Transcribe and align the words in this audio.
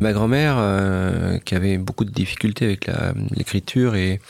Ma 0.00 0.12
grand-mère, 0.12 0.54
euh, 0.58 1.38
qui 1.38 1.56
avait 1.56 1.76
beaucoup 1.76 2.04
de 2.04 2.10
difficultés 2.10 2.64
avec 2.66 2.90
l'écriture 3.34 3.96
et 3.96 4.20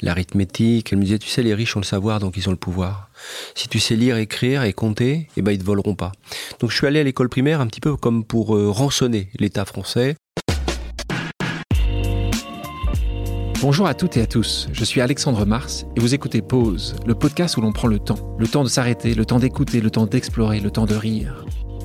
l'arithmétique, 0.00 0.92
elle 0.92 0.98
me 0.98 1.04
disait, 1.04 1.18
tu 1.18 1.28
sais, 1.28 1.42
les 1.42 1.54
riches 1.54 1.76
ont 1.76 1.80
le 1.80 1.84
savoir, 1.84 2.20
donc 2.20 2.36
ils 2.36 2.48
ont 2.48 2.52
le 2.52 2.56
pouvoir. 2.56 3.10
Si 3.56 3.68
tu 3.68 3.80
sais 3.80 3.96
lire, 3.96 4.16
écrire 4.16 4.62
et 4.62 4.72
compter, 4.72 5.28
eh 5.36 5.42
ben, 5.42 5.50
ils 5.50 5.58
te 5.58 5.64
voleront 5.64 5.96
pas. 5.96 6.12
Donc 6.60 6.70
je 6.70 6.76
suis 6.76 6.86
allé 6.86 7.00
à 7.00 7.02
l'école 7.02 7.28
primaire 7.28 7.60
un 7.60 7.66
petit 7.66 7.80
peu 7.80 7.96
comme 7.96 8.24
pour 8.24 8.54
euh, 8.54 8.70
rançonner 8.70 9.28
l'État 9.40 9.64
français. 9.64 10.14
Bonjour 13.60 13.88
à 13.88 13.94
toutes 13.94 14.16
et 14.16 14.22
à 14.22 14.26
tous, 14.26 14.68
je 14.72 14.84
suis 14.84 15.00
Alexandre 15.00 15.44
Mars 15.44 15.84
et 15.96 16.00
vous 16.00 16.14
écoutez 16.14 16.42
Pause, 16.42 16.94
le 17.06 17.16
podcast 17.16 17.56
où 17.56 17.60
l'on 17.60 17.72
prend 17.72 17.88
le 17.88 17.98
temps. 17.98 18.36
Le 18.38 18.46
temps 18.46 18.62
de 18.62 18.68
s'arrêter, 18.68 19.14
le 19.14 19.24
temps 19.24 19.40
d'écouter, 19.40 19.80
le 19.80 19.90
temps 19.90 20.06
d'explorer, 20.06 20.60
le 20.60 20.70
temps 20.70 20.86
de 20.86 20.94
rire. 20.94 21.44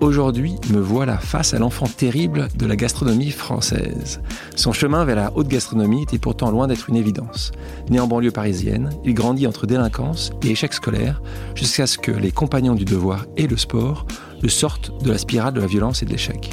Aujourd'hui, 0.00 0.56
me 0.70 0.80
voilà 0.80 1.18
face 1.18 1.52
à 1.52 1.58
l'enfant 1.58 1.84
terrible 1.84 2.48
de 2.56 2.64
la 2.64 2.74
gastronomie 2.74 3.30
française. 3.30 4.22
Son 4.56 4.72
chemin 4.72 5.04
vers 5.04 5.16
la 5.16 5.30
haute 5.36 5.48
gastronomie 5.48 6.04
était 6.04 6.18
pourtant 6.18 6.50
loin 6.50 6.68
d'être 6.68 6.88
une 6.88 6.96
évidence. 6.96 7.52
Né 7.90 8.00
en 8.00 8.06
banlieue 8.06 8.30
parisienne, 8.30 8.88
il 9.04 9.12
grandit 9.12 9.46
entre 9.46 9.66
délinquance 9.66 10.30
et 10.42 10.52
échecs 10.52 10.72
scolaires 10.72 11.20
jusqu'à 11.54 11.86
ce 11.86 11.98
que 11.98 12.12
les 12.12 12.32
compagnons 12.32 12.74
du 12.74 12.86
devoir 12.86 13.26
et 13.36 13.46
le 13.46 13.58
sport 13.58 14.06
le 14.40 14.48
sortent 14.48 14.90
de 15.04 15.10
la 15.10 15.18
spirale 15.18 15.52
de 15.52 15.60
la 15.60 15.66
violence 15.66 16.02
et 16.02 16.06
de 16.06 16.12
l'échec. 16.12 16.48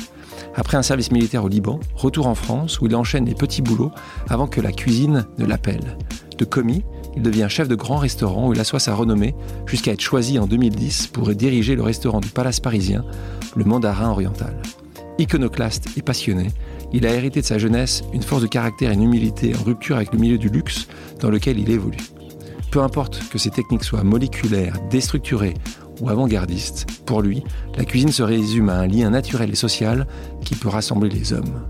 Après 0.54 0.76
un 0.76 0.84
service 0.84 1.12
militaire 1.12 1.46
au 1.46 1.48
Liban, 1.48 1.80
retour 1.96 2.28
en 2.28 2.36
France 2.36 2.82
où 2.82 2.88
il 2.88 2.96
enchaîne 2.98 3.26
les 3.26 3.36
petits 3.36 3.62
boulots 3.62 3.92
avant 4.28 4.48
que 4.48 4.60
la 4.60 4.74
cuisine 4.74 5.26
ne 5.38 5.46
l'appelle. 5.46 5.98
De 6.38 6.44
commis, 6.44 6.84
il 7.16 7.24
devient 7.24 7.48
chef 7.50 7.68
de 7.68 7.76
grand 7.76 7.98
restaurant 7.98 8.48
où 8.48 8.54
il 8.54 8.60
assoit 8.60 8.80
sa 8.80 8.94
renommée 8.94 9.34
jusqu'à 9.66 9.92
être 9.92 10.02
choisi 10.02 10.38
en 10.38 10.46
2010 10.46 11.08
pour 11.08 11.30
diriger 11.34 11.76
le 11.76 11.82
restaurant 11.82 12.20
du 12.20 12.30
Palace 12.30 12.60
parisien, 12.60 13.04
le 13.58 13.66
Mandarin 13.66 14.12
oriental. 14.12 14.56
Iconoclaste 15.18 15.90
et 15.98 16.04
passionné, 16.04 16.48
il 16.94 17.08
a 17.08 17.14
hérité 17.14 17.42
de 17.42 17.46
sa 17.46 17.58
jeunesse 17.58 18.04
une 18.14 18.22
force 18.22 18.44
de 18.44 18.48
caractère 18.48 18.92
et 18.92 18.94
une 18.94 19.04
humilité 19.04 19.54
en 19.56 19.64
rupture 19.64 19.96
avec 19.96 20.14
le 20.14 20.20
milieu 20.20 20.38
du 20.38 20.48
luxe 20.48 20.88
dans 21.20 21.32
lequel 21.32 21.58
il 21.60 21.72
évolue. 21.72 21.98
Peu 22.70 22.82
importe 22.82 23.28
que 23.30 23.40
ses 23.40 23.50
techniques 23.50 23.84
soient 23.84 24.04
moléculaires, 24.04 24.78
déstructurées 24.92 25.56
ou 26.00 26.10
avant-gardistes, 26.10 26.86
pour 27.08 27.24
lui, 27.24 27.44
la 27.76 27.84
cuisine 27.84 28.12
se 28.12 28.22
résume 28.22 28.70
à 28.70 28.78
un 28.78 28.88
lien 28.88 29.10
naturel 29.10 29.50
et 29.50 29.56
social 29.56 30.06
qui 30.46 30.54
peut 30.54 30.70
rassembler 30.70 31.10
les 31.10 31.34
hommes. 31.34 31.64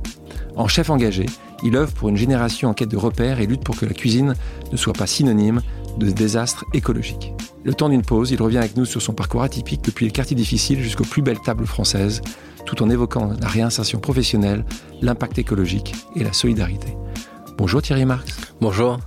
En 0.58 0.68
chef 0.68 0.90
engagé, 0.90 1.28
il 1.64 1.78
œuvre 1.78 1.94
pour 1.94 2.10
une 2.10 2.18
génération 2.18 2.70
en 2.70 2.74
quête 2.74 2.90
de 2.90 2.98
repères 2.98 3.40
et 3.40 3.46
lutte 3.46 3.64
pour 3.64 3.78
que 3.78 3.86
la 3.86 3.94
cuisine 3.94 4.36
ne 4.72 4.78
soit 4.78 4.94
pas 4.94 5.08
synonyme 5.08 5.62
de 5.98 6.10
désastre 6.10 6.66
écologique. 6.74 7.34
Le 7.64 7.74
temps 7.74 7.90
d'une 7.90 8.02
pause, 8.02 8.32
il 8.32 8.42
revient 8.42 8.60
avec 8.60 8.78
nous 8.78 8.86
sur 8.86 9.02
son 9.02 9.14
parcours 9.14 9.44
atypique 9.44 9.84
depuis 9.84 10.06
les 10.06 10.12
quartiers 10.12 10.36
difficiles 10.36 10.82
jusqu'aux 10.82 11.04
plus 11.04 11.22
belles 11.22 11.42
tables 11.42 11.66
françaises, 11.66 12.22
tout 12.66 12.82
en 12.84 12.90
évoquant 12.90 13.34
la 13.42 13.48
réinsertion 13.48 14.00
professionnelle, 14.00 14.66
l'impact 15.02 15.38
écologique 15.40 15.96
et 16.16 16.24
la 16.24 16.34
solidarité. 16.34 16.96
Bonjour 17.58 17.82
Thierry 17.82 18.06
Marx. 18.06 18.38
Bonjour. 18.62 19.00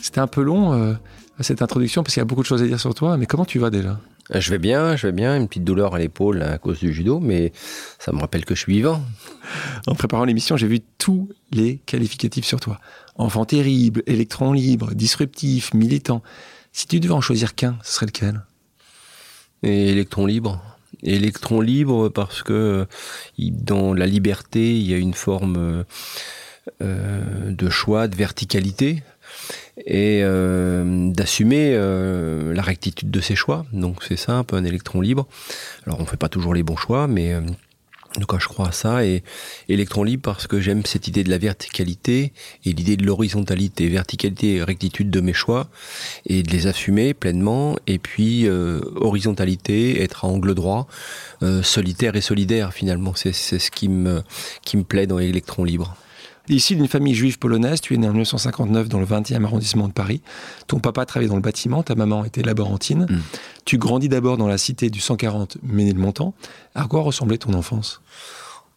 C'était 0.00 0.20
un 0.20 0.26
peu 0.26 0.42
long 0.42 0.72
euh, 0.72 0.94
cette 1.40 1.62
introduction 1.62 2.02
parce 2.02 2.14
qu'il 2.14 2.20
y 2.20 2.22
a 2.22 2.26
beaucoup 2.26 2.42
de 2.42 2.46
choses 2.46 2.62
à 2.62 2.66
dire 2.66 2.80
sur 2.80 2.94
toi, 2.94 3.16
mais 3.16 3.26
comment 3.26 3.44
tu 3.44 3.58
vas 3.58 3.70
déjà? 3.70 3.98
Je 4.40 4.50
vais 4.50 4.58
bien, 4.58 4.96
je 4.96 5.06
vais 5.06 5.12
bien, 5.12 5.36
une 5.36 5.48
petite 5.48 5.64
douleur 5.64 5.94
à 5.94 5.98
l'épaule 5.98 6.42
à 6.42 6.58
cause 6.58 6.78
du 6.78 6.92
judo, 6.92 7.20
mais 7.20 7.52
ça 7.98 8.12
me 8.12 8.20
rappelle 8.20 8.44
que 8.44 8.54
je 8.54 8.60
suis 8.60 8.72
vivant. 8.72 9.02
En 9.86 9.94
préparant 9.94 10.24
l'émission, 10.24 10.56
j'ai 10.56 10.66
vu 10.66 10.80
tous 10.98 11.28
les 11.50 11.78
qualificatifs 11.78 12.44
sur 12.44 12.60
toi. 12.60 12.80
Enfant 13.16 13.44
terrible, 13.44 14.02
électron 14.06 14.52
libre, 14.52 14.94
disruptif, 14.94 15.74
militant. 15.74 16.22
Si 16.72 16.86
tu 16.86 17.00
devais 17.00 17.14
en 17.14 17.20
choisir 17.20 17.54
qu'un, 17.54 17.76
ce 17.82 17.94
serait 17.94 18.06
lequel? 18.06 18.42
Et 19.62 19.90
Électron 19.90 20.26
libre. 20.26 20.62
Électron 21.02 21.60
libre 21.60 22.08
parce 22.08 22.42
que 22.42 22.86
dans 23.38 23.92
la 23.92 24.06
liberté, 24.06 24.76
il 24.76 24.88
y 24.88 24.94
a 24.94 24.98
une 24.98 25.14
forme 25.14 25.84
euh, 26.80 27.50
de 27.50 27.70
choix, 27.70 28.08
de 28.08 28.16
verticalité 28.16 29.02
et 29.78 30.20
euh, 30.22 31.10
d'assumer 31.10 31.72
euh, 31.74 32.52
la 32.54 32.62
rectitude 32.62 33.10
de 33.10 33.20
ses 33.20 33.34
choix. 33.34 33.64
Donc 33.72 34.02
c'est 34.06 34.16
ça, 34.16 34.32
un 34.32 34.44
peu 34.44 34.56
un 34.56 34.64
électron 34.64 35.00
libre. 35.00 35.26
Alors 35.86 36.00
on 36.00 36.02
ne 36.02 36.08
fait 36.08 36.16
pas 36.16 36.28
toujours 36.28 36.54
les 36.54 36.62
bons 36.62 36.76
choix, 36.76 37.06
mais 37.06 37.34
cas 38.28 38.38
je 38.38 38.48
crois 38.48 38.68
à 38.68 38.72
ça. 38.72 39.04
Et 39.04 39.22
électron 39.68 40.04
libre 40.04 40.22
parce 40.22 40.46
que 40.46 40.60
j'aime 40.60 40.84
cette 40.84 41.08
idée 41.08 41.24
de 41.24 41.30
la 41.30 41.38
verticalité 41.38 42.32
et 42.64 42.72
l'idée 42.72 42.96
de 42.96 43.04
l'horizontalité. 43.04 43.88
Verticalité 43.88 44.56
et 44.56 44.62
rectitude 44.62 45.10
de 45.10 45.20
mes 45.20 45.32
choix 45.32 45.68
et 46.26 46.42
de 46.42 46.50
les 46.50 46.66
assumer 46.66 47.14
pleinement. 47.14 47.76
Et 47.86 47.98
puis 47.98 48.46
euh, 48.46 48.80
horizontalité, 48.96 50.02
être 50.02 50.24
à 50.24 50.28
angle 50.28 50.54
droit, 50.54 50.86
solitaire 51.62 52.14
et 52.14 52.20
solidaire 52.20 52.72
finalement. 52.72 53.14
C'est 53.16 53.32
ce 53.32 53.70
qui 53.70 53.88
me, 53.88 54.22
qui 54.64 54.76
me 54.76 54.84
plaît 54.84 55.06
dans 55.06 55.18
électron 55.18 55.64
libre. 55.64 55.96
Ici, 56.48 56.74
d'une 56.74 56.88
famille 56.88 57.14
juive 57.14 57.38
polonaise, 57.38 57.80
tu 57.80 57.94
es 57.94 57.96
né 57.96 58.06
en 58.08 58.12
1959 58.12 58.88
dans 58.88 58.98
le 58.98 59.06
20e 59.06 59.44
arrondissement 59.44 59.86
de 59.86 59.92
Paris. 59.92 60.22
Ton 60.66 60.80
papa 60.80 61.06
travaillait 61.06 61.28
dans 61.28 61.36
le 61.36 61.42
bâtiment, 61.42 61.82
ta 61.82 61.94
maman 61.94 62.24
était 62.24 62.42
laborantine. 62.42 63.06
Mm. 63.08 63.20
Tu 63.64 63.78
grandis 63.78 64.08
d'abord 64.08 64.36
dans 64.36 64.48
la 64.48 64.58
cité 64.58 64.90
du 64.90 65.00
140 65.00 65.58
Ménilmontant. 65.62 66.34
À 66.74 66.86
quoi 66.86 67.02
ressemblait 67.02 67.38
ton 67.38 67.54
enfance? 67.54 68.00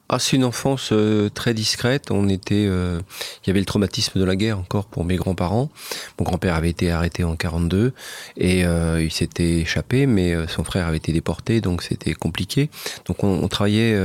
Ah, 0.07 0.19
c'est 0.19 0.35
une 0.35 0.43
enfance 0.43 0.89
euh, 0.91 1.29
très 1.29 1.55
discrète. 1.55 2.11
On 2.11 2.29
était, 2.29 2.67
euh, 2.67 2.99
il 3.43 3.47
y 3.47 3.49
avait 3.49 3.59
le 3.59 3.65
traumatisme 3.65 4.19
de 4.19 4.23
la 4.23 4.35
guerre 4.35 4.59
encore 4.59 4.85
pour 4.85 5.03
mes 5.03 5.15
grands-parents. 5.15 5.71
Mon 6.19 6.25
grand-père 6.25 6.53
avait 6.53 6.69
été 6.69 6.91
arrêté 6.91 7.23
en 7.23 7.35
42 7.35 7.91
et 8.37 8.65
euh, 8.65 9.01
il 9.01 9.11
s'était 9.11 9.61
échappé, 9.61 10.05
mais 10.05 10.35
son 10.47 10.63
frère 10.63 10.85
avait 10.85 10.97
été 10.97 11.11
déporté, 11.11 11.59
donc 11.59 11.81
c'était 11.81 12.13
compliqué. 12.13 12.69
Donc 13.05 13.23
on, 13.23 13.47
travaillait 13.47 13.97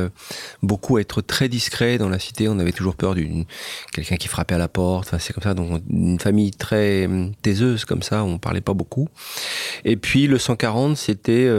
beaucoup 0.62 0.97
à 0.97 1.00
être 1.00 1.21
très 1.21 1.49
discret 1.49 1.99
dans 1.99 2.09
la 2.09 2.19
cité. 2.19 2.49
On 2.49 2.59
avait 2.59 2.72
toujours 2.72 2.94
peur 2.94 3.15
d'une 3.15 3.44
quelqu'un 3.93 4.17
qui 4.17 4.28
frappait 4.28 4.55
à 4.55 4.59
la 4.59 4.69
porte. 4.69 5.15
C'est 5.19 5.32
comme 5.32 5.43
ça. 5.43 5.55
Donc 5.55 5.82
une 5.91 6.21
famille 6.21 6.53
très 6.53 7.09
taiseuse 7.43 7.84
comme 7.84 8.03
ça. 8.03 8.25
On 8.25 8.38
parlait 8.38 8.61
pas 8.61 8.75
beaucoup. 8.75 9.09
Et 9.84 9.97
puis 9.97 10.27
le 10.28 10.38
140, 10.38 10.97
c'était 10.97 11.50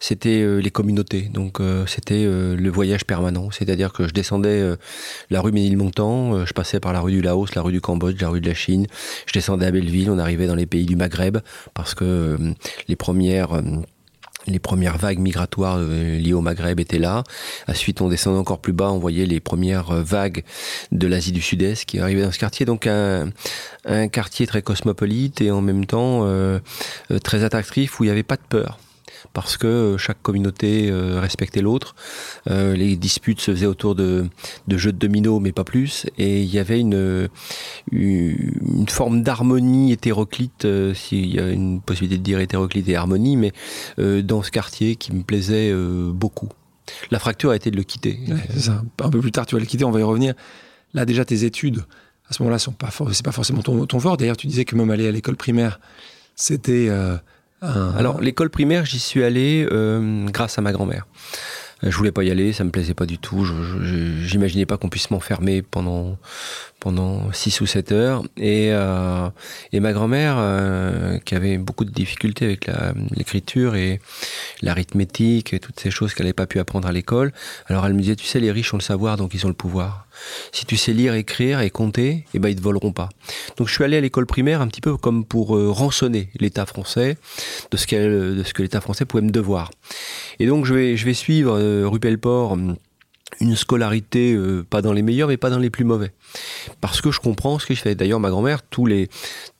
c'était 0.00 0.60
les 0.60 0.70
communautés. 0.70 1.22
Donc 1.32 1.60
c'était 1.86 2.24
le 2.24 2.70
voyage 2.70 3.04
permanent 3.04 3.37
c'est-à-dire 3.50 3.92
que 3.92 4.06
je 4.06 4.12
descendais 4.12 4.60
euh, 4.60 4.76
la 5.30 5.40
rue 5.40 5.52
Ménilmontant, 5.52 6.34
euh, 6.34 6.46
je 6.46 6.52
passais 6.52 6.80
par 6.80 6.92
la 6.92 7.00
rue 7.00 7.12
du 7.12 7.22
Laos, 7.22 7.54
la 7.54 7.62
rue 7.62 7.72
du 7.72 7.80
Cambodge, 7.80 8.20
la 8.20 8.28
rue 8.28 8.40
de 8.40 8.48
la 8.48 8.54
Chine, 8.54 8.86
je 9.26 9.32
descendais 9.32 9.66
à 9.66 9.70
Belleville, 9.70 10.10
on 10.10 10.18
arrivait 10.18 10.46
dans 10.46 10.54
les 10.54 10.66
pays 10.66 10.86
du 10.86 10.96
Maghreb, 10.96 11.38
parce 11.74 11.94
que 11.94 12.04
euh, 12.04 12.54
les 12.88 12.96
premières 12.96 13.60
les 14.46 14.60
premières 14.60 14.96
vagues 14.96 15.18
migratoires 15.18 15.78
liées 15.78 16.32
au 16.32 16.40
Maghreb 16.40 16.80
étaient 16.80 16.98
là. 16.98 17.22
Ensuite, 17.68 18.00
on 18.00 18.08
descendait 18.08 18.38
encore 18.38 18.60
plus 18.60 18.72
bas, 18.72 18.90
on 18.90 18.98
voyait 18.98 19.26
les 19.26 19.40
premières 19.40 19.92
vagues 19.92 20.42
de 20.90 21.06
l'Asie 21.06 21.32
du 21.32 21.42
Sud-Est 21.42 21.84
qui 21.84 21.98
arrivaient 21.98 22.22
dans 22.22 22.32
ce 22.32 22.38
quartier. 22.38 22.64
Donc 22.64 22.86
un, 22.86 23.28
quartier 24.08 24.46
très 24.46 24.62
cosmopolite 24.62 25.42
et 25.42 25.50
en 25.50 25.60
même 25.60 25.84
temps 25.84 26.26
très 27.22 27.44
attractif 27.44 28.00
où 28.00 28.04
il 28.04 28.06
n'y 28.06 28.12
avait 28.12 28.22
pas 28.22 28.36
de 28.36 28.46
peur 28.48 28.78
parce 29.32 29.56
que 29.56 29.66
euh, 29.66 29.98
chaque 29.98 30.20
communauté 30.22 30.90
euh, 30.90 31.20
respectait 31.20 31.60
l'autre. 31.60 31.94
Euh, 32.50 32.74
les 32.74 32.96
disputes 32.96 33.40
se 33.40 33.50
faisaient 33.50 33.66
autour 33.66 33.94
de, 33.94 34.28
jeux 34.68 34.92
de 34.92 34.98
dominos, 34.98 35.40
mais 35.40 35.52
pas 35.52 35.64
plus. 35.64 36.06
Et 36.18 36.42
il 36.42 36.52
y 36.52 36.58
avait 36.58 36.80
une, 36.80 37.28
forme 38.88 39.22
d'harmonie 39.22 39.92
hétéroclite, 39.92 40.66
s'il 40.94 41.34
y 41.34 41.38
a 41.38 41.50
une 41.50 41.80
possibilité 41.80 42.18
de 42.18 42.22
dire 42.22 42.40
hétéroclite 42.40 42.88
et 42.88 42.96
harmonie, 42.96 43.36
mais 43.36 43.52
dans 44.22 44.42
ce 44.42 44.50
quartier 44.50 44.96
qui 44.96 45.14
me 45.14 45.22
plaisait 45.22 45.72
beaucoup. 46.12 46.48
La 47.10 47.18
fracture 47.18 47.50
a 47.50 47.56
été 47.56 47.70
de 47.70 47.76
le 47.76 47.82
quitter. 47.82 48.18
Un 49.00 49.10
peu 49.10 49.20
plus 49.20 49.32
tard, 49.32 49.46
tu 49.46 49.54
vas 49.54 49.60
le 49.60 49.66
quitter, 49.66 49.84
on 49.84 49.90
va 49.90 50.00
y 50.00 50.04
revenir. 50.04 50.34
Là, 50.94 51.04
déjà, 51.04 51.24
tes 51.24 51.44
études, 51.44 51.84
à 52.28 52.32
ce 52.32 52.42
moment-là, 52.42 52.58
pas, 52.78 52.90
c'est 53.12 53.24
pas 53.24 53.32
forcément 53.32 53.62
ton, 53.62 53.86
ton 53.86 54.00
fort. 54.00 54.16
D'ailleurs, 54.16 54.36
tu 54.36 54.46
disais 54.46 54.64
que 54.64 54.74
même 54.74 54.90
aller 54.90 55.06
à 55.06 55.12
l'école 55.12 55.36
primaire, 55.36 55.80
c'était 56.34 56.88
ah. 57.62 57.92
Alors 57.96 58.20
l'école 58.20 58.50
primaire, 58.50 58.84
j'y 58.84 58.98
suis 58.98 59.22
allé 59.22 59.66
euh, 59.70 60.26
grâce 60.26 60.58
à 60.58 60.62
ma 60.62 60.72
grand-mère. 60.72 61.06
Je 61.84 61.96
voulais 61.96 62.10
pas 62.10 62.24
y 62.24 62.30
aller, 62.32 62.52
ça 62.52 62.64
me 62.64 62.70
plaisait 62.70 62.94
pas 62.94 63.06
du 63.06 63.18
tout. 63.18 63.46
J'imaginais 64.24 64.66
pas 64.66 64.76
qu'on 64.78 64.88
puisse 64.88 65.12
m'enfermer 65.12 65.62
pendant 65.62 66.18
pendant 66.80 67.32
6 67.32 67.60
ou 67.60 67.66
7 67.66 67.92
heures. 67.92 68.24
Et, 68.36 68.70
euh, 68.72 69.28
et 69.72 69.78
ma 69.78 69.92
grand-mère, 69.92 70.36
euh, 70.38 71.18
qui 71.18 71.36
avait 71.36 71.56
beaucoup 71.56 71.84
de 71.84 71.90
difficultés 71.90 72.44
avec 72.46 72.70
l'écriture 73.14 73.76
et 73.76 74.00
l'arithmétique 74.62 75.52
et 75.52 75.60
toutes 75.60 75.78
ces 75.78 75.90
choses 75.90 76.14
qu'elle 76.14 76.26
n'avait 76.26 76.32
pas 76.32 76.46
pu 76.46 76.58
apprendre 76.58 76.88
à 76.88 76.92
l'école, 76.92 77.32
alors 77.66 77.86
elle 77.86 77.94
me 77.94 78.00
disait, 78.00 78.16
tu 78.16 78.26
sais, 78.26 78.40
les 78.40 78.50
riches 78.50 78.74
ont 78.74 78.78
le 78.78 78.82
savoir, 78.82 79.16
donc 79.16 79.34
ils 79.34 79.44
ont 79.46 79.48
le 79.48 79.54
pouvoir. 79.54 80.07
Si 80.52 80.66
tu 80.66 80.76
sais 80.76 80.92
lire, 80.92 81.14
écrire 81.14 81.60
et 81.60 81.70
compter, 81.70 82.24
eh 82.34 82.38
ben 82.38 82.48
ils 82.48 82.56
te 82.56 82.62
voleront 82.62 82.92
pas. 82.92 83.08
Donc 83.56 83.68
je 83.68 83.74
suis 83.74 83.84
allé 83.84 83.96
à 83.96 84.00
l'école 84.00 84.26
primaire 84.26 84.60
un 84.60 84.68
petit 84.68 84.80
peu 84.80 84.96
comme 84.96 85.24
pour 85.24 85.56
euh, 85.56 85.70
rançonner 85.70 86.30
l'État 86.38 86.66
français 86.66 87.16
de 87.70 87.76
ce, 87.76 88.34
de 88.34 88.42
ce 88.42 88.54
que 88.54 88.62
l'État 88.62 88.80
français 88.80 89.04
pouvait 89.04 89.22
me 89.22 89.30
devoir. 89.30 89.70
Et 90.38 90.46
donc 90.46 90.64
je 90.64 90.74
vais, 90.74 90.96
je 90.96 91.04
vais 91.04 91.14
suivre 91.14 91.58
euh, 91.58 91.86
rue 91.86 92.00
Pelleport 92.00 92.52
hum, 92.52 92.76
une 93.40 93.56
scolarité 93.56 94.32
euh, 94.32 94.64
pas 94.68 94.82
dans 94.82 94.92
les 94.92 95.02
meilleurs 95.02 95.28
mais 95.28 95.36
pas 95.36 95.50
dans 95.50 95.58
les 95.58 95.70
plus 95.70 95.84
mauvais. 95.84 96.12
Parce 96.80 97.00
que 97.00 97.10
je 97.10 97.20
comprends 97.20 97.58
ce 97.58 97.66
que 97.66 97.74
je 97.74 97.80
fais. 97.80 97.94
D'ailleurs 97.94 98.20
ma 98.20 98.30
grand-mère 98.30 98.62
tous 98.62 98.86
les 98.86 99.08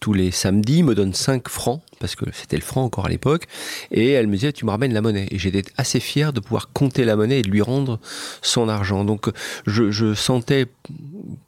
tous 0.00 0.12
les 0.12 0.31
samedis 0.31 0.82
me 0.82 0.94
donne 0.94 1.15
5 1.15 1.49
francs 1.49 1.82
parce 2.00 2.15
que 2.17 2.25
c'était 2.32 2.56
le 2.56 2.62
franc 2.62 2.85
encore 2.85 3.06
à 3.06 3.09
l'époque 3.09 3.44
et 3.91 4.11
elle 4.11 4.26
me 4.26 4.35
disait 4.35 4.53
tu 4.53 4.65
me 4.65 4.70
ramènes 4.70 4.93
la 4.93 5.00
monnaie. 5.00 5.29
Et 5.31 5.38
j'étais 5.38 5.62
assez 5.76 6.00
fier 6.00 6.32
de 6.32 6.41
pouvoir 6.41 6.73
compter 6.73 7.05
la 7.05 7.17
monnaie 7.17 7.41
et 7.41 7.43
de 7.43 7.50
lui 7.50 7.62
rendre 7.62 8.00
son 8.43 8.69
argent. 8.69 9.05
Donc 9.05 9.31
je, 9.67 9.91
je 9.91 10.15
sentais 10.15 10.67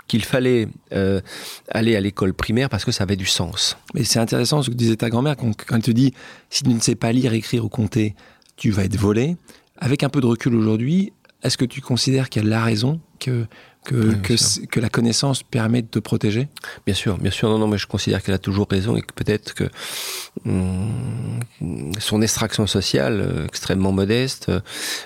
qu'il 0.09 0.25
fallait 0.25 0.69
euh, 0.93 1.21
aller 1.71 1.97
à 1.97 2.01
l'école 2.01 2.35
primaire 2.35 2.69
parce 2.69 2.85
que 2.85 2.93
ça 2.93 3.05
avait 3.05 3.17
du 3.17 3.27
sens. 3.27 3.77
Mais 3.95 4.05
c'est 4.05 4.19
intéressant 4.19 4.63
ce 4.63 4.71
que 4.71 4.75
disait 4.75 4.97
ta 4.97 5.09
grand-mère 5.09 5.37
quand, 5.37 5.53
quand 5.67 5.77
elle 5.77 5.83
te 5.83 5.91
dit 5.91 6.13
si 6.51 6.65
tu 6.65 6.71
ne 6.71 6.81
sais 6.81 6.97
pas 6.97 7.13
lire 7.13 7.33
écrire 7.33 7.65
ou 7.65 7.69
compter 7.69 8.15
tu 8.57 8.71
vas 8.71 8.85
être 8.85 8.97
volé. 8.97 9.37
Avec 9.79 10.03
un 10.03 10.11
peu 10.11 10.21
de 10.21 10.27
recul 10.27 10.55
aujourd'hui 10.55 11.13
est-ce 11.43 11.57
que 11.59 11.65
tu 11.65 11.81
considères 11.81 12.29
qu'elle 12.29 12.53
a 12.53 12.63
raison, 12.63 13.01
que 13.19 13.47
que, 13.85 14.15
que, 14.15 14.67
que, 14.67 14.81
la 14.81 14.91
connaissance 14.91 15.43
permet 15.43 15.82
de 15.82 15.87
te 15.87 15.99
protéger? 15.99 16.49
Bien 16.85 16.94
sûr, 16.94 17.17
bien 17.19 17.31
sûr. 17.31 17.49
Non, 17.49 17.59
non, 17.59 17.67
mais 17.67 17.79
je 17.79 17.87
considère 17.87 18.23
qu'elle 18.23 18.35
a 18.35 18.38
toujours 18.38 18.67
raison 18.71 18.94
et 18.97 19.00
que 19.00 19.12
peut-être 19.15 19.55
que 19.55 19.65
hum, 20.44 21.41
son 21.99 22.21
extraction 22.21 22.67
sociale, 22.67 23.21
euh, 23.21 23.47
extrêmement 23.47 23.93
modeste, 23.93 24.50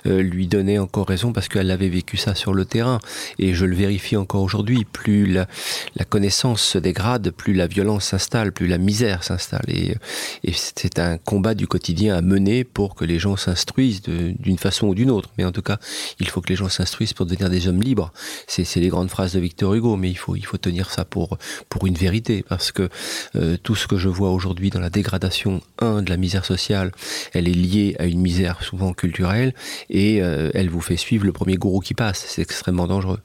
euh, 0.06 0.22
lui 0.22 0.48
donnait 0.48 0.78
encore 0.78 1.06
raison 1.06 1.32
parce 1.32 1.48
qu'elle 1.48 1.70
avait 1.70 1.88
vécu 1.88 2.16
ça 2.16 2.34
sur 2.34 2.52
le 2.52 2.64
terrain. 2.64 2.98
Et 3.38 3.54
je 3.54 3.64
le 3.64 3.76
vérifie 3.76 4.16
encore 4.16 4.42
aujourd'hui. 4.42 4.84
Plus 4.84 5.26
la, 5.26 5.46
la, 5.94 6.04
connaissance 6.04 6.62
se 6.62 6.78
dégrade, 6.78 7.30
plus 7.30 7.54
la 7.54 7.68
violence 7.68 8.06
s'installe, 8.06 8.52
plus 8.52 8.66
la 8.66 8.78
misère 8.78 9.22
s'installe. 9.22 9.64
Et, 9.68 9.94
et 10.42 10.52
c'est 10.52 10.98
un 10.98 11.16
combat 11.16 11.54
du 11.54 11.68
quotidien 11.68 12.16
à 12.16 12.22
mener 12.22 12.64
pour 12.64 12.96
que 12.96 13.04
les 13.04 13.20
gens 13.20 13.36
s'instruisent 13.36 14.02
d'une 14.02 14.58
façon 14.58 14.88
ou 14.88 14.94
d'une 14.94 15.10
autre. 15.10 15.30
Mais 15.38 15.44
en 15.44 15.52
tout 15.52 15.62
cas, 15.62 15.78
il 16.18 16.28
faut 16.28 16.40
que 16.40 16.48
les 16.48 16.56
gens 16.56 16.68
s'instruisent 16.68 17.12
pour 17.12 17.26
devenir 17.26 17.50
des 17.50 17.68
hommes 17.68 17.82
libres. 17.82 18.12
C'est 18.46 18.63
c'est 18.64 18.80
les 18.80 18.88
grandes 18.88 19.10
phrases 19.10 19.32
de 19.32 19.40
Victor 19.40 19.74
Hugo, 19.74 19.96
mais 19.96 20.10
il 20.10 20.16
faut, 20.16 20.36
il 20.36 20.44
faut 20.44 20.58
tenir 20.58 20.90
ça 20.90 21.04
pour, 21.04 21.38
pour 21.68 21.86
une 21.86 21.94
vérité, 21.94 22.44
parce 22.48 22.72
que 22.72 22.88
euh, 23.36 23.56
tout 23.62 23.74
ce 23.74 23.86
que 23.86 23.96
je 23.96 24.08
vois 24.08 24.30
aujourd'hui 24.30 24.70
dans 24.70 24.80
la 24.80 24.90
dégradation, 24.90 25.60
un, 25.78 26.02
de 26.02 26.10
la 26.10 26.16
misère 26.16 26.44
sociale, 26.44 26.92
elle 27.32 27.48
est 27.48 27.52
liée 27.52 27.96
à 27.98 28.06
une 28.06 28.20
misère 28.20 28.62
souvent 28.62 28.92
culturelle, 28.92 29.54
et 29.90 30.22
euh, 30.22 30.50
elle 30.54 30.70
vous 30.70 30.80
fait 30.80 30.96
suivre 30.96 31.24
le 31.24 31.32
premier 31.32 31.56
gourou 31.56 31.80
qui 31.80 31.94
passe. 31.94 32.24
C'est 32.28 32.42
extrêmement 32.42 32.86
dangereux. 32.86 33.20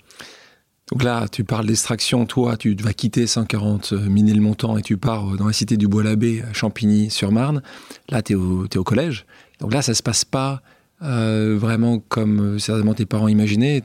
Donc 0.92 1.04
là, 1.04 1.28
tu 1.32 1.44
parles 1.44 1.68
d'extraction, 1.68 2.26
toi, 2.26 2.58
tu 2.58 2.76
vas 2.76 2.94
quitter 2.94 3.28
140 3.28 3.92
le 3.92 4.42
montant 4.42 4.76
et 4.78 4.82
tu 4.82 4.98
pars 4.98 5.38
dans 5.38 5.46
la 5.46 5.54
cité 5.54 5.78
du 5.78 5.88
Bois-l'Abbé, 5.88 6.44
à 6.50 6.54
Champigny-sur-Marne. 6.54 7.62
Là, 8.10 8.24
tu 8.24 8.34
es, 8.34 8.36
es, 8.36 8.78
au 8.78 8.84
collège. 8.84 9.26
Donc 9.60 9.74
là, 9.74 9.84
ça 9.84 9.94
se 9.94 10.02
passe 10.02 10.26
pas 10.26 10.64
euh, 11.02 11.58
vraiment 11.58 12.00
comme 12.00 12.56
euh, 12.56 12.60
certainement 12.60 12.94
tes 12.94 13.06
parents 13.06 13.28
imaginaient. 13.28 13.84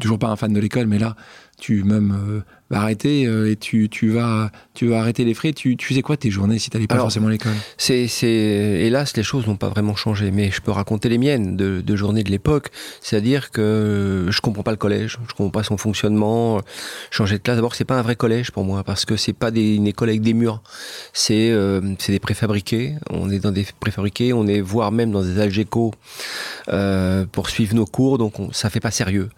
Toujours 0.00 0.18
pas 0.18 0.28
un 0.28 0.36
fan 0.36 0.52
de 0.52 0.60
l'école, 0.60 0.86
mais 0.86 0.98
là, 0.98 1.16
tu 1.64 1.82
même 1.82 2.12
euh, 2.12 2.40
vas 2.68 2.82
arrêter 2.82 3.26
euh, 3.26 3.50
et 3.50 3.56
tu, 3.56 3.88
tu, 3.88 4.10
vas, 4.10 4.50
tu 4.74 4.86
vas 4.86 5.00
arrêter 5.00 5.24
les 5.24 5.32
frais. 5.32 5.54
Tu, 5.54 5.78
tu 5.78 5.88
faisais 5.88 6.02
quoi 6.02 6.18
tes 6.18 6.30
journées 6.30 6.58
si 6.58 6.68
tu 6.68 6.76
n'allais 6.76 6.86
pas 6.86 6.96
Alors, 6.96 7.06
forcément 7.06 7.28
à 7.28 7.30
l'école? 7.30 7.54
c'est, 7.78 8.06
c'est, 8.06 8.26
Hélas, 8.28 9.16
les 9.16 9.22
choses 9.22 9.46
n'ont 9.46 9.56
pas 9.56 9.70
vraiment 9.70 9.96
changé, 9.96 10.30
mais 10.30 10.50
je 10.50 10.60
peux 10.60 10.72
raconter 10.72 11.08
les 11.08 11.16
miennes 11.16 11.56
de, 11.56 11.80
de 11.80 11.96
journées 11.96 12.22
de 12.22 12.30
l'époque. 12.30 12.68
C'est-à-dire 13.00 13.50
que 13.50 14.26
je 14.28 14.40
comprends 14.42 14.62
pas 14.62 14.72
le 14.72 14.76
collège, 14.76 15.18
je 15.26 15.32
comprends 15.34 15.48
pas 15.48 15.62
son 15.62 15.78
fonctionnement. 15.78 16.60
Changer 17.10 17.38
de 17.38 17.42
classe, 17.42 17.56
d'abord, 17.56 17.74
c'est 17.74 17.86
pas 17.86 17.98
un 17.98 18.02
vrai 18.02 18.16
collège 18.16 18.50
pour 18.50 18.64
moi 18.64 18.84
parce 18.84 19.06
que 19.06 19.16
c'est 19.16 19.32
pas 19.32 19.50
des, 19.50 19.76
une 19.76 19.86
école 19.86 20.10
avec 20.10 20.20
des 20.20 20.34
murs. 20.34 20.60
C'est, 21.14 21.50
euh, 21.50 21.80
c'est 21.98 22.12
des 22.12 22.20
préfabriqués. 22.20 22.96
On 23.08 23.30
est 23.30 23.38
dans 23.38 23.52
des 23.52 23.66
préfabriqués, 23.80 24.34
on 24.34 24.46
est 24.46 24.60
voire 24.60 24.92
même 24.92 25.12
dans 25.12 25.22
des 25.22 25.40
algécos 25.40 25.92
euh, 26.68 27.24
pour 27.32 27.48
suivre 27.48 27.74
nos 27.74 27.86
cours, 27.86 28.18
donc 28.18 28.38
on, 28.38 28.52
ça 28.52 28.68
fait 28.68 28.80
pas 28.80 28.90
sérieux. 28.90 29.30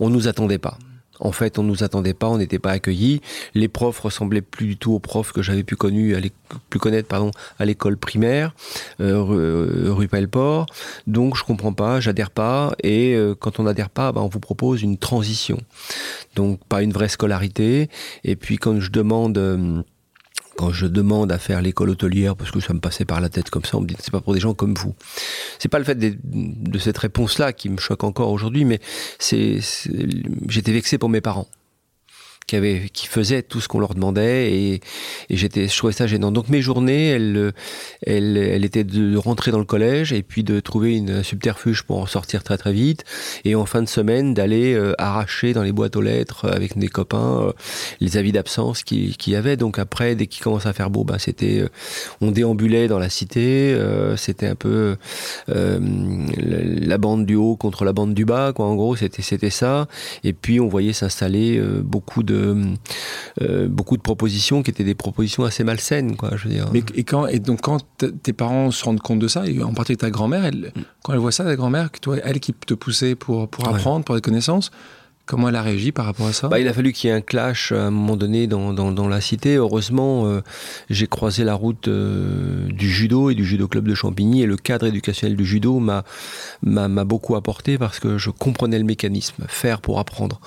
On 0.00 0.08
nous 0.08 0.28
attendait 0.28 0.56
pas. 0.56 0.78
En 1.24 1.32
fait, 1.32 1.58
on 1.58 1.62
nous 1.62 1.82
attendait 1.82 2.14
pas, 2.14 2.28
on 2.28 2.38
n'était 2.38 2.58
pas 2.58 2.70
accueillis. 2.70 3.20
Les 3.54 3.68
profs 3.68 3.98
ressemblaient 3.98 4.42
plus 4.42 4.66
du 4.66 4.76
tout 4.76 4.92
aux 4.92 4.98
profs 5.00 5.32
que 5.32 5.42
j'avais 5.42 5.64
pu, 5.64 5.74
connaître 5.74 7.14
à 7.58 7.64
l'école 7.64 7.96
primaire, 7.96 8.54
euh, 9.00 9.20
rue, 9.20 9.90
rue 9.90 10.08
Pelleport. 10.08 10.66
Donc, 11.06 11.36
je 11.36 11.42
comprends 11.42 11.72
pas, 11.72 11.98
j'adhère 11.98 12.30
pas. 12.30 12.74
Et 12.82 13.14
euh, 13.14 13.34
quand 13.34 13.58
on 13.58 13.64
n'adhère 13.64 13.90
pas, 13.90 14.12
bah, 14.12 14.20
on 14.20 14.28
vous 14.28 14.40
propose 14.40 14.82
une 14.82 14.98
transition. 14.98 15.58
Donc, 16.36 16.62
pas 16.68 16.82
une 16.82 16.92
vraie 16.92 17.08
scolarité. 17.08 17.88
Et 18.22 18.36
puis, 18.36 18.58
quand 18.58 18.78
je 18.80 18.90
demande... 18.90 19.38
Euh, 19.38 19.82
quand 20.56 20.72
je 20.72 20.86
demande 20.86 21.32
à 21.32 21.38
faire 21.38 21.62
l'école 21.62 21.90
hôtelière, 21.90 22.36
parce 22.36 22.50
que 22.50 22.60
ça 22.60 22.72
me 22.74 22.80
passait 22.80 23.04
par 23.04 23.20
la 23.20 23.28
tête 23.28 23.50
comme 23.50 23.64
ça, 23.64 23.76
on 23.76 23.80
me 23.80 23.86
dit 23.86 23.96
c'est 23.98 24.12
pas 24.12 24.20
pour 24.20 24.34
des 24.34 24.40
gens 24.40 24.54
comme 24.54 24.74
vous. 24.74 24.94
C'est 25.58 25.68
pas 25.68 25.78
le 25.78 25.84
fait 25.84 25.96
de, 25.96 26.14
de 26.22 26.78
cette 26.78 26.98
réponse-là 26.98 27.52
qui 27.52 27.68
me 27.68 27.78
choque 27.78 28.04
encore 28.04 28.30
aujourd'hui, 28.30 28.64
mais 28.64 28.80
c'est, 29.18 29.58
j'étais 30.48 30.72
vexé 30.72 30.98
pour 30.98 31.08
mes 31.08 31.20
parents 31.20 31.48
qui, 32.46 33.06
faisaient 33.06 33.42
tout 33.42 33.60
ce 33.60 33.68
qu'on 33.68 33.80
leur 33.80 33.94
demandait 33.94 34.52
et, 34.52 34.80
j'étais, 35.30 35.68
je 35.68 35.76
trouvais 35.76 35.92
ça 35.92 36.06
gênant. 36.06 36.30
Donc 36.30 36.48
mes 36.48 36.62
journées, 36.62 37.08
elles, 37.08 37.52
elles, 38.06 38.36
elles 38.36 38.64
étaient 38.64 38.84
de 38.84 39.16
rentrer 39.16 39.50
dans 39.50 39.58
le 39.58 39.64
collège 39.64 40.12
et 40.12 40.22
puis 40.22 40.44
de 40.44 40.60
trouver 40.60 40.96
une 40.96 41.22
subterfuge 41.22 41.82
pour 41.82 41.98
en 41.98 42.06
sortir 42.06 42.42
très 42.42 42.58
très 42.58 42.72
vite 42.72 43.04
et 43.44 43.54
en 43.54 43.66
fin 43.66 43.82
de 43.82 43.88
semaine 43.88 44.34
d'aller 44.34 44.74
euh, 44.74 44.94
arracher 44.98 45.52
dans 45.52 45.62
les 45.62 45.72
boîtes 45.72 45.96
aux 45.96 46.02
lettres 46.02 46.48
avec 46.48 46.78
des 46.78 46.88
copains 46.88 47.42
euh, 47.42 47.52
les 48.00 48.16
avis 48.16 48.32
d'absence 48.32 48.82
qu'il 48.82 49.16
qui 49.16 49.32
y 49.32 49.36
avait. 49.36 49.56
Donc 49.56 49.78
après, 49.78 50.14
dès 50.14 50.26
qu'il 50.26 50.42
commence 50.42 50.66
à 50.66 50.72
faire 50.72 50.90
beau, 50.90 51.04
ben 51.04 51.18
c'était, 51.18 51.60
euh, 51.60 51.68
on 52.20 52.30
déambulait 52.30 52.88
dans 52.88 52.98
la 52.98 53.08
cité, 53.08 53.72
euh, 53.72 54.16
c'était 54.16 54.46
un 54.46 54.54
peu 54.54 54.96
euh, 55.48 55.78
la 56.36 56.98
bande 56.98 57.26
du 57.26 57.34
haut 57.34 57.56
contre 57.56 57.84
la 57.84 57.92
bande 57.92 58.14
du 58.14 58.24
bas, 58.24 58.52
quoi. 58.52 58.66
En 58.66 58.74
gros, 58.74 58.96
c'était 58.96 59.22
c'était 59.22 59.50
ça. 59.50 59.88
Et 60.22 60.32
puis 60.32 60.60
on 60.60 60.68
voyait 60.68 60.92
s'installer 60.92 61.60
beaucoup 61.82 62.22
de 62.22 62.33
euh, 62.34 63.68
beaucoup 63.68 63.96
de 63.96 64.02
propositions 64.02 64.62
qui 64.62 64.70
étaient 64.70 64.84
des 64.84 64.94
propositions 64.94 65.44
assez 65.44 65.64
malsaines, 65.64 66.16
quoi. 66.16 66.30
Je 66.36 66.48
veux 66.48 66.54
dire. 66.54 66.68
Mais 66.72 66.82
et 66.94 67.04
quand 67.04 67.26
et 67.26 67.38
donc 67.38 67.62
quand 67.62 67.84
tes 68.22 68.32
parents 68.32 68.70
se 68.70 68.84
rendent 68.84 69.00
compte 69.00 69.18
de 69.18 69.28
ça, 69.28 69.46
et 69.46 69.62
en 69.62 69.72
particulier 69.72 69.96
ta 69.96 70.10
grand-mère, 70.10 70.44
elle, 70.44 70.72
mm. 70.74 70.82
quand 71.02 71.12
elle 71.12 71.18
voit 71.18 71.32
ça, 71.32 71.44
ta 71.44 71.56
grand-mère, 71.56 71.90
que 71.90 71.98
toi, 71.98 72.16
elle 72.22 72.40
qui 72.40 72.52
te 72.52 72.74
poussait 72.74 73.14
pour 73.14 73.48
pour 73.48 73.68
apprendre, 73.68 73.98
ouais. 73.98 74.04
pour 74.04 74.14
des 74.14 74.20
connaissances. 74.20 74.70
Comment 75.26 75.48
elle 75.48 75.56
a 75.56 75.62
réagi 75.62 75.90
par 75.90 76.04
rapport 76.04 76.26
à 76.26 76.32
ça? 76.32 76.48
Bah, 76.48 76.60
Il 76.60 76.68
a 76.68 76.72
fallu 76.72 76.92
qu'il 76.92 77.08
y 77.08 77.12
ait 77.12 77.16
un 77.16 77.20
clash 77.20 77.72
à 77.72 77.86
un 77.86 77.90
moment 77.90 78.16
donné 78.16 78.46
dans, 78.46 78.72
dans, 78.72 79.08
la 79.08 79.20
cité. 79.20 79.56
Heureusement, 79.56 80.26
euh, 80.26 80.42
j'ai 80.90 81.06
croisé 81.06 81.44
la 81.44 81.54
route 81.54 81.88
euh, 81.88 82.66
du 82.68 82.90
judo 82.90 83.30
et 83.30 83.34
du 83.34 83.44
judo 83.44 83.66
club 83.66 83.88
de 83.88 83.94
Champigny 83.94 84.42
et 84.42 84.46
le 84.46 84.56
cadre 84.56 84.86
éducationnel 84.86 85.36
du 85.36 85.46
judo 85.46 85.80
m'a 85.80 87.04
beaucoup 87.04 87.36
apporté 87.36 87.78
parce 87.78 88.00
que 88.00 88.18
je 88.18 88.30
comprenais 88.30 88.78
le 88.78 88.84
mécanisme, 88.84 89.44
faire 89.48 89.80
pour 89.80 89.98
apprendre. 89.98 90.40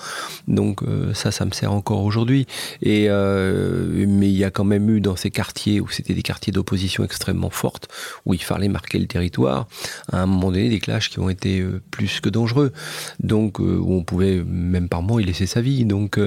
Donc 0.46 0.82
euh, 0.82 1.12
ça, 1.14 1.30
ça 1.30 1.44
me 1.44 1.50
sert 1.50 1.72
encore 1.72 2.04
aujourd'hui. 2.04 2.46
Euh, 2.86 4.06
mais 4.06 4.28
il 4.28 4.36
y 4.36 4.44
a 4.44 4.50
quand 4.50 4.64
même 4.64 4.88
eu 4.90 5.00
dans 5.00 5.16
ces 5.16 5.30
quartiers 5.30 5.80
où 5.80 5.88
c'était 5.88 6.14
des 6.14 6.22
quartiers 6.22 6.52
d'opposition 6.52 7.04
extrêmement 7.04 7.50
forte, 7.50 7.88
où 8.26 8.34
il 8.34 8.42
fallait 8.42 8.68
marquer 8.68 8.98
le 8.98 9.06
territoire, 9.06 9.66
à 10.12 10.22
un 10.22 10.26
moment 10.26 10.50
donné 10.50 10.68
des 10.68 10.80
clashs 10.80 11.10
qui 11.10 11.18
ont 11.18 11.28
été 11.28 11.60
euh, 11.60 11.80
plus 11.90 12.20
que 12.20 12.28
dangereux. 12.28 12.72
Donc 13.20 13.60
euh, 13.60 13.78
où 13.78 13.94
on 13.94 14.04
pouvait 14.04 14.42
même 14.68 14.88
par 14.88 15.02
moment 15.02 15.18
y 15.18 15.24
laisser 15.24 15.46
sa 15.46 15.60
vie. 15.60 15.84
Donc 15.84 16.18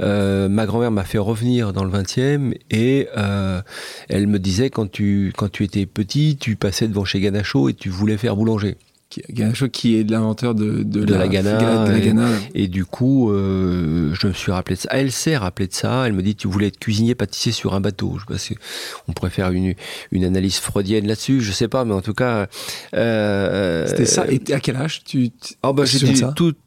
euh, 0.00 0.48
ma 0.48 0.66
grand-mère 0.66 0.90
m'a 0.90 1.04
fait 1.04 1.18
revenir 1.18 1.72
dans 1.72 1.84
le 1.84 1.90
20e 1.90 2.54
et 2.70 3.08
euh, 3.16 3.60
elle 4.08 4.26
me 4.26 4.38
disait 4.38 4.70
quand 4.70 4.90
tu 4.90 5.32
quand 5.36 5.50
tu 5.50 5.64
étais 5.64 5.86
petit, 5.86 6.36
tu 6.38 6.56
passais 6.56 6.88
devant 6.88 7.04
chez 7.04 7.20
Ganacho 7.20 7.68
et 7.68 7.74
tu 7.74 7.88
voulais 7.88 8.16
faire 8.16 8.36
boulanger. 8.36 8.76
Qui 9.10 9.98
est 9.98 10.08
l'inventeur 10.08 10.54
de, 10.54 10.84
de, 10.84 11.04
de, 11.04 11.14
la, 11.14 11.26
la. 11.26 11.84
De. 11.84 12.54
Et, 12.54 12.62
et, 12.62 12.68
du 12.68 12.84
coup, 12.84 13.32
euh, 13.32 14.14
je 14.14 14.28
me 14.28 14.32
suis 14.32 14.52
rappelé 14.52 14.76
de 14.76 14.80
ça. 14.80 14.88
Elle 14.92 15.10
s'est 15.10 15.36
rappelé 15.36 15.66
de 15.66 15.74
ça. 15.74 16.06
Elle 16.06 16.12
me 16.12 16.22
dit, 16.22 16.36
tu 16.36 16.46
voulais 16.46 16.68
être 16.68 16.78
cuisinier 16.78 17.16
pâtissier 17.16 17.50
sur 17.50 17.74
un 17.74 17.80
bateau. 17.80 18.18
Je 18.18 18.36
sais 18.36 18.54
pas 18.54 18.60
on 19.08 19.12
pourrait 19.12 19.30
faire 19.30 19.50
une, 19.50 19.74
une 20.12 20.24
analyse 20.24 20.58
freudienne 20.58 21.08
là-dessus. 21.08 21.40
Je 21.40 21.50
sais 21.50 21.66
pas, 21.66 21.84
mais 21.84 21.94
en 21.94 22.02
tout 22.02 22.14
cas. 22.14 22.46
Euh, 22.94 23.86
C'était 23.88 24.06
ça. 24.06 24.26
Et 24.28 24.40
à 24.52 24.60
quel 24.60 24.76
âge 24.76 25.02
tu 25.04 25.30
oh 25.62 25.72
bah, 25.72 25.84
J'ai 25.84 26.14
toute 26.36 26.58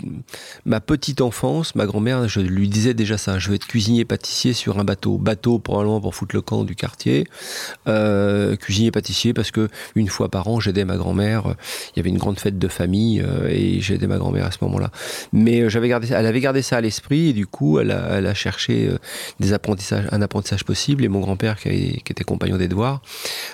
ma 0.65 0.81
petite 0.81 1.21
enfance, 1.21 1.75
ma 1.75 1.85
grand-mère, 1.85 2.27
je 2.27 2.41
lui 2.41 2.67
disais 2.67 2.93
déjà 2.93 3.17
ça. 3.17 3.39
Je 3.39 3.49
veux 3.49 3.55
être 3.55 3.67
cuisinier 3.67 4.03
pâtissier 4.03 4.53
sur 4.53 4.79
un 4.79 4.83
bateau. 4.83 5.17
Bateau 5.17 5.59
probablement 5.59 6.01
pour 6.01 6.13
foutre 6.13 6.35
le 6.35 6.41
camp 6.41 6.63
du 6.63 6.75
quartier. 6.75 7.25
Euh, 7.87 8.55
cuisinier 8.55 8.91
pâtissier 8.91 9.33
parce 9.33 9.51
que 9.51 9.69
une 9.95 10.09
fois 10.09 10.29
par 10.29 10.47
an, 10.47 10.59
j'aidais 10.59 10.85
ma 10.85 10.97
grand-mère. 10.97 11.55
Il 11.95 11.97
y 11.97 11.99
avait 11.99 12.09
une 12.09 12.17
grande 12.17 12.32
grandes 12.33 12.39
fêtes 12.39 12.57
de 12.59 12.67
famille 12.67 13.21
euh, 13.21 13.47
et 13.49 13.79
j'ai 13.79 13.95
aidé 13.95 14.07
ma 14.07 14.17
grand-mère 14.17 14.45
à 14.45 14.51
ce 14.51 14.57
moment-là. 14.61 14.91
Mais 15.31 15.69
j'avais 15.69 15.87
gardé, 15.87 16.07
elle 16.11 16.25
avait 16.25 16.39
gardé 16.39 16.61
ça 16.61 16.77
à 16.77 16.81
l'esprit 16.81 17.29
et 17.29 17.33
du 17.33 17.47
coup, 17.47 17.79
elle 17.79 17.91
a, 17.91 18.17
elle 18.17 18.27
a 18.27 18.33
cherché 18.33 18.89
des 19.39 19.53
apprentissages, 19.53 20.05
un 20.11 20.21
apprentissage 20.21 20.63
possible. 20.63 21.03
Et 21.03 21.07
mon 21.07 21.19
grand-père, 21.19 21.59
qui, 21.59 22.01
qui, 22.03 22.11
était 22.11 22.23
compagnon 22.23 22.57
d'Edouard, 22.57 23.01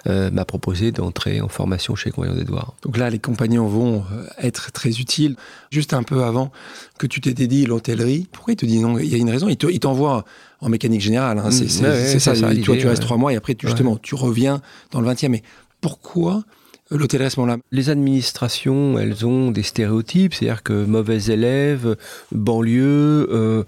m'a 0.05 0.45
proposé 0.45 0.91
d'entrer 0.91 1.41
en 1.41 1.49
formation 1.49 1.95
chez 1.95 2.11
compagnon 2.11 2.35
d'Edouard. 2.35 2.73
Donc 2.83 2.97
là, 2.97 3.09
les 3.09 3.19
compagnons 3.19 3.67
vont 3.67 4.03
être 4.41 4.71
très 4.71 4.99
utiles. 4.99 5.35
Juste 5.71 5.93
un 5.93 6.03
peu 6.03 6.23
avant 6.23 6.51
que 6.97 7.07
tu 7.07 7.21
t'étais 7.21 7.47
dit 7.47 7.65
l'hôtellerie, 7.65 8.27
pourquoi 8.31 8.53
il 8.53 8.57
te 8.57 8.65
dit 8.65 8.79
non? 8.79 8.97
Il 8.97 9.07
y 9.07 9.15
a 9.15 9.17
une 9.17 9.29
raison. 9.29 9.49
Il 9.49 9.57
t'envoie 9.79 10.25
en 10.61 10.69
mécanique 10.69 11.01
générale. 11.01 11.39
Hein. 11.39 11.51
C'est 11.51 11.69
ça. 11.69 12.19
ça 12.19 12.55
toi, 12.63 12.77
tu 12.77 12.87
restes 12.87 13.01
trois 13.01 13.17
mois 13.17 13.33
et 13.33 13.35
après, 13.35 13.55
tu, 13.55 13.67
justement, 13.67 13.97
tu 13.97 14.15
reviens 14.15 14.61
dans 14.91 15.01
le 15.01 15.09
20e. 15.09 15.29
Mais 15.29 15.43
pourquoi 15.81 16.43
l'hôtellerie 16.91 17.27
à 17.27 17.29
ce 17.29 17.39
moment-là 17.39 17.59
Les 17.71 17.89
administrations, 17.89 18.97
elles 18.97 19.25
ont 19.25 19.51
des 19.51 19.63
stéréotypes, 19.63 20.33
c'est-à-dire 20.33 20.63
que 20.63 20.85
mauvais 20.85 21.25
élèves, 21.25 21.95
banlieue, 22.31 23.27
euh, 23.31 23.63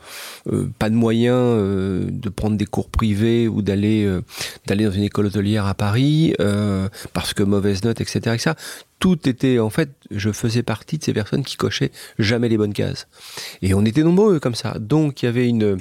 euh, 0.51 0.67
pas 0.79 0.89
de 0.89 0.95
moyens 0.95 1.35
euh, 1.37 2.05
de 2.09 2.29
prendre 2.29 2.57
des 2.57 2.65
cours 2.65 2.89
privés 2.89 3.47
ou 3.47 3.61
d'aller 3.61 4.09
d'aller 4.65 4.85
dans 4.85 4.91
une 4.91 5.03
école 5.03 5.27
hôtelière 5.27 5.65
à 5.65 5.73
Paris 5.73 6.33
parce 7.13 7.33
que 7.33 7.43
mauvaise 7.43 7.83
note, 7.83 8.01
etc., 8.01 8.19
etc. 8.33 8.51
Tout 8.99 9.27
était, 9.27 9.57
en 9.57 9.71
fait, 9.71 9.89
je 10.11 10.31
faisais 10.31 10.61
partie 10.61 10.99
de 10.99 11.03
ces 11.03 11.13
personnes 11.13 11.43
qui 11.43 11.57
cochaient 11.57 11.91
jamais 12.19 12.49
les 12.49 12.57
bonnes 12.57 12.73
cases. 12.73 13.07
Et 13.63 13.73
on 13.73 13.83
était 13.83 14.03
nombreux 14.03 14.39
comme 14.39 14.53
ça. 14.53 14.77
Donc 14.79 15.23
il 15.23 15.25
y 15.25 15.29
avait 15.29 15.47
une 15.47 15.77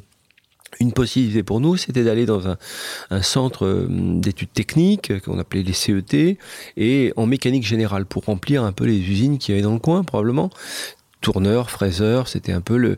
une 0.79 0.93
possibilité 0.93 1.43
pour 1.43 1.61
nous, 1.61 1.77
c'était 1.77 2.05
d'aller 2.05 2.27
dans 2.27 2.47
un, 2.49 3.23
centre 3.23 3.67
euh, 3.67 3.87
d'études 3.89 4.53
techniques 4.53 5.21
qu'on 5.23 5.39
appelait 5.39 5.63
les 5.63 5.73
CET 5.73 6.39
et 6.77 7.13
en 7.17 7.27
mécanique 7.27 7.67
générale 7.67 8.07
pour 8.07 8.25
remplir 8.25 8.63
un 8.63 8.73
peu 8.73 8.85
les 8.85 8.99
usines 8.99 9.39
qui 9.39 9.51
y 9.51 9.55
avait 9.55 9.63
dans 9.63 9.73
le 9.73 9.79
coin 9.79 10.05
probablement 10.05 10.51
tourneur, 11.21 11.71
fraiseur, 11.71 12.29
c'était 12.29 12.53
un 12.53 12.63
peu 12.63 12.79
le, 12.79 12.97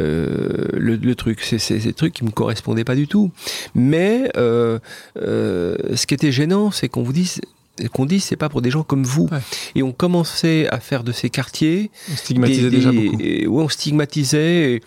euh, 0.00 0.66
le, 0.72 1.14
truc. 1.14 1.40
C'est 1.40 1.60
ces 1.60 1.92
trucs 1.92 2.12
qui 2.12 2.24
me 2.24 2.30
correspondaient 2.30 2.82
pas 2.82 2.96
du 2.96 3.06
tout. 3.06 3.30
Mais 3.76 4.28
euh, 4.36 4.80
ce 5.14 6.04
qui 6.04 6.14
était 6.14 6.32
gênant, 6.32 6.72
c'est 6.72 6.88
qu'on 6.88 7.04
vous 7.04 7.12
dise 7.12 7.40
qu'on 7.92 8.06
dit 8.06 8.18
c'est 8.18 8.34
pas 8.34 8.48
pour 8.48 8.60
des 8.60 8.72
gens 8.72 8.82
comme 8.82 9.04
vous. 9.04 9.28
Et 9.76 9.84
on 9.84 9.92
commençait 9.92 10.68
à 10.70 10.80
faire 10.80 11.04
de 11.04 11.12
ces 11.12 11.30
quartiers. 11.30 11.92
On 12.10 12.16
stigmatisait 12.16 12.70
déjà 12.70 12.90
beaucoup. 12.90 13.60
on 13.60 13.68
stigmatisait 13.68 14.80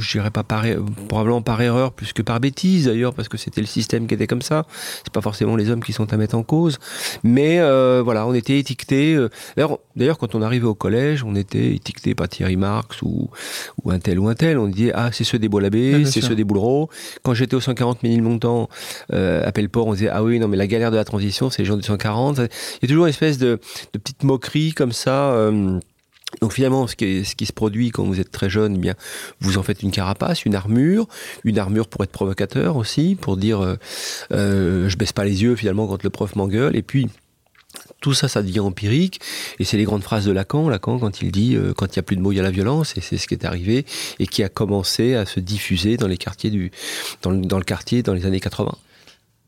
je 0.00 0.12
dirais 0.12 0.30
pas 0.30 0.42
par, 0.42 0.64
probablement 1.08 1.42
par 1.42 1.60
erreur 1.60 1.92
plus 1.92 2.12
que 2.12 2.22
par 2.22 2.40
bêtise 2.40 2.86
d'ailleurs 2.86 3.14
parce 3.14 3.28
que 3.28 3.36
c'était 3.36 3.60
le 3.60 3.66
système 3.66 4.06
qui 4.06 4.14
était 4.14 4.26
comme 4.26 4.42
ça. 4.42 4.66
C'est 5.04 5.12
pas 5.12 5.20
forcément 5.20 5.56
les 5.56 5.70
hommes 5.70 5.82
qui 5.82 5.92
sont 5.92 6.12
à 6.12 6.16
mettre 6.16 6.36
en 6.36 6.42
cause. 6.42 6.78
Mais 7.22 7.60
euh, 7.60 8.02
voilà 8.04 8.26
on 8.26 8.34
était 8.34 8.58
étiquetés 8.58 9.14
euh, 9.14 9.28
d'ailleurs 9.96 10.18
quand 10.18 10.34
on 10.34 10.42
arrivait 10.42 10.66
au 10.66 10.74
collège 10.74 11.24
on 11.24 11.34
était 11.34 11.74
étiqueté 11.74 12.14
par 12.14 12.28
Thierry 12.28 12.56
Marx 12.56 13.02
ou, 13.02 13.30
ou 13.84 13.90
un 13.90 13.98
tel 13.98 14.18
ou 14.18 14.28
un 14.28 14.34
tel. 14.34 14.58
On 14.58 14.68
disait 14.68 14.92
ah 14.94 15.10
c'est 15.12 15.24
ceux 15.24 15.38
des 15.38 15.48
Bois-l'Abbé 15.48 16.04
c'est 16.06 16.20
ceux 16.20 16.34
des 16.34 16.44
Boulereau 16.44 16.88
quand 17.22 17.34
j'étais 17.34 17.54
au 17.54 17.60
140 17.60 17.98
000 18.02 18.20
Montant 18.20 18.68
euh, 19.12 19.46
à 19.46 19.52
Pelleport 19.52 19.86
on 19.86 19.94
disait 19.94 20.08
ah 20.08 20.22
oui 20.22 20.38
non 20.38 20.48
mais 20.48 20.56
la 20.56 20.66
galère 20.66 20.90
de 20.90 20.96
la 20.96 21.04
transition 21.04 21.50
c'est 21.50 21.62
les 21.62 21.66
gens 21.66 21.76
du 21.76 21.82
140 21.82 22.38
il 22.38 22.42
y 22.42 22.84
a 22.84 22.88
toujours 22.88 23.06
une 23.06 23.10
espèce 23.10 23.38
de, 23.38 23.58
de 23.92 23.98
petite 23.98 24.24
moquerie 24.24 24.72
comme 24.72 24.92
ça 24.92 25.32
euh, 25.32 25.78
donc 26.40 26.52
finalement, 26.52 26.86
ce 26.86 26.94
qui, 26.94 27.24
se 27.24 27.52
produit 27.52 27.90
quand 27.90 28.04
vous 28.04 28.20
êtes 28.20 28.30
très 28.30 28.48
jeune, 28.48 28.76
eh 28.76 28.78
bien, 28.78 28.94
vous 29.40 29.58
en 29.58 29.62
faites 29.62 29.82
une 29.82 29.90
carapace, 29.90 30.44
une 30.44 30.54
armure, 30.54 31.08
une 31.44 31.58
armure 31.58 31.88
pour 31.88 32.04
être 32.04 32.12
provocateur 32.12 32.76
aussi, 32.76 33.16
pour 33.20 33.36
dire 33.36 33.60
euh, 33.60 33.76
euh, 34.32 34.88
je 34.88 34.96
baisse 34.96 35.12
pas 35.12 35.24
les 35.24 35.42
yeux 35.42 35.56
finalement 35.56 35.86
quand 35.86 36.02
le 36.02 36.10
prof 36.10 36.36
m'engueule, 36.36 36.76
et 36.76 36.82
puis 36.82 37.08
tout 38.00 38.14
ça, 38.14 38.28
ça 38.28 38.42
devient 38.42 38.60
empirique, 38.60 39.20
et 39.58 39.64
c'est 39.64 39.76
les 39.76 39.84
grandes 39.84 40.02
phrases 40.02 40.24
de 40.24 40.32
Lacan, 40.32 40.68
Lacan 40.68 40.98
quand 40.98 41.20
il 41.20 41.30
dit 41.30 41.56
euh, 41.56 41.74
quand 41.74 41.86
il 41.86 41.98
n'y 41.98 42.00
a 42.00 42.02
plus 42.02 42.16
de 42.16 42.22
mots, 42.22 42.32
il 42.32 42.36
y 42.36 42.40
a 42.40 42.44
la 42.44 42.50
violence, 42.50 42.96
et 42.96 43.00
c'est 43.00 43.18
ce 43.18 43.26
qui 43.26 43.34
est 43.34 43.44
arrivé 43.44 43.84
et 44.18 44.26
qui 44.26 44.42
a 44.42 44.48
commencé 44.48 45.14
à 45.14 45.26
se 45.26 45.40
diffuser 45.40 45.96
dans 45.96 46.08
les 46.08 46.16
quartiers 46.16 46.50
du, 46.50 46.70
dans 47.22 47.30
le, 47.30 47.40
dans 47.40 47.58
le 47.58 47.64
quartier 47.64 48.02
dans 48.02 48.14
les 48.14 48.24
années 48.24 48.40
80. 48.40 48.76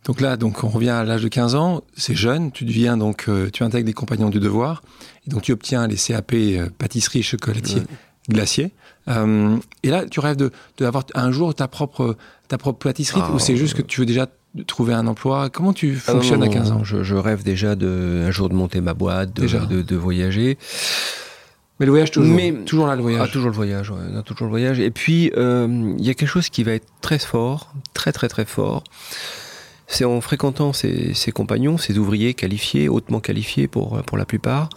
Donc 0.05 0.21
là, 0.21 0.37
donc 0.37 0.65
on 0.65 0.69
revient 0.69 0.91
à 0.91 1.05
l'âge 1.05 1.23
de 1.23 1.29
15 1.29 1.55
ans, 1.55 1.83
c'est 1.97 2.17
jeune, 2.17 2.51
tu 2.51 2.65
deviens 2.65 2.97
donc, 2.97 3.27
euh, 3.29 3.51
tu 3.53 3.63
intègres 3.63 3.87
des 3.87 3.93
compagnons 3.93 4.31
du 4.31 4.41
devoir, 4.41 4.83
et 5.27 5.31
donc 5.31 5.43
tu 5.43 5.53
obtiens 5.53 5.87
les 5.87 5.97
CAP 5.97 6.33
euh, 6.35 6.69
pâtisserie, 6.77 7.23
chocolatier, 7.23 7.83
glacier. 8.29 8.73
Euh, 9.09 9.57
et 9.83 9.91
là, 9.91 10.05
tu 10.07 10.19
rêves 10.19 10.37
de, 10.37 10.51
de 10.79 10.87
avoir 10.87 11.05
un 11.15 11.31
jour 11.31 11.55
ta 11.55 11.69
propre, 11.69 12.17
ta 12.49 12.59
propre 12.59 12.81
pâtisserie, 12.81 13.21
ah, 13.23 13.33
ou 13.33 13.39
c'est 13.39 13.57
juste 13.57 13.75
que 13.75 13.83
tu 13.83 14.01
veux 14.01 14.07
déjà 14.07 14.27
trouver 14.67 14.93
un 14.93 15.07
emploi? 15.07 15.51
Comment 15.51 15.73
tu 15.73 15.97
ah 16.09 16.13
fonctionnes 16.13 16.43
à 16.43 16.49
15 16.49 16.73
ans? 16.73 16.85
Je, 16.85 17.05
je, 17.05 17.15
rêve 17.15 17.45
déjà 17.45 17.77
de, 17.77 18.25
un 18.27 18.31
jour 18.33 18.49
de 18.49 18.55
monter 18.55 18.81
ma 18.81 18.95
boîte, 18.95 19.35
de, 19.35 19.47
de, 19.67 19.83
de 19.83 19.97
voyager. 19.97 20.59
Mais 21.79 21.87
le 21.87 21.93
voyage 21.93 22.11
toujours. 22.11 22.35
Mais, 22.35 22.53
toujours 22.67 22.89
là 22.89 22.97
le 22.97 23.03
voyage. 23.03 23.23
Ah, 23.25 23.33
toujours 23.33 23.51
le 23.51 23.57
voyage, 23.57 23.91
ouais, 23.91 24.23
toujours 24.25 24.47
le 24.47 24.51
voyage. 24.51 24.81
Et 24.81 24.91
puis 24.91 25.31
il 25.37 26.05
y 26.05 26.11
a 26.11 26.15
quelque 26.15 26.27
chose 26.27 26.49
qui 26.49 26.65
va 26.65 26.73
être 26.73 26.89
très 27.01 27.21
fort, 27.21 27.73
très 27.95 28.11
très 28.11 28.29
très 28.29 28.45
fort. 28.45 28.83
C'est 29.93 30.07
en 30.07 30.23
fréquentant 30.23 30.73
ses, 30.73 31.13
compagnons, 31.35 31.77
ses 31.77 31.99
ouvriers 31.99 32.33
qualifiés, 32.33 32.89
hautement 32.89 33.21
qualifiés 33.21 33.69
pour, 33.69 34.03
pour 34.05 34.17
la 34.17 34.25
plupart, 34.25 34.71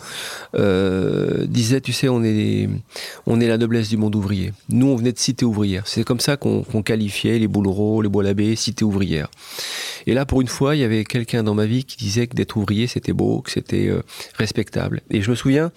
euh, 0.56 1.46
disaient, 1.48 1.80
tu 1.80 1.94
sais, 1.94 2.10
on 2.10 2.22
est, 2.22 2.68
on 3.26 3.40
est 3.40 3.48
la 3.48 3.58
noblesse 3.58 3.88
du 3.88 3.96
monde 3.96 4.14
ouvrier. 4.14 4.52
Nous, 4.68 4.88
on 4.88 4.98
venait 4.98 5.14
de 5.14 5.18
cité 5.18 5.46
ouvrière. 5.46 5.88
C'est 5.88 6.04
comme 6.04 6.20
ça 6.20 6.36
qu'on 6.36 6.64
qualifiait 6.84 7.40
les 7.40 7.48
Boulereaux, 7.48 8.02
les 8.02 8.10
Bois-l'Abbé, 8.10 8.58
cité 8.58 8.84
ouvrière. 8.84 9.30
Et 10.06 10.14
là, 10.14 10.26
pour 10.26 10.42
une 10.42 10.50
fois, 10.50 10.76
il 10.76 10.82
y 10.82 10.84
avait 10.84 11.06
quelqu'un 11.06 11.44
dans 11.44 11.56
ma 11.56 11.66
vie 11.66 11.86
qui 11.86 11.96
disait 11.96 12.28
que 12.28 12.36
d'être 12.36 12.58
ouvrier, 12.58 12.88
c'était 12.88 13.14
beau, 13.14 13.40
que 13.40 13.52
c'était 13.52 13.88
euh, 13.88 14.02
respectable. 14.34 15.02
Et 15.12 15.22
je 15.22 15.30
me 15.30 15.36
souviens, 15.36 15.72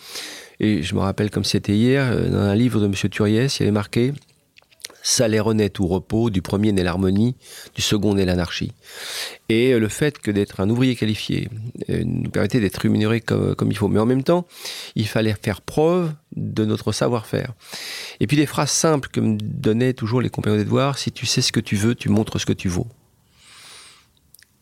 et 0.58 0.82
je 0.82 0.96
me 0.96 1.00
rappelle 1.00 1.30
comme 1.30 1.44
c'était 1.44 1.76
hier, 1.76 2.10
euh, 2.10 2.28
dans 2.28 2.38
un 2.38 2.56
livre 2.56 2.80
de 2.80 2.86
M. 2.86 2.94
Turiès, 3.08 3.56
il 3.56 3.60
y 3.60 3.62
avait 3.62 3.70
marqué 3.70 4.14
salaire 5.08 5.46
honnête 5.46 5.78
ou 5.78 5.86
repos, 5.86 6.28
du 6.28 6.42
premier 6.42 6.70
naît 6.72 6.82
l'harmonie, 6.82 7.34
du 7.74 7.80
second 7.80 8.14
naît 8.14 8.26
l'anarchie. 8.26 8.72
Et 9.48 9.72
euh, 9.72 9.78
le 9.78 9.88
fait 9.88 10.18
que 10.18 10.30
d'être 10.30 10.60
un 10.60 10.68
ouvrier 10.68 10.96
qualifié 10.96 11.48
euh, 11.88 12.02
nous 12.04 12.30
permettait 12.30 12.60
d'être 12.60 12.76
rémunéré 12.76 13.20
comme, 13.20 13.54
comme, 13.54 13.70
il 13.70 13.76
faut. 13.76 13.88
Mais 13.88 14.00
en 14.00 14.06
même 14.06 14.22
temps, 14.22 14.46
il 14.96 15.08
fallait 15.08 15.34
faire 15.42 15.62
preuve 15.62 16.12
de 16.36 16.66
notre 16.66 16.92
savoir-faire. 16.92 17.54
Et 18.20 18.26
puis 18.26 18.36
des 18.36 18.46
phrases 18.46 18.70
simples 18.70 19.08
que 19.08 19.20
me 19.20 19.38
donnaient 19.40 19.94
toujours 19.94 20.20
les 20.20 20.28
compagnons 20.28 20.56
des 20.56 20.64
devoirs, 20.64 20.98
si 20.98 21.10
tu 21.10 21.24
sais 21.24 21.40
ce 21.40 21.52
que 21.52 21.60
tu 21.60 21.76
veux, 21.76 21.94
tu 21.94 22.10
montres 22.10 22.38
ce 22.38 22.44
que 22.44 22.52
tu 22.52 22.68
vaux. 22.68 22.86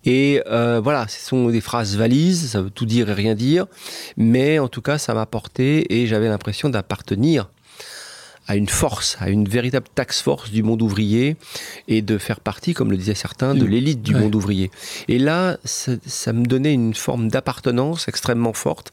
Et 0.04 0.40
euh, 0.46 0.80
voilà, 0.80 1.08
ce 1.08 1.26
sont 1.26 1.48
des 1.48 1.60
phrases 1.60 1.96
valises, 1.96 2.50
ça 2.52 2.62
veut 2.62 2.70
tout 2.70 2.86
dire 2.86 3.10
et 3.10 3.12
rien 3.12 3.34
dire, 3.34 3.66
mais 4.16 4.60
en 4.60 4.68
tout 4.68 4.80
cas, 4.80 4.98
ça 4.98 5.12
m'a 5.12 5.26
porté 5.26 6.00
et 6.00 6.06
j'avais 6.06 6.28
l'impression 6.28 6.68
d'appartenir 6.68 7.50
à 8.46 8.56
une 8.56 8.68
force, 8.68 9.16
à 9.20 9.28
une 9.28 9.48
véritable 9.48 9.86
taxe 9.94 10.20
force 10.22 10.50
du 10.50 10.62
monde 10.62 10.82
ouvrier 10.82 11.36
et 11.88 12.02
de 12.02 12.18
faire 12.18 12.40
partie, 12.40 12.74
comme 12.74 12.90
le 12.90 12.96
disaient 12.96 13.14
certains, 13.14 13.54
de 13.54 13.64
l'élite 13.64 14.02
du 14.02 14.14
monde 14.14 14.34
ouvrier. 14.34 14.70
Et 15.08 15.18
là, 15.18 15.58
ça, 15.64 16.32
me 16.32 16.44
donnait 16.44 16.72
une 16.72 16.94
forme 16.94 17.28
d'appartenance 17.28 18.08
extrêmement 18.08 18.52
forte, 18.52 18.92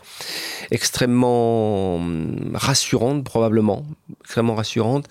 extrêmement 0.71 1.95
hum, 1.95 2.51
rassurante 2.53 3.23
probablement, 3.23 3.85
extrêmement 4.23 4.55
rassurante, 4.55 5.07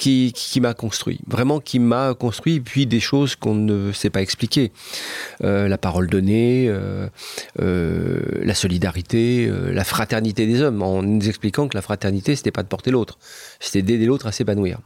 qui, 0.00 0.32
qui 0.34 0.62
m'a 0.62 0.72
construit, 0.72 1.20
vraiment 1.26 1.60
qui 1.60 1.78
m'a 1.78 2.14
construit, 2.14 2.58
puis 2.60 2.86
des 2.86 3.00
choses 3.00 3.36
qu'on 3.36 3.54
ne 3.54 3.92
sait 3.92 4.08
pas 4.08 4.22
expliquer. 4.22 4.72
Euh, 5.44 5.68
la 5.68 5.76
parole 5.76 6.08
donnée, 6.08 6.68
euh, 6.68 7.06
euh, 7.60 8.20
la 8.42 8.54
solidarité, 8.54 9.52
la 9.70 9.84
fraternité 9.84 10.46
des 10.46 10.62
hommes, 10.62 10.82
en 10.82 11.02
nous 11.02 11.28
expliquant 11.28 11.68
que 11.68 11.76
la 11.76 11.82
fraternité, 11.82 12.34
c'était 12.34 12.50
pas 12.50 12.62
de 12.62 12.68
porter 12.68 12.90
l'autre, 12.90 13.18
c'était 13.60 13.82
d'aider 13.82 14.06
l'autre 14.06 14.26
à 14.26 14.32
s'épanouir. 14.32 14.78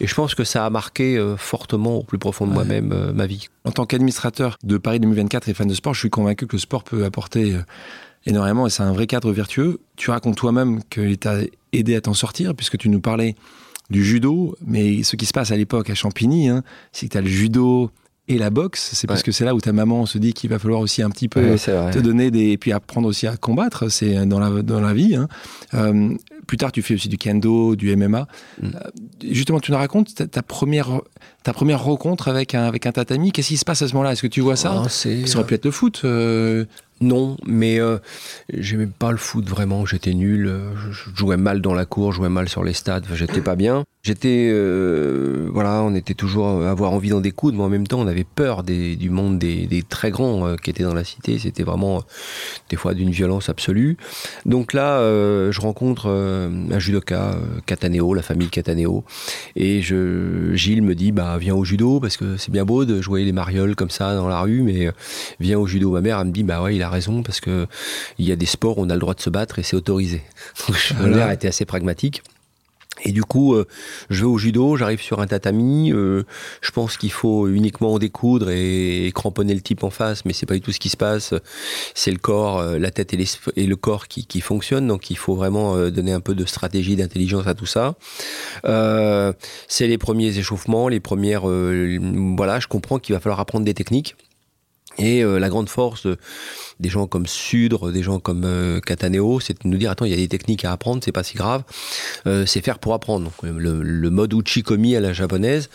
Et 0.00 0.06
je 0.06 0.14
pense 0.14 0.34
que 0.34 0.44
ça 0.44 0.64
a 0.64 0.70
marqué 0.70 1.22
fortement 1.36 1.96
au 1.96 2.02
plus 2.02 2.18
profond 2.18 2.46
de 2.46 2.52
moi-même 2.52 3.12
ma 3.12 3.26
vie. 3.26 3.48
En 3.66 3.72
tant 3.72 3.84
qu'administrateur 3.84 4.56
de 4.64 4.78
Paris 4.78 5.00
2024 5.00 5.50
et 5.50 5.54
fan 5.54 5.68
de 5.68 5.74
sport, 5.74 5.92
je 5.92 6.00
suis 6.00 6.08
convaincu 6.08 6.46
que 6.46 6.56
le 6.56 6.60
sport 6.60 6.82
peut 6.82 7.04
apporter 7.04 7.54
énormément 8.24 8.66
et 8.66 8.70
c'est 8.70 8.82
un 8.82 8.94
vrai 8.94 9.06
cadre 9.06 9.30
vertueux. 9.32 9.80
Tu 9.96 10.10
racontes 10.10 10.38
toi-même 10.38 10.82
qu'il 10.84 11.18
t'a 11.18 11.40
aidé 11.74 11.94
à 11.94 12.00
t'en 12.00 12.14
sortir 12.14 12.54
puisque 12.54 12.78
tu 12.78 12.88
nous 12.88 13.00
parlais 13.02 13.34
du 13.90 14.04
judo, 14.04 14.56
mais 14.64 15.02
ce 15.02 15.16
qui 15.16 15.26
se 15.26 15.32
passe 15.32 15.50
à 15.50 15.56
l'époque 15.56 15.90
à 15.90 15.94
Champigny, 15.94 16.48
hein, 16.48 16.62
c'est 16.92 17.06
que 17.06 17.12
tu 17.12 17.18
as 17.18 17.20
le 17.20 17.28
judo 17.28 17.90
et 18.28 18.38
la 18.38 18.50
boxe, 18.50 18.90
c'est 18.94 19.08
parce 19.08 19.24
que 19.24 19.32
c'est 19.32 19.44
là 19.44 19.56
où 19.56 19.60
ta 19.60 19.72
maman 19.72 20.06
se 20.06 20.16
dit 20.16 20.32
qu'il 20.34 20.50
va 20.50 20.60
falloir 20.60 20.80
aussi 20.80 21.02
un 21.02 21.10
petit 21.10 21.28
peu 21.28 21.56
te 21.56 21.98
donner 21.98 22.30
des... 22.30 22.50
et 22.50 22.58
puis 22.58 22.70
apprendre 22.70 23.08
aussi 23.08 23.26
à 23.26 23.36
combattre, 23.36 23.88
c'est 23.88 24.24
dans 24.24 24.38
la, 24.38 24.62
dans 24.62 24.80
la 24.80 24.94
vie. 24.94 25.16
Hein. 25.16 25.26
Euh, 25.74 26.14
plus 26.46 26.56
tard, 26.56 26.70
tu 26.70 26.80
fais 26.80 26.94
aussi 26.94 27.08
du 27.08 27.18
kendo, 27.18 27.74
du 27.74 27.94
MMA. 27.96 28.28
Mm. 28.62 28.66
Euh, 28.66 28.68
justement, 29.32 29.58
tu 29.58 29.72
nous 29.72 29.78
racontes 29.78 30.30
ta, 30.30 30.42
première, 30.44 31.00
ta 31.42 31.52
première 31.52 31.82
rencontre 31.82 32.28
avec 32.28 32.54
un, 32.54 32.62
avec 32.62 32.86
un 32.86 32.92
tatami. 32.92 33.32
Qu'est-ce 33.32 33.48
qui 33.48 33.56
se 33.56 33.64
passe 33.64 33.82
à 33.82 33.88
ce 33.88 33.94
moment-là? 33.94 34.12
Est-ce 34.12 34.22
que 34.22 34.28
tu 34.28 34.40
vois 34.40 34.56
ça? 34.56 34.84
Ah, 34.84 34.88
Ça 34.88 35.08
aurait 35.34 35.46
pu 35.46 35.54
être 35.54 35.64
le 35.64 35.72
foot. 35.72 36.02
Euh, 36.04 36.66
Non, 37.00 37.36
mais 37.46 37.80
euh, 37.80 37.98
j'aimais 38.52 38.86
pas 38.86 39.10
le 39.10 39.16
foot 39.16 39.48
vraiment. 39.48 39.86
J'étais 39.86 40.12
nul. 40.12 40.52
Je 40.90 41.16
jouais 41.16 41.36
mal 41.36 41.60
dans 41.60 41.74
la 41.74 41.86
cour, 41.86 42.12
je 42.12 42.18
jouais 42.18 42.28
mal 42.28 42.48
sur 42.48 42.62
les 42.62 42.74
stades. 42.74 43.06
J'étais 43.14 43.40
pas 43.40 43.56
bien. 43.56 43.84
J'étais, 44.02 44.48
euh, 44.50 45.50
voilà, 45.52 45.82
on 45.82 45.94
était 45.94 46.14
toujours 46.14 46.48
à 46.62 46.70
avoir 46.70 46.92
envie 46.92 47.10
d'en 47.10 47.20
découdre, 47.20 47.58
mais 47.58 47.64
en 47.64 47.68
même 47.68 47.86
temps, 47.86 48.00
on 48.00 48.06
avait 48.06 48.24
peur 48.24 48.62
des, 48.62 48.96
du 48.96 49.10
monde 49.10 49.38
des, 49.38 49.84
très 49.86 50.10
grands 50.10 50.46
euh, 50.46 50.56
qui 50.56 50.70
étaient 50.70 50.84
dans 50.84 50.94
la 50.94 51.04
cité. 51.04 51.38
C'était 51.38 51.64
vraiment 51.64 51.98
euh, 51.98 52.00
des 52.70 52.76
fois 52.76 52.94
d'une 52.94 53.10
violence 53.10 53.50
absolue. 53.50 53.98
Donc 54.46 54.72
là, 54.72 55.00
euh, 55.00 55.52
je 55.52 55.60
rencontre 55.60 56.08
un 56.08 56.78
judoka, 56.78 57.36
Cataneo, 57.66 58.14
la 58.14 58.22
famille 58.22 58.48
Cataneo, 58.48 59.04
et 59.54 59.82
je, 59.82 60.54
Gilles 60.54 60.82
me 60.82 60.94
dit, 60.94 61.12
bah 61.12 61.36
viens 61.38 61.54
au 61.54 61.64
judo 61.64 62.00
parce 62.00 62.16
que 62.16 62.38
c'est 62.38 62.50
bien 62.50 62.64
beau 62.64 62.86
de 62.86 63.02
jouer 63.02 63.24
les 63.24 63.32
marioles 63.32 63.76
comme 63.76 63.90
ça 63.90 64.14
dans 64.14 64.28
la 64.28 64.40
rue, 64.40 64.62
mais 64.62 64.88
viens 65.40 65.58
au 65.58 65.66
judo. 65.66 65.90
Ma 65.90 66.00
mère 66.00 66.18
elle 66.20 66.28
me 66.28 66.32
dit, 66.32 66.42
bah 66.42 66.62
ouais, 66.62 66.74
il 66.74 66.82
a 66.82 66.88
raison 66.90 67.22
parce 67.22 67.40
que 67.40 67.66
il 68.18 68.26
y 68.26 68.32
a 68.32 68.36
des 68.36 68.46
sports 68.46 68.78
où 68.78 68.82
on 68.82 68.90
a 68.90 68.94
le 68.94 69.00
droit 69.00 69.14
de 69.14 69.20
se 69.20 69.30
battre 69.30 69.58
et 69.58 69.62
c'est 69.62 69.76
autorisé. 69.76 70.22
Donc, 70.68 70.92
ma 71.00 71.06
mère 71.06 71.30
était 71.30 71.48
assez 71.48 71.64
pragmatique. 71.64 72.22
Et 73.04 73.12
du 73.12 73.22
coup, 73.22 73.54
euh, 73.54 73.66
je 74.10 74.20
vais 74.20 74.26
au 74.26 74.36
judo, 74.36 74.76
j'arrive 74.76 75.00
sur 75.00 75.20
un 75.20 75.26
tatami. 75.26 75.92
Euh, 75.92 76.24
je 76.60 76.70
pense 76.70 76.96
qu'il 76.96 77.12
faut 77.12 77.48
uniquement 77.48 77.98
découdre 77.98 78.50
et, 78.50 79.06
et, 79.06 79.12
cramponner 79.12 79.54
le 79.54 79.60
type 79.60 79.84
en 79.84 79.90
face, 79.90 80.24
mais 80.24 80.32
c'est 80.32 80.46
pas 80.46 80.54
du 80.54 80.60
tout 80.60 80.72
ce 80.72 80.80
qui 80.80 80.88
se 80.88 80.96
passe. 80.96 81.34
C'est 81.94 82.10
le 82.10 82.18
corps, 82.18 82.58
euh, 82.58 82.78
la 82.78 82.90
tête 82.90 83.14
et, 83.14 83.24
et 83.56 83.66
le 83.66 83.76
corps 83.76 84.08
qui, 84.08 84.26
qui 84.26 84.40
fonctionnent. 84.40 84.86
Donc, 84.86 85.10
il 85.10 85.16
faut 85.16 85.34
vraiment 85.34 85.88
donner 85.88 86.12
un 86.12 86.20
peu 86.20 86.34
de 86.34 86.44
stratégie, 86.44 86.96
d'intelligence 86.96 87.46
à 87.46 87.54
tout 87.54 87.66
ça. 87.66 87.94
C'est 89.68 89.86
les 89.86 89.98
premiers 89.98 90.36
échauffements, 90.36 90.88
les 90.88 91.00
premières. 91.00 91.46
voilà, 91.46 92.60
je 92.60 92.66
comprends 92.66 92.98
qu'il 92.98 93.14
va 93.14 93.20
falloir 93.20 93.40
apprendre 93.40 93.64
des 93.64 93.74
techniques. 93.74 94.16
Et 95.00 95.22
la 95.22 95.48
grande 95.48 95.68
force 95.68 96.06
des 96.80 96.88
gens 96.88 97.06
comme 97.06 97.26
Sudre, 97.26 97.92
des 97.92 98.02
gens 98.02 98.18
comme 98.18 98.44
euh, 98.44 98.80
Cataneo, 98.80 99.38
c'est 99.38 99.62
de 99.62 99.68
nous 99.68 99.76
dire 99.76 99.90
attends, 99.90 100.06
il 100.06 100.10
y 100.10 100.14
a 100.14 100.16
des 100.16 100.28
techniques 100.28 100.64
à 100.64 100.72
apprendre, 100.72 101.02
c'est 101.04 101.12
pas 101.12 101.22
si 101.22 101.36
grave, 101.36 101.62
euh, 102.26 102.46
c'est 102.46 102.62
faire 102.62 102.78
pour 102.78 102.94
apprendre. 102.94 103.30
Le, 103.42 103.82
le, 103.82 104.10
mode 104.10 104.32
uchikomi 104.32 104.96
à 104.96 105.00
la 105.00 105.12
japonaise, 105.12 105.68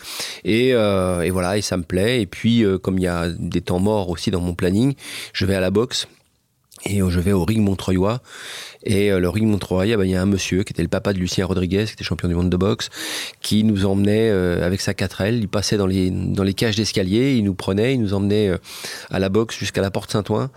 et, 0.44 0.74
euh, 0.74 1.22
et, 1.22 1.30
voilà, 1.30 1.56
et 1.56 1.62
ça 1.62 1.76
me 1.76 1.84
plaît. 1.84 2.20
Et 2.20 2.26
puis, 2.26 2.64
euh, 2.64 2.76
comme 2.76 2.98
il 2.98 3.02
y 3.02 3.08
a 3.08 3.28
des 3.30 3.60
temps 3.60 3.78
morts 3.78 4.10
aussi 4.10 4.30
dans 4.30 4.40
mon 4.40 4.54
planning, 4.54 4.94
je 5.32 5.46
vais 5.46 5.54
à 5.54 5.60
la 5.60 5.70
boxe. 5.70 6.06
Et 6.84 6.98
je 6.98 7.20
vais 7.20 7.32
au 7.32 7.44
ring 7.44 7.64
Montreuilois. 7.64 8.20
Et 8.84 9.10
le 9.10 9.28
ring 9.28 9.48
Montreuil, 9.48 9.96
bah, 9.96 10.04
il 10.04 10.10
y 10.10 10.16
a 10.16 10.22
un 10.22 10.26
monsieur 10.26 10.62
qui 10.62 10.72
était 10.72 10.82
le 10.82 10.88
papa 10.88 11.12
de 11.12 11.18
Lucien 11.18 11.46
Rodriguez, 11.46 11.84
qui 11.86 11.92
était 11.92 12.04
champion 12.04 12.28
du 12.28 12.34
monde 12.34 12.50
de 12.50 12.56
boxe, 12.56 12.90
qui 13.40 13.64
nous 13.64 13.86
emmenait 13.86 14.30
euh, 14.30 14.64
avec 14.64 14.80
sa 14.80 14.92
4L. 14.92 15.38
Il 15.38 15.48
passait 15.48 15.76
dans 15.76 15.86
les, 15.86 16.10
dans 16.10 16.42
les 16.42 16.54
cages 16.54 16.76
d'escalier, 16.76 17.34
il 17.36 17.44
nous 17.44 17.54
prenait, 17.54 17.94
il 17.94 18.00
nous 18.00 18.14
emmenait 18.14 18.48
euh, 18.48 18.58
à 19.10 19.18
la 19.18 19.28
boxe 19.28 19.58
jusqu'à 19.58 19.82
la 19.82 19.90
porte 19.90 20.10
Saint-Ouen. 20.10 20.50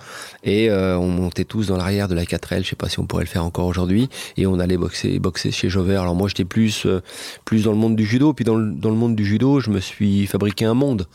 Et 0.43 0.69
euh, 0.69 0.97
on 0.97 1.07
montait 1.07 1.45
tous 1.45 1.67
dans 1.67 1.77
l'arrière 1.77 2.07
de 2.07 2.15
la 2.15 2.23
4L. 2.23 2.63
Je 2.63 2.69
sais 2.69 2.75
pas 2.75 2.89
si 2.89 2.99
on 2.99 3.05
pourrait 3.05 3.23
le 3.23 3.29
faire 3.29 3.45
encore 3.45 3.65
aujourd'hui. 3.65 4.09
Et 4.37 4.45
on 4.45 4.59
allait 4.59 4.77
boxer, 4.77 5.19
boxer 5.19 5.51
chez 5.51 5.69
Jover. 5.69 5.97
Alors 5.97 6.15
moi, 6.15 6.27
j'étais 6.27 6.45
plus, 6.45 6.87
plus 7.45 7.63
dans 7.63 7.71
le 7.71 7.77
monde 7.77 7.95
du 7.95 8.05
judo. 8.05 8.33
Puis 8.33 8.45
dans 8.45 8.55
le, 8.55 8.71
dans 8.71 8.89
le 8.89 8.95
monde 8.95 9.15
du 9.15 9.25
judo, 9.25 9.59
je 9.59 9.69
me 9.69 9.79
suis 9.79 10.27
fabriqué 10.27 10.65
un 10.65 10.73
monde 10.73 11.07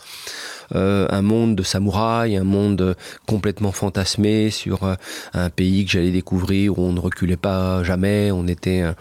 euh, 0.75 1.07
un 1.11 1.23
monde 1.23 1.57
de 1.57 1.63
samouraïs, 1.63 2.39
un 2.39 2.45
monde 2.45 2.97
complètement 3.27 3.73
fantasmé 3.73 4.51
sur 4.51 4.85
euh, 4.85 4.95
un 5.33 5.51
pays 5.51 5.85
que 5.85 5.93
j'allais 5.93 6.11
découvrir 6.11 6.79
où 6.79 6.83
on 6.83 6.97
reculait 7.05 7.37
pas 7.37 7.83
jamais, 7.85 8.31
on 8.33 8.47
était 8.47 8.81
un, 8.81 8.95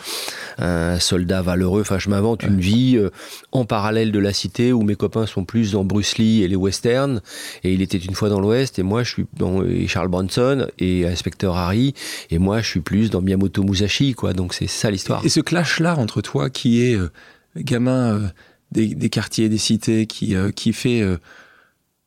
un 0.60 1.00
soldat 1.00 1.42
valeureux. 1.42 1.82
Enfin, 1.82 2.00
je 2.00 2.10
m'invente 2.10 2.44
une 2.44 2.60
vie 2.60 2.98
euh, 2.98 3.10
en 3.52 3.66
parallèle 3.66 4.12
de 4.12 4.20
la 4.20 4.34
cité 4.34 4.74
où 4.74 4.84
mes 4.84 4.96
copains 4.96 5.26
sont 5.26 5.46
plus 5.46 5.72
dans 5.72 5.84
Bruce 5.84 6.18
Lee 6.18 6.44
et 6.44 6.48
les 6.48 6.56
westerns, 6.56 7.22
et 7.64 7.74
il 7.74 7.82
était 7.82 7.98
une 7.98 8.14
fois 8.14 8.30
dans 8.30 8.40
l'Ouest, 8.40 8.80
et 8.80 8.84
moi 8.84 9.04
je 9.04 9.12
suis 9.12 9.26
dans 9.34 9.64
Charles 9.88 10.10
Bronson 10.10 10.68
et 10.80 11.08
Inspecteur 11.08 11.58
Harry, 11.58 11.94
et 12.30 12.40
moi 12.40 12.62
je 12.62 12.68
suis 12.68 12.82
plus 12.82 13.10
dans 13.10 13.22
Miyamoto 13.22 13.64
Musashi, 13.64 14.14
quoi. 14.14 14.34
Donc 14.34 14.54
c'est 14.54 14.68
ça 14.68 14.92
l'histoire. 14.92 15.26
Et 15.26 15.30
ce 15.30 15.40
clash-là 15.40 15.98
entre 15.98 16.22
toi 16.22 16.50
qui 16.50 16.84
est 16.84 16.96
euh, 16.96 17.12
gamin 17.58 18.16
euh, 18.16 18.28
des, 18.72 18.96
des, 18.96 19.10
quartiers, 19.10 19.50
des 19.50 19.58
cités, 19.58 20.08
qui, 20.08 20.36
qui 20.56 20.74
fait 20.74 21.04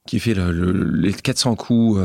qui 0.07 0.21
fait 0.21 0.35
le, 0.35 0.53
le, 0.53 0.73
les 0.73 1.13
400 1.13 1.57
coups 1.57 2.01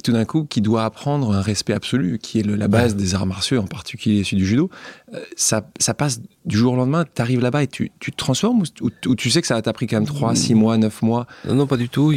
et 0.00 0.02
tout 0.02 0.12
d'un 0.12 0.24
coup 0.24 0.44
qui 0.44 0.62
doit 0.62 0.84
apprendre 0.84 1.30
un 1.32 1.42
respect 1.42 1.74
absolu, 1.74 2.18
qui 2.18 2.40
est 2.40 2.42
le, 2.42 2.56
la 2.56 2.68
base 2.68 2.96
des 2.96 3.14
arts 3.14 3.26
martiaux, 3.26 3.60
en 3.60 3.66
particulier 3.66 4.24
celui 4.24 4.38
du 4.38 4.46
judo, 4.46 4.70
euh, 5.12 5.20
ça, 5.36 5.68
ça 5.78 5.92
passe 5.92 6.22
du 6.46 6.56
jour 6.56 6.72
au 6.72 6.76
lendemain, 6.76 7.04
tu 7.04 7.20
arrives 7.20 7.40
là-bas 7.40 7.62
et 7.64 7.66
tu, 7.66 7.92
tu 8.00 8.12
te 8.12 8.16
transformes 8.16 8.62
ou, 8.80 9.14
tu 9.14 9.30
sais 9.30 9.42
que 9.42 9.46
ça 9.46 9.60
t'a 9.60 9.72
pris 9.72 9.86
quand 9.86 9.96
même 9.96 10.06
3, 10.06 10.34
6 10.34 10.54
mois, 10.54 10.78
9 10.78 11.02
mois 11.02 11.26
Non, 11.46 11.54
non, 11.54 11.66
pas 11.66 11.76
du 11.76 11.88
tout. 11.88 12.14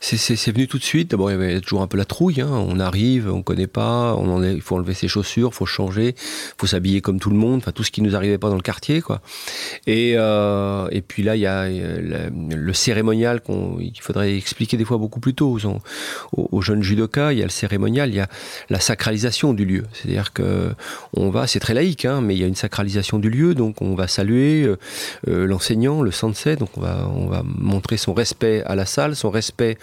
C'est 0.00 0.52
venu 0.52 0.68
tout 0.68 0.78
de 0.78 0.84
suite. 0.84 1.10
D'abord, 1.10 1.30
il 1.30 1.34
y 1.34 1.36
avait 1.36 1.60
toujours 1.60 1.82
un 1.82 1.86
peu 1.86 1.96
la 1.96 2.04
trouille. 2.04 2.42
Hein. 2.42 2.50
On 2.50 2.78
arrive, 2.78 3.30
on 3.32 3.42
connaît 3.42 3.66
pas, 3.66 4.14
on 4.16 4.28
en 4.28 4.42
il 4.42 4.60
faut 4.60 4.76
enlever 4.76 4.94
ses 4.94 5.08
chaussures, 5.08 5.50
il 5.52 5.54
faut 5.54 5.66
changer, 5.66 6.08
il 6.08 6.54
faut 6.58 6.66
s'habiller 6.66 7.00
comme 7.00 7.18
tout 7.18 7.30
le 7.30 7.36
monde, 7.36 7.58
enfin 7.58 7.72
tout 7.72 7.84
ce 7.84 7.90
qui 7.90 8.02
nous 8.02 8.14
arrivait 8.14 8.38
pas 8.38 8.50
dans 8.50 8.56
le 8.56 8.62
quartier. 8.62 9.00
quoi. 9.00 9.22
Et, 9.86 10.14
euh, 10.16 10.88
et 10.90 11.00
puis 11.00 11.22
là, 11.22 11.36
il 11.36 11.40
y 11.40 11.46
a 11.46 11.68
le, 11.68 12.28
le 12.54 12.72
cérémonial 12.72 13.40
qu'il 13.40 14.00
faudrait 14.00 14.36
expliquer 14.36 14.76
des 14.76 14.84
fois 14.84 14.98
beaucoup 14.98 15.20
plus 15.20 15.34
tôt 15.34 15.58
aux, 16.32 16.46
aux, 16.50 16.60
jeunes 16.60 16.82
judokas. 16.82 17.32
Il 17.32 17.38
y 17.38 17.42
a 17.42 17.46
le 17.46 17.50
cérémonial, 17.50 18.10
il 18.10 18.16
y 18.16 18.20
a 18.20 18.28
la 18.68 18.80
sacralisation 18.80 19.54
du 19.54 19.64
lieu. 19.64 19.84
C'est-à-dire 19.92 20.32
que 20.32 20.74
on 21.14 21.30
va, 21.30 21.46
c'est 21.46 21.60
très 21.60 21.74
laïque, 21.74 22.04
hein, 22.04 22.20
mais 22.20 22.34
il 22.34 22.40
y 22.40 22.44
a 22.44 22.46
une 22.46 22.54
sacralisation 22.54 23.18
du 23.18 23.30
lieu. 23.30 23.54
On 23.80 23.94
va 23.94 24.08
saluer 24.08 24.64
euh, 24.64 24.78
euh, 25.28 25.46
l'enseignant, 25.46 26.02
le 26.02 26.10
sensei, 26.10 26.56
donc 26.56 26.70
on 26.76 26.80
va, 26.80 27.08
on 27.14 27.26
va 27.26 27.42
montrer 27.44 27.96
son 27.96 28.14
respect 28.14 28.62
à 28.64 28.74
la 28.74 28.86
salle, 28.86 29.16
son 29.16 29.30
respect 29.30 29.78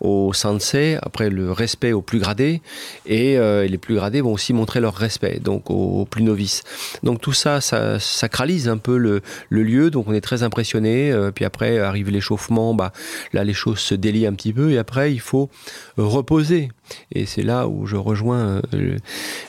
au 0.00 0.32
sensei, 0.32 0.98
après 1.02 1.30
le 1.30 1.52
respect 1.52 1.92
aux 1.92 2.02
plus 2.02 2.18
gradés, 2.18 2.60
et 3.06 3.38
euh, 3.38 3.66
les 3.66 3.78
plus 3.78 3.94
gradés 3.94 4.20
vont 4.20 4.32
aussi 4.32 4.52
montrer 4.52 4.80
leur 4.80 4.94
respect 4.94 5.40
donc 5.40 5.70
aux, 5.70 6.04
plus 6.04 6.22
novices. 6.22 6.62
Donc 7.02 7.20
tout 7.20 7.32
ça, 7.32 7.60
ça 7.60 7.98
sacralise 7.98 8.68
un 8.68 8.78
peu 8.78 8.96
le, 8.96 9.22
lieu, 9.50 9.90
donc 9.90 10.08
on 10.08 10.12
est 10.12 10.20
très 10.20 10.42
impressionné. 10.42 11.14
Puis 11.34 11.44
après 11.44 11.78
arrive 11.78 12.10
l'échauffement, 12.10 12.74
bah, 12.74 12.92
là 13.32 13.44
les 13.44 13.54
choses 13.54 13.78
se 13.78 13.94
délient 13.94 14.26
un 14.26 14.34
petit 14.34 14.52
peu, 14.52 14.70
et 14.70 14.78
après 14.78 15.12
il 15.12 15.20
faut 15.20 15.50
reposer. 15.96 16.70
Et 17.12 17.26
c'est 17.26 17.42
là 17.42 17.68
où 17.68 17.86
je 17.86 17.96
rejoins 17.96 18.62
le, 18.72 18.96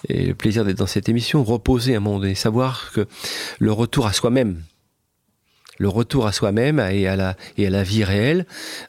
le 0.09 0.33
plaisir 0.33 0.65
d'être 0.65 0.77
dans 0.77 0.87
cette 0.87 1.09
émission, 1.09 1.43
reposer 1.43 1.93
à 1.93 1.97
un 1.97 1.99
moment 1.99 2.19
donné, 2.19 2.35
savoir 2.35 2.91
que 2.93 3.07
le 3.59 3.71
retour 3.71 4.07
à 4.07 4.13
soi-même, 4.13 4.61
le 5.79 5.87
retour 5.87 6.27
à 6.27 6.31
soi-même 6.31 6.79
et 6.79 7.07
à 7.07 7.15
la 7.15 7.35
et 7.57 7.65
à 7.65 7.69
la 7.69 7.83
vie 7.83 8.03
réelle, 8.03 8.45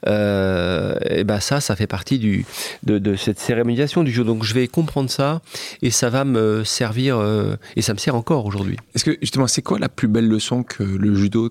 euh, 0.07 0.95
et 1.09 1.23
ben 1.23 1.39
ça, 1.39 1.61
ça 1.61 1.75
fait 1.75 1.87
partie 1.87 2.19
du 2.19 2.45
de, 2.83 2.99
de 2.99 3.15
cette 3.15 3.39
cérémonisation 3.39 4.03
du 4.03 4.11
jeu. 4.11 4.23
Donc 4.23 4.43
je 4.43 4.53
vais 4.53 4.67
comprendre 4.67 5.09
ça 5.09 5.41
et 5.81 5.89
ça 5.89 6.09
va 6.09 6.25
me 6.25 6.63
servir 6.63 7.17
euh, 7.17 7.55
et 7.75 7.81
ça 7.81 7.93
me 7.93 7.97
sert 7.97 8.15
encore 8.15 8.45
aujourd'hui. 8.45 8.77
Est-ce 8.93 9.05
que 9.05 9.17
justement, 9.21 9.47
c'est 9.47 9.61
quoi 9.61 9.79
la 9.79 9.89
plus 9.89 10.07
belle 10.09 10.27
leçon 10.27 10.63
que 10.63 10.83
le 10.83 11.15
judo 11.15 11.49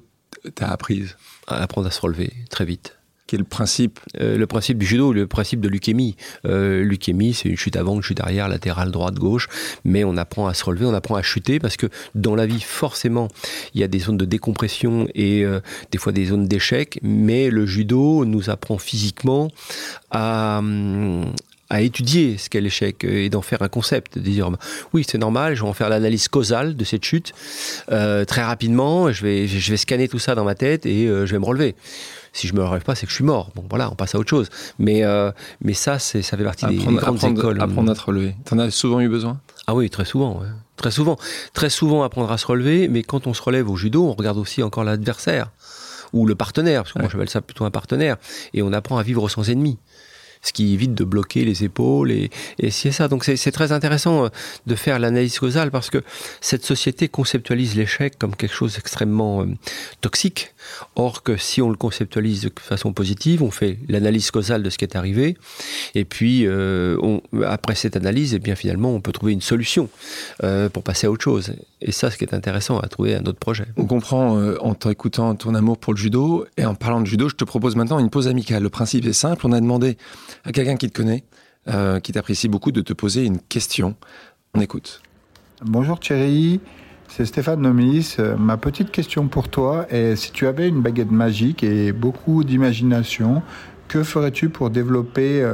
t'a 0.54 0.68
apprise? 0.68 1.16
À 1.46 1.56
Apprendre 1.62 1.88
à 1.88 1.90
se 1.90 2.00
relever 2.00 2.32
très 2.48 2.64
vite 2.64 2.99
euh, 3.34 4.36
Le 4.36 4.46
principe 4.46 4.78
du 4.78 4.86
judo, 4.86 5.12
le 5.12 5.26
principe 5.26 5.60
de 5.60 5.68
leukémie. 5.68 6.16
Euh, 6.44 6.84
c'est 7.32 7.48
une 7.48 7.56
chute 7.56 7.76
avant, 7.76 7.96
une 7.96 8.02
chute 8.02 8.20
arrière, 8.20 8.48
latérale, 8.48 8.90
droite, 8.90 9.14
gauche, 9.14 9.48
mais 9.84 10.04
on 10.04 10.16
apprend 10.16 10.46
à 10.46 10.54
se 10.54 10.64
relever, 10.64 10.86
on 10.86 10.94
apprend 10.94 11.16
à 11.16 11.22
chuter, 11.22 11.58
parce 11.58 11.76
que 11.76 11.86
dans 12.14 12.34
la 12.34 12.46
vie, 12.46 12.60
forcément, 12.60 13.28
il 13.74 13.80
y 13.80 13.84
a 13.84 13.88
des 13.88 13.98
zones 13.98 14.16
de 14.16 14.24
décompression 14.24 15.08
et 15.14 15.44
euh, 15.44 15.60
des 15.90 15.98
fois 15.98 16.12
des 16.12 16.26
zones 16.26 16.46
d'échec, 16.46 16.98
mais 17.02 17.50
le 17.50 17.66
judo 17.66 18.24
nous 18.24 18.50
apprend 18.50 18.78
physiquement 18.78 19.50
à, 20.10 20.62
à 21.68 21.80
étudier 21.80 22.36
ce 22.38 22.48
qu'est 22.48 22.60
l'échec 22.60 23.04
et 23.04 23.28
d'en 23.28 23.42
faire 23.42 23.62
un 23.62 23.68
concept, 23.68 24.18
de 24.18 24.22
dire 24.22 24.50
oui 24.92 25.04
c'est 25.08 25.18
normal, 25.18 25.54
je 25.54 25.62
vais 25.62 25.68
en 25.68 25.72
faire 25.72 25.88
l'analyse 25.88 26.28
causale 26.28 26.76
de 26.76 26.84
cette 26.84 27.04
chute 27.04 27.32
euh, 27.90 28.24
très 28.24 28.42
rapidement, 28.42 29.12
je 29.12 29.24
vais, 29.24 29.76
scanner 29.76 30.08
tout 30.08 30.18
ça 30.18 30.34
dans 30.34 30.44
ma 30.44 30.54
tête 30.54 30.86
et 30.86 31.06
je 31.06 31.24
vais 31.24 31.38
me 31.38 31.44
relever. 31.44 31.74
Si 32.32 32.46
je 32.46 32.54
me 32.54 32.64
relève 32.64 32.84
pas, 32.84 32.94
c'est 32.94 33.06
que 33.06 33.10
je 33.10 33.16
suis 33.16 33.24
mort. 33.24 33.50
Bon 33.54 33.64
voilà, 33.68 33.90
on 33.90 33.94
passe 33.94 34.14
à 34.14 34.18
autre 34.18 34.30
chose. 34.30 34.48
Mais 34.78 35.04
euh, 35.04 35.32
mais 35.60 35.74
ça 35.74 35.98
c'est 35.98 36.22
ça 36.22 36.36
fait 36.36 36.44
partie 36.44 36.64
apprendre, 36.64 36.80
des, 36.84 36.86
des 36.86 36.96
grandes 36.96 37.16
apprendre, 37.16 37.38
écoles. 37.38 37.60
Apprendre 37.60 37.90
à 37.92 37.94
te 37.94 38.02
relever. 38.02 38.36
T'en 38.44 38.58
as 38.58 38.70
souvent 38.70 39.00
eu 39.00 39.08
besoin? 39.08 39.40
Ah 39.66 39.74
oui, 39.74 39.90
très 39.90 40.04
souvent. 40.04 40.40
Ouais. 40.40 40.48
Très 40.76 40.90
souvent, 40.90 41.16
très 41.52 41.70
souvent 41.70 42.02
apprendre 42.02 42.30
à 42.30 42.38
se 42.38 42.46
relever. 42.46 42.88
Mais 42.88 43.02
quand 43.02 43.26
on 43.26 43.34
se 43.34 43.42
relève 43.42 43.68
au 43.68 43.76
judo, 43.76 44.06
on 44.06 44.14
regarde 44.14 44.38
aussi 44.38 44.62
encore 44.62 44.84
l'adversaire 44.84 45.50
ou 46.12 46.26
le 46.26 46.34
partenaire, 46.34 46.82
parce 46.82 46.92
que 46.92 46.98
ouais. 46.98 47.04
moi 47.04 47.10
j'appelle 47.12 47.28
ça 47.28 47.40
plutôt 47.40 47.64
un 47.64 47.70
partenaire, 47.70 48.16
et 48.52 48.62
on 48.62 48.72
apprend 48.72 48.98
à 48.98 49.04
vivre 49.04 49.28
sans 49.28 49.48
ennemi 49.48 49.78
ce 50.42 50.52
qui 50.52 50.72
évite 50.72 50.94
de 50.94 51.04
bloquer 51.04 51.44
les 51.44 51.64
épaules 51.64 52.10
et, 52.10 52.30
et 52.58 52.70
c'est 52.70 52.92
ça. 52.92 53.08
Donc 53.08 53.24
c'est 53.24 53.52
très 53.52 53.72
intéressant 53.72 54.24
euh, 54.24 54.28
de 54.66 54.74
faire 54.74 54.98
l'analyse 54.98 55.38
causale 55.38 55.70
parce 55.70 55.90
que 55.90 56.02
cette 56.40 56.64
société 56.64 57.08
conceptualise 57.08 57.76
l'échec 57.76 58.18
comme 58.18 58.34
quelque 58.34 58.54
chose 58.54 58.74
d'extrêmement 58.74 59.42
euh, 59.42 59.46
toxique. 60.00 60.54
Or 60.96 61.22
que 61.22 61.36
si 61.36 61.60
on 61.60 61.70
le 61.70 61.76
conceptualise 61.76 62.42
de 62.42 62.52
façon 62.60 62.92
positive, 62.92 63.42
on 63.42 63.50
fait 63.50 63.78
l'analyse 63.88 64.30
causale 64.30 64.62
de 64.62 64.70
ce 64.70 64.78
qui 64.78 64.84
est 64.84 64.96
arrivé 64.96 65.36
et 65.94 66.04
puis 66.04 66.46
euh, 66.46 66.96
après 67.46 67.74
cette 67.74 67.96
analyse, 67.96 68.32
et 68.32 68.36
eh 68.36 68.38
bien 68.38 68.54
finalement 68.54 68.90
on 68.90 69.00
peut 69.00 69.12
trouver 69.12 69.32
une 69.32 69.40
solution 69.40 69.88
pour 70.72 70.82
passer 70.82 71.06
à 71.06 71.10
autre 71.10 71.24
chose. 71.24 71.52
Et 71.80 71.92
ça, 71.92 72.10
ce 72.10 72.16
qui 72.16 72.24
est 72.24 72.34
intéressant 72.34 72.78
à 72.78 72.88
trouver 72.88 73.14
un 73.14 73.24
autre 73.24 73.38
projet. 73.38 73.64
On 73.76 73.86
comprend 73.86 74.38
en 74.60 74.74
t'écoutant 74.74 75.34
ton 75.34 75.54
amour 75.54 75.78
pour 75.78 75.94
le 75.94 75.98
judo 75.98 76.46
et 76.56 76.64
en 76.64 76.74
parlant 76.74 77.00
de 77.00 77.06
judo, 77.06 77.28
je 77.28 77.34
te 77.34 77.44
propose 77.44 77.76
maintenant 77.76 77.98
une 77.98 78.10
pause 78.10 78.28
amicale. 78.28 78.62
Le 78.62 78.68
principe 78.68 79.06
est 79.06 79.12
simple. 79.12 79.46
On 79.46 79.52
a 79.52 79.60
demandé 79.60 79.96
à 80.44 80.52
quelqu'un 80.52 80.76
qui 80.76 80.90
te 80.90 80.96
connaît 80.96 81.24
qui 82.02 82.12
t'apprécie 82.12 82.48
beaucoup, 82.48 82.72
de 82.72 82.80
te 82.80 82.92
poser 82.92 83.24
une 83.24 83.38
question. 83.38 83.94
On 84.54 84.60
écoute. 84.60 85.02
Bonjour 85.62 86.00
Thierry, 86.00 86.60
c'est 87.06 87.24
Stéphane 87.26 87.60
Nomis. 87.60 88.16
Ma 88.38 88.56
petite 88.56 88.90
question 88.90 89.28
pour 89.28 89.48
toi 89.48 89.86
est 89.88 90.16
si 90.16 90.32
tu 90.32 90.46
avais 90.48 90.68
une 90.68 90.80
baguette 90.80 91.12
magique 91.12 91.62
et 91.62 91.92
beaucoup 91.92 92.42
d'imagination, 92.42 93.42
que 93.86 94.02
ferais-tu 94.02 94.48
pour 94.48 94.70
développer 94.70 95.46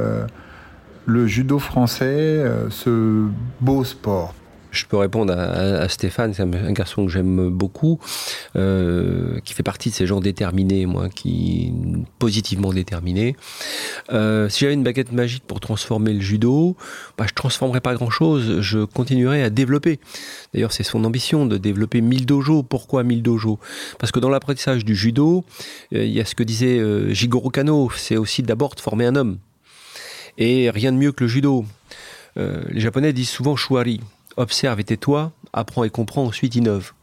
le 1.05 1.27
judo 1.27 1.59
français, 1.59 2.43
ce 2.69 3.27
beau 3.59 3.83
sport? 3.83 4.33
Je 4.77 4.85
peux 4.85 4.97
répondre 4.97 5.33
à, 5.33 5.89
Stéphane, 5.89 6.33
c'est 6.33 6.43
un, 6.43 6.71
garçon 6.71 7.05
que 7.05 7.11
j'aime 7.11 7.49
beaucoup, 7.49 7.99
euh, 8.55 9.39
qui 9.43 9.53
fait 9.53 9.63
partie 9.63 9.89
de 9.89 9.95
ces 9.95 10.05
gens 10.05 10.19
déterminés, 10.19 10.85
moi, 10.85 11.09
qui 11.09 11.73
positivement 12.19 12.71
déterminés. 12.71 13.35
Euh, 14.11 14.47
si 14.49 14.61
j'avais 14.61 14.73
une 14.73 14.83
baguette 14.83 15.11
magique 15.11 15.43
pour 15.45 15.59
transformer 15.59 16.13
le 16.13 16.21
judo, 16.21 16.77
bah, 17.17 17.25
je 17.27 17.33
transformerais 17.33 17.81
pas 17.81 17.95
grand-chose, 17.95 18.61
je 18.61 18.85
continuerais 18.85 19.41
à 19.43 19.49
développer. 19.49 19.99
D'ailleurs, 20.53 20.71
c'est 20.71 20.83
son 20.83 21.03
ambition 21.03 21.45
de 21.45 21.57
développer 21.57 22.01
1000 22.01 22.25
dojos. 22.25 22.63
Pourquoi 22.63 23.03
1000 23.03 23.23
dojos? 23.23 23.59
Parce 23.99 24.11
que 24.11 24.19
dans 24.19 24.29
l'apprentissage 24.29 24.85
du 24.85 24.95
judo, 24.95 25.43
euh, 25.93 26.05
il 26.05 26.11
y 26.11 26.21
a 26.21 26.25
ce 26.25 26.35
que 26.35 26.43
disait 26.43 26.77
Jigoro 27.13 27.49
Kano, 27.49 27.89
c'est 27.95 28.17
aussi 28.17 28.43
d'abord 28.43 28.75
de 28.75 28.79
former 28.79 29.05
un 29.05 29.15
homme. 29.15 29.39
Et 30.37 30.69
rien 30.69 30.91
de 30.91 30.97
mieux 30.97 31.11
que 31.11 31.23
le 31.23 31.27
judo. 31.27 31.65
les 32.35 32.79
Japonais 32.79 33.11
disent 33.11 33.29
souvent 33.29 33.55
shuari 33.55 34.01
observe 34.37 34.79
et 34.79 34.83
tais-toi, 34.83 35.31
apprends 35.53 35.83
et 35.83 35.89
comprends, 35.89 36.25
ensuite 36.25 36.55
innove. 36.55 36.93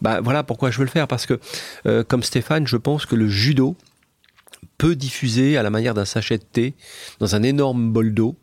Bah, 0.00 0.20
voilà 0.20 0.42
pourquoi 0.42 0.70
je 0.70 0.78
veux 0.78 0.84
le 0.84 0.90
faire, 0.90 1.08
parce 1.08 1.26
que, 1.26 1.38
euh, 1.86 2.04
comme 2.04 2.22
Stéphane, 2.22 2.66
je 2.66 2.76
pense 2.76 3.06
que 3.06 3.16
le 3.16 3.28
judo 3.28 3.76
peut 4.78 4.96
diffuser 4.96 5.56
à 5.56 5.62
la 5.62 5.70
manière 5.70 5.94
d'un 5.94 6.04
sachet 6.04 6.38
de 6.38 6.44
thé 6.44 6.74
dans 7.20 7.34
un 7.34 7.42
énorme 7.42 7.92
bol 7.92 8.12
d'eau 8.12 8.36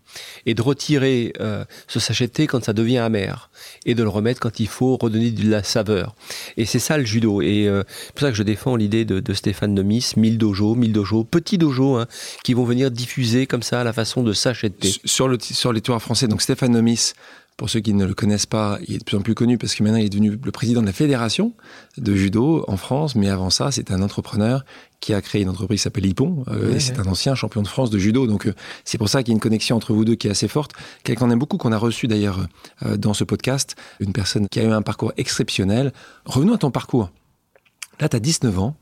et 0.46 0.54
de 0.54 0.62
retirer 0.62 1.34
euh, 1.40 1.66
ce 1.88 2.00
sachet 2.00 2.28
de 2.28 2.32
thé 2.32 2.48
quand 2.48 2.64
ça 2.64 2.74
devient 2.74 3.00
amer 3.00 3.50
et 3.86 3.96
de 3.96 4.04
le 4.04 4.10
remettre 4.10 4.40
quand 4.40 4.60
il 4.60 4.68
faut 4.68 4.98
redonner 4.98 5.32
de 5.32 5.50
la 5.50 5.64
saveur. 5.64 6.16
Et 6.58 6.66
c'est 6.66 6.80
ça 6.80 6.98
le 6.98 7.06
judo. 7.06 7.42
Et 7.42 7.68
euh, 7.68 7.84
c'est 8.06 8.14
pour 8.14 8.22
ça 8.22 8.32
que 8.32 8.38
je 8.38 8.44
défends 8.44 8.76
l'idée 8.76 9.06
de, 9.06 9.34
Stéphane 9.34 9.74
Nomis, 9.74 10.14
1000 10.18 10.38
dojos, 10.38 10.76
1000 10.76 10.94
dojos, 10.94 11.24
petits 11.24 11.58
dojos 11.58 11.98
hein, 11.98 12.08
qui 12.44 12.54
vont 12.54 12.66
venir 12.66 12.92
diffuser 12.92 13.48
comme 13.48 13.64
ça 13.64 13.82
à 13.82 13.84
la 13.84 13.94
façon 13.94 14.24
de 14.24 14.34
sachet 14.34 14.70
de 14.70 14.76
thé. 14.76 14.94
Sur, 15.06 15.28
le, 15.28 15.38
sur 15.40 15.74
les 15.74 15.82
toits 15.82 16.00
français, 16.00 16.28
donc 16.28 16.42
Stéphane 16.42 16.72
Nomis, 16.72 17.14
pour 17.62 17.70
ceux 17.70 17.80
qui 17.80 17.94
ne 17.94 18.08
le 18.08 18.16
connaissent 18.16 18.48
pas, 18.48 18.80
il 18.88 18.96
est 18.96 18.98
de 18.98 19.04
plus 19.04 19.18
en 19.18 19.22
plus 19.22 19.36
connu 19.36 19.60
parce 19.60 19.76
que 19.76 19.84
maintenant 19.84 20.00
il 20.00 20.06
est 20.06 20.10
devenu 20.10 20.32
le 20.32 20.52
président 20.52 20.82
de 20.82 20.88
la 20.88 20.94
fédération 20.94 21.54
de 21.96 22.16
judo 22.16 22.66
en 22.68 22.76
France. 22.76 23.14
Mais 23.14 23.30
avant 23.30 23.52
ça, 23.52 23.70
c'est 23.70 23.92
un 23.92 24.02
entrepreneur 24.02 24.66
qui 25.00 25.14
a 25.14 25.22
créé 25.22 25.44
une 25.44 25.50
entreprise 25.50 25.82
qui 25.82 25.84
s'appelle 25.84 26.08
Ippon. 26.08 26.44
Euh, 26.48 26.80
c'est 26.80 26.98
un 26.98 27.06
ancien 27.06 27.36
champion 27.36 27.62
de 27.62 27.68
France 27.68 27.92
de 27.92 28.00
judo. 28.00 28.26
Donc 28.26 28.48
euh, 28.48 28.56
c'est 28.84 28.98
pour 28.98 29.10
ça 29.10 29.22
qu'il 29.22 29.32
y 29.32 29.34
a 29.34 29.36
une 29.36 29.40
connexion 29.40 29.76
entre 29.76 29.94
vous 29.94 30.06
deux 30.06 30.16
qui 30.16 30.28
est 30.28 30.32
assez 30.32 30.48
forte. 30.48 30.72
Quelqu'un 31.04 31.30
aime 31.30 31.38
beaucoup, 31.38 31.58
qu'on 31.58 31.72
a 31.72 31.78
reçu 31.78 32.08
d'ailleurs 32.08 32.48
euh, 32.84 32.98
dans 32.98 33.14
ce 33.14 33.24
podcast, 33.24 33.76
une 34.00 34.12
personne 34.12 34.48
qui 34.50 34.60
a 34.60 34.64
eu 34.64 34.72
un 34.72 34.82
parcours 34.82 35.14
exceptionnel. 35.18 35.94
Revenons 36.26 36.56
à 36.56 36.58
ton 36.58 36.72
parcours. 36.72 37.12
Là, 38.00 38.10
tu 38.10 38.16
as 38.16 38.20
19 38.20 38.58
ans. 38.58 38.76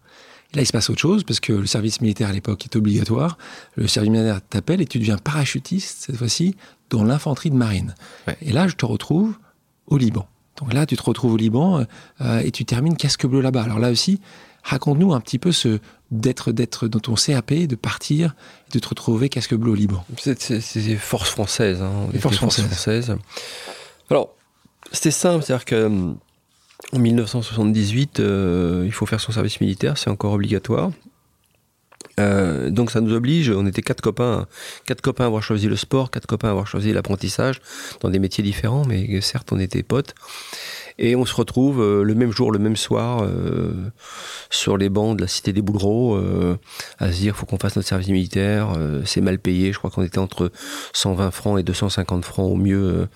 Là, 0.54 0.62
il 0.62 0.66
se 0.66 0.72
passe 0.72 0.90
autre 0.90 1.02
chose 1.02 1.26
parce 1.26 1.42
que 1.42 1.52
le 1.52 1.68
service 1.68 2.00
militaire 2.00 2.30
à 2.30 2.32
l'époque 2.32 2.64
est 2.64 2.78
obligatoire. 2.78 3.38
Le 3.76 3.88
service 3.88 4.10
militaire 4.10 4.40
t'appelle 4.42 4.80
et 4.80 4.86
tu 4.86 5.00
deviens 5.00 5.18
parachutiste 5.18 6.06
cette 6.06 6.16
fois-ci 6.16 6.56
dans 6.90 7.04
l'infanterie 7.04 7.50
de 7.50 7.56
marine. 7.56 7.96
Et 8.42 8.52
là, 8.52 8.68
je 8.68 8.76
te 8.76 8.86
retrouve 8.86 9.38
au 9.88 9.98
Liban. 9.98 10.28
Donc 10.58 10.74
là, 10.74 10.86
tu 10.86 10.98
te 10.98 11.04
retrouves 11.04 11.34
au 11.34 11.38
Liban 11.38 11.86
euh, 12.22 12.40
et 12.40 12.52
tu 12.52 12.66
termines 12.66 12.98
casque 12.98 13.26
bleu 13.26 13.42
là-bas. 13.42 13.64
Alors 13.64 13.80
là 13.80 13.90
aussi, 13.90 14.20
raconte-nous 14.64 15.14
un 15.14 15.20
petit 15.22 15.40
peu 15.40 15.52
ce 15.52 15.80
d'être 16.12 16.52
d'être 16.52 16.88
dans 16.88 17.00
ton 17.00 17.14
CAP, 17.16 17.54
de 17.54 17.76
partir, 17.76 18.36
de 18.74 18.80
te 18.80 18.90
retrouver 18.90 19.30
casque 19.30 19.54
bleu 19.54 19.72
au 19.72 19.76
Liban. 19.76 20.04
C'est 20.18 20.80
des 20.80 20.96
forces 20.96 21.30
françaises. 21.30 21.82
Hein, 21.82 22.08
les 22.12 22.20
forces 22.20 22.38
françaises. 22.38 23.16
Alors, 24.10 24.34
c'était 24.92 25.12
simple, 25.12 25.44
c'est-à-dire 25.44 25.66
que 25.66 26.16
en 26.94 27.00
1978, 27.00 28.20
euh, 28.20 28.84
il 28.86 28.92
faut 28.92 29.06
faire 29.06 29.20
son 29.20 29.32
service 29.32 29.62
militaire, 29.62 29.98
c'est 29.98 30.10
encore 30.10 30.34
obligatoire. 30.34 30.92
Euh, 32.20 32.70
donc 32.70 32.92
ça 32.92 33.02
nous 33.02 33.14
oblige, 33.14 33.50
on 33.50 33.66
était 33.66 33.82
quatre 33.82 34.02
copains, 34.02 34.48
quatre 34.86 35.02
copains 35.02 35.24
à 35.24 35.28
avoir 35.28 35.44
choisi 35.44 35.68
le 35.68 35.76
sport, 35.76 36.12
quatre 36.12 36.28
copains 36.28 36.50
à 36.50 36.52
avoir 36.52 36.68
choisi 36.68 36.94
l'apprentissage 36.94 37.62
dans 38.02 38.10
des 38.10 38.20
métiers 38.20 38.44
différents, 38.44 38.86
mais 38.86 39.22
certes 39.22 39.52
on 39.52 39.60
était 39.60 39.84
potes. 39.84 40.14
Et 41.02 41.16
on 41.16 41.26
se 41.26 41.34
retrouve 41.34 41.82
euh, 41.82 42.04
le 42.04 42.14
même 42.14 42.34
jour, 42.34 42.52
le 42.52 42.60
même 42.60 42.76
soir, 42.76 43.24
euh, 43.24 43.72
sur 44.50 44.78
les 44.78 44.90
bancs 44.90 45.16
de 45.16 45.22
la 45.22 45.30
cité 45.30 45.54
des 45.54 45.62
Boulereaux, 45.62 46.16
euh, 46.16 46.58
à 47.00 47.14
se 47.14 47.20
dire 47.20 47.38
faut 47.38 47.46
qu'on 47.46 47.58
fasse 47.58 47.78
notre 47.78 47.88
service 47.88 48.10
militaire, 48.10 48.74
c'est 49.06 49.22
mal 49.22 49.40
payé. 49.40 49.72
Je 49.72 49.78
crois 49.78 49.90
qu'on 49.90 50.04
était 50.04 50.18
entre 50.18 50.52
120 50.94 51.32
francs 51.32 51.58
et 51.58 51.64
250 51.64 52.26
francs 52.26 52.52
au 52.52 52.56
mieux 52.56 53.08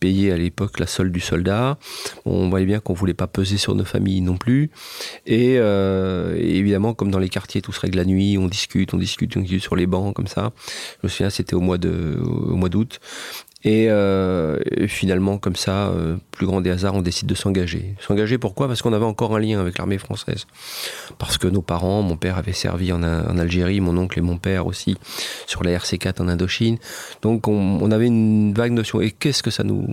payé 0.00 0.32
à 0.32 0.36
l'époque 0.36 0.80
la 0.80 0.88
solde 0.88 1.12
du 1.12 1.20
soldat. 1.20 1.78
On 2.24 2.48
voyait 2.48 2.66
bien 2.66 2.80
qu'on 2.80 2.94
voulait 2.94 3.14
pas 3.14 3.28
peser 3.28 3.58
sur 3.58 3.76
nos 3.76 3.84
familles 3.84 4.22
non 4.22 4.36
plus. 4.36 4.70
Et, 5.26 5.54
évidemment, 5.54 6.94
comme 6.94 7.12
dans 7.12 7.18
les 7.18 7.28
quartiers, 7.28 7.62
tout 7.62 7.72
se 7.72 7.80
règle 7.80 7.98
la 7.98 8.04
nuit, 8.04 8.38
on 8.38 8.48
discute, 8.48 8.92
on 8.92 8.98
discute, 8.98 9.36
on 9.36 9.40
discute 9.40 9.62
sur 9.62 9.76
les 9.76 9.86
bancs 9.86 10.14
comme 10.14 10.26
ça. 10.26 10.52
Je 11.00 11.06
me 11.06 11.08
souviens, 11.08 11.30
c'était 11.30 11.54
au 11.54 11.60
mois 11.60 11.78
d'août. 11.78 13.00
Euh, 13.66 14.58
et, 14.70 14.88
finalement, 14.88 15.38
comme 15.38 15.56
ça, 15.56 15.88
euh, 15.88 16.16
plus 16.30 16.46
grand 16.46 16.60
des 16.60 16.70
hasards, 16.70 16.94
on 16.94 17.02
décide 17.02 17.28
de 17.28 17.34
s'engager. 17.34 17.94
S'engager 18.00 18.38
pourquoi? 18.38 18.68
Parce 18.68 18.80
qu'on 18.80 18.92
avait 18.92 19.04
encore 19.04 19.36
un 19.36 19.40
lien 19.40 19.60
avec 19.60 19.76
l'armée 19.78 19.98
française. 19.98 20.46
Parce 21.18 21.36
que 21.36 21.46
nos 21.46 21.62
parents, 21.62 22.02
mon 22.02 22.16
père 22.16 22.38
avait 22.38 22.52
servi 22.52 22.92
en, 22.92 23.02
Algérie, 23.02 23.80
mon 23.80 23.96
oncle 23.96 24.18
et 24.18 24.22
mon 24.22 24.38
père 24.38 24.66
aussi 24.66 24.96
sur 25.46 25.62
la 25.62 25.76
RC4 25.76 26.22
en 26.22 26.28
Indochine. 26.28 26.78
Donc 27.22 27.48
on, 27.48 27.90
avait 27.90 28.06
une 28.06 28.54
vague 28.54 28.72
notion. 28.72 29.00
Et 29.00 29.10
qu'est-ce 29.10 29.42
que 29.42 29.50
ça 29.50 29.62
nous... 29.62 29.86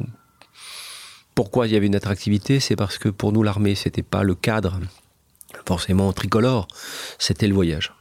Pourquoi 1.36 1.67
il 1.67 1.73
y 1.73 1.75
avait 1.75 1.86
une 1.86 1.95
attractivité? 1.95 2.60
C'est 2.60 2.75
parce 2.75 2.97
que 2.97 3.10
pour 3.10 3.32
nous, 3.32 3.43
l'armée, 3.43 3.75
c'était 3.75 4.01
pas 4.01 4.23
le 4.23 4.34
cadre 4.34 4.80
forcément 5.67 6.12
tricolore, 6.13 6.67
c'était 7.19 7.47
le 7.47 7.53
voyage. 7.53 7.93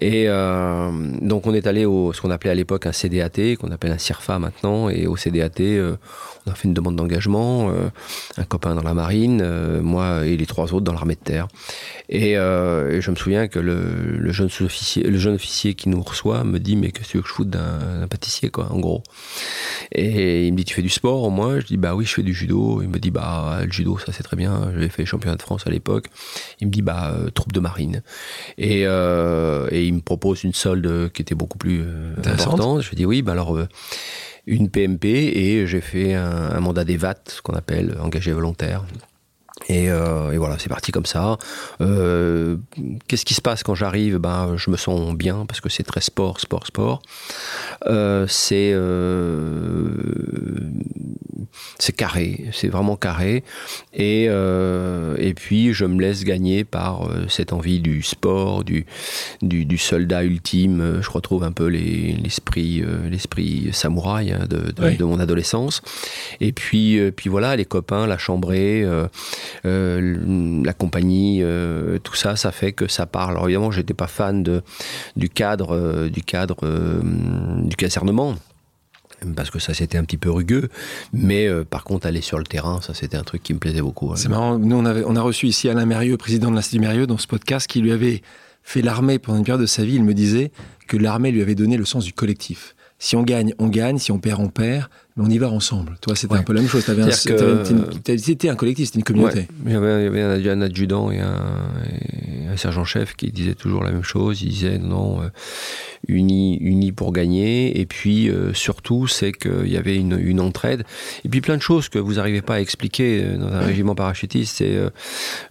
Et 0.00 0.24
euh, 0.26 0.90
donc 1.20 1.46
on 1.46 1.54
est 1.54 1.66
allé 1.66 1.84
au 1.84 2.12
ce 2.12 2.20
qu'on 2.20 2.30
appelait 2.30 2.50
à 2.50 2.54
l'époque 2.54 2.86
un 2.86 2.92
CDAT, 2.92 3.56
qu'on 3.60 3.70
appelle 3.70 3.92
un 3.92 3.98
CIRFA 3.98 4.38
maintenant, 4.38 4.88
et 4.88 5.06
au 5.06 5.16
CDAT, 5.16 5.60
euh, 5.60 5.96
on 6.46 6.50
a 6.50 6.54
fait 6.54 6.66
une 6.66 6.74
demande 6.74 6.96
d'engagement, 6.96 7.70
euh, 7.70 7.88
un 8.36 8.44
copain 8.44 8.74
dans 8.74 8.82
la 8.82 8.94
marine, 8.94 9.80
moi 9.80 10.26
et 10.26 10.36
les 10.36 10.46
trois 10.46 10.74
autres 10.74 10.84
dans 10.84 10.92
l'armée 10.92 11.14
de 11.14 11.20
terre. 11.20 11.48
Et, 12.08 12.34
je 12.34 13.10
me 13.10 13.16
souviens 13.16 13.48
que 13.48 13.58
le, 13.58 14.32
jeune 14.32 14.48
officier, 14.60 15.04
le 15.04 15.18
jeune 15.18 15.34
officier 15.34 15.74
qui 15.74 15.88
nous 15.88 16.02
reçoit 16.02 16.42
me 16.44 16.58
dit 16.58 16.76
mais 16.76 16.90
qu'est-ce 16.90 17.06
que 17.06 17.10
tu 17.12 17.16
veux 17.18 17.22
que 17.22 17.28
je 17.28 17.34
foute 17.34 17.50
d'un 17.50 18.06
pâtissier 18.08 18.50
quoi, 18.50 18.72
en 18.72 18.80
gros? 18.80 19.02
Et 19.92 20.46
il 20.46 20.52
me 20.52 20.58
dit 20.58 20.64
tu 20.64 20.74
fais 20.74 20.82
du 20.82 20.88
sport 20.88 21.22
au 21.22 21.30
moins? 21.30 21.60
Je 21.60 21.66
dis 21.66 21.76
bah 21.76 21.94
oui 21.94 22.04
je 22.04 22.14
fais 22.14 22.22
du 22.22 22.34
judo. 22.34 22.82
Il 22.82 22.88
me 22.88 22.98
dit 22.98 23.10
bah 23.10 23.60
le 23.64 23.70
judo 23.70 23.98
ça 23.98 24.12
c'est 24.12 24.22
très 24.22 24.36
bien. 24.36 24.70
J'avais 24.72 24.88
fait 24.88 25.04
championnat 25.04 25.36
de 25.36 25.42
France 25.42 25.66
à 25.66 25.70
l'époque. 25.70 26.06
Il 26.60 26.66
me 26.66 26.72
dit 26.72 26.82
bah 26.82 27.14
troupe 27.34 27.52
de 27.52 27.60
marine. 27.60 28.02
Et, 28.58 28.82
et 28.82 29.83
il 29.86 29.94
me 29.94 30.00
propose 30.00 30.44
une 30.44 30.52
solde 30.52 31.10
qui 31.12 31.22
était 31.22 31.34
beaucoup 31.34 31.58
plus 31.58 31.84
importante. 32.24 32.82
Je 32.82 32.94
dis 32.94 33.06
oui 33.06 33.22
bah 33.22 33.32
alors 33.32 33.58
une 34.46 34.68
PMP 34.68 35.04
et 35.04 35.66
j'ai 35.66 35.80
fait 35.80 36.14
un, 36.14 36.60
mandat 36.60 36.84
d'EVAT, 36.84 37.16
ce 37.28 37.42
qu'on 37.42 37.54
appelle 37.54 37.96
engagé 38.00 38.32
volontaire. 38.32 38.84
Et, 39.68 39.90
euh, 39.90 40.32
et, 40.32 40.38
voilà, 40.38 40.58
c'est 40.58 40.68
parti 40.68 40.92
comme 40.92 41.06
ça. 41.06 41.38
Euh, 41.80 42.56
Qu'est-ce 43.08 43.24
qui 43.24 43.34
se 43.34 43.40
passe 43.40 43.62
quand 43.62 43.74
j'arrive? 43.74 44.18
Ben, 44.18 44.56
Je 44.56 44.70
me 44.70 44.76
sens 44.76 45.14
bien 45.14 45.46
parce 45.46 45.60
que 45.60 45.68
c'est 45.68 45.82
très 45.82 46.00
sport, 46.00 46.40
sport, 46.40 46.66
sport. 46.66 47.02
Euh, 47.86 48.26
c'est 48.28 48.74
c'est 51.78 51.92
carré, 51.92 52.46
c'est 52.52 52.68
vraiment 52.68 52.96
carré. 52.96 53.44
Et, 53.92 54.24
et 54.24 55.34
puis 55.34 55.72
je 55.72 55.84
me 55.84 56.00
laisse 56.00 56.24
gagner 56.24 56.64
par 56.64 57.08
cette 57.28 57.52
envie 57.52 57.80
du 57.80 58.02
sport, 58.02 58.64
du, 58.64 58.86
du, 59.42 59.78
soldat 59.78 60.24
ultime. 60.24 61.00
Je 61.00 61.10
retrouve 61.10 61.44
un 61.44 61.52
peu 61.52 61.66
l'esprit 61.66 62.82
l'esprit 63.10 63.70
samouraï 63.72 64.32
hein, 64.32 64.46
de, 64.48 64.72
de, 64.72 65.04
mon 65.04 65.20
adolescence. 65.20 65.82
Et 66.40 66.52
puis, 66.52 66.98
puis 67.12 67.30
voilà, 67.30 67.56
les 67.56 67.64
copains, 67.64 68.06
la 68.06 68.18
chambrée, 68.18 68.84
la 69.62 70.72
compagnie, 70.72 71.42
tout 72.02 72.14
ça, 72.14 72.36
ça 72.36 72.52
fait 72.52 72.72
que 72.72 72.88
ça 72.88 73.06
parle. 73.06 73.32
Alors 73.32 73.44
évidemment, 73.44 73.70
j'étais 73.70 73.94
pas 73.94 74.06
fan 74.06 74.42
du 75.16 75.28
cadre, 75.28 76.08
du 76.08 76.22
cadre 76.22 77.02
du 77.62 77.76
casernement 77.76 78.34
parce 79.32 79.50
que 79.50 79.58
ça 79.58 79.74
c'était 79.74 79.98
un 79.98 80.04
petit 80.04 80.18
peu 80.18 80.30
rugueux, 80.30 80.68
mais 81.12 81.46
euh, 81.46 81.64
par 81.64 81.84
contre 81.84 82.06
aller 82.06 82.20
sur 82.20 82.38
le 82.38 82.44
terrain, 82.44 82.80
ça 82.82 82.94
c'était 82.94 83.16
un 83.16 83.22
truc 83.22 83.42
qui 83.42 83.54
me 83.54 83.58
plaisait 83.58 83.80
beaucoup. 83.80 84.14
C'est 84.16 84.28
marrant, 84.28 84.58
nous 84.58 84.76
on, 84.76 84.84
on 84.84 85.16
a 85.16 85.20
reçu 85.20 85.46
ici 85.46 85.68
Alain 85.68 85.86
Mérieux, 85.86 86.16
président 86.16 86.50
de 86.50 86.56
l'Institut 86.56 86.80
Mérieux, 86.80 87.06
dans 87.06 87.18
ce 87.18 87.26
podcast, 87.26 87.66
qui 87.66 87.80
lui 87.80 87.92
avait 87.92 88.22
fait 88.62 88.82
l'armée 88.82 89.18
pendant 89.18 89.38
une 89.38 89.44
période 89.44 89.60
de 89.60 89.66
sa 89.66 89.84
vie, 89.84 89.94
il 89.94 90.04
me 90.04 90.14
disait 90.14 90.50
que 90.86 90.96
l'armée 90.96 91.30
lui 91.30 91.42
avait 91.42 91.54
donné 91.54 91.76
le 91.76 91.84
sens 91.84 92.04
du 92.04 92.12
collectif. 92.12 92.74
Si 92.98 93.16
on 93.16 93.22
gagne, 93.22 93.54
on 93.58 93.68
gagne, 93.68 93.98
si 93.98 94.12
on 94.12 94.18
perd, 94.18 94.40
on 94.40 94.48
perd, 94.48 94.88
mais 95.16 95.24
on 95.24 95.30
y 95.30 95.38
va 95.38 95.48
ensemble. 95.48 95.96
Toi, 96.00 96.16
c'était 96.16 96.34
un 96.34 96.42
peu 96.42 96.52
la 96.52 96.60
même 96.60 96.68
chose. 96.68 96.84
C'était 96.84 98.48
un 98.48 98.56
collectif, 98.56 98.86
c'était 98.86 98.98
une 98.98 99.04
communauté. 99.04 99.46
il, 99.64 99.70
y 99.70 99.76
avait, 99.76 100.50
un, 100.50 100.60
adjudant 100.60 101.12
et 101.12 101.20
un, 101.20 101.70
un 102.50 102.56
sergent-chef 102.56 103.14
qui 103.14 103.30
disait 103.30 103.54
toujours 103.54 103.84
la 103.84 103.92
même 103.92 104.02
chose. 104.02 104.42
Il 104.42 104.48
disait 104.48 104.78
non, 104.78 105.22
euh, 105.22 105.28
unis, 106.08 106.58
unis 106.60 106.90
pour 106.90 107.12
gagner. 107.12 107.80
Et 107.80 107.86
puis 107.86 108.28
euh, 108.28 108.52
surtout, 108.54 109.06
c'est 109.06 109.30
qu'il 109.30 109.68
y 109.68 109.76
avait 109.76 109.94
une, 109.96 110.18
une, 110.18 110.40
entraide. 110.40 110.84
Et 111.24 111.28
puis 111.28 111.40
plein 111.40 111.56
de 111.56 111.62
choses 111.62 111.88
que 111.88 112.00
vous 112.00 112.14
n'arrivez 112.14 112.42
pas 112.42 112.54
à 112.54 112.60
expliquer 112.60 113.22
dans 113.38 113.52
un 113.52 113.60
régiment 113.60 113.94
parachutiste. 113.94 114.56
C'est 114.56 114.76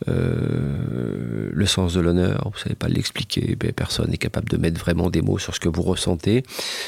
le 0.06 1.66
sens 1.66 1.94
de 1.94 2.02
l'honneur. 2.02 2.50
Vous 2.52 2.60
savez 2.60 2.76
pas 2.76 2.90
l'expliquer. 2.90 3.56
Ben, 3.58 3.72
personne 3.72 4.10
n'est 4.10 4.18
capable 4.18 4.50
de 4.50 4.58
mettre 4.58 4.78
vraiment 4.78 5.10
des 5.10 5.22
mots 5.22 5.38
sur 5.38 5.56
ce 5.56 5.62
que 5.62 5.70
vous 5.70 5.84
ressentez. 5.84 6.44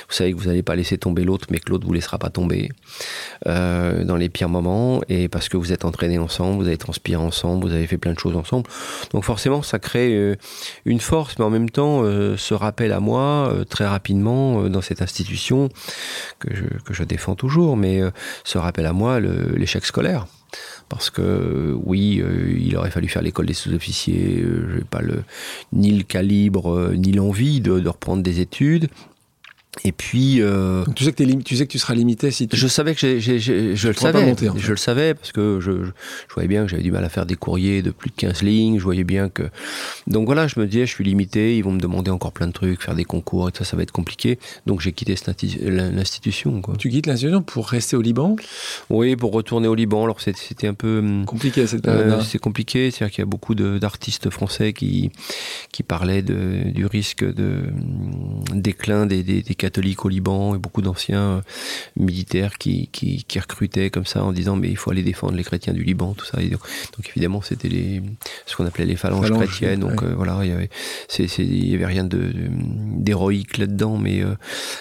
Vous 0.09 0.13
savez 0.13 0.33
que 0.33 0.37
vous 0.37 0.47
n'allez 0.47 0.63
pas 0.63 0.75
laisser 0.75 0.97
tomber 0.97 1.23
l'autre, 1.23 1.47
mais 1.51 1.59
que 1.59 1.69
l'autre 1.69 1.87
vous 1.87 1.93
laissera 1.93 2.17
pas 2.17 2.29
tomber 2.29 2.64
dans 3.45 4.15
les 4.15 4.29
pires 4.29 4.49
moments. 4.49 5.01
Et 5.09 5.27
parce 5.27 5.49
que 5.49 5.57
vous 5.57 5.71
êtes 5.71 5.85
entraînés 5.85 6.17
ensemble, 6.17 6.61
vous 6.61 6.67
avez 6.67 6.77
transpiré 6.77 7.21
ensemble, 7.21 7.65
vous 7.65 7.73
avez 7.73 7.87
fait 7.87 7.97
plein 7.97 8.13
de 8.13 8.19
choses 8.19 8.35
ensemble. 8.35 8.67
Donc 9.11 9.23
forcément, 9.23 9.61
ça 9.61 9.79
crée 9.79 10.13
euh, 10.13 10.35
une 10.85 10.99
force, 10.99 11.37
mais 11.39 11.45
en 11.45 11.49
même 11.49 11.69
temps, 11.69 12.01
euh, 12.03 12.37
ce 12.37 12.53
rappel 12.53 12.91
à 12.91 12.99
moi, 12.99 13.49
euh, 13.51 13.63
très 13.63 13.85
rapidement, 13.85 14.69
dans 14.69 14.81
cette 14.81 15.01
institution, 15.01 15.69
que 16.39 16.53
je, 16.55 16.63
que 16.85 16.93
je 16.93 17.03
défends 17.03 17.35
toujours, 17.35 17.77
mais 17.77 18.01
ce 18.43 18.57
rappel 18.57 18.85
à 18.85 18.93
moi, 18.93 19.19
l'échec 19.19 19.85
scolaire 19.85 20.27
parce 20.87 21.09
que 21.09 21.75
oui, 21.83 22.23
il 22.57 22.77
aurait 22.77 22.91
fallu 22.91 23.07
faire 23.07 23.23
l'école 23.23 23.47
des 23.47 23.53
sous-officiers, 23.53 24.41
je 24.43 24.77
n'ai 24.77 24.83
pas 24.83 25.01
le 25.01 25.23
ni 25.73 25.91
le 25.91 26.03
calibre 26.03 26.91
ni 26.93 27.11
l'envie 27.11 27.59
de, 27.59 27.87
reprendre 27.87 28.23
des 28.23 28.39
études. 28.39 28.87
Et 29.83 29.91
puis, 29.91 30.41
euh, 30.41 30.83
tu 30.95 31.03
sais 31.03 31.11
que 31.11 31.23
tu 31.23 31.55
sais 31.55 31.65
que 31.65 31.71
tu 31.71 31.79
seras 31.79 31.95
limité 31.95 32.31
si 32.31 32.47
tu... 32.47 32.55
je 32.55 32.67
savais 32.67 32.95
que 32.95 33.19
j'ai, 33.19 33.39
je 33.39 33.87
le 33.87 33.93
savais, 33.93 34.25
monter, 34.25 34.49
je 34.57 34.71
le 34.71 34.77
savais 34.77 35.13
parce 35.13 35.31
que 35.31 35.59
je, 35.59 35.83
je, 35.83 36.33
voyais 36.33 36.47
bien 36.47 36.63
que 36.63 36.69
j'avais 36.69 36.83
du 36.83 36.91
mal 36.91 37.03
à 37.03 37.09
faire 37.09 37.25
des 37.25 37.35
courriers 37.35 37.81
de 37.81 37.91
plus 37.91 38.09
de 38.09 38.15
15 38.15 38.41
lignes. 38.41 38.79
Je 38.79 38.83
voyais 38.83 39.03
bien 39.03 39.29
que 39.29 39.43
donc 40.07 40.25
voilà, 40.25 40.47
je 40.47 40.59
me 40.59 40.65
disais 40.65 40.85
je 40.85 40.91
suis 40.91 41.03
limité, 41.03 41.57
ils 41.57 41.63
vont 41.63 41.71
me 41.71 41.79
demander 41.79 42.09
encore 42.09 42.31
plein 42.31 42.47
de 42.47 42.53
trucs, 42.53 42.81
faire 42.81 42.95
des 42.95 43.03
concours 43.03 43.49
et 43.49 43.51
ça, 43.55 43.65
ça 43.65 43.75
va 43.75 43.83
être 43.83 43.91
compliqué. 43.91 44.39
Donc 44.65 44.81
j'ai 44.81 44.93
quitté 44.93 45.15
l'institution. 45.61 46.61
Tu 46.79 46.89
quittes 46.89 47.07
l'institution 47.07 47.41
pour 47.41 47.67
rester 47.67 47.97
au 47.97 48.01
Liban? 48.01 48.37
Oui, 48.89 49.15
pour 49.15 49.33
retourner 49.33 49.67
au 49.67 49.75
Liban. 49.75 50.03
Alors 50.03 50.21
c'était 50.21 50.67
un 50.67 50.73
peu 50.73 50.99
hum, 50.99 51.25
compliqué 51.25 51.67
cette 51.67 51.81
période. 51.81 52.07
Euh, 52.07 52.21
c'est 52.21 52.39
compliqué, 52.39 52.91
c'est-à-dire 52.91 53.13
qu'il 53.13 53.21
y 53.21 53.27
a 53.27 53.29
beaucoup 53.29 53.55
d'artistes 53.55 54.29
français 54.29 54.73
qui 54.73 55.11
qui 55.71 55.83
parlaient 55.83 56.21
de, 56.21 56.69
du 56.71 56.85
risque 56.85 57.25
de 57.25 57.63
hum, 57.67 58.43
déclin 58.61 59.05
des, 59.05 59.21
des, 59.21 59.41
des 59.41 59.55
catholiques 59.65 60.05
au 60.05 60.09
Liban 60.09 60.55
et 60.55 60.59
beaucoup 60.59 60.83
d'anciens 60.83 61.27
euh, 61.37 61.41
militaires 61.97 62.59
qui, 62.59 62.87
qui, 62.91 63.39
recrutaient 63.39 63.89
comme 63.89 64.05
ça 64.05 64.23
en 64.23 64.31
disant 64.31 64.55
mais 64.55 64.69
il 64.69 64.77
faut 64.77 64.91
aller 64.91 65.01
défendre 65.01 65.33
les 65.33 65.43
chrétiens 65.43 65.73
du 65.73 65.83
Liban, 65.83 66.13
tout 66.13 66.25
ça. 66.25 66.37
donc, 66.37 67.09
évidemment 67.09 67.41
c'était 67.41 67.67
les 67.67 68.01
ce 68.45 68.55
qu'on 68.55 68.65
appelait 68.65 68.85
les 68.85 68.95
phalanges, 68.95 69.31
chrétiennes. 69.31 69.79
Donc 69.79 70.03
euh, 70.03 70.13
voilà, 70.15 70.39
il 70.43 70.49
y 70.49 70.53
avait 70.53 70.69
il 71.19 71.69
y 71.71 71.75
avait 71.75 71.85
rien 71.87 72.03
de, 72.03 72.31
d'héroïque 73.05 73.57
là-dedans, 73.57 73.97
mais 73.97 74.21
euh, 74.21 74.35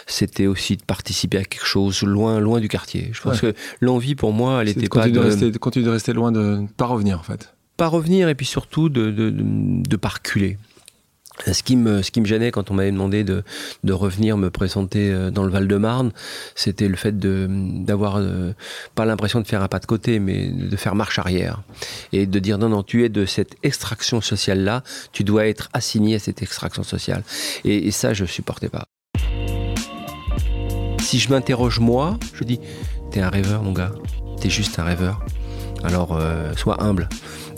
c'était 0.07 0.47
aussi 0.47 0.77
de 0.77 0.83
participer 0.83 1.39
à 1.39 1.45
quelque 1.45 1.67
chose 1.67 2.03
loin 2.03 2.39
loin 2.41 2.61
du 2.61 2.69
quartier. 2.69 3.11
Je 3.13 3.23
pense 3.23 3.41
que 3.41 3.55
l'envie 3.81 4.15
pour 4.15 4.33
moi, 4.33 4.61
elle 4.61 4.69
était 4.69 4.89
pas 4.89 5.09
de, 5.09 5.19
rester, 5.19 5.51
de 5.51 5.91
rester 5.91 6.13
loin, 6.13 6.31
de 6.31 6.59
ne 6.59 6.67
pas 6.67 6.87
revenir 6.87 7.19
en 7.19 7.23
fait. 7.23 7.55
Pas 7.79 7.89
revenir 7.89 8.29
et 8.29 8.35
puis 8.35 8.47
surtout 8.47 8.89
de 8.91 9.11
de, 9.11 9.31
de, 9.31 9.43
de 9.89 9.97
pas 9.97 10.11
reculer. 10.11 10.59
Ce 11.47 11.65
qui, 11.65 11.75
me, 11.75 12.03
ce 12.03 12.13
qui 12.13 12.21
me 12.21 12.27
gênait 12.27 12.53
quand 12.53 12.71
on 12.71 12.75
m'avait 12.75 12.93
demandé 12.93 13.25
de, 13.25 13.43
de, 13.83 13.93
revenir 13.93 14.37
me 14.37 14.51
présenter 14.51 15.11
euh, 15.11 15.33
dans 15.33 15.43
le 15.43 15.51
Val-de-Marne, 15.51 16.13
c'était 16.55 16.87
le 16.87 16.95
fait 16.95 17.19
d'avoir 17.19 18.17
euh, 18.17 18.53
pas 18.95 19.05
l'impression 19.05 19.41
de 19.41 19.47
faire 19.47 19.61
un 19.61 19.67
pas 19.67 19.81
de 19.81 19.87
côté, 19.87 20.21
mais 20.21 20.47
de 20.47 20.77
faire 20.77 20.95
marche 20.95 21.19
arrière. 21.19 21.63
Et 22.13 22.27
de 22.27 22.39
dire 22.39 22.57
non, 22.57 22.69
non, 22.69 22.85
tu 22.85 23.05
es 23.05 23.09
de 23.09 23.27
cette 23.27 23.57
extraction 23.65 24.21
sociale-là, 24.21 24.85
tu 25.13 25.25
dois 25.25 25.47
être 25.49 25.71
assigné 25.73 26.15
à 26.15 26.19
cette 26.21 26.41
extraction 26.41 26.85
sociale. 26.85 27.25
Et, 27.65 27.91
ça, 27.91 28.15
je 28.15 28.25
supportais 28.25 28.69
pas. 28.69 28.85
Si 31.01 31.19
je 31.19 31.31
m'interroge 31.31 31.81
moi, 31.81 32.19
je 32.33 32.45
dis, 32.45 32.61
t'es 33.11 33.21
un 33.21 33.29
rêveur, 33.29 33.63
mon 33.63 33.73
gars. 33.73 33.93
T'es 34.41 34.51
juste 34.51 34.79
un 34.79 34.85
rêveur. 34.85 35.25
Alors, 35.83 36.17
euh, 36.17 36.53
sois 36.57 36.83
humble. 36.83 37.09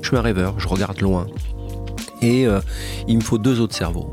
Je 0.01 0.09
suis 0.09 0.17
un 0.17 0.23
rêveur, 0.23 0.59
je 0.59 0.67
regarde 0.67 1.01
loin. 1.01 1.27
Et 2.27 2.45
euh, 2.45 2.61
il 3.07 3.19
me 3.19 3.23
faut 3.23 3.39
deux 3.39 3.61
autres 3.61 3.77
cerveaux 3.77 4.11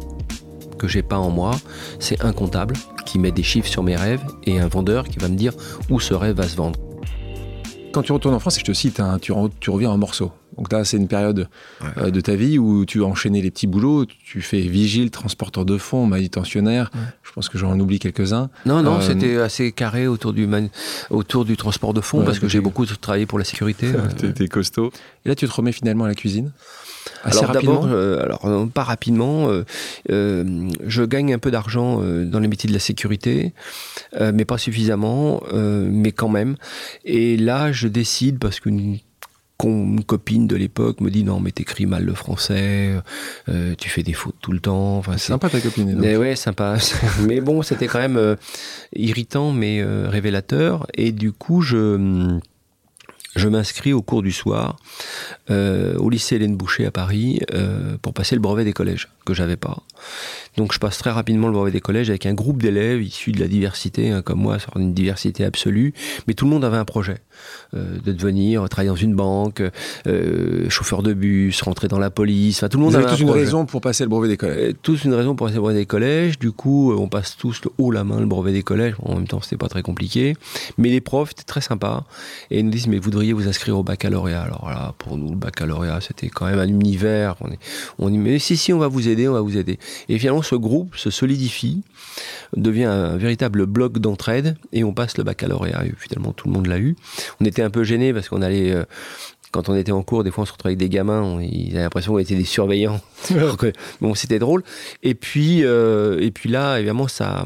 que 0.78 0.88
j'ai 0.88 1.02
pas 1.02 1.17
en 1.17 1.32
moi. 1.32 1.60
C'est 1.99 2.23
un 2.23 2.32
comptable 2.32 2.76
qui 3.08 3.17
met 3.17 3.32
des 3.32 3.41
chiffres 3.41 3.67
sur 3.67 3.82
mes 3.82 3.95
rêves 3.95 4.21
et 4.43 4.60
un 4.60 4.67
vendeur 4.67 5.08
qui 5.08 5.17
va 5.17 5.30
me 5.30 5.36
dire 5.36 5.54
où 5.89 5.99
ce 5.99 6.13
rêve 6.13 6.36
va 6.36 6.47
se 6.47 6.56
vendre. 6.56 6.80
Quand 7.91 8.04
tu 8.04 8.12
retournes 8.12 8.36
en 8.36 8.39
France, 8.39 8.58
et 8.58 8.60
je 8.60 8.65
te 8.65 8.73
cite, 8.73 8.99
hein, 8.99 9.17
tu, 9.19 9.32
reviens 9.32 9.89
en 9.89 9.97
morceaux. 9.97 10.32
Donc 10.58 10.71
là, 10.71 10.84
c'est 10.84 10.97
une 10.97 11.08
période 11.08 11.47
euh, 11.97 12.12
de 12.12 12.21
ta 12.21 12.36
vie 12.36 12.60
où 12.60 12.86
tu 12.86 13.02
as 13.02 13.06
enchaîné 13.06 13.41
les 13.41 13.49
petits 13.49 13.65
boulots, 13.65 14.06
tu 14.06 14.41
fais 14.41 14.62
vigile, 14.62 15.10
transporteur 15.10 15.65
de 15.65 15.80
fonds, 15.80 16.06
manutentionnaire. 16.06 16.91
Je 17.23 17.32
pense 17.32 17.49
que 17.49 17.58
j'en 17.58 17.80
oublie 17.80 17.97
quelques-uns. 17.97 18.49
Non, 18.67 18.84
non, 18.84 18.97
euh, 18.97 19.02
c'était 19.02 19.38
assez 19.38 19.71
carré 19.71 20.06
autour 20.06 20.34
du, 20.34 20.47
autour 21.10 21.45
du 21.45 21.58
transport 21.58 21.95
de 21.95 22.02
fonds 22.02 22.23
parce 22.23 22.38
que 22.38 22.47
j'ai 22.47 22.62
beaucoup 22.62 22.86
travaillé 22.86 23.26
pour 23.26 23.39
la 23.39 23.45
sécurité. 23.45 23.91
T'es 24.36 24.47
costaud. 24.47 24.91
Et 25.26 25.30
là, 25.30 25.36
tu 25.36 25.47
te 25.47 25.54
remets 25.54 25.71
finalement 25.71 26.06
à 26.06 26.08
la 26.08 26.15
cuisine? 26.15 26.52
Alors 27.23 27.51
d'abord, 27.51 27.87
euh, 27.87 28.23
alors 28.23 28.45
euh, 28.45 28.65
pas 28.65 28.83
rapidement. 28.83 29.49
Euh, 29.49 30.69
je 30.85 31.03
gagne 31.03 31.33
un 31.33 31.39
peu 31.39 31.51
d'argent 31.51 32.01
dans 32.01 32.39
les 32.39 32.47
métiers 32.47 32.67
de 32.67 32.73
la 32.73 32.79
sécurité, 32.79 33.53
mais 34.19 34.45
pas 34.45 34.57
suffisamment, 34.57 35.41
mais 35.53 36.11
quand 36.11 36.29
même. 36.29 36.55
Et 37.05 37.37
là, 37.37 37.71
je 37.71 37.87
décide 37.87 38.39
parce 38.39 38.59
qu'une 38.59 38.99
une 39.65 40.03
copine 40.03 40.45
de 40.45 40.57
l'époque 40.57 40.99
me 40.99 41.09
dit 41.09 41.23
non 41.23 41.39
mais 41.39 41.51
t'écris 41.51 41.85
mal 41.85 42.03
le 42.03 42.13
français, 42.13 42.95
tu 43.77 43.89
fais 43.89 44.03
des 44.03 44.11
fautes 44.11 44.35
tout 44.41 44.51
le 44.51 44.59
temps. 44.59 44.97
Enfin, 44.97 45.13
c'est 45.13 45.27
sympa 45.27 45.49
ta 45.49 45.61
copine. 45.61 45.95
Mais 45.97 46.17
ouais 46.17 46.35
sympa. 46.35 46.75
mais 47.25 47.39
bon 47.39 47.61
c'était 47.61 47.87
quand 47.87 47.99
même 47.99 48.35
irritant 48.93 49.53
mais 49.53 49.81
révélateur 49.81 50.87
et 50.95 51.13
du 51.13 51.31
coup 51.31 51.61
je 51.61 52.39
je 53.36 53.48
m'inscris 53.48 53.93
au 53.93 54.02
cours 54.02 54.22
du 54.22 54.32
soir 54.32 54.78
euh, 55.50 55.96
au 55.98 56.10
lycée 56.10 56.36
Hélène 56.36 56.56
Boucher 56.56 56.86
à 56.86 56.91
Paris 56.91 57.41
euh, 57.54 57.98
pour 58.02 58.13
passer 58.13 58.36
le 58.36 58.41
brevet 58.41 58.63
des 58.63 58.74
collèges 58.74 59.10
que 59.26 59.34
j'avais 59.34 59.58
pas. 59.58 59.84
Donc 60.57 60.73
je 60.73 60.79
passe 60.79 60.97
très 60.97 61.09
rapidement 61.09 61.47
le 61.47 61.53
brevet 61.53 61.71
des 61.71 61.81
collèges 61.81 62.09
avec 62.09 62.25
un 62.25 62.33
groupe 62.33 62.61
d'élèves 62.61 63.01
issus 63.01 63.31
de 63.31 63.39
la 63.39 63.47
diversité, 63.47 64.11
hein, 64.11 64.21
comme 64.21 64.39
moi, 64.39 64.59
sur 64.59 64.75
une 64.77 64.93
diversité 64.93 65.45
absolue, 65.45 65.93
mais 66.27 66.33
tout 66.33 66.45
le 66.45 66.51
monde 66.51 66.63
avait 66.63 66.77
un 66.77 66.85
projet 66.85 67.17
euh, 67.73 67.97
de 68.03 68.11
devenir 68.11 68.67
travailler 68.69 68.89
dans 68.89 68.95
une 68.95 69.15
banque, 69.15 69.63
euh, 70.07 70.69
chauffeur 70.69 71.01
de 71.01 71.13
bus, 71.13 71.61
rentrer 71.61 71.87
dans 71.87 71.99
la 71.99 72.11
police. 72.11 72.57
Enfin, 72.57 72.69
tout 72.69 72.77
le 72.77 72.83
monde 72.83 72.93
Vous 72.93 72.99
avait 72.99 73.07
tous 73.07 73.21
une 73.21 73.31
raison 73.31 73.65
pour 73.65 73.81
passer 73.81 74.03
le 74.03 74.09
brevet 74.09 74.27
des 74.27 74.37
collèges. 74.37 74.69
Euh, 74.69 74.73
tous 74.81 75.03
une 75.05 75.13
raison 75.13 75.35
pour 75.35 75.47
passer 75.47 75.55
le 75.55 75.61
brevet 75.61 75.79
des 75.79 75.85
collèges. 75.85 76.37
Du 76.37 76.51
coup, 76.51 76.93
on 76.93 77.07
passe 77.07 77.35
tous 77.35 77.61
le 77.63 77.71
haut 77.77 77.91
la 77.91 78.03
main 78.03 78.19
le 78.19 78.25
brevet 78.25 78.51
des 78.51 78.63
collèges. 78.63 78.95
En 79.01 79.15
même 79.15 79.27
temps, 79.27 79.41
c'était 79.41 79.57
pas 79.57 79.69
très 79.69 79.81
compliqué, 79.81 80.35
mais 80.77 80.89
les 80.89 81.01
profs 81.01 81.31
étaient 81.31 81.43
très 81.43 81.61
sympas 81.61 82.05
et 82.51 82.59
ils 82.59 82.65
nous 82.65 82.71
disent 82.71 82.87
mais 82.87 82.99
vous 82.99 83.09
devriez 83.09 83.33
vous 83.33 83.47
inscrire 83.47 83.77
au 83.77 83.83
baccalauréat. 83.83 84.41
Alors 84.41 84.69
là, 84.69 84.93
pour 84.99 85.17
nous, 85.17 85.31
le 85.31 85.37
baccalauréat, 85.37 85.99
c'était 86.01 86.29
quand 86.29 86.45
même 86.45 86.59
un 86.59 86.67
univers. 86.67 87.35
On, 87.41 87.49
est, 87.49 87.59
on 87.97 88.09
dit 88.09 88.17
mais 88.17 88.37
si 88.39 88.57
si, 88.57 88.71
on 88.71 88.79
va 88.79 88.87
vous 88.87 89.07
aider, 89.07 89.27
on 89.27 89.33
va 89.33 89.41
vous 89.41 89.57
aider. 89.57 89.79
Et 90.09 90.19
finalement, 90.19 90.42
ce 90.43 90.56
groupe 90.56 90.95
se 90.95 91.10
solidifie, 91.10 91.82
devient 92.56 92.86
un 92.86 93.17
véritable 93.17 93.65
bloc 93.65 93.99
d'entraide 93.99 94.56
et 94.71 94.84
on 94.84 94.93
passe 94.93 95.17
le 95.17 95.23
baccalauréat. 95.23 95.86
Et 95.86 95.93
finalement, 95.97 96.34
tout 96.34 96.47
le 96.47 96.53
monde 96.53 96.67
l'a 96.67 96.79
eu. 96.79 96.95
On 97.41 97.45
était 97.45 97.63
un 97.63 97.69
peu 97.69 97.84
gêné 97.84 98.13
parce 98.13 98.29
qu'on 98.29 98.41
allait 98.41 98.71
euh, 98.71 98.84
quand 99.51 99.69
on 99.69 99.75
était 99.75 99.91
en 99.91 100.01
cours, 100.01 100.23
des 100.23 100.32
fois 100.32 100.43
on 100.43 100.45
se 100.45 100.51
retrouvait 100.51 100.71
avec 100.71 100.79
des 100.79 100.89
gamins, 100.89 101.39
ils 101.41 101.71
avaient 101.73 101.84
l'impression 101.84 102.13
qu'on 102.13 102.19
était 102.19 102.36
des 102.36 102.43
surveillants. 102.43 102.99
bon, 104.01 104.15
c'était 104.15 104.39
drôle. 104.39 104.63
Et 105.03 105.13
puis, 105.13 105.63
euh, 105.63 106.19
et 106.19 106.32
puis 106.32 106.49
là, 106.49 106.77
évidemment, 106.77 107.08
ça, 107.08 107.45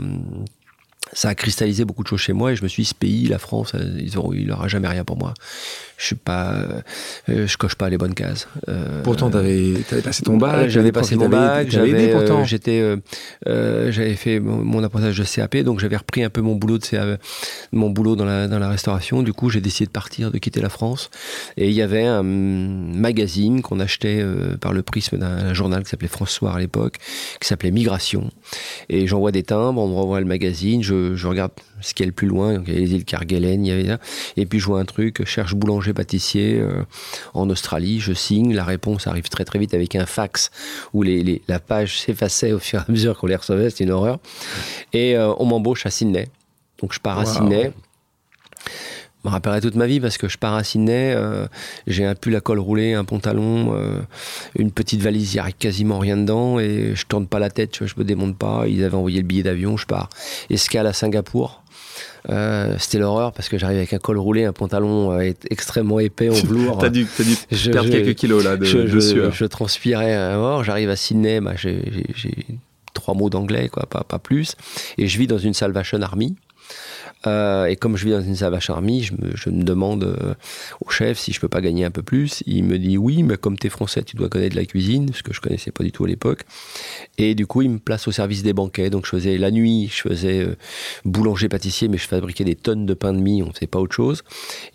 ça 1.11 1.29
a 1.29 1.35
cristallisé 1.35 1.83
beaucoup 1.83 2.03
de 2.03 2.07
choses 2.07 2.21
chez 2.21 2.33
moi 2.33 2.53
et 2.53 2.55
je 2.55 2.63
me 2.63 2.69
suis 2.69 2.83
dit, 2.83 2.89
ce 2.89 2.95
pays, 2.95 3.27
la 3.27 3.39
France, 3.39 3.73
ils 3.99 4.17
auront, 4.17 4.31
il 4.31 4.47
n'aura 4.47 4.69
jamais 4.69 4.87
rien 4.87 5.03
pour 5.03 5.17
moi 5.17 5.33
je 5.97 6.05
suis 6.05 6.15
pas, 6.15 6.53
euh, 7.27 7.47
je 7.47 7.57
coche 7.57 7.73
pas 7.73 7.89
les 7.89 7.97
bonnes 7.97 8.13
cases. 8.13 8.47
Euh, 8.69 9.01
pourtant, 9.01 9.31
tu 9.31 9.37
avais, 9.37 9.73
passé 10.03 10.21
ton 10.21 10.37
bac. 10.37 10.69
J'avais 10.69 10.91
passé 10.91 11.15
mon 11.15 11.27
bac. 11.27 11.69
J'avais, 11.71 12.13
euh, 12.13 12.43
j'étais, 12.45 12.83
j'avais 13.45 14.13
fait 14.13 14.39
mon, 14.39 14.83
apprentissage 14.83 15.17
de 15.17 15.23
CAP, 15.23 15.57
donc 15.57 15.79
j'avais 15.79 15.97
repris 15.97 16.23
un 16.23 16.29
peu 16.29 16.41
mon 16.41 16.55
boulot 16.55 16.77
de 16.77 17.17
mon 17.71 17.89
boulot 17.89 18.15
dans 18.15 18.25
la 18.25 18.47
dans 18.47 18.59
la 18.59 18.69
restauration. 18.69 19.23
Du 19.23 19.33
coup, 19.33 19.49
j'ai 19.49 19.59
décidé 19.59 19.87
de 19.87 19.91
partir, 19.91 20.29
de 20.29 20.37
quitter 20.37 20.61
la 20.61 20.69
France. 20.69 21.09
Et 21.57 21.67
il 21.67 21.73
y 21.73 21.81
avait 21.81 22.05
un 22.05 22.21
magazine 22.21 23.63
qu'on 23.63 23.79
achetait 23.79 24.23
par 24.61 24.73
le 24.73 24.83
prisme 24.83 25.17
d'un 25.17 25.53
journal 25.55 25.83
qui 25.83 25.89
s'appelait 25.89 26.07
François 26.07 26.53
à 26.53 26.59
l'époque, 26.59 26.97
qui 27.41 27.47
s'appelait 27.47 27.71
Migration. 27.71 28.29
Et 28.89 29.07
j'envoie 29.07 29.31
des 29.31 29.43
timbres, 29.43 29.81
on 29.81 29.87
me 29.87 29.95
renvoie 29.95 30.19
le 30.19 30.27
magazine, 30.27 30.83
je, 30.83 31.15
je 31.15 31.27
regarde 31.27 31.51
ce 31.81 31.93
qui 31.93 32.03
est 32.03 32.05
le 32.05 32.11
plus 32.11 32.27
loin. 32.27 32.53
Donc, 32.53 32.65
il 32.67 32.73
y 32.73 32.77
avait 32.77 32.85
les 32.85 32.93
îles 32.93 33.05
Kerguelen, 33.05 33.65
il 33.65 33.67
y 33.67 33.71
avait. 33.71 33.97
Et 34.35 34.45
puis 34.45 34.59
je 34.59 34.65
vois 34.65 34.79
un 34.79 34.85
truc, 34.85 35.25
cherche 35.25 35.55
boulanger 35.55 35.86
pâtissier 35.93 36.59
euh, 36.59 36.83
en 37.33 37.49
Australie, 37.49 37.99
je 37.99 38.13
signe, 38.13 38.53
la 38.53 38.63
réponse 38.63 39.07
arrive 39.07 39.29
très 39.29 39.45
très 39.45 39.59
vite 39.59 39.73
avec 39.73 39.95
un 39.95 40.05
fax 40.05 40.51
où 40.93 41.03
les, 41.03 41.41
la 41.47 41.59
page 41.59 41.99
s'effaçait 41.99 42.51
au 42.51 42.59
fur 42.59 42.79
et 42.79 42.83
à 42.87 42.91
mesure 42.91 43.17
qu'on 43.17 43.27
les 43.27 43.35
recevait, 43.35 43.69
c'était 43.69 43.85
une 43.85 43.91
horreur. 43.91 44.19
Et 44.93 45.15
euh, 45.15 45.33
on 45.39 45.45
m'embauche 45.45 45.85
à 45.85 45.89
Sydney. 45.89 46.27
Donc 46.81 46.93
je 46.93 46.99
pars 46.99 47.19
à 47.19 47.25
Sydney. 47.25 47.71
me 49.23 49.29
rappellerai 49.29 49.61
toute 49.61 49.75
ma 49.75 49.87
vie 49.87 49.99
parce 49.99 50.17
que 50.17 50.27
je 50.27 50.37
pars 50.37 50.53
à 50.53 50.63
Sydney, 50.63 51.13
euh, 51.15 51.47
j'ai 51.87 52.05
un 52.05 52.15
pull 52.15 52.35
à 52.35 52.41
col 52.41 52.59
roulé, 52.59 52.93
un 52.93 53.03
pantalon, 53.03 53.73
euh, 53.75 53.99
une 54.57 54.71
petite 54.71 55.01
valise, 55.01 55.33
il 55.33 55.41
n'y 55.41 55.47
a 55.47 55.51
quasiment 55.51 55.99
rien 55.99 56.17
dedans 56.17 56.59
et 56.59 56.93
je 56.95 57.05
tourne 57.05 57.27
pas 57.27 57.39
la 57.39 57.49
tête, 57.49 57.83
je, 57.85 57.93
me 57.97 58.03
démonte 58.03 58.37
pas. 58.37 58.67
Ils 58.67 58.83
avaient 58.83 58.95
envoyé 58.95 59.21
le 59.21 59.27
billet 59.27 59.43
d'avion, 59.43 59.77
je 59.77 59.85
pars. 59.85 60.09
Escale 60.49 60.87
à 60.87 60.93
Singapour. 60.93 61.63
Euh, 62.29 62.75
c'était 62.79 62.99
l'horreur 62.99 63.31
parce 63.31 63.49
que 63.49 63.57
j'arrive 63.57 63.77
avec 63.77 63.93
un 63.93 63.99
col 63.99 64.17
roulé, 64.17 64.45
un 64.45 64.53
pantalon 64.53 65.17
extrêmement 65.49 65.99
épais 65.99 66.29
en 66.29 66.33
velours. 66.45 66.77
t'as 66.77 66.89
dû, 66.89 67.07
as 67.19 67.23
dû 67.23 67.69
perdre 67.71 67.89
quelques 67.89 68.15
kilos 68.15 68.43
là 68.43 68.57
de, 68.57 68.65
je, 68.65 68.87
je, 68.87 69.31
je 69.31 69.45
transpirais 69.45 70.13
à 70.13 70.35
mort. 70.37 70.63
J'arrive 70.63 70.89
à 70.89 70.95
Sydney, 70.95 71.39
bah, 71.39 71.53
j'ai 71.55 71.81
trois 72.93 73.13
mots 73.13 73.29
d'anglais, 73.29 73.69
quoi, 73.69 73.85
pas, 73.85 74.03
pas 74.03 74.19
plus. 74.19 74.55
Et 74.97 75.07
je 75.07 75.17
vis 75.17 75.27
dans 75.27 75.37
une 75.37 75.53
Salvation 75.53 76.01
Army. 76.01 76.35
Euh, 77.25 77.65
et 77.65 77.75
comme 77.75 77.97
je 77.97 78.05
vis 78.05 78.11
dans 78.11 78.21
une 78.21 78.35
Savage 78.35 78.69
Army, 78.69 79.03
je 79.03 79.13
me, 79.49 79.63
demande 79.63 80.03
euh, 80.03 80.33
au 80.85 80.89
chef 80.89 81.17
si 81.17 81.33
je 81.33 81.39
peux 81.39 81.47
pas 81.47 81.61
gagner 81.61 81.85
un 81.85 81.91
peu 81.91 82.03
plus. 82.03 82.43
Il 82.45 82.63
me 82.63 82.77
dit 82.77 82.97
oui, 82.97 83.23
mais 83.23 83.37
comme 83.37 83.57
tu 83.57 83.67
es 83.67 83.69
français, 83.69 84.03
tu 84.03 84.15
dois 84.15 84.29
connaître 84.29 84.55
la 84.55 84.65
cuisine, 84.65 85.11
ce 85.13 85.23
que 85.23 85.33
je 85.33 85.41
connaissais 85.41 85.71
pas 85.71 85.83
du 85.83 85.91
tout 85.91 86.05
à 86.05 86.07
l'époque. 86.07 86.43
Et 87.17 87.35
du 87.35 87.47
coup, 87.47 87.61
il 87.61 87.69
me 87.69 87.79
place 87.79 88.07
au 88.07 88.11
service 88.11 88.43
des 88.43 88.53
banquets. 88.53 88.89
Donc 88.89 89.05
je 89.05 89.11
faisais 89.11 89.37
la 89.37 89.51
nuit, 89.51 89.89
je 89.93 90.01
faisais 90.01 90.39
euh, 90.43 90.55
boulanger-pâtissier, 91.05 91.87
mais 91.87 91.97
je 91.97 92.07
fabriquais 92.07 92.43
des 92.43 92.55
tonnes 92.55 92.85
de 92.85 92.93
pain 92.93 93.13
de 93.13 93.19
mie, 93.19 93.41
on 93.41 93.47
ne 93.47 93.53
faisait 93.53 93.67
pas 93.67 93.79
autre 93.79 93.95
chose, 93.95 94.23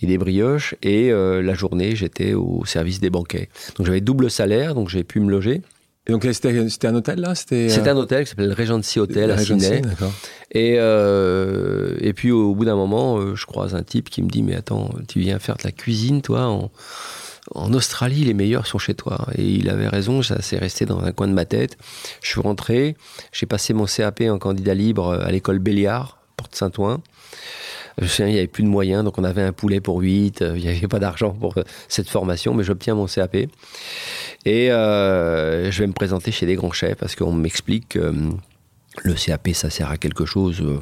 et 0.01 0.07
des 0.07 0.19
brioches. 0.19 0.75
Et 0.83 1.11
la 1.13 1.55
journée, 1.55 1.95
j'étais 1.97 2.35
au 2.35 2.65
service 2.65 3.01
des 3.01 3.11
banquets. 3.11 3.49
Donc 3.77 3.87
j'avais 3.87 4.01
double 4.01 4.31
salaire, 4.31 4.75
donc 4.75 4.89
j'ai 4.89 5.05
pu 5.05 5.21
me 5.21 5.31
loger. 5.31 5.63
Et 6.07 6.13
donc 6.13 6.27
c'était 6.33 6.87
un 6.87 6.95
hôtel 6.95 7.21
là? 7.21 7.35
C'était 7.35 7.89
un 7.89 7.97
hôtel 7.97 8.25
qui 8.25 8.31
s'appelle 8.31 8.49
le 8.49 8.55
Regency 8.55 8.99
Hotel 8.99 9.31
à 9.31 9.39
Sydney. 9.39 9.83
Et, 10.51 10.75
euh, 10.79 11.97
et 12.01 12.13
puis 12.13 12.33
au, 12.33 12.55
bout 12.55 12.65
d'un 12.65 12.75
moment, 12.75 13.19
euh, 13.19 13.37
je 13.37 13.47
croise 13.47 13.75
un 13.75 13.83
type 13.83 14.11
qui 14.11 14.21
me 14.23 14.29
dit 14.29 14.43
Mais 14.43 14.57
attends, 14.57 14.91
tu 15.07 15.21
viens 15.21 15.39
faire 15.39 15.57
de 15.57 15.63
la 15.65 15.73
cuisine, 15.73 16.21
toi? 16.21 16.47
En, 16.47 16.71
en 17.55 17.73
Australie, 17.73 18.25
les 18.25 18.35
meilleurs 18.35 18.67
sont 18.67 18.79
chez 18.79 18.95
toi. 18.95 19.27
Et 19.37 19.45
il 19.45 19.71
avait 19.71 19.89
raison, 19.89 20.23
ça 20.23 20.43
s'est 20.43 20.59
resté 20.59 20.87
dans 20.87 21.01
un 21.01 21.13
coin 21.13 21.29
de 21.29 21.33
ma 21.33 21.45
tête. 21.45 21.77
Je 22.21 22.29
suis 22.29 22.41
rentré, 22.41 22.97
j'ai 23.33 23.47
passé 23.47 23.73
mon 23.73 23.87
CAP 23.87 24.23
en 24.23 24.39
candidat 24.39 24.75
libre 24.75 25.13
à 25.13 25.31
l'école 25.31 25.59
Béliard, 25.59 26.19
Porte 26.37 26.55
Je 28.01 28.07
sais, 28.07 28.25
il 28.25 28.33
n'y 28.33 28.39
avait 28.39 28.47
plus 28.47 28.63
de 28.63 28.69
moyens, 28.69 29.05
donc 29.05 29.19
on 29.19 29.25
avait 29.25 29.43
un 29.43 29.53
poulet 29.53 29.81
pour 29.81 30.01
8, 30.01 30.43
euh, 30.43 30.55
il 30.57 30.63
n'y 30.63 30.69
avait 30.69 30.89
pas 30.89 30.99
d'argent 30.99 31.31
pour 31.31 31.55
cette 31.89 32.09
formation, 32.09 32.55
mais 32.55 32.65
j'obtiens 32.65 32.95
mon 32.95 33.07
CAP. 33.07 33.37
Et 34.45 34.73
euh, 34.73 35.71
je 35.71 35.79
vais 35.79 35.87
me 35.87 35.93
présenter 35.93 36.33
chez 36.33 36.47
des 36.47 36.57
grands 36.57 36.73
chefs 36.73 36.97
parce 36.97 37.15
qu'on 37.15 37.33
m'explique 37.33 37.91
que 37.91 37.99
euh, 37.99 38.13
le 39.05 39.15
CAP, 39.15 39.51
ça 39.55 39.71
sert 39.71 39.91
à 39.91 39.97
quelque 39.97 40.27
chose, 40.27 40.61
euh, 40.61 40.81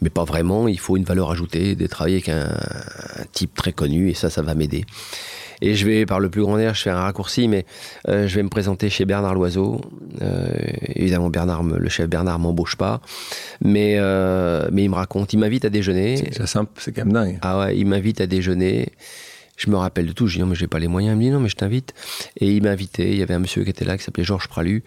mais 0.00 0.10
pas 0.10 0.24
vraiment. 0.24 0.68
Il 0.68 0.78
faut 0.78 0.96
une 0.96 1.04
valeur 1.04 1.30
ajoutée, 1.30 1.74
de 1.74 1.86
travailler 1.86 2.16
avec 2.16 2.28
un, 2.28 2.48
type 3.32 3.54
très 3.54 3.72
connu, 3.72 4.10
et 4.10 4.14
ça, 4.14 4.30
ça 4.30 4.42
va 4.42 4.54
m'aider. 4.54 4.84
Et 5.62 5.74
je 5.74 5.86
vais, 5.86 6.06
par 6.06 6.20
le 6.20 6.28
plus 6.28 6.42
grand 6.42 6.58
air, 6.58 6.74
je 6.74 6.82
fais 6.82 6.90
un 6.90 7.00
raccourci, 7.00 7.48
mais 7.48 7.64
je 8.06 8.34
vais 8.34 8.42
me 8.42 8.48
présenter 8.48 8.90
chez 8.90 9.04
Bernard 9.04 9.34
Loiseau. 9.34 9.80
évidemment, 10.94 11.30
Bernard, 11.30 11.62
le 11.62 11.88
chef 11.88 12.08
Bernard 12.08 12.38
m'embauche 12.38 12.76
pas, 12.76 13.00
mais, 13.64 13.98
mais 14.72 14.84
il 14.84 14.90
me 14.90 14.94
raconte, 14.94 15.32
il 15.32 15.38
m'invite 15.38 15.64
à 15.64 15.70
déjeuner. 15.70 16.16
C'est 16.32 16.46
simple, 16.46 16.72
c'est 16.78 16.92
quand 16.92 17.04
même 17.04 17.12
dingue. 17.12 17.38
Ah 17.42 17.58
ouais, 17.58 17.78
il 17.78 17.86
m'invite 17.86 18.20
à 18.20 18.26
déjeuner. 18.26 18.92
Je 19.56 19.70
me 19.70 19.76
rappelle 19.76 20.06
de 20.06 20.12
tout. 20.12 20.26
Je 20.26 20.34
dis 20.34 20.40
non, 20.40 20.46
mais 20.46 20.54
j'ai 20.54 20.66
pas 20.66 20.78
les 20.78 20.88
moyens. 20.88 21.14
Il 21.14 21.18
me 21.18 21.22
dit 21.22 21.30
non, 21.30 21.40
mais 21.40 21.48
je 21.48 21.56
t'invite. 21.56 21.94
Et 22.38 22.54
il 22.54 22.62
m'a 22.62 22.70
invité. 22.70 23.10
Il 23.10 23.18
y 23.18 23.22
avait 23.22 23.34
un 23.34 23.38
monsieur 23.38 23.64
qui 23.64 23.70
était 23.70 23.84
là 23.84 23.96
qui 23.96 24.04
s'appelait 24.04 24.24
Georges 24.24 24.48
Pralu. 24.48 24.84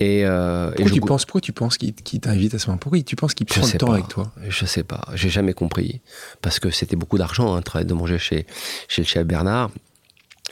Et, 0.00 0.24
euh, 0.24 0.70
pourquoi, 0.70 0.90
tu 0.90 1.00
penses, 1.00 1.24
pourquoi 1.26 1.40
tu 1.42 1.52
penses 1.52 1.76
qu'il 1.76 2.20
t'invite 2.20 2.54
à 2.54 2.58
ce 2.58 2.66
moment 2.66 2.78
Pourquoi 2.78 3.00
tu 3.02 3.16
penses 3.16 3.34
qu'il 3.34 3.46
prend 3.46 3.64
le 3.64 3.78
temps 3.78 3.92
avec 3.92 4.08
toi? 4.08 4.32
Je 4.48 4.64
sais 4.64 4.84
pas. 4.84 5.02
J'ai 5.14 5.28
jamais 5.28 5.52
compris. 5.52 6.00
Parce 6.40 6.58
que 6.58 6.70
c'était 6.70 6.96
beaucoup 6.96 7.18
d'argent 7.18 7.54
hein, 7.54 7.84
de 7.84 7.94
manger 7.94 8.18
chez, 8.18 8.46
chez 8.88 9.02
le 9.02 9.06
chef 9.06 9.26
Bernard. 9.26 9.70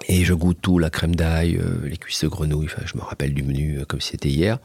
Et 0.08 0.24
je 0.24 0.34
goûte 0.34 0.58
tout, 0.60 0.78
la 0.78 0.90
crème 0.90 1.14
d'ail, 1.14 1.56
euh, 1.56 1.88
les 1.88 1.96
cuisses 1.96 2.24
de 2.24 2.28
grenouille, 2.28 2.66
enfin, 2.66 2.82
je 2.84 2.96
me 2.96 3.02
rappelle 3.02 3.32
du 3.32 3.42
menu 3.42 3.78
euh, 3.78 3.84
comme 3.84 4.00
c'était 4.00 4.28
hier. 4.28 4.58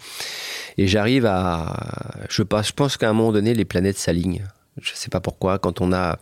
Et 0.78 0.88
j'arrive 0.88 1.26
à... 1.26 2.26
Je, 2.30 2.44
passe, 2.44 2.70
je 2.70 2.74
pense 2.74 2.98
qu'à 2.98 3.10
un 3.10 3.14
moment 3.14 3.32
donné, 3.32 3.54
les 3.54 3.66
planètes 3.66 3.98
s'alignent. 3.98 4.44
Je 4.82 4.92
ne 4.92 4.96
sais 4.96 5.10
pas 5.10 5.20
pourquoi. 5.20 5.60
Quand 5.60 5.82
on 5.82 5.92
a, 5.92 6.20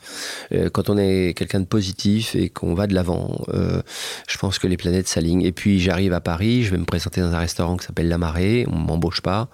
euh, 0.52 0.70
quand 0.70 0.90
on 0.90 0.98
est 0.98 1.38
quelqu'un 1.38 1.60
de 1.60 1.66
positif 1.66 2.36
et 2.36 2.50
qu'on 2.50 2.74
va 2.74 2.88
de 2.88 2.94
l'avant, 2.94 3.44
euh, 3.50 3.82
je 4.28 4.38
pense 4.38 4.60
que 4.60 4.68
les 4.68 4.78
planètes 4.78 5.08
s'alignent. 5.08 5.44
Et 5.44 5.52
puis 5.52 5.80
j'arrive 5.80 6.14
à 6.14 6.22
Paris, 6.22 6.64
je 6.64 6.72
vais 6.72 6.78
me 6.78 6.86
présenter 6.86 7.22
dans 7.22 7.34
un 7.34 7.40
restaurant 7.40 7.78
qui 7.78 7.86
s'appelle 7.86 8.08
La 8.08 8.18
Marée. 8.18 8.66
On 8.72 8.76
m'embauche 8.76 9.22
pas. 9.22 9.50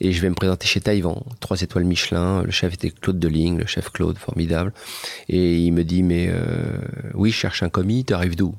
Et 0.00 0.12
je 0.12 0.20
vais 0.20 0.30
me 0.30 0.34
présenter 0.34 0.66
chez 0.66 0.80
Taïwan, 0.80 1.20
trois 1.40 1.60
étoiles 1.60 1.84
Michelin. 1.84 2.42
Le 2.42 2.50
chef 2.50 2.74
était 2.74 2.90
Claude 2.90 3.18
Deligne, 3.18 3.58
le 3.58 3.66
chef 3.66 3.90
Claude, 3.90 4.18
formidable. 4.18 4.72
Et 5.28 5.58
il 5.58 5.72
me 5.72 5.84
dit, 5.84 6.02
mais 6.02 6.32
oui, 7.14 7.30
je 7.30 7.36
cherche 7.36 7.62
un 7.62 7.68
commis, 7.68 8.04
tu 8.04 8.12
arrives 8.12 8.34
d'où? 8.34 8.56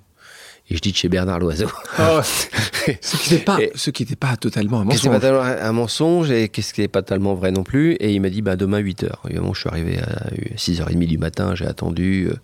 Et 0.69 0.75
je 0.75 0.81
dis 0.81 0.91
de 0.91 0.97
chez 0.97 1.09
Bernard 1.09 1.39
Loiseau. 1.39 1.67
Oh, 1.99 2.21
ce 3.01 3.17
qui 3.17 3.33
n'était 3.33 3.43
pas, 3.43 3.59
ce 3.75 3.89
qui 3.89 4.03
n'était 4.03 4.15
pas 4.15 4.37
totalement 4.37 4.79
un 4.79 4.85
mensonge. 4.85 5.19
Pas 5.19 5.61
un 5.61 5.71
mensonge 5.73 6.31
et 6.31 6.47
qu'est-ce 6.47 6.73
qui 6.73 6.81
n'est 6.81 6.87
pas 6.87 7.01
totalement 7.01 7.33
vrai 7.33 7.51
non 7.51 7.63
plus. 7.63 7.93
Et 7.95 8.13
il 8.13 8.21
m'a 8.21 8.29
dit 8.29 8.41
bah, 8.41 8.55
demain 8.55 8.79
8h. 8.79 9.09
Évidemment, 9.25 9.53
je 9.53 9.59
suis 9.59 9.69
arrivé 9.69 9.99
à 9.99 10.29
6h30 10.55 11.05
du 11.05 11.17
matin, 11.17 11.53
j'ai 11.53 11.65
attendu 11.65 12.29
euh, 12.29 12.35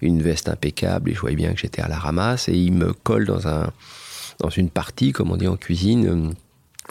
une 0.00 0.22
veste 0.22 0.48
impeccable 0.48 1.10
et 1.10 1.14
je 1.14 1.20
voyais 1.20 1.36
bien 1.36 1.52
que 1.52 1.60
j'étais 1.60 1.82
à 1.82 1.88
la 1.88 1.98
ramasse. 1.98 2.48
Et 2.48 2.54
il 2.54 2.72
me 2.72 2.94
colle 2.94 3.26
dans, 3.26 3.46
un, 3.46 3.70
dans 4.38 4.50
une 4.50 4.70
partie, 4.70 5.12
comme 5.12 5.30
on 5.30 5.36
dit 5.36 5.48
en 5.48 5.56
cuisine 5.56 6.06
euh, 6.06 6.32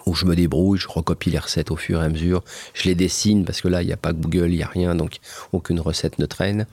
où 0.06 0.14
je 0.14 0.26
me 0.26 0.36
débrouille, 0.36 0.78
je 0.78 0.88
recopie 0.88 1.32
les 1.32 1.40
recettes 1.40 1.72
au 1.72 1.76
fur 1.76 2.04
et 2.04 2.06
à 2.06 2.10
mesure, 2.10 2.44
je 2.76 2.84
les 2.84 2.94
dessine 2.94 3.46
parce 3.46 3.62
que 3.62 3.68
là 3.68 3.82
il 3.82 3.88
n'y 3.88 3.94
a 3.94 3.98
pas 3.98 4.14
Google, 4.14 4.52
il 4.52 4.58
n'y 4.58 4.64
a 4.64 4.68
rien, 4.68 4.94
donc 4.94 5.18
aucune 5.54 5.80
recette 5.80 6.20
ne 6.20 6.28
traîne. 6.28 6.68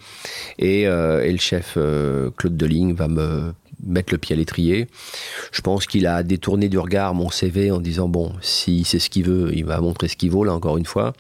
Et, 0.59 0.87
euh, 0.87 1.25
et 1.25 1.33
le 1.33 1.39
chef 1.39 1.79
Claude 2.37 2.57
Deligne 2.57 2.93
va 2.93 3.09
me 3.09 3.55
mettre 3.87 4.13
le 4.13 4.19
pied 4.19 4.35
à 4.35 4.37
l'étrier. 4.37 4.89
Je 5.53 5.61
pense 5.61 5.87
qu'il 5.87 6.07
a 6.07 6.23
détourné 6.23 6.69
du 6.69 6.79
regard 6.79 7.15
mon 7.15 7.31
CV 7.31 7.71
en 7.71 7.81
disant 7.81 8.09
bon, 8.09 8.33
si 8.41 8.85
c'est 8.85 8.99
ce 8.99 9.11
qu'il 9.11 9.25
veut, 9.25 9.51
il 9.55 9.65
va 9.65 9.81
montrer 9.81 10.09
ce 10.09 10.17
qu'il 10.17 10.31
vaut, 10.31 10.45
là 10.45 10.53
encore 10.53 10.79
une 10.79 10.87
fois. 10.87 11.13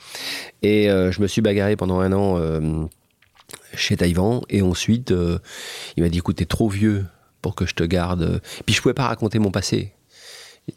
Et 0.62 0.90
euh, 0.90 1.12
je 1.12 1.20
me 1.20 1.26
suis 1.26 1.42
bagarré 1.42 1.76
pendant 1.76 2.00
un 2.00 2.12
an 2.12 2.36
euh, 2.38 2.84
chez 3.74 3.96
Taïwan. 3.96 4.40
Et 4.48 4.62
ensuite, 4.62 5.10
euh, 5.10 5.38
il 5.96 6.02
m'a 6.02 6.08
dit 6.08 6.18
écoute, 6.18 6.36
t'es 6.36 6.46
trop 6.46 6.68
vieux 6.68 7.04
pour 7.42 7.54
que 7.54 7.66
je 7.66 7.74
te 7.74 7.84
garde. 7.84 8.40
Puis 8.66 8.74
je 8.74 8.82
pouvais 8.82 8.94
pas 8.94 9.08
raconter 9.08 9.38
mon 9.38 9.50
passé 9.50 9.92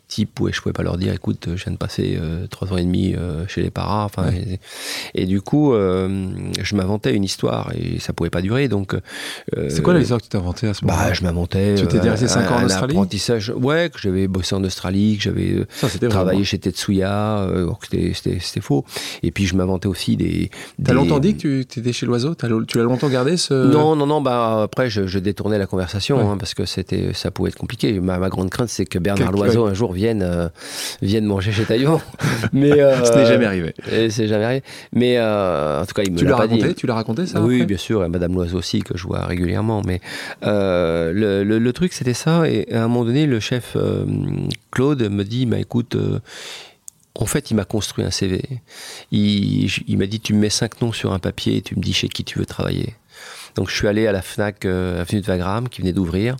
types 0.07 0.39
où 0.39 0.51
je 0.51 0.61
pouvais 0.61 0.73
pas 0.73 0.83
leur 0.83 0.97
dire 0.97 1.13
écoute 1.13 1.49
je 1.55 1.63
viens 1.63 1.73
de 1.73 1.77
passer 1.77 2.17
euh, 2.19 2.47
trois 2.47 2.71
ans 2.71 2.77
et 2.77 2.83
demi 2.83 3.13
euh, 3.15 3.45
chez 3.47 3.61
les 3.61 3.69
paras 3.69 4.05
enfin 4.05 4.29
et, 5.13 5.25
du 5.25 5.41
coup 5.41 5.73
euh, 5.73 6.25
je 6.61 6.75
m'inventais 6.75 7.13
une 7.13 7.23
histoire 7.23 7.71
et 7.75 7.99
ça 7.99 8.13
pouvait 8.13 8.29
pas 8.29 8.41
durer 8.41 8.67
donc 8.67 8.95
c'est 9.69 9.81
quoi 9.81 9.93
l'histoire 9.93 10.19
que 10.19 10.25
tu 10.25 10.29
t'es 10.29 10.37
inventé 10.37 10.67
à 10.67 10.73
ce 10.73 10.85
moment-là 10.85 11.07
bah 11.07 11.13
je 11.13 11.23
m'inventais 11.23 11.75
tu 11.75 11.87
t'es 11.87 11.99
resté 11.99 12.27
5 12.27 12.51
ans 12.51 12.55
en 12.57 12.65
Australie 12.65 12.93
apprentissage 12.93 13.49
ouais 13.49 13.89
que 13.93 13.99
j'avais 13.99 14.27
bossé 14.27 14.55
en 14.55 14.63
Australie 14.63 15.17
que 15.17 15.23
j'avais 15.23 15.65
travaillé 16.09 16.43
chez 16.43 16.57
Tetsuya 16.57 17.47
c'était 18.13 18.61
faux. 18.61 18.85
Et 19.23 19.31
puis 19.31 19.45
je 19.45 19.55
m'inventais 19.55 19.87
aussi 19.87 20.17
des 20.17 20.49
t'as 20.83 20.93
longtemps 20.93 21.19
dit 21.19 21.35
que 21.35 21.63
tu 21.63 21.79
étais 21.79 21.93
chez 21.93 22.05
l'oiseau? 22.05 22.35
Tu 22.35 22.77
l'as 22.77 22.83
longtemps 22.83 23.09
gardé 23.09 23.37
ce 23.37 23.53
non 23.53 23.95
non 23.95 24.05
non 24.05 24.21
bah 24.21 24.63
après 24.63 24.89
je, 24.89 25.17
détournais 25.19 25.57
la 25.57 25.65
conversation 25.65 26.31
hein, 26.31 26.37
parce 26.37 26.53
que 26.53 26.65
c'était 26.65 27.13
ça 27.13 27.31
pouvait 27.31 27.49
être 27.49 27.57
compliqué. 27.57 27.99
Ma, 27.99 28.17
ma 28.19 28.29
grande 28.29 28.49
crainte 28.49 28.69
c'est 28.69 28.85
que 28.85 28.99
Bernard 28.99 29.31
Loiseau 29.31 29.73
jour 29.73 29.91
viennent, 29.97 30.21
euh, 30.21 30.47
viennent 31.01 31.25
manger 31.25 31.51
chez 31.51 31.65
Taïwan. 31.65 31.99
Mais, 32.53 32.71
euh, 32.71 33.03
Ce 33.03 33.13
n'est 33.13 33.25
jamais 33.25 33.45
arrivé. 33.45 33.73
C'est 34.09 34.27
jamais 34.27 34.45
arrivé. 34.45 34.63
Mais 34.93 35.17
euh, 35.17 35.81
en 35.81 35.85
tout 35.85 35.93
cas, 35.93 36.03
il 36.03 36.13
me 36.13 36.17
tu 36.17 36.25
l'a 36.25 36.37
raconté, 36.37 36.73
Tu 36.75 36.87
l'as 36.87 36.93
raconté 36.93 37.25
ça 37.25 37.41
Oui, 37.41 37.65
bien 37.65 37.77
sûr. 37.77 38.05
Et 38.05 38.09
Madame 38.09 38.33
Loiseau 38.33 38.59
aussi, 38.59 38.81
que 38.81 38.97
je 38.97 39.05
vois 39.05 39.25
régulièrement. 39.25 39.81
Mais 39.85 39.99
le, 40.41 41.43
le, 41.43 41.73
truc, 41.73 41.93
c'était 41.93 42.13
ça. 42.13 42.49
Et 42.49 42.71
à 42.71 42.83
un 42.83 42.87
moment 42.87 43.05
donné, 43.05 43.25
le 43.25 43.39
chef 43.39 43.75
Claude 44.71 45.01
me 45.09 45.23
dit 45.23 45.45
bah, 45.45 45.59
écoute, 45.59 45.97
en 47.15 47.25
fait, 47.25 47.51
il 47.51 47.55
m'a 47.55 47.65
construit 47.65 48.05
un 48.05 48.11
CV. 48.11 48.41
Il, 49.11 49.69
il 49.87 49.97
m'a 49.97 50.05
dit 50.05 50.19
tu 50.19 50.33
me 50.33 50.39
mets 50.39 50.49
cinq 50.49 50.81
noms 50.81 50.93
sur 50.93 51.13
un 51.13 51.19
papier 51.19 51.57
et 51.57 51.61
tu 51.61 51.75
me 51.75 51.81
dis 51.81 51.93
chez 51.93 52.07
qui 52.07 52.23
tu 52.23 52.39
veux 52.39 52.45
travailler. 52.45 52.93
Donc 53.57 53.71
je 53.71 53.75
suis 53.75 53.87
allé 53.87 54.05
à 54.05 54.11
la 54.11 54.21
FNAC 54.21 54.65
euh, 54.65 55.01
Avenue 55.01 55.19
de 55.19 55.25
Wagram 55.25 55.67
qui 55.67 55.81
venait 55.81 55.91
d'ouvrir. 55.91 56.37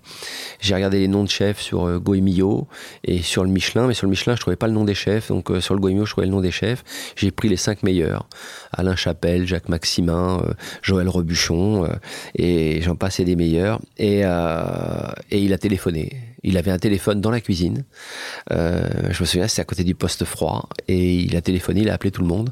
J'ai 0.62 0.76
regardé 0.76 1.00
les 1.00 1.08
noms 1.08 1.24
de 1.24 1.30
chefs 1.30 1.60
sur 1.60 1.88
euh, 1.88 1.98
Goemio 1.98 2.68
et 3.04 3.24
sur 3.24 3.44
le 3.44 3.50
Michelin, 3.50 3.88
mais 3.88 3.96
sur 3.96 4.06
le 4.06 4.12
Michelin 4.12 4.36
je 4.36 4.42
trouvais 4.42 4.56
pas 4.56 4.68
le 4.68 4.74
nom 4.74 4.84
des 4.84 4.94
chefs, 4.94 5.30
donc 5.30 5.50
euh, 5.50 5.60
sur 5.60 5.74
le 5.74 5.82
Goemio 5.82 6.06
je 6.06 6.12
trouvais 6.12 6.28
le 6.28 6.32
nom 6.32 6.42
des 6.42 6.52
chefs. 6.52 6.84
J'ai 7.16 7.32
pris 7.32 7.50
les 7.50 7.58
cinq 7.58 7.82
meilleurs 7.82 8.30
Alain 8.72 8.96
Chapelle, 8.96 9.48
Jacques 9.48 9.68
Maximin, 9.68 10.44
Joël 10.84 11.10
Rebuchon 11.10 11.90
et 12.36 12.82
j'en 12.82 12.96
passais 12.96 13.24
des 13.24 13.36
meilleurs. 13.36 13.80
Et 13.98 14.20
il 14.20 15.54
a 15.54 15.58
téléphoné. 15.60 16.12
Il 16.44 16.58
avait 16.58 16.72
un 16.72 16.78
téléphone 16.78 17.22
dans 17.22 17.32
la 17.32 17.42
cuisine. 17.42 17.84
je 18.50 19.20
me 19.20 19.26
souviens, 19.26 19.48
c'était 19.48 19.62
à 19.62 19.66
côté 19.66 19.84
du 19.84 19.96
poste 19.96 20.26
froid. 20.26 20.70
Et 20.88 21.16
il 21.16 21.36
a 21.36 21.42
téléphoné, 21.42 21.82
il 21.82 21.90
a 21.90 21.94
appelé 21.94 22.12
tout 22.12 22.22
le 22.22 22.28
monde. 22.28 22.52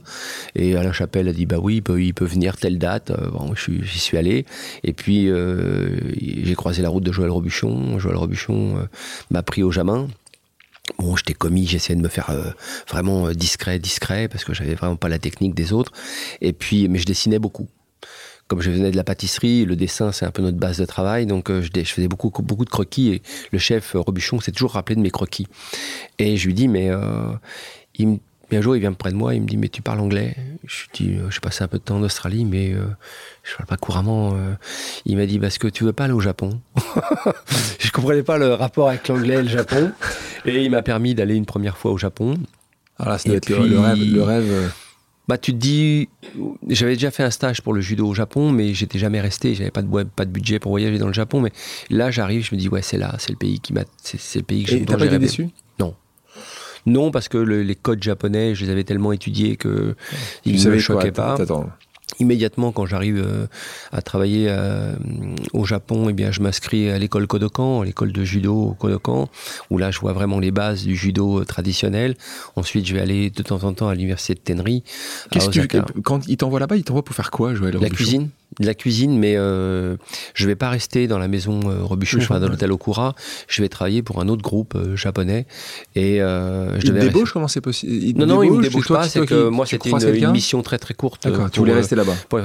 Et 0.55 0.75
Alain 0.75 0.91
Chapelle 0.91 1.27
a 1.27 1.33
dit 1.33 1.45
Bah 1.45 1.57
oui, 1.61 1.75
il 1.75 1.81
peut, 1.83 2.01
il 2.01 2.13
peut 2.13 2.25
venir 2.25 2.57
telle 2.57 2.77
date. 2.77 3.11
Bon, 3.31 3.53
j'y 3.55 3.99
suis 3.99 4.17
allé. 4.17 4.45
Et 4.83 4.93
puis, 4.93 5.29
euh, 5.29 5.89
j'ai 6.19 6.55
croisé 6.55 6.81
la 6.81 6.89
route 6.89 7.03
de 7.03 7.11
Joël 7.11 7.29
Robuchon. 7.29 7.99
Joël 7.99 8.17
Robuchon 8.17 8.77
euh, 8.77 8.85
m'a 9.29 9.43
pris 9.43 9.63
au 9.63 9.71
jamin. 9.71 10.07
Bon, 10.99 11.15
j'étais 11.15 11.33
commis, 11.33 11.65
j'essayais 11.65 11.95
de 11.95 12.03
me 12.03 12.09
faire 12.09 12.29
euh, 12.29 12.51
vraiment 12.87 13.31
discret, 13.31 13.79
discret, 13.79 14.27
parce 14.27 14.45
que 14.45 14.53
j'avais 14.53 14.75
vraiment 14.75 14.95
pas 14.95 15.09
la 15.09 15.17
technique 15.17 15.55
des 15.55 15.73
autres. 15.73 15.91
Et 16.41 16.53
puis, 16.53 16.87
mais 16.87 16.99
je 16.99 17.05
dessinais 17.05 17.39
beaucoup 17.39 17.67
comme 18.47 18.61
je 18.61 18.71
venais 18.71 18.91
de 18.91 18.95
la 18.95 19.03
pâtisserie, 19.03 19.65
le 19.65 19.75
dessin 19.75 20.11
c'est 20.11 20.25
un 20.25 20.31
peu 20.31 20.41
notre 20.41 20.57
base 20.57 20.77
de 20.77 20.85
travail, 20.85 21.25
donc 21.25 21.51
je, 21.51 21.69
je, 21.73 21.83
faisais 21.83 22.07
beaucoup, 22.07 22.29
beaucoup 22.29 22.65
de 22.65 22.69
croquis 22.69 23.09
et 23.09 23.21
le 23.51 23.59
chef 23.59 23.93
Robuchon 23.95 24.39
s'est 24.39 24.51
toujours 24.51 24.71
rappelé 24.71 24.95
de 24.95 25.01
mes 25.01 25.11
croquis. 25.11 25.47
Et 26.19 26.37
je 26.37 26.47
lui 26.47 26.53
dis, 26.53 26.67
mais 26.67 26.91
il 27.95 28.07
me 28.07 28.17
un 28.55 28.61
jour, 28.61 28.75
il 28.75 28.79
vient 28.79 28.93
près 28.93 29.11
de 29.11 29.15
moi, 29.15 29.33
il 29.35 29.41
me 29.41 29.47
dit 29.47 29.57
Mais 29.57 29.69
tu 29.69 29.81
parles 29.81 29.99
anglais? 29.99 30.35
Je 30.65 30.83
lui 30.83 30.89
dis 30.93 31.17
euh, 31.17 31.29
J'ai 31.29 31.39
passé 31.39 31.63
un 31.63 31.67
peu 31.67 31.77
de 31.77 31.83
temps 31.83 31.97
en 31.97 32.03
Australie, 32.03 32.45
mais 32.45 32.73
euh, 32.73 32.85
je 33.43 33.55
parle 33.55 33.67
pas 33.67 33.77
couramment. 33.77 34.33
Euh. 34.33 34.53
Il 35.05 35.17
m'a 35.17 35.25
dit 35.25 35.39
Parce 35.39 35.57
que 35.57 35.67
tu 35.67 35.83
veux 35.83 35.93
pas 35.93 36.05
aller 36.05 36.13
au 36.13 36.19
Japon 36.19 36.59
Je 37.79 37.91
comprenais 37.91 38.23
pas 38.23 38.37
le 38.37 38.53
rapport 38.53 38.89
avec 38.89 39.07
l'anglais 39.07 39.35
et 39.35 39.43
le 39.43 39.49
Japon. 39.49 39.91
Et 40.45 40.63
il 40.63 40.71
m'a 40.71 40.81
permis 40.81 41.15
d'aller 41.15 41.35
une 41.35 41.45
première 41.45 41.77
fois 41.77 41.91
au 41.91 41.97
Japon. 41.97 42.37
Alors 42.97 43.13
là, 43.13 43.39
puis, 43.41 43.53
le, 43.53 43.79
rêve. 43.79 44.13
Le 44.13 44.23
rêve 44.23 44.71
bah, 45.27 45.37
tu 45.37 45.53
te 45.53 45.57
dis, 45.57 46.09
j'avais 46.67 46.93
déjà 46.93 47.11
fait 47.11 47.23
un 47.23 47.31
stage 47.31 47.61
pour 47.61 47.73
le 47.73 47.81
judo 47.81 48.07
au 48.07 48.13
Japon, 48.13 48.51
mais 48.51 48.73
j'étais 48.73 48.99
jamais 48.99 49.21
resté, 49.21 49.55
j'avais 49.55 49.71
pas 49.71 49.81
de, 49.81 50.03
pas 50.03 50.25
de 50.25 50.31
budget 50.31 50.59
pour 50.59 50.71
voyager 50.71 50.97
dans 50.97 51.07
le 51.07 51.13
Japon. 51.13 51.41
Mais 51.41 51.51
là, 51.89 52.11
j'arrive, 52.11 52.45
je 52.45 52.53
me 52.53 52.59
dis, 52.59 52.69
ouais, 52.69 52.81
c'est 52.81 52.97
là, 52.97 53.15
c'est 53.17 53.31
le 53.31 53.37
pays 53.37 53.59
qui 53.59 53.73
m'a, 53.73 53.83
c'est, 54.03 54.19
le 54.35 54.43
pays 54.43 54.63
que 54.63 54.71
j'ai. 54.71 54.85
T'as 54.85 54.97
pas 54.97 55.05
été 55.05 55.19
déçu? 55.19 55.49
Non, 55.79 55.95
non, 56.85 57.11
parce 57.11 57.27
que 57.27 57.37
les 57.37 57.75
codes 57.75 58.03
japonais, 58.03 58.53
je 58.53 58.65
les 58.65 58.71
avais 58.71 58.83
tellement 58.83 59.11
étudiés 59.11 59.57
que 59.57 59.95
ils 60.45 60.63
ne 60.63 60.71
me 60.71 60.77
choquaient 60.77 61.11
pas. 61.11 61.37
Immédiatement, 62.19 62.71
quand 62.71 62.85
j'arrive 62.85 63.17
euh, 63.17 63.47
à 63.91 64.01
travailler 64.01 64.47
euh, 64.49 64.93
au 65.53 65.65
Japon, 65.65 66.07
eh 66.09 66.13
bien, 66.13 66.31
je 66.31 66.41
m'inscris 66.41 66.89
à 66.89 66.97
l'école 66.97 67.27
Kodokan, 67.27 67.81
à 67.81 67.85
l'école 67.85 68.11
de 68.11 68.23
judo 68.23 68.75
Kodokan, 68.79 69.29
où 69.69 69.77
là, 69.77 69.91
je 69.91 69.99
vois 69.99 70.13
vraiment 70.13 70.39
les 70.39 70.51
bases 70.51 70.83
du 70.83 70.95
judo 70.95 71.41
euh, 71.41 71.45
traditionnel. 71.45 72.15
Ensuite, 72.55 72.87
je 72.87 72.93
vais 72.93 73.01
aller 73.01 73.29
de 73.29 73.43
temps 73.43 73.63
en 73.63 73.73
temps 73.73 73.89
à 73.89 73.95
l'université 73.95 74.33
de 74.35 74.39
Tenri. 74.39 74.83
Qu'est-ce 75.31 75.49
que 75.49 76.01
quand 76.01 76.27
il 76.27 76.37
t'envoie 76.37 76.59
là-bas, 76.59 76.77
il 76.77 76.83
t'envoie 76.83 77.03
pour 77.03 77.15
faire 77.15 77.31
quoi, 77.31 77.53
Joël 77.53 77.77
La 77.79 77.89
cuisine 77.89 78.29
de 78.59 78.65
la 78.65 78.73
cuisine, 78.73 79.17
mais 79.17 79.35
euh, 79.35 79.97
je 80.33 80.47
vais 80.47 80.55
pas 80.55 80.69
rester 80.69 81.07
dans 81.07 81.17
la 81.17 81.27
maison 81.27 81.59
euh, 81.65 81.83
Robuchon, 81.83 82.19
enfin, 82.19 82.39
dans 82.39 82.47
l'hôtel 82.47 82.71
Okura. 82.71 83.15
Je 83.47 83.61
vais 83.61 83.69
travailler 83.69 84.01
pour 84.01 84.21
un 84.21 84.29
autre 84.29 84.41
groupe 84.41 84.75
euh, 84.75 84.95
japonais. 84.95 85.45
Et 85.95 86.21
euh, 86.21 86.79
je 86.79 86.87
il 86.87 86.93
débauche 86.93 87.33
Comment 87.33 87.47
c'est 87.47 87.61
possible 87.61 88.19
Non, 88.19 88.25
non, 88.25 88.43
il 88.43 88.51
me 88.51 88.61
débauche 88.61 88.87
pas. 88.87 89.07
C'est 89.09 89.25
que 89.25 89.49
moi, 89.49 89.65
c'était 89.65 89.89
une, 89.89 90.31
mission 90.31 90.61
très 90.61 90.77
très 90.77 90.93
courte. 90.93 91.27
D'accord. 91.27 91.51
Tu 91.51 91.59
voulais 91.59 91.73
rester 91.73 91.95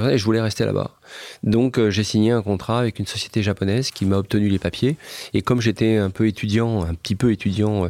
Et 0.09 0.17
je 0.17 0.25
voulais 0.25 0.41
rester 0.41 0.65
là-bas. 0.65 0.91
Donc, 1.43 1.79
j'ai 1.89 2.03
signé 2.03 2.31
un 2.31 2.41
contrat 2.41 2.79
avec 2.79 2.99
une 2.99 3.05
société 3.05 3.43
japonaise 3.43 3.91
qui 3.91 4.05
m'a 4.05 4.17
obtenu 4.17 4.47
les 4.47 4.59
papiers. 4.59 4.97
Et 5.33 5.41
comme 5.41 5.61
j'étais 5.61 5.97
un 5.97 6.09
peu 6.09 6.27
étudiant, 6.27 6.83
un 6.83 6.93
petit 6.93 7.15
peu 7.15 7.31
étudiant, 7.31 7.89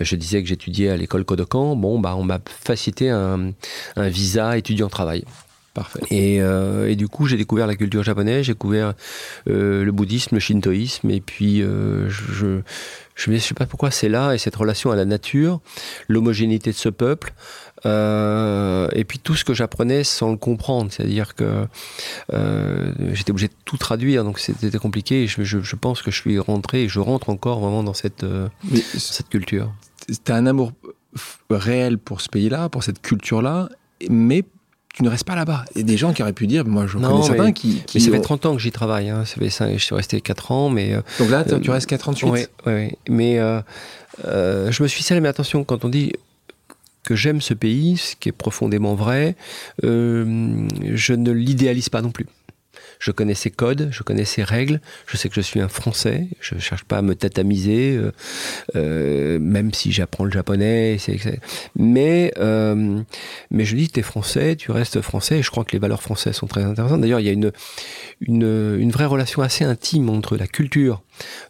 je 0.00 0.16
disais 0.16 0.42
que 0.42 0.48
j'étudiais 0.48 0.90
à 0.90 0.96
l'école 0.96 1.24
Kodokan. 1.24 1.76
Bon, 1.76 1.98
bah, 1.98 2.14
on 2.16 2.22
m'a 2.22 2.38
facilité 2.46 3.10
un, 3.10 3.52
visa 3.96 4.56
étudiant-travail. 4.56 5.24
Euh, 6.12 6.88
et, 6.88 6.96
du 6.96 7.08
coup, 7.08 7.26
j'ai 7.26 7.36
découvert 7.36 7.66
la 7.66 7.76
culture 7.76 8.02
japonaise, 8.02 8.44
j'ai 8.46 8.52
découvert 8.52 8.94
euh, 9.48 9.84
le 9.84 9.92
bouddhisme, 9.92 10.36
le 10.36 10.40
shintoïsme, 10.40 11.10
et 11.10 11.20
puis 11.20 11.62
euh, 11.62 12.08
je, 12.08 12.60
je 13.14 13.30
ne 13.30 13.38
sais 13.38 13.54
pas 13.54 13.66
pourquoi 13.66 13.90
c'est 13.90 14.08
là, 14.08 14.32
et 14.32 14.38
cette 14.38 14.56
relation 14.56 14.90
à 14.90 14.96
la 14.96 15.04
nature, 15.04 15.60
l'homogénéité 16.08 16.70
de 16.70 16.76
ce 16.76 16.88
peuple, 16.88 17.32
euh, 17.86 18.88
et 18.92 19.04
puis 19.04 19.18
tout 19.18 19.34
ce 19.34 19.44
que 19.44 19.54
j'apprenais 19.54 20.04
sans 20.04 20.30
le 20.30 20.36
comprendre, 20.36 20.92
c'est-à-dire 20.92 21.34
que 21.34 21.66
euh, 22.32 22.92
j'étais 23.12 23.30
obligé 23.30 23.48
de 23.48 23.54
tout 23.64 23.76
traduire, 23.76 24.24
donc 24.24 24.38
c'était 24.38 24.78
compliqué, 24.78 25.26
je, 25.26 25.42
je, 25.42 25.60
je, 25.60 25.76
pense 25.76 26.02
que 26.02 26.10
je 26.10 26.20
suis 26.20 26.38
rentré, 26.38 26.84
et 26.84 26.88
je 26.88 27.00
rentre 27.00 27.30
encore 27.30 27.60
vraiment 27.60 27.82
dans 27.82 27.94
cette, 27.94 28.24
euh, 28.24 28.48
cette 28.98 29.28
culture. 29.28 29.72
Tu 30.08 30.32
as 30.32 30.34
un 30.34 30.46
amour 30.46 30.72
réel 31.50 31.98
pour 31.98 32.20
ce 32.20 32.28
pays-là, 32.28 32.68
pour 32.68 32.84
cette 32.84 33.00
culture-là, 33.00 33.68
mais 34.08 34.44
tu 34.92 35.04
ne 35.04 35.08
restes 35.08 35.24
pas 35.24 35.36
là-bas. 35.36 35.64
Il 35.74 35.78
y 35.78 35.84
a 35.84 35.84
des 35.84 35.96
gens 35.96 36.12
qui 36.12 36.20
auraient 36.22 36.32
pu 36.32 36.46
dire, 36.46 36.66
moi 36.66 36.86
je 36.86 36.98
connais 36.98 37.22
certains 37.22 37.52
qui, 37.52 37.82
Mais 37.94 38.00
ça 38.00 38.10
fait 38.10 38.20
30 38.20 38.46
ans 38.46 38.56
que 38.56 38.60
j'y 38.60 38.72
travaille, 38.72 39.08
hein. 39.08 39.24
ça 39.24 39.36
fait 39.36 39.50
5, 39.50 39.72
je 39.72 39.84
suis 39.84 39.94
resté 39.94 40.20
4 40.20 40.52
ans. 40.52 40.68
Mais, 40.68 40.96
Donc 41.18 41.30
là, 41.30 41.44
tu 41.44 41.70
restes 41.70 41.88
4 41.88 42.08
ans 42.08 42.12
de 42.12 42.16
suite 42.16 42.30
Oui, 42.30 42.46
oui, 42.66 42.92
mais 43.08 43.38
euh, 43.38 43.60
euh, 44.26 44.70
je 44.70 44.82
me 44.82 44.88
suis 44.88 45.02
serré, 45.02 45.20
mais 45.20 45.28
attention, 45.28 45.64
quand 45.64 45.84
on 45.84 45.88
dit 45.88 46.12
que 47.10 47.16
j'aime 47.16 47.40
ce 47.40 47.54
pays, 47.54 47.96
ce 47.96 48.14
qui 48.14 48.28
est 48.28 48.32
profondément 48.32 48.94
vrai, 48.94 49.34
euh, 49.82 50.68
je 50.94 51.12
ne 51.12 51.32
l'idéalise 51.32 51.88
pas 51.88 52.02
non 52.02 52.12
plus. 52.12 52.26
Je 53.00 53.10
connais 53.10 53.34
ses 53.34 53.50
codes, 53.50 53.88
je 53.90 54.04
connais 54.04 54.24
ses 54.24 54.44
règles, 54.44 54.80
je 55.08 55.16
sais 55.16 55.28
que 55.28 55.34
je 55.34 55.40
suis 55.40 55.58
un 55.58 55.66
Français, 55.66 56.28
je 56.40 56.54
ne 56.54 56.60
cherche 56.60 56.84
pas 56.84 56.98
à 56.98 57.02
me 57.02 57.16
tatamiser, 57.16 57.96
euh, 57.96 58.12
euh, 58.76 59.40
même 59.40 59.74
si 59.74 59.90
j'apprends 59.90 60.24
le 60.24 60.30
japonais. 60.30 60.98
Mais, 61.74 62.32
euh, 62.38 63.00
mais 63.50 63.64
je 63.64 63.74
dis, 63.74 63.88
tu 63.88 63.98
es 63.98 64.02
Français, 64.04 64.54
tu 64.54 64.70
restes 64.70 65.00
Français, 65.00 65.40
et 65.40 65.42
je 65.42 65.50
crois 65.50 65.64
que 65.64 65.72
les 65.72 65.80
valeurs 65.80 66.02
françaises 66.02 66.36
sont 66.36 66.46
très 66.46 66.62
intéressantes. 66.62 67.00
D'ailleurs, 67.00 67.18
il 67.18 67.26
y 67.26 67.30
a 67.30 67.32
une, 67.32 67.50
une, 68.20 68.76
une 68.78 68.92
vraie 68.92 69.06
relation 69.06 69.42
assez 69.42 69.64
intime 69.64 70.10
entre 70.10 70.36
la 70.36 70.46
culture 70.46 71.02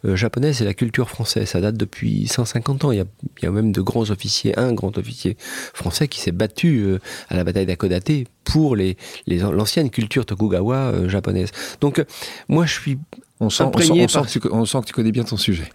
japonaise 0.03 0.61
et 0.61 0.65
la 0.65 0.73
culture 0.73 1.09
française. 1.09 1.49
Ça 1.49 1.61
date 1.61 1.75
depuis 1.75 2.27
150 2.27 2.85
ans. 2.85 2.91
Il 2.91 2.97
y 2.97 3.01
a, 3.01 3.05
il 3.39 3.45
y 3.45 3.47
a 3.47 3.51
même 3.51 3.71
de 3.71 3.81
grands 3.81 4.09
officiers, 4.09 4.57
un 4.57 4.73
grand 4.73 4.97
officier 4.97 5.37
français 5.73 6.07
qui 6.07 6.19
s'est 6.19 6.31
battu 6.31 6.79
euh, 6.79 6.99
à 7.29 7.35
la 7.35 7.43
bataille 7.43 7.65
d'Akodate 7.65 8.11
pour 8.43 8.75
les, 8.75 8.97
l'ancienne 9.27 9.89
culture 9.89 10.25
Tokugawa 10.25 10.75
euh, 10.75 11.09
japonaise. 11.09 11.51
Donc, 11.79 12.03
moi, 12.47 12.65
je 12.65 12.73
suis 12.73 12.97
on 13.39 13.49
sent, 13.49 13.63
on 13.63 13.77
sent, 13.79 13.91
on, 13.91 14.07
sent 14.07 14.39
tu, 14.39 14.47
on 14.51 14.65
sent 14.65 14.81
que 14.81 14.85
tu 14.85 14.93
connais 14.93 15.11
bien 15.11 15.23
ton 15.23 15.37
sujet 15.37 15.69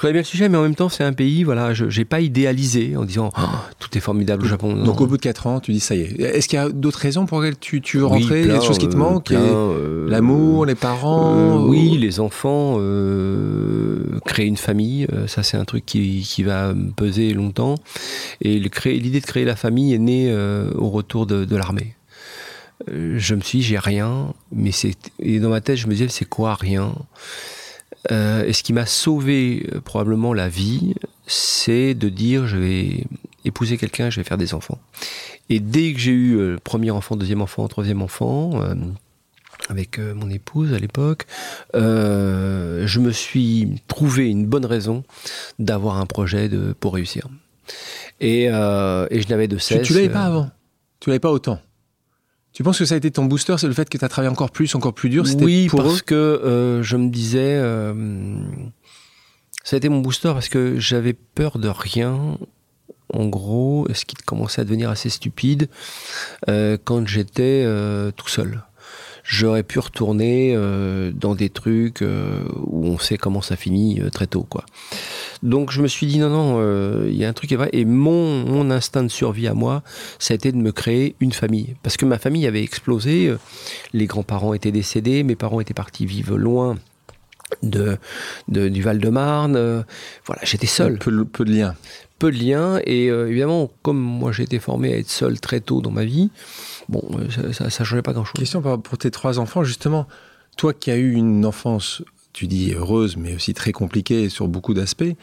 je 0.00 0.02
connais 0.06 0.14
bien 0.14 0.22
le 0.22 0.26
sujet, 0.26 0.48
mais 0.48 0.56
en 0.56 0.62
même 0.62 0.74
temps, 0.74 0.88
c'est 0.88 1.04
un 1.04 1.12
pays, 1.12 1.44
voilà, 1.44 1.74
je 1.74 1.84
n'ai 1.84 2.06
pas 2.06 2.22
idéalisé 2.22 2.96
en 2.96 3.04
disant 3.04 3.30
oh, 3.36 3.42
tout 3.78 3.98
est 3.98 4.00
formidable 4.00 4.44
au 4.44 4.48
Japon. 4.48 4.72
Donc, 4.82 5.02
au 5.02 5.06
bout 5.06 5.18
de 5.18 5.20
4 5.20 5.46
ans, 5.46 5.60
tu 5.60 5.72
dis 5.72 5.80
ça 5.80 5.94
y 5.94 6.00
est. 6.00 6.18
Est-ce 6.18 6.48
qu'il 6.48 6.58
y 6.58 6.62
a 6.62 6.70
d'autres 6.70 7.00
raisons 7.00 7.26
pour 7.26 7.42
lesquelles 7.42 7.58
tu, 7.58 7.82
tu 7.82 7.98
veux 7.98 8.06
rentrer? 8.06 8.40
plein, 8.44 8.54
Il 8.54 8.54
y 8.54 8.56
a 8.56 8.58
des 8.60 8.64
choses 8.64 8.78
qui 8.78 8.88
te 8.88 8.96
manquent? 8.96 9.30
euh, 9.30 10.08
L'amour, 10.08 10.64
les 10.64 10.74
parents 10.74 11.58
euh, 11.58 11.68
Oui, 11.68 11.98
les 11.98 12.18
enfants, 12.18 12.76
euh, 12.78 14.18
créer 14.24 14.46
une 14.46 14.56
famille, 14.56 15.06
euh, 15.12 15.26
ça 15.26 15.42
c'est 15.42 15.58
un 15.58 15.66
truc 15.66 15.84
qui, 15.84 16.22
qui, 16.26 16.44
va 16.44 16.72
peser 16.96 17.34
longtemps. 17.34 17.74
Et 18.40 18.58
l'idée 18.58 19.20
de 19.20 19.26
créer 19.26 19.44
la 19.44 19.56
famille 19.56 19.92
est 19.92 19.98
née 19.98 20.30
euh, 20.30 20.70
au 20.78 20.88
retour 20.88 21.26
de, 21.26 21.44
de 21.44 21.56
l'armée 21.56 21.94
je 22.90 23.34
me 23.34 23.42
suis 23.42 23.58
dit, 23.58 23.64
j'ai 23.64 23.78
rien, 23.78 24.32
mais 24.52 24.72
c'est. 24.72 24.94
Et 25.18 25.38
dans 25.38 25.50
ma 25.50 25.60
tête, 25.60 25.76
je 25.76 25.86
me 25.86 25.92
disais, 25.92 26.08
c'est 26.08 26.24
quoi 26.24 26.54
rien? 26.54 26.94
Euh, 28.10 28.44
et 28.44 28.52
ce 28.52 28.62
qui 28.62 28.72
m'a 28.72 28.86
sauvé 28.86 29.66
euh, 29.72 29.80
probablement 29.80 30.32
la 30.32 30.48
vie, 30.48 30.94
c'est 31.26 31.94
de 31.94 32.08
dire 32.08 32.46
je 32.46 32.56
vais 32.56 33.04
épouser 33.44 33.76
quelqu'un, 33.76 34.10
je 34.10 34.20
vais 34.20 34.24
faire 34.24 34.38
des 34.38 34.54
enfants. 34.54 34.78
Et 35.48 35.60
dès 35.60 35.92
que 35.92 35.98
j'ai 35.98 36.12
eu 36.12 36.36
euh, 36.36 36.56
premier 36.62 36.90
enfant, 36.90 37.16
deuxième 37.16 37.42
enfant, 37.42 37.66
troisième 37.68 38.02
enfant, 38.02 38.62
avec 39.68 39.98
mon 39.98 40.30
épouse 40.30 40.72
à 40.72 40.78
l'époque, 40.78 41.26
je 41.74 42.98
me 42.98 43.10
suis 43.12 43.82
trouvé 43.88 44.28
une 44.28 44.46
bonne 44.46 44.66
raison 44.66 45.04
d'avoir 45.58 45.98
un 45.98 46.06
projet 46.06 46.48
de, 46.48 46.74
pour 46.78 46.94
réussir. 46.94 47.28
Et, 48.20 48.44
et 48.44 48.48
je 48.50 49.28
n'avais 49.28 49.48
de 49.48 49.58
cesse. 49.58 49.82
Tu, 49.82 49.88
tu 49.88 49.94
l'avais 49.94 50.08
pas 50.08 50.24
avant 50.24 50.50
Tu 51.00 51.10
l'avais 51.10 51.20
pas 51.20 51.30
autant 51.30 51.60
tu 52.52 52.62
penses 52.62 52.78
que 52.78 52.84
ça 52.84 52.94
a 52.94 52.98
été 52.98 53.10
ton 53.10 53.24
booster, 53.26 53.56
c'est 53.58 53.66
le 53.66 53.72
fait 53.72 53.88
que 53.88 53.96
tu 53.96 54.04
as 54.04 54.08
travaillé 54.08 54.30
encore 54.30 54.50
plus, 54.50 54.74
encore 54.74 54.92
plus 54.92 55.08
dur 55.08 55.24
Oui, 55.40 55.68
pour 55.68 55.82
parce 55.82 56.02
que 56.02 56.14
euh, 56.14 56.82
je 56.82 56.96
me 56.96 57.08
disais, 57.08 57.56
euh, 57.56 57.94
ça 59.62 59.76
a 59.76 59.78
été 59.78 59.88
mon 59.88 60.00
booster 60.00 60.32
parce 60.32 60.48
que 60.48 60.78
j'avais 60.78 61.12
peur 61.12 61.58
de 61.58 61.68
rien. 61.68 62.38
En 63.12 63.26
gros, 63.26 63.88
ce 63.92 64.04
qui 64.04 64.14
commençait 64.14 64.60
à 64.60 64.64
devenir 64.64 64.90
assez 64.90 65.10
stupide 65.10 65.68
euh, 66.48 66.78
quand 66.82 67.06
j'étais 67.06 67.64
euh, 67.66 68.12
tout 68.12 68.28
seul 68.28 68.62
j'aurais 69.30 69.62
pu 69.62 69.78
retourner 69.78 70.54
euh, 70.56 71.12
dans 71.14 71.36
des 71.36 71.50
trucs 71.50 72.02
euh, 72.02 72.42
où 72.64 72.84
on 72.86 72.98
sait 72.98 73.16
comment 73.16 73.40
ça 73.40 73.54
finit 73.54 74.00
euh, 74.00 74.10
très 74.10 74.26
tôt, 74.26 74.42
quoi. 74.42 74.64
Donc 75.44 75.70
je 75.70 75.80
me 75.80 75.86
suis 75.86 76.06
dit 76.06 76.18
non 76.18 76.28
non, 76.28 77.06
il 77.06 77.16
y 77.16 77.24
a 77.24 77.28
un 77.28 77.32
truc 77.32 77.48
qui 77.48 77.54
est 77.54 77.56
vrai. 77.56 77.70
Et 77.72 77.84
mon, 77.84 78.44
mon 78.44 78.70
instinct 78.70 79.04
de 79.04 79.08
survie 79.08 79.46
à 79.46 79.54
moi, 79.54 79.82
ça 80.18 80.34
a 80.34 80.34
été 80.34 80.52
de 80.52 80.58
me 80.58 80.72
créer 80.72 81.14
une 81.20 81.32
famille, 81.32 81.76
parce 81.82 81.96
que 81.96 82.04
ma 82.04 82.18
famille 82.18 82.46
avait 82.46 82.62
explosé. 82.62 83.34
Les 83.94 84.06
grands-parents 84.06 84.52
étaient 84.52 84.72
décédés, 84.72 85.22
mes 85.22 85.36
parents 85.36 85.60
étaient 85.60 85.74
partis 85.74 86.04
vivre 86.04 86.36
loin. 86.36 86.76
De, 87.62 87.98
de, 88.48 88.68
du 88.68 88.82
Val-de-Marne. 88.82 89.84
voilà, 90.24 90.42
j'étais 90.44 90.66
seul. 90.66 90.98
Peu, 90.98 91.24
peu, 91.24 91.44
de 91.44 91.52
liens. 91.52 91.74
Peu 92.18 92.32
de 92.32 92.36
liens. 92.38 92.80
Et 92.84 93.06
évidemment, 93.06 93.70
comme 93.82 93.98
moi 93.98 94.32
j'ai 94.32 94.44
été 94.44 94.58
formé 94.58 94.94
à 94.94 94.98
être 94.98 95.10
seul 95.10 95.40
très 95.40 95.60
tôt 95.60 95.80
dans 95.80 95.90
ma 95.90 96.04
vie, 96.04 96.30
bon, 96.88 97.02
ça 97.52 97.64
ne 97.64 97.70
changeait 97.70 98.02
pas 98.02 98.12
grand-chose. 98.12 98.38
Question 98.38 98.62
pour 98.62 98.98
tes 98.98 99.10
trois 99.10 99.38
enfants, 99.38 99.62
justement. 99.62 100.06
Toi 100.56 100.72
qui 100.72 100.90
as 100.90 100.96
eu 100.96 101.12
une 101.12 101.44
enfance, 101.44 102.02
tu 102.32 102.46
dis 102.46 102.72
heureuse, 102.72 103.16
mais 103.16 103.34
aussi 103.34 103.54
très 103.54 103.72
compliquée 103.72 104.28
sur 104.28 104.48
beaucoup 104.48 104.74
d'aspects, 104.74 105.14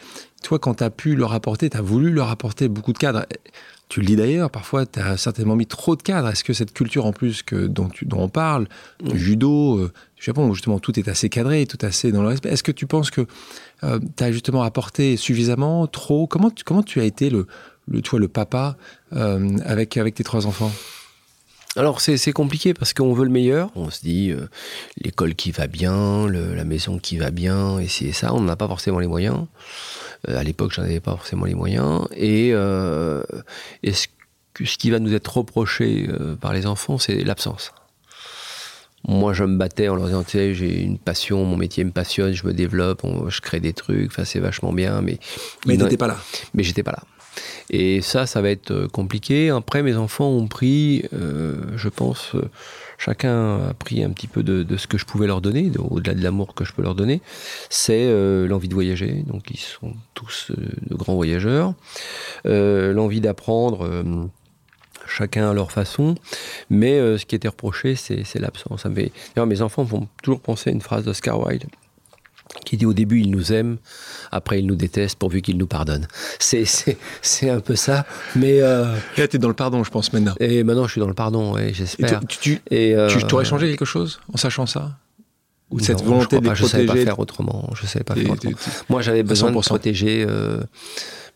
toi, 0.42 0.58
quand 0.58 0.74
tu 0.74 0.84
as 0.84 0.90
pu 0.90 1.16
leur 1.16 1.32
apporter, 1.32 1.70
tu 1.70 1.76
as 1.76 1.82
voulu 1.82 2.10
leur 2.10 2.30
apporter 2.30 2.68
beaucoup 2.68 2.92
de 2.92 2.98
cadres. 2.98 3.26
Tu 3.88 4.00
le 4.00 4.06
dis 4.06 4.16
d'ailleurs, 4.16 4.50
parfois, 4.50 4.84
tu 4.84 5.00
as 5.00 5.16
certainement 5.16 5.56
mis 5.56 5.66
trop 5.66 5.96
de 5.96 6.02
cadres. 6.02 6.28
Est-ce 6.28 6.44
que 6.44 6.52
cette 6.52 6.74
culture, 6.74 7.06
en 7.06 7.12
plus, 7.12 7.42
que, 7.42 7.66
dont, 7.66 7.88
tu, 7.88 8.04
dont 8.04 8.20
on 8.20 8.28
parle, 8.28 8.68
du 9.02 9.14
mmh. 9.14 9.18
judo, 9.18 9.78
euh, 9.78 9.92
du 10.16 10.22
Japon, 10.22 10.46
où 10.46 10.54
justement 10.54 10.78
tout 10.78 10.98
est 10.98 11.08
assez 11.08 11.30
cadré, 11.30 11.64
tout 11.64 11.78
assez 11.80 12.12
dans 12.12 12.20
le 12.20 12.28
respect, 12.28 12.50
est-ce 12.50 12.62
que 12.62 12.72
tu 12.72 12.86
penses 12.86 13.10
que 13.10 13.26
euh, 13.84 13.98
tu 14.16 14.24
as 14.24 14.30
justement 14.30 14.62
apporté 14.62 15.16
suffisamment, 15.16 15.86
trop? 15.86 16.26
Comment 16.26 16.50
tu, 16.50 16.64
comment 16.64 16.82
tu 16.82 17.00
as 17.00 17.04
été 17.04 17.30
le, 17.30 17.46
le, 17.86 18.02
toi, 18.02 18.18
le 18.18 18.28
papa 18.28 18.76
euh, 19.14 19.56
avec, 19.64 19.96
avec 19.96 20.14
tes 20.14 20.24
trois 20.24 20.46
enfants? 20.46 20.72
Alors 21.76 22.00
c'est 22.00 22.32
compliqué 22.32 22.74
parce 22.74 22.92
qu'on 22.92 23.12
veut 23.12 23.24
le 23.24 23.30
meilleur. 23.30 23.70
On 23.76 23.88
se 23.88 24.00
dit 24.00 24.30
euh, 24.30 24.48
l'école 25.00 25.36
qui 25.36 25.52
va 25.52 25.68
bien, 25.68 26.26
la 26.28 26.64
maison 26.64 26.98
qui 26.98 27.18
va 27.18 27.30
bien, 27.30 27.78
et 27.78 27.86
c'est 27.86 28.10
ça. 28.10 28.34
On 28.34 28.40
n'a 28.40 28.56
pas 28.56 28.66
forcément 28.66 28.98
les 28.98 29.06
moyens. 29.06 29.46
Euh, 30.28 30.38
à 30.38 30.42
l'époque, 30.42 30.72
j'en 30.72 30.82
avais 30.82 31.00
pas 31.00 31.12
forcément 31.12 31.44
les 31.44 31.54
moyens. 31.54 32.06
Et, 32.16 32.50
euh, 32.52 33.22
ce, 33.84 34.06
ce, 34.64 34.78
qui 34.78 34.90
va 34.90 34.98
nous 34.98 35.14
être 35.14 35.36
reproché 35.36 36.08
par 36.40 36.52
les 36.52 36.66
enfants, 36.66 36.98
c'est 36.98 37.22
l'absence. 37.22 37.72
Moi, 39.06 39.32
je 39.32 39.44
me 39.44 39.56
battais 39.56 39.88
en 39.88 39.94
leur 39.94 40.06
disant, 40.06 40.24
tu 40.24 40.32
sais, 40.32 40.54
j'ai 40.54 40.80
une 40.80 40.98
passion, 40.98 41.44
mon 41.44 41.56
métier 41.56 41.84
me 41.84 41.92
passionne, 41.92 42.32
je 42.32 42.44
me 42.46 42.52
développe, 42.52 43.06
je 43.28 43.40
crée 43.40 43.60
des 43.60 43.72
trucs, 43.72 44.10
enfin, 44.10 44.24
c'est 44.24 44.40
vachement 44.40 44.72
bien, 44.72 45.02
mais... 45.02 45.18
Mais 45.66 45.76
n'étais 45.76 45.96
pas 45.96 46.08
là. 46.08 46.16
Mais 46.52 46.64
j'étais 46.64 46.82
pas 46.82 46.90
là. 46.90 47.04
Et 47.70 48.00
ça, 48.00 48.26
ça 48.26 48.40
va 48.40 48.50
être 48.50 48.70
euh, 48.70 48.88
compliqué. 48.88 49.50
Après, 49.50 49.82
mes 49.82 49.96
enfants 49.96 50.28
ont 50.28 50.48
pris, 50.48 51.04
euh, 51.12 51.56
je 51.76 51.88
pense, 51.88 52.34
euh, 52.34 52.48
chacun 52.98 53.68
a 53.68 53.74
pris 53.74 54.02
un 54.02 54.10
petit 54.10 54.26
peu 54.26 54.42
de, 54.42 54.76
ce 54.76 54.86
que 54.86 54.98
je 54.98 55.06
pouvais 55.06 55.26
leur 55.26 55.40
donner, 55.40 55.70
au-delà 55.78 56.14
de 56.14 56.22
l'amour 56.22 56.54
que 56.54 56.64
je 56.64 56.72
peux 56.72 56.82
leur 56.82 56.94
donner. 56.94 57.22
C'est 57.70 58.10
l'envie 58.46 58.68
de 58.68 58.74
voyager. 58.74 59.24
Donc, 59.26 59.50
ils 59.50 59.58
sont 59.58 59.94
tous 60.14 60.50
de 60.50 60.94
grands 60.94 61.14
voyageurs. 61.14 61.74
l'envie 62.44 63.20
d'apprendre 63.20 64.28
chacun 65.06 65.50
à 65.50 65.54
leur 65.54 65.72
façon. 65.72 66.16
Mais 66.70 66.98
ce 67.18 67.24
qui 67.24 67.34
était 67.34 67.48
reproché, 67.48 67.94
c'est 67.94 68.38
l'absence. 68.38 68.84
Mes 69.36 69.62
enfants 69.62 69.84
vont 69.84 70.08
toujours 70.22 70.40
penser 70.40 70.70
à 70.70 70.72
une 70.72 70.82
phrase 70.82 71.04
d'Oscar 71.04 71.40
Wilde 71.40 71.68
qui 72.64 72.76
dit 72.76 72.86
au 72.86 72.94
début 72.94 73.20
il 73.20 73.30
nous 73.30 73.52
aime, 73.52 73.78
après 74.30 74.60
il 74.60 74.66
nous 74.66 74.76
déteste 74.76 75.18
pourvu 75.18 75.42
qu'il 75.42 75.56
nous 75.58 75.66
pardonne. 75.66 76.06
C'est, 76.38 76.64
c'est, 77.22 77.50
un 77.50 77.60
peu 77.60 77.76
ça, 77.76 78.06
mais... 78.36 78.60
Euh... 78.62 78.94
Là, 79.16 79.28
tu 79.28 79.36
es 79.36 79.38
dans 79.38 79.48
le 79.48 79.54
pardon, 79.54 79.84
je 79.84 79.90
pense, 79.90 80.12
maintenant. 80.12 80.34
Et 80.40 80.64
maintenant, 80.64 80.86
je 80.86 80.92
suis 80.92 81.00
dans 81.00 81.08
le 81.08 81.14
pardon, 81.14 81.54
ouais, 81.54 81.72
j'espère. 81.72 82.20
tu, 82.26 82.38
tu, 82.38 82.62
et 82.70 82.94
euh... 82.94 83.08
tu 83.08 83.34
aurais 83.34 83.44
changé 83.44 83.68
quelque 83.68 83.84
chose 83.84 84.20
en 84.32 84.36
sachant 84.36 84.66
ça? 84.66 84.96
Ou 85.70 85.80
cette 85.80 86.02
volonté 86.02 86.36
je 86.36 86.40
de 86.40 86.46
pas, 86.46 86.54
Je 86.54 86.64
savais 86.64 86.86
pas 86.86 86.96
faire 86.96 87.18
autrement. 87.18 87.70
Je 87.74 87.86
savais 87.86 88.04
pas 88.04 88.14
faire 88.14 88.30
autrement. 88.30 88.56
Moi, 88.88 89.02
j'avais 89.02 89.22
besoin 89.22 89.50
de 89.50 89.60
protéger 89.60 90.24
euh, 90.26 90.60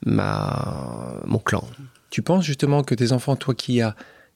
ma, 0.06 1.16
mon 1.26 1.38
clan. 1.38 1.64
Tu 2.10 2.22
penses 2.22 2.44
justement 2.44 2.82
que 2.82 2.94
tes 2.94 3.12
enfants, 3.12 3.36
toi 3.36 3.54
qui 3.54 3.80
as 3.82 3.94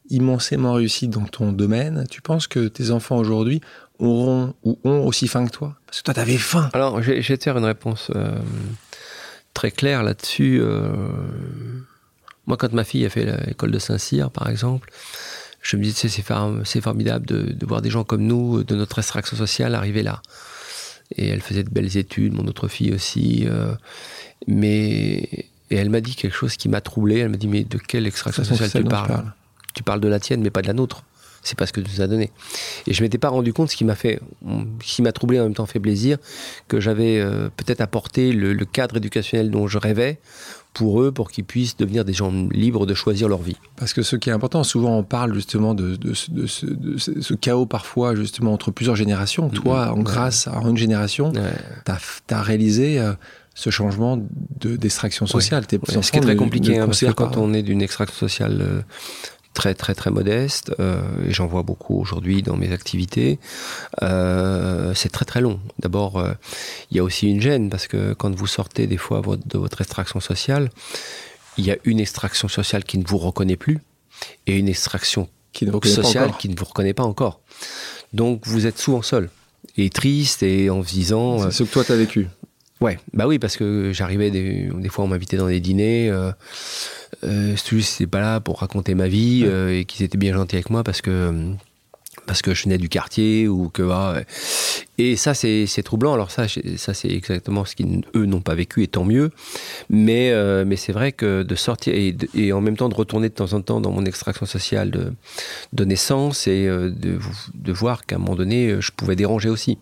immensément 0.09 0.75
réussi 0.75 1.09
dans 1.09 1.25
ton 1.25 1.53
domaine, 1.53 2.05
tu 2.11 2.23
penses 2.23 2.47
que 2.47 2.69
tes 2.69 2.91
enfants 2.91 3.17
aujourd'hui 3.17 3.61
auront 3.99 4.55
ou 4.63 4.79
ont 4.85 5.07
aussi 5.07 5.29
faim 5.29 5.47
que 5.47 5.53
toi? 5.53 5.77
Parce 5.87 5.99
que 5.99 6.05
toi, 6.05 6.15
tu 6.15 6.21
avais 6.21 6.37
faim. 6.37 6.71
Alors, 6.73 7.03
j'ai 7.03 7.39
te 7.39 7.43
faire 7.43 7.59
une 7.59 7.65
réponse 7.65 8.11
euh, 8.15 8.39
très 9.55 9.71
claire 9.71 10.03
là-dessus. 10.03 10.59
Euh, 10.61 10.91
moi, 12.47 12.57
quand 12.57 12.73
ma 12.73 12.85
fille 12.85 13.05
a 13.07 13.11
fait 13.11 13.25
l'école 13.47 13.71
de 13.71 13.79
Saint-Cyr, 13.79 14.31
par 14.31 14.49
exemple, 14.49 14.91
je 15.63 15.77
me 15.77 15.83
disais, 15.83 16.09
c'est 16.09 16.81
formidable 16.81 17.27
de, 17.27 17.67
voir 17.67 17.83
des 17.83 17.91
gens 17.91 18.05
comme 18.05 18.23
nous, 18.23 18.63
de 18.63 18.75
notre 18.77 18.99
extraction 18.99 19.37
sociale, 19.37 19.75
arriver 19.75 20.03
là. 20.03 20.23
Et 21.17 21.29
elle 21.29 21.41
faisait 21.41 21.63
de 21.63 21.71
belles 21.71 21.97
études, 21.97 22.35
mon 22.35 22.47
autre 22.47 22.69
fille 22.69 22.93
aussi. 22.93 23.47
Euh, 23.47 23.75
mais 24.47 25.47
et 25.71 25.77
elle 25.77 25.91
m'a 25.91 26.01
dit 26.01 26.15
quelque 26.15 26.35
chose 26.35 26.57
qui 26.57 26.69
m'a 26.69 26.81
troublé. 26.81 27.19
Elle 27.19 27.29
m'a 27.29 27.37
dit, 27.37 27.49
mais 27.49 27.65
de 27.65 27.79
quelle 27.79 28.07
extraction 28.07 28.45
sociale 28.45 28.71
tu 28.71 28.85
parles? 28.85 29.33
Tu 29.75 29.83
parles 29.83 30.01
de 30.01 30.09
la 30.09 30.21
tienne, 30.21 30.41
mais 30.41 30.51
pas 30.51 30.63
de 30.63 30.69
la 30.69 30.73
nôtre 30.73 31.05
c'est 31.47 31.57
pas 31.57 31.67
ce 31.67 31.73
que 31.73 31.81
tu 31.81 31.91
nous 31.95 32.01
as 32.01 32.09
donné. 32.09 32.31
Et 32.87 32.93
je 32.93 33.03
m'étais 33.03 33.19
pas 33.19 33.29
rendu 33.29 33.53
compte, 33.53 33.71
ce 33.71 33.77
qui 33.77 33.85
m'a 33.85 33.95
fait, 33.95 34.21
ce 34.83 34.95
qui 34.97 35.03
m'a 35.03 35.13
troublé 35.13 35.39
en 35.41 35.45
même 35.45 35.55
temps 35.55 35.67
fait 35.67 35.81
plaisir, 35.81 36.19
que 36.69 36.81
j'avais 36.81 37.19
euh, 37.21 37.49
peut-être 37.57 37.81
apporté 37.81 38.33
le, 38.33 38.57
cadre 38.65 38.97
éducationnel 38.97 39.51
dont 39.51 39.69
je 39.69 39.79
rêvais 39.79 40.19
pour 40.75 41.01
eux, 41.01 41.13
pour 41.13 41.31
qu'ils 41.31 41.45
puissent 41.45 41.77
devenir 41.77 42.05
des 42.05 42.13
gens 42.13 42.33
libres 42.51 42.85
de 42.85 42.95
choisir 42.95 43.29
leur 43.29 43.41
vie. 43.41 43.57
Parce 43.77 43.95
que 43.95 44.03
ce 44.03 44.17
qui 44.17 44.29
est 44.29 44.33
important, 44.33 44.65
souvent 44.65 44.99
on 44.99 45.05
parle 45.05 45.33
justement 45.35 45.73
de, 45.73 45.97
ce, 46.15 47.35
chaos 47.35 47.65
parfois 47.65 48.15
justement 48.15 48.53
entre 48.53 48.73
plusieurs 48.73 48.97
générations. 48.97 49.49
Toi, 49.49 49.93
en 49.93 50.01
grâce 50.01 50.49
à 50.49 50.61
une 50.67 50.77
génération, 50.77 51.33
tu 51.33 52.35
as, 52.35 52.43
réalisé... 52.43 52.99
Euh, 52.99 53.13
ce 53.57 53.71
changement 53.71 54.23
d'extraction 54.61 55.27
sociale. 55.27 55.65
ce 55.65 56.11
qui 56.11 56.19
est 56.19 56.21
très 56.21 56.37
compliqué, 56.37 56.79
hein, 56.79 56.85
parce 56.85 57.01
que 57.01 57.11
quand 57.11 57.39
on 57.39 57.55
est 57.55 57.63
d'une 57.63 57.81
extraction 57.81 58.19
sociale 58.19 58.59
euh, 58.61 58.83
très 59.57 59.75
très 59.75 59.95
très 59.95 60.11
modeste 60.11 60.75
euh, 60.81 61.01
et 61.27 61.33
j'en 61.33 61.47
vois 61.47 61.63
beaucoup 61.63 61.99
aujourd'hui 61.99 62.43
dans 62.43 62.57
mes 62.57 62.73
activités. 62.73 63.39
Euh, 64.03 64.93
c'est 64.95 65.09
très 65.09 65.25
très 65.25 65.41
long. 65.41 65.59
D'abord, 65.79 66.19
euh, 66.19 66.35
il 66.91 66.99
y 66.99 67.01
a 67.01 67.03
aussi 67.03 67.27
une 67.27 67.41
gêne 67.41 67.71
parce 67.71 67.87
que 67.87 68.13
quand 68.13 68.33
vous 68.35 68.47
sortez 68.47 68.87
des 68.87 68.99
fois 68.99 69.23
de 69.47 69.59
votre 69.59 69.81
extraction 69.81 70.21
sociale, 70.21 70.71
il 71.57 71.65
y 71.65 71.71
a 71.71 71.77
une 71.85 72.01
extraction 72.01 72.49
sociale 72.49 72.85
qui 72.85 72.99
ne 72.99 73.05
vous 73.05 73.17
reconnaît 73.17 73.57
plus 73.57 73.81
et 74.47 74.59
une 74.59 74.69
extraction 74.69 75.29
qui 75.55 75.67
sociale 75.85 76.33
qui 76.39 76.51
ne 76.51 76.55
vous 76.55 76.67
reconnaît 76.67 76.93
pas 76.93 77.05
encore. 77.05 77.41
Donc 78.13 78.47
vous 78.47 78.67
êtes 78.67 78.79
souvent 78.79 79.01
seul 79.01 79.31
et 79.79 79.89
triste 79.89 80.43
et 80.43 80.69
en 80.69 80.83
se 80.83 80.91
disant. 80.91 81.51
C'est 81.51 81.51
ce 81.51 81.63
que 81.65 81.73
toi 81.73 81.83
tu 81.83 81.93
as 81.93 81.97
vécu. 81.97 82.29
Ouais, 82.83 82.99
bah 83.15 83.27
oui, 83.27 83.39
parce 83.39 83.57
que 83.57 83.91
j'arrivais 83.95 84.31
des, 84.31 84.69
des 84.71 84.89
fois 84.91 85.07
on 85.07 85.09
m'invitait 85.09 85.39
dans 85.39 85.49
des 85.49 85.61
dîners 85.61 86.11
euh, 86.11 86.31
c'est 87.23 88.07
pas 88.07 88.21
là 88.21 88.41
pour 88.41 88.61
raconter 88.61 88.95
ma 88.95 89.09
vie 89.09 89.43
euh, 89.45 89.79
et 89.79 89.85
qu'ils 89.85 90.05
étaient 90.05 90.19
bien 90.19 90.33
gentils 90.35 90.57
avec 90.57 90.71
moi 90.71 90.85
parce 90.85 91.01
que 91.01 91.53
parce 92.27 92.43
que 92.43 92.55
je 92.55 92.65
venais 92.65 92.79
du 92.79 92.89
quartier 92.89 93.49
ou 93.49 93.69
que 93.69 93.89
ah, 93.91 94.21
et 94.99 95.17
ça 95.17 95.35
c'est 95.35 95.83
troublant. 95.85 96.15
Alors 96.15 96.31
ça 96.31 96.47
ça 96.77 96.95
c'est 96.95 97.11
exactement 97.11 97.65
ce 97.65 97.77
qu'eux 97.77 98.25
n'ont 98.25 98.41
pas 98.41 98.55
vécu 98.55 98.83
et 98.83 98.89
tant 98.89 99.05
mieux. 99.05 99.31
Mais 99.91 100.31
euh, 100.31 100.65
mais 100.67 100.77
c'est 100.77 100.93
vrai 100.93 101.13
que 101.13 101.43
de 101.43 101.55
sortir 101.55 101.95
et, 101.95 102.17
et, 102.35 102.53
en 102.53 102.61
même 102.61 102.77
temps 102.77 102.89
de 102.89 102.95
retourner 102.95 103.29
de 103.29 103.35
temps 103.35 103.53
en 103.53 103.61
temps 103.61 103.81
dans 103.81 103.91
mon 103.91 104.05
extraction 104.05 104.47
sociale 104.47 104.91
de, 104.91 105.13
de 105.73 105.85
naissance 105.85 106.47
et 106.47 106.67
euh, 106.67 106.91
de, 106.91 107.19
de 107.55 107.73
voir 107.73 108.07
qu'à 108.07 108.17
un 108.17 108.19
moment 108.19 108.37
donné 108.37 108.81
je 108.81 108.91
pouvais 108.91 109.17
déranger 109.17 109.49
aussi. 109.49 109.79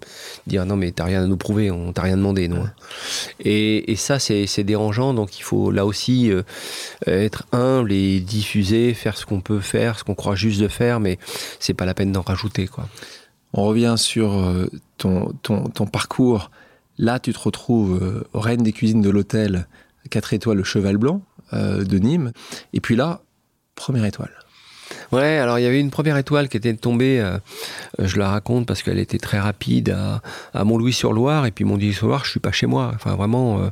Dire 0.46 0.66
non 0.66 0.76
mais 0.76 0.90
t'as 0.90 1.04
rien 1.04 1.22
à 1.22 1.26
nous 1.26 1.36
prouver 1.36 1.70
on 1.70 1.92
t'a 1.92 2.02
rien 2.02 2.16
demandé 2.16 2.48
non 2.48 2.64
et, 3.40 3.92
et 3.92 3.96
ça 3.96 4.18
c'est 4.18 4.64
dérangeant. 4.64 5.14
Donc 5.14 5.38
il 5.38 5.42
faut 5.42 5.70
là 5.70 5.86
aussi 5.86 6.30
euh, 6.32 6.42
être 7.06 7.44
humble 7.52 7.92
et 7.92 8.20
diffuser 8.20 8.94
faire 8.94 9.16
ce 9.16 9.26
qu'on 9.26 9.40
peut 9.40 9.60
faire 9.60 9.98
ce 9.98 10.04
qu'on 10.04 10.14
croit 10.14 10.34
juste 10.34 10.60
de 10.60 10.68
faire 10.68 10.98
mais 10.98 11.18
c'est 11.60 11.74
pas 11.74 11.86
la 11.86 11.94
peine 11.94 12.10
d'en 12.10 12.22
rajouter 12.22 12.66
quoi. 12.66 12.88
On 13.56 13.64
revient 13.66 13.94
sur 13.96 14.32
ton, 14.98 15.86
parcours. 15.90 16.50
Là, 16.98 17.18
tu 17.18 17.32
te 17.32 17.38
retrouves 17.38 18.00
euh, 18.02 18.24
reine 18.34 18.62
des 18.62 18.72
cuisines 18.72 19.02
de 19.02 19.10
l'hôtel 19.10 19.66
4 20.10 20.34
étoiles 20.34 20.58
le 20.58 20.64
Cheval 20.64 20.96
Blanc 20.96 21.22
euh, 21.52 21.84
de 21.84 21.98
Nîmes. 21.98 22.32
Et 22.72 22.80
puis 22.80 22.96
là, 22.96 23.22
première 23.74 24.04
étoile. 24.04 24.32
Ouais, 25.14 25.38
alors 25.38 25.60
il 25.60 25.62
y 25.62 25.66
avait 25.66 25.78
une 25.78 25.92
première 25.92 26.16
étoile 26.16 26.48
qui 26.48 26.56
était 26.56 26.74
tombée, 26.74 27.20
euh, 27.20 27.38
je 28.00 28.18
la 28.18 28.28
raconte 28.30 28.66
parce 28.66 28.82
qu'elle 28.82 28.98
était 28.98 29.18
très 29.18 29.38
rapide 29.38 29.96
à, 30.52 30.64
Montlouis-sur-Loire 30.64 31.46
et 31.46 31.52
puis 31.52 31.64
Montlouis-sur-Loire, 31.64 32.24
je 32.24 32.32
suis 32.32 32.40
pas 32.40 32.50
chez 32.50 32.66
moi. 32.66 32.90
Enfin 32.96 33.14
vraiment, 33.14 33.60
euh, 33.60 33.68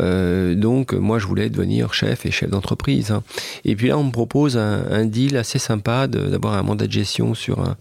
euh, 0.00 0.54
donc 0.54 0.94
moi 0.94 1.18
je 1.18 1.26
voulais 1.26 1.50
devenir 1.50 1.92
chef 1.92 2.24
et 2.24 2.30
chef 2.30 2.48
d'entreprise. 2.48 3.10
Hein. 3.10 3.22
Et 3.66 3.76
puis 3.76 3.88
là 3.88 3.98
on 3.98 4.04
me 4.04 4.12
propose 4.12 4.56
un, 4.56 5.04
deal 5.04 5.36
assez 5.36 5.58
sympa 5.58 6.06
d'avoir 6.06 6.54
un 6.54 6.62
mandat 6.62 6.86
de 6.86 6.92
gestion 6.92 7.34
sur 7.34 7.60
un 7.60 7.76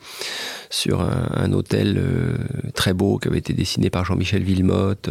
sur 0.69 0.99
un, 0.99 1.53
hôtel 1.53 2.01
très 2.73 2.93
beau 2.93 3.19
qui 3.19 3.29
avait 3.29 3.37
été 3.37 3.53
dessiné 3.53 3.89
par 3.89 4.03
Jean-Michel 4.03 4.43
Villemotte, 4.43 5.09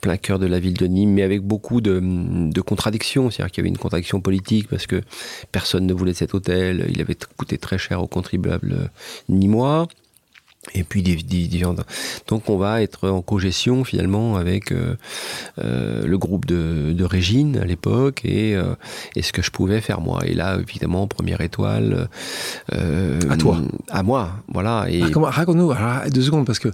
plein 0.00 0.16
cœur 0.16 0.38
de 0.38 0.46
la 0.46 0.58
ville 0.58 0.74
de 0.74 0.86
Nîmes, 0.86 1.12
mais 1.12 1.22
avec 1.22 1.42
beaucoup 1.42 1.82
de, 1.82 2.00
contradictions. 2.60 3.30
C'est-à-dire 3.30 3.52
qu'il 3.52 3.62
y 3.62 3.64
avait 3.64 3.68
une 3.68 3.76
contradiction 3.76 4.20
politique 4.22 4.68
parce 4.68 4.86
que 4.86 5.02
personne 5.52 5.86
ne 5.86 5.92
voulait 5.92 6.14
cet 6.14 6.32
hôtel, 6.32 6.86
il 6.88 7.00
avait 7.00 7.18
coûté 7.36 7.58
très 7.58 7.78
cher 7.78 8.02
aux 8.02 8.06
contribuables 8.06 8.90
nîmois. 9.28 9.88
Et 10.74 10.82
puis 10.82 11.02
des, 11.02 11.16
donc 12.26 12.50
on 12.50 12.56
va 12.56 12.82
être 12.82 13.08
en 13.08 13.22
cogestion 13.22 13.84
finalement 13.84 14.36
avec 14.36 14.72
euh, 14.72 14.96
euh, 15.58 16.04
le 16.04 16.18
groupe 16.18 16.44
de, 16.44 16.92
de 16.92 17.04
Régine 17.04 17.56
à 17.58 17.64
l'époque 17.64 18.24
et, 18.24 18.56
euh, 18.56 18.74
et 19.14 19.22
ce 19.22 19.32
que 19.32 19.42
je 19.42 19.50
pouvais 19.50 19.80
faire 19.80 20.00
moi. 20.00 20.26
Et 20.26 20.34
là 20.34 20.58
évidemment 20.58 21.06
première 21.06 21.40
étoile. 21.40 22.08
à 22.72 23.36
toi. 23.36 23.58
À 23.90 24.02
moi, 24.02 24.32
voilà. 24.52 24.86
Et... 24.90 25.02
Ah, 25.02 25.30
raconte-nous 25.30 25.72
deux 26.10 26.22
secondes 26.22 26.46
parce 26.46 26.58
que 26.58 26.68
euh, 26.68 26.72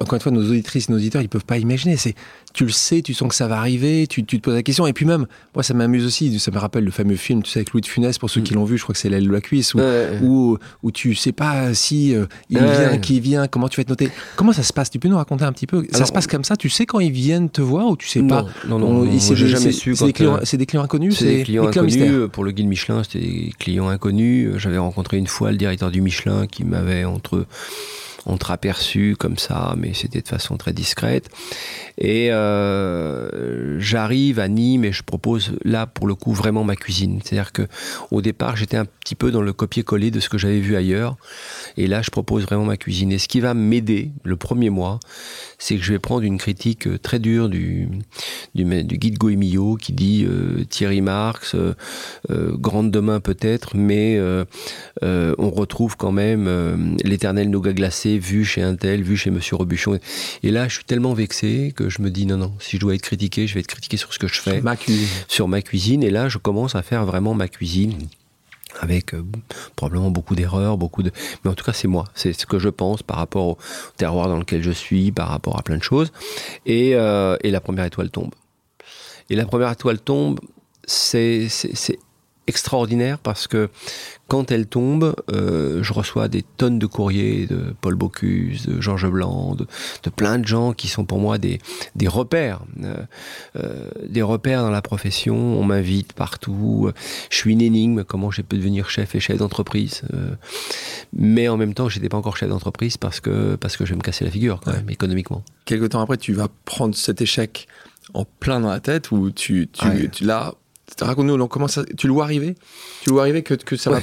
encore 0.00 0.14
une 0.14 0.20
fois, 0.20 0.30
nos 0.30 0.48
auditrices, 0.48 0.88
nos 0.88 0.96
auditeurs, 0.96 1.20
ils 1.20 1.28
peuvent 1.28 1.44
pas 1.44 1.58
imaginer. 1.58 1.96
C'est, 1.96 2.14
tu 2.52 2.64
le 2.64 2.70
sais, 2.70 3.02
tu 3.02 3.14
sens 3.14 3.28
que 3.28 3.34
ça 3.34 3.48
va 3.48 3.58
arriver, 3.58 4.06
tu, 4.06 4.24
tu 4.24 4.38
te 4.38 4.44
poses 4.44 4.54
la 4.54 4.62
question. 4.62 4.86
Et 4.86 4.92
puis 4.92 5.06
même, 5.06 5.26
moi, 5.54 5.64
ça 5.64 5.74
m'amuse 5.74 6.06
aussi. 6.06 6.38
Ça 6.38 6.52
me 6.52 6.58
rappelle 6.58 6.84
le 6.84 6.92
fameux 6.92 7.16
film, 7.16 7.42
tu 7.42 7.50
sais, 7.50 7.58
avec 7.58 7.72
Louis 7.72 7.80
de 7.80 7.86
Funès, 7.86 8.16
pour 8.18 8.30
ceux 8.30 8.40
mm. 8.40 8.44
qui 8.44 8.54
l'ont 8.54 8.64
vu, 8.64 8.78
je 8.78 8.84
crois 8.84 8.92
que 8.92 9.00
c'est 9.00 9.08
l'aile 9.08 9.26
de 9.26 9.32
la 9.32 9.40
cuisse, 9.40 9.74
où, 9.74 9.80
où, 10.22 10.56
où, 10.84 10.90
tu 10.92 11.16
sais 11.16 11.32
pas 11.32 11.74
si 11.74 12.14
euh, 12.14 12.26
il 12.48 12.58
vient, 12.58 12.98
qui 12.98 13.18
vient, 13.18 13.48
comment 13.48 13.68
tu 13.68 13.76
vas 13.78 13.82
être 13.82 13.88
noté. 13.88 14.08
Comment 14.36 14.52
ça 14.52 14.62
se 14.62 14.72
passe? 14.72 14.88
Tu 14.88 15.00
peux 15.00 15.08
nous 15.08 15.16
raconter 15.16 15.44
un 15.44 15.52
petit 15.52 15.66
peu? 15.66 15.84
Ça 15.90 16.06
se 16.06 16.12
passe 16.12 16.28
comme 16.28 16.44
ça? 16.44 16.56
Tu 16.56 16.68
sais 16.68 16.86
quand 16.86 17.00
ils 17.00 17.10
viennent 17.10 17.50
te 17.50 17.60
voir 17.60 17.88
ou 17.88 17.96
tu 17.96 18.06
sais 18.06 18.22
pas? 18.22 18.46
Non, 18.68 18.78
non, 18.78 19.04
non. 19.04 19.18
j'ai 19.18 19.48
jamais 19.48 19.72
su. 19.72 19.96
C'est 19.96 20.06
des, 20.06 20.12
clients, 20.12 20.36
euh, 20.36 20.56
des 20.56 20.66
clients 20.66 20.84
inconnus. 20.84 21.18
C'est 21.18 21.24
des 21.24 21.42
clients 21.42 21.66
inconnus. 21.66 22.28
Pour 22.30 22.44
le 22.44 22.52
guide 22.52 22.68
Michelin, 22.68 23.02
c'était 23.02 23.18
des 23.18 23.52
clients 23.58 23.88
inconnus. 23.88 24.52
J'avais 24.58 24.78
rencontré 24.78 25.16
une 25.16 25.26
fois 25.26 25.50
le 25.50 25.56
directeur 25.56 25.90
du 25.90 26.00
Michelin 26.00 26.46
qui 26.46 26.62
m'avait 26.62 27.04
entre 27.04 27.46
entreaperçu 28.26 29.16
comme 29.18 29.38
ça, 29.38 29.74
mais 29.76 29.92
c'était 29.94 30.20
de 30.20 30.28
façon 30.28 30.56
très 30.56 30.72
discrète. 30.72 31.28
Et 31.98 32.32
euh, 32.32 33.78
j'arrive 33.78 34.38
à 34.40 34.48
Nîmes 34.48 34.84
et 34.84 34.92
je 34.92 35.02
propose 35.02 35.52
là 35.64 35.86
pour 35.86 36.06
le 36.06 36.14
coup 36.14 36.32
vraiment 36.32 36.64
ma 36.64 36.76
cuisine. 36.76 37.20
C'est-à-dire 37.22 37.52
que 37.52 37.62
au 38.10 38.22
départ 38.22 38.56
j'étais 38.56 38.76
un 38.76 38.86
petit 38.86 39.14
peu 39.14 39.30
dans 39.30 39.42
le 39.42 39.52
copier-coller 39.52 40.10
de 40.10 40.20
ce 40.20 40.28
que 40.28 40.38
j'avais 40.38 40.60
vu 40.60 40.76
ailleurs, 40.76 41.16
et 41.76 41.86
là 41.86 42.02
je 42.02 42.10
propose 42.10 42.44
vraiment 42.44 42.64
ma 42.64 42.76
cuisine. 42.76 43.12
Et 43.12 43.18
ce 43.18 43.28
qui 43.28 43.40
va 43.40 43.54
m'aider 43.54 44.10
le 44.24 44.36
premier 44.36 44.70
mois, 44.70 45.00
c'est 45.58 45.76
que 45.76 45.82
je 45.82 45.92
vais 45.92 45.98
prendre 45.98 46.22
une 46.22 46.38
critique 46.38 46.86
euh, 46.86 46.98
très 46.98 47.18
dure 47.18 47.48
du, 47.48 47.88
guide 48.54 49.18
Goemio 49.18 49.76
qui 49.76 49.92
dit 49.92 50.24
euh, 50.28 50.64
Thierry 50.64 51.00
Marx, 51.00 51.56
grande 52.30 52.90
demain 52.90 53.20
peut-être, 53.20 53.76
mais 53.76 54.18
on 55.02 55.50
retrouve 55.50 55.96
quand 55.96 56.12
même 56.12 56.96
l'éternel 57.04 57.50
nougat 57.50 57.72
glacé 57.72 58.13
vu 58.18 58.44
chez 58.44 58.62
un 58.62 58.76
tel, 58.76 59.02
vu 59.02 59.16
chez 59.16 59.30
Monsieur 59.30 59.56
Robuchon. 59.56 59.98
Et 60.42 60.50
là, 60.50 60.68
je 60.68 60.74
suis 60.74 60.84
tellement 60.84 61.14
vexé 61.14 61.72
que 61.74 61.88
je 61.88 62.02
me 62.02 62.10
dis 62.10 62.26
non, 62.26 62.36
non, 62.36 62.52
si 62.58 62.76
je 62.76 62.80
dois 62.80 62.94
être 62.94 63.02
critiqué, 63.02 63.46
je 63.46 63.54
vais 63.54 63.60
être 63.60 63.66
critiqué 63.66 63.96
sur 63.96 64.12
ce 64.12 64.18
que 64.18 64.26
je 64.26 64.40
fais. 64.40 64.56
Sur 64.56 64.64
ma 64.64 64.76
cuisine. 64.76 65.08
Sur 65.28 65.48
ma 65.48 65.62
cuisine. 65.62 66.02
Et 66.02 66.10
là, 66.10 66.28
je 66.28 66.38
commence 66.38 66.74
à 66.74 66.82
faire 66.82 67.04
vraiment 67.04 67.34
ma 67.34 67.48
cuisine 67.48 67.94
avec 68.80 69.14
euh, 69.14 69.24
probablement 69.76 70.10
beaucoup 70.10 70.34
d'erreurs, 70.34 70.76
beaucoup 70.76 71.02
de... 71.02 71.12
Mais 71.44 71.50
en 71.50 71.54
tout 71.54 71.64
cas, 71.64 71.72
c'est 71.72 71.88
moi. 71.88 72.04
C'est 72.14 72.32
ce 72.32 72.46
que 72.46 72.58
je 72.58 72.68
pense 72.68 73.02
par 73.02 73.18
rapport 73.18 73.46
au 73.46 73.58
terroir 73.96 74.28
dans 74.28 74.38
lequel 74.38 74.62
je 74.62 74.72
suis, 74.72 75.12
par 75.12 75.28
rapport 75.28 75.58
à 75.58 75.62
plein 75.62 75.76
de 75.76 75.82
choses. 75.82 76.12
Et, 76.66 76.94
euh, 76.94 77.36
et 77.42 77.50
la 77.50 77.60
première 77.60 77.84
étoile 77.84 78.10
tombe. 78.10 78.34
Et 79.30 79.36
la 79.36 79.46
première 79.46 79.70
étoile 79.70 80.00
tombe, 80.00 80.40
c'est 80.86 81.48
extraordinaire 82.46 83.18
parce 83.18 83.46
que 83.46 83.70
quand 84.28 84.50
elle 84.50 84.66
tombe, 84.66 85.14
euh, 85.30 85.82
je 85.82 85.92
reçois 85.92 86.28
des 86.28 86.42
tonnes 86.42 86.78
de 86.78 86.86
courriers 86.86 87.46
de 87.46 87.74
Paul 87.80 87.94
Bocuse, 87.94 88.66
de 88.66 88.80
Georges 88.80 89.10
Blanc, 89.10 89.54
de, 89.54 89.66
plein 90.10 90.38
de 90.38 90.46
gens 90.46 90.72
qui 90.72 90.88
sont 90.88 91.04
pour 91.04 91.18
moi 91.18 91.38
des, 91.38 91.58
des 91.94 92.08
repères, 92.08 92.60
euh, 92.82 92.96
euh, 93.56 93.90
des 94.08 94.22
repères 94.22 94.62
dans 94.62 94.70
la 94.70 94.82
profession. 94.82 95.36
On 95.36 95.64
m'invite 95.64 96.14
partout. 96.14 96.90
Je 97.30 97.36
suis 97.36 97.52
une 97.52 97.60
énigme. 97.60 98.04
Comment 98.04 98.30
j'ai 98.30 98.42
pu 98.42 98.56
devenir 98.56 98.88
chef 98.88 99.14
et 99.14 99.20
chef 99.20 99.38
d'entreprise 99.38 100.02
Mais 101.12 101.48
en 101.48 101.56
même 101.56 101.74
temps, 101.74 101.88
j'étais 101.88 102.08
pas 102.08 102.16
encore 102.16 102.36
chef 102.36 102.48
d'entreprise 102.48 102.96
parce 102.96 103.20
que 103.20 103.56
parce 103.56 103.76
que 103.76 103.84
je 103.84 103.90
vais 103.90 103.96
me 103.96 104.02
casser 104.02 104.24
la 104.24 104.30
figure 104.30 104.60
quand 104.64 104.72
même 104.72 104.88
économiquement. 104.90 105.42
Quelque 105.64 105.86
temps 105.86 106.00
après, 106.00 106.16
tu 106.16 106.32
vas 106.32 106.48
prendre 106.64 106.94
cet 106.94 107.20
échec 107.20 107.68
en 108.12 108.24
plein 108.24 108.60
dans 108.60 108.70
la 108.70 108.80
tête 108.80 109.10
ou 109.10 109.30
tu, 109.30 109.68
tu, 109.72 110.10
tu 110.10 110.24
là 110.24 110.54
Raconte-nous, 111.00 111.48
comment 111.48 111.68
ça, 111.68 111.84
tu 111.96 112.06
le 112.06 112.12
vois 112.12 112.24
arriver? 112.24 112.54
Tu 113.02 113.10
le 113.10 113.14
vois 113.14 113.22
arriver 113.22 113.42
que, 113.42 113.54
que 113.54 113.76
ça 113.76 113.90
va 113.90 114.00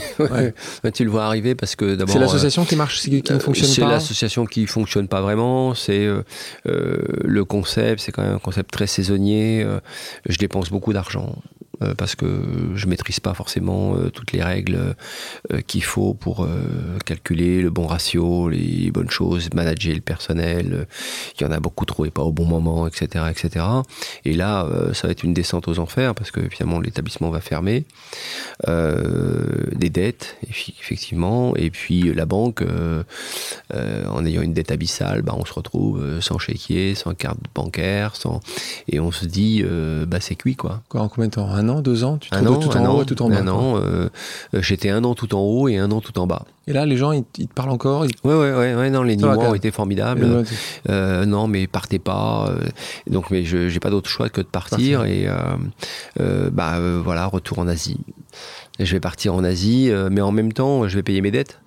bah, 0.84 0.92
Tu 0.92 1.04
le 1.04 1.10
vois 1.10 1.26
arriver 1.26 1.56
parce 1.56 1.76
que 1.76 1.96
d'abord. 1.96 2.14
C'est 2.14 2.20
l'association 2.20 2.66
qui 2.66 2.76
marche, 2.76 3.00
qui 3.02 3.12
ne 3.12 3.39
fonctionne 3.39 3.70
pas? 3.70 3.74
C'est 3.74 3.82
l'association 3.82 4.46
qui 4.46 4.68
fonctionne 4.68 5.08
pas 5.08 5.22
vraiment. 5.22 5.74
C'est 5.74 6.06
euh, 6.06 6.24
euh, 6.68 7.02
le 7.24 7.46
concept, 7.46 8.02
c'est 8.02 8.12
quand 8.12 8.24
même 8.24 8.36
un 8.36 8.39
concept 8.39 8.72
très 8.72 8.88
saisonnier. 8.88 9.64
Euh, 9.64 9.80
je 10.28 10.38
dépense 10.38 10.70
beaucoup 10.70 10.94
d'argent. 10.94 11.36
Euh, 11.82 11.96
parce 11.96 12.16
que 12.16 12.28
je 12.76 12.88
maîtrise 12.88 13.20
pas 13.20 13.34
forcément 13.34 13.96
euh, 13.96 14.10
toutes 14.10 14.32
les 14.34 14.44
règles 14.44 14.96
euh, 15.52 15.62
qu'il 15.62 15.84
faut 15.84 16.14
pour 16.14 16.48
calculer 17.06 17.62
le 17.62 17.70
bon 17.70 17.88
ratio, 17.88 18.50
les 18.50 18.92
bonnes 18.92 19.10
choses, 19.10 19.50
manager 19.54 19.96
le 19.96 20.02
personnel. 20.02 20.88
Il 21.40 21.44
y 21.44 21.46
en 21.46 21.52
a 21.52 21.60
beaucoup 21.60 21.86
trop 21.86 22.06
et 22.06 22.10
pas 22.10 22.22
au 22.22 22.32
bon 22.32 22.46
moment, 22.46 22.88
etc., 22.88 23.26
etc. 23.30 23.66
Et 24.26 24.34
là, 24.34 24.68
ça 24.94 25.08
va 25.08 25.12
être 25.12 25.24
une 25.24 25.34
descente 25.34 25.68
aux 25.68 25.80
enfers 25.80 26.16
parce 26.16 26.32
que 26.32 26.42
finalement 26.50 26.80
l'établissement 26.80 27.30
va 27.30 27.42
fermer, 27.42 27.86
des 28.68 29.90
dettes 29.90 30.38
effectivement, 30.50 31.56
et 31.56 31.70
puis 31.70 32.14
la 32.14 32.26
banque, 32.26 32.64
en 33.74 34.26
ayant 34.26 34.42
une 34.42 34.54
dette 34.54 34.72
abyssale, 34.72 35.22
bah, 35.22 35.36
on 35.38 35.46
se 35.46 35.54
retrouve 35.54 36.20
sans 36.22 36.38
chéquier, 36.38 36.96
sans 36.96 37.14
carte 37.14 37.40
bancaire, 37.54 38.16
sans 38.16 38.40
et 38.88 39.00
on 39.00 39.12
se 39.12 39.26
dit 39.26 39.64
bah 40.08 40.20
c'est 40.20 40.36
cuit 40.36 40.56
quoi. 40.56 40.82
En 40.94 41.10
combien 41.10 41.28
de 41.28 41.34
temps? 41.34 41.50
Un 41.50 41.70
an, 41.70 41.70
deux 41.80 42.03
ans 42.03 42.17
Tu 42.17 42.30
te 42.30 42.36
un 42.36 42.45
an, 42.45 42.59
tout 42.59 42.76
en 42.76 42.93
haut, 42.93 43.05
tout 43.05 43.22
en 43.22 43.30
bas 43.30 43.38
Un 43.38 43.47
an. 43.47 43.78
Euh, 43.78 44.09
euh, 44.53 44.61
j'étais 44.61 44.89
un 44.89 45.03
an 45.05 45.15
tout 45.15 45.34
en 45.34 45.39
haut 45.39 45.69
et 45.69 45.78
un 45.78 45.89
an 45.91 46.01
tout 46.01 46.19
en 46.19 46.28
bas. 46.28 46.45
Et 46.67 46.74
là, 46.74 46.86
les 46.86 46.97
gens, 46.97 47.13
ils, 47.13 47.24
te 47.24 47.53
parlent 47.53 47.69
encore 47.69 48.01
Oui, 48.01 48.09
oui, 48.24 48.34
ouais, 48.34 48.76
ouais, 48.76 48.89
non, 48.89 49.03
les 49.03 49.15
Nîmois 49.15 49.38
ont 49.38 49.55
été 49.55 49.72
formidables. 49.72 50.43
Euh, 50.89 51.26
non, 51.26 51.47
mais 51.47 51.67
partez 51.67 51.99
pas. 51.99 52.53
donc, 53.07 53.32
mais 53.32 53.45
je 53.45 53.69
j'ai 53.69 53.80
pas 53.80 53.89
d'autre 53.89 54.09
choix 54.09 54.30
que 54.30 54.41
de 54.41 54.47
partir. 54.47 55.05
Et 55.05 55.28
bah 56.51 56.80
voilà, 57.03 57.28
retour 57.28 57.59
en 57.59 57.67
Asie. 57.67 57.99
je 58.80 58.91
vais 58.91 58.99
partir 58.99 59.34
en 59.34 59.43
Asie, 59.43 59.91
mais 60.11 60.22
en 60.22 60.32
même 60.32 60.51
temps, 60.51 60.88
je 60.88 60.95
vais 60.95 61.03
payer 61.03 61.22
mes 61.22 61.32
dettes. 61.32 61.59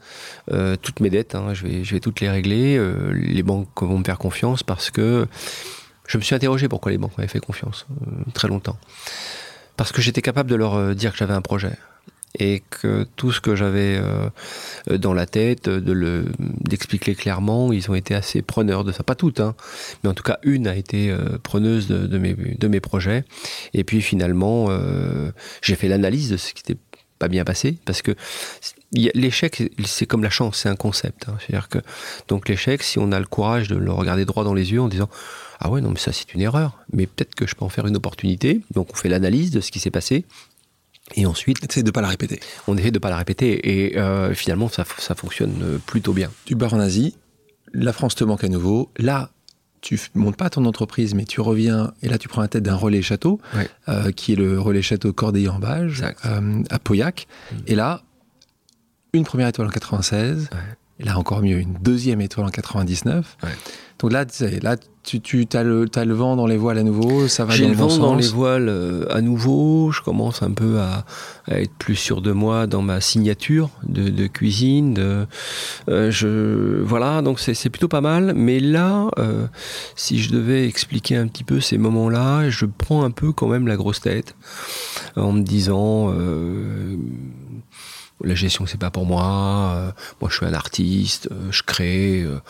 toutes 0.82 1.00
mes 1.00 1.11
dettes, 1.11 1.34
hein, 1.34 1.55
je, 1.55 1.66
vais, 1.66 1.84
je 1.84 1.94
vais 1.94 2.00
toutes 2.00 2.20
les 2.20 2.28
régler. 2.28 2.80
les 3.12 3.42
banques 3.42 3.82
vont 3.82 3.98
me 3.98 4.05
faire 4.05 4.18
confiance 4.18 4.62
parce 4.62 4.90
que 4.90 5.26
je 6.07 6.18
me 6.18 6.22
suis 6.22 6.34
interrogé 6.34 6.68
pourquoi 6.68 6.92
les 6.92 6.98
banques 6.98 7.16
m'avaient 7.16 7.28
fait 7.28 7.40
confiance 7.40 7.86
très 8.34 8.48
longtemps 8.48 8.76
parce 9.77 9.93
que 9.93 10.03
j'étais 10.03 10.22
capable 10.22 10.51
de 10.51 10.57
leur 10.57 10.75
euh, 10.75 10.95
dire 10.95 11.12
que 11.12 11.18
j'avais 11.18 11.35
un 11.35 11.43
projet 11.43 11.72
et 12.41 12.64
que 12.68 13.07
tout 13.14 13.31
ce 13.31 13.41
que 13.41 13.55
j'avais 13.55 13.97
euh, 13.97 14.29
dans 14.99 15.14
la 15.14 15.25
tête, 15.25 15.68
de 15.68 15.93
le 15.93 16.25
d'expliquer 16.39 17.14
clairement, 17.14 17.72
ils 17.72 17.89
ont 17.93 17.95
été 17.95 18.12
assez 18.12 18.43
preneurs 18.43 18.83
de 18.83 18.91
ça. 18.91 19.05
Pas 19.05 19.14
toutes, 19.14 19.39
hein, 19.39 19.55
mais 20.03 20.11
en 20.11 20.14
tout 20.14 20.25
cas 20.25 20.39
une 20.43 20.66
a 20.66 20.75
été 20.75 21.12
euh, 21.12 21.39
preneuse 21.41 21.87
de, 21.87 22.18
mes, 22.18 22.35
de 22.35 22.68
mes 22.68 22.81
projets. 22.81 23.25
Et 23.72 23.85
puis 23.85 24.03
finalement, 24.03 24.68
j'ai 25.62 25.77
fait 25.77 25.87
l'analyse 25.87 26.31
de 26.31 26.37
ce 26.37 26.53
qui 26.53 26.64
n'était 26.68 26.81
pas 27.20 27.29
bien 27.29 27.45
passé, 27.45 27.79
parce 27.85 28.03
que 28.03 28.16
l'échec, 28.93 29.70
c'est 29.85 30.07
comme 30.07 30.22
la 30.22 30.31
chance, 30.31 30.59
c'est 30.59 30.68
un 30.68 30.77
concept. 30.77 31.29
Hein. 31.29 31.37
C'est-à-dire 31.39 31.68
que 31.68 31.79
donc 32.29 32.49
l'échec, 32.49 32.83
si 32.83 32.99
on 32.99 33.12
a 33.12 33.20
le 33.20 33.27
courage 33.27 33.68
de 33.68 33.77
le 33.77 33.93
regarder 33.93 34.25
droit 34.25 34.45
dans 34.45 34.55
les 34.55 34.72
yeux 34.72 34.81
en 34.81 34.89
disant 34.89 35.09
ah 35.61 35.70
ouais, 35.70 35.80
non, 35.80 35.90
mais 35.90 35.98
ça 35.98 36.12
c'est 36.12 36.34
une 36.34 36.40
erreur, 36.40 36.78
mais 36.92 37.07
peut-être 37.07 37.34
que 37.34 37.46
je 37.46 37.55
peux 37.55 37.64
en 37.64 37.68
faire 37.68 37.86
une 37.86 37.96
opportunité. 37.96 38.61
Donc 38.72 38.88
on 38.92 38.96
fait 38.96 39.09
l'analyse 39.09 39.50
de 39.50 39.61
ce 39.61 39.70
qui 39.70 39.80
s'est 39.80 39.90
passé. 39.90 40.24
Et 41.16 41.26
ensuite. 41.26 41.59
Essaye 41.62 41.82
de 41.82 41.88
ne 41.88 41.92
pas 41.92 42.00
la 42.00 42.09
répéter. 42.09 42.40
On 42.66 42.78
essaie 42.78 42.90
de 42.90 42.96
ne 42.96 43.00
pas 43.00 43.11
la 43.11 43.18
répéter. 43.18 43.88
Et 43.88 43.98
euh, 43.98 44.32
finalement, 44.32 44.70
ça, 44.70 44.84
ça 44.98 45.14
fonctionne 45.14 45.78
plutôt 45.84 46.14
bien. 46.14 46.30
Tu 46.46 46.57
pars 46.57 46.72
en 46.72 46.80
Asie, 46.80 47.14
la 47.74 47.92
France 47.92 48.14
te 48.14 48.24
manque 48.24 48.42
à 48.42 48.48
nouveau. 48.48 48.90
Là, 48.96 49.30
tu 49.84 50.00
montes 50.14 50.36
pas 50.36 50.48
ton 50.48 50.64
entreprise, 50.64 51.14
mais 51.14 51.26
tu 51.26 51.42
reviens 51.42 51.92
et 52.02 52.09
là 52.09 52.16
tu 52.16 52.26
prends 52.26 52.40
la 52.40 52.48
tête 52.48 52.62
d'un 52.62 52.74
relais 52.74 53.02
château, 53.02 53.38
euh, 53.88 54.12
qui 54.12 54.32
est 54.32 54.36
le 54.36 54.59
relais 54.59 54.80
château 54.80 55.12
Corday 55.12 55.46
en 55.46 55.59
Bage, 55.59 56.02
euh, 56.24 56.62
à 56.70 56.78
Pauillac. 56.78 57.28
Mm. 57.52 57.57
Et 57.66 57.74
là, 57.74 58.02
une 59.12 59.24
première 59.24 59.48
étoile 59.48 59.68
en 59.68 59.70
96. 59.70 60.48
Et 60.52 60.57
là 61.01 61.18
encore 61.18 61.42
mieux, 61.42 61.59
une 61.59 61.74
deuxième 61.80 62.20
étoile 62.20 62.47
en 62.47 62.51
99. 62.51 63.36
Donc 64.01 64.12
là, 64.12 64.24
là 64.62 64.76
tu, 65.05 65.20
tu 65.20 65.47
as, 65.53 65.62
le, 65.62 65.86
as 65.95 66.05
le 66.05 66.14
vent 66.14 66.34
dans 66.34 66.47
les 66.47 66.57
voiles 66.57 66.78
à 66.78 66.82
nouveau, 66.82 67.28
ça 67.28 67.45
va 67.45 67.55
J'ai 67.55 67.68
le, 67.68 67.74
vent 67.74 67.97
dans 67.99 68.14
les 68.14 68.26
voiles 68.26 68.68
euh, 68.68 69.07
à 69.11 69.20
nouveau, 69.20 69.92
je 69.92 70.01
commence 70.01 70.42
un 70.42 70.51
peu 70.51 70.78
à, 70.80 71.05
être 71.49 71.72
plus 71.74 71.95
sûr 71.95 72.22
de 72.22 72.32
moi 72.32 72.66
dans 72.66 72.82
ma 72.82 73.01
signature 73.01 73.70
de, 73.86 74.26
cuisine. 74.26 74.95
De, 74.95 75.26
euh, 75.88 76.11
je, 76.11 76.82
voilà, 76.82 77.22
donc 77.22 77.38
c'est 77.38 77.70
plutôt 77.70 77.88
pas 77.88 78.01
mal. 78.01 78.32
Mais 78.34 78.61
là, 78.61 79.09
euh, 79.18 79.47
si 79.95 80.18
je 80.18 80.32
devais 80.32 80.66
expliquer 80.66 81.16
un 81.16 81.28
petit 81.28 81.45
peu 81.45 81.61
ces 81.61 81.78
moments-là, 81.78 82.49
je 82.49 82.64
prends 82.66 83.05
un 83.05 83.11
peu 83.11 83.32
quand 83.32 83.49
même 83.49 83.66
la 83.66 83.76
grosse 83.76 84.01
tête 84.01 84.34
en 85.16 85.32
me 85.32 85.42
disant 85.42 86.12
la 88.25 88.35
gestion 88.35 88.66
c'est 88.66 88.81
pas 88.81 88.91
pour 88.91 89.07
moi, 89.07 89.75
euh, 89.77 89.91
moi 90.20 90.31
je 90.31 90.37
suis 90.37 90.47
un 90.47 90.55
artiste, 90.55 91.29
euh, 91.31 91.51
je 91.51 91.62
crée. 91.62 92.22
Euh, 92.22 92.41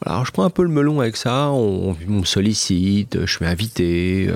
voilà, 0.00 0.16
Alors, 0.16 0.26
je 0.26 0.32
prends 0.32 0.44
un 0.44 0.50
peu 0.50 0.62
le 0.62 0.68
melon 0.68 1.00
avec 1.00 1.16
ça, 1.16 1.50
on, 1.50 1.96
me 2.06 2.24
sollicite, 2.24 3.18
je 3.24 3.30
suis 3.30 3.46
invité. 3.46 4.30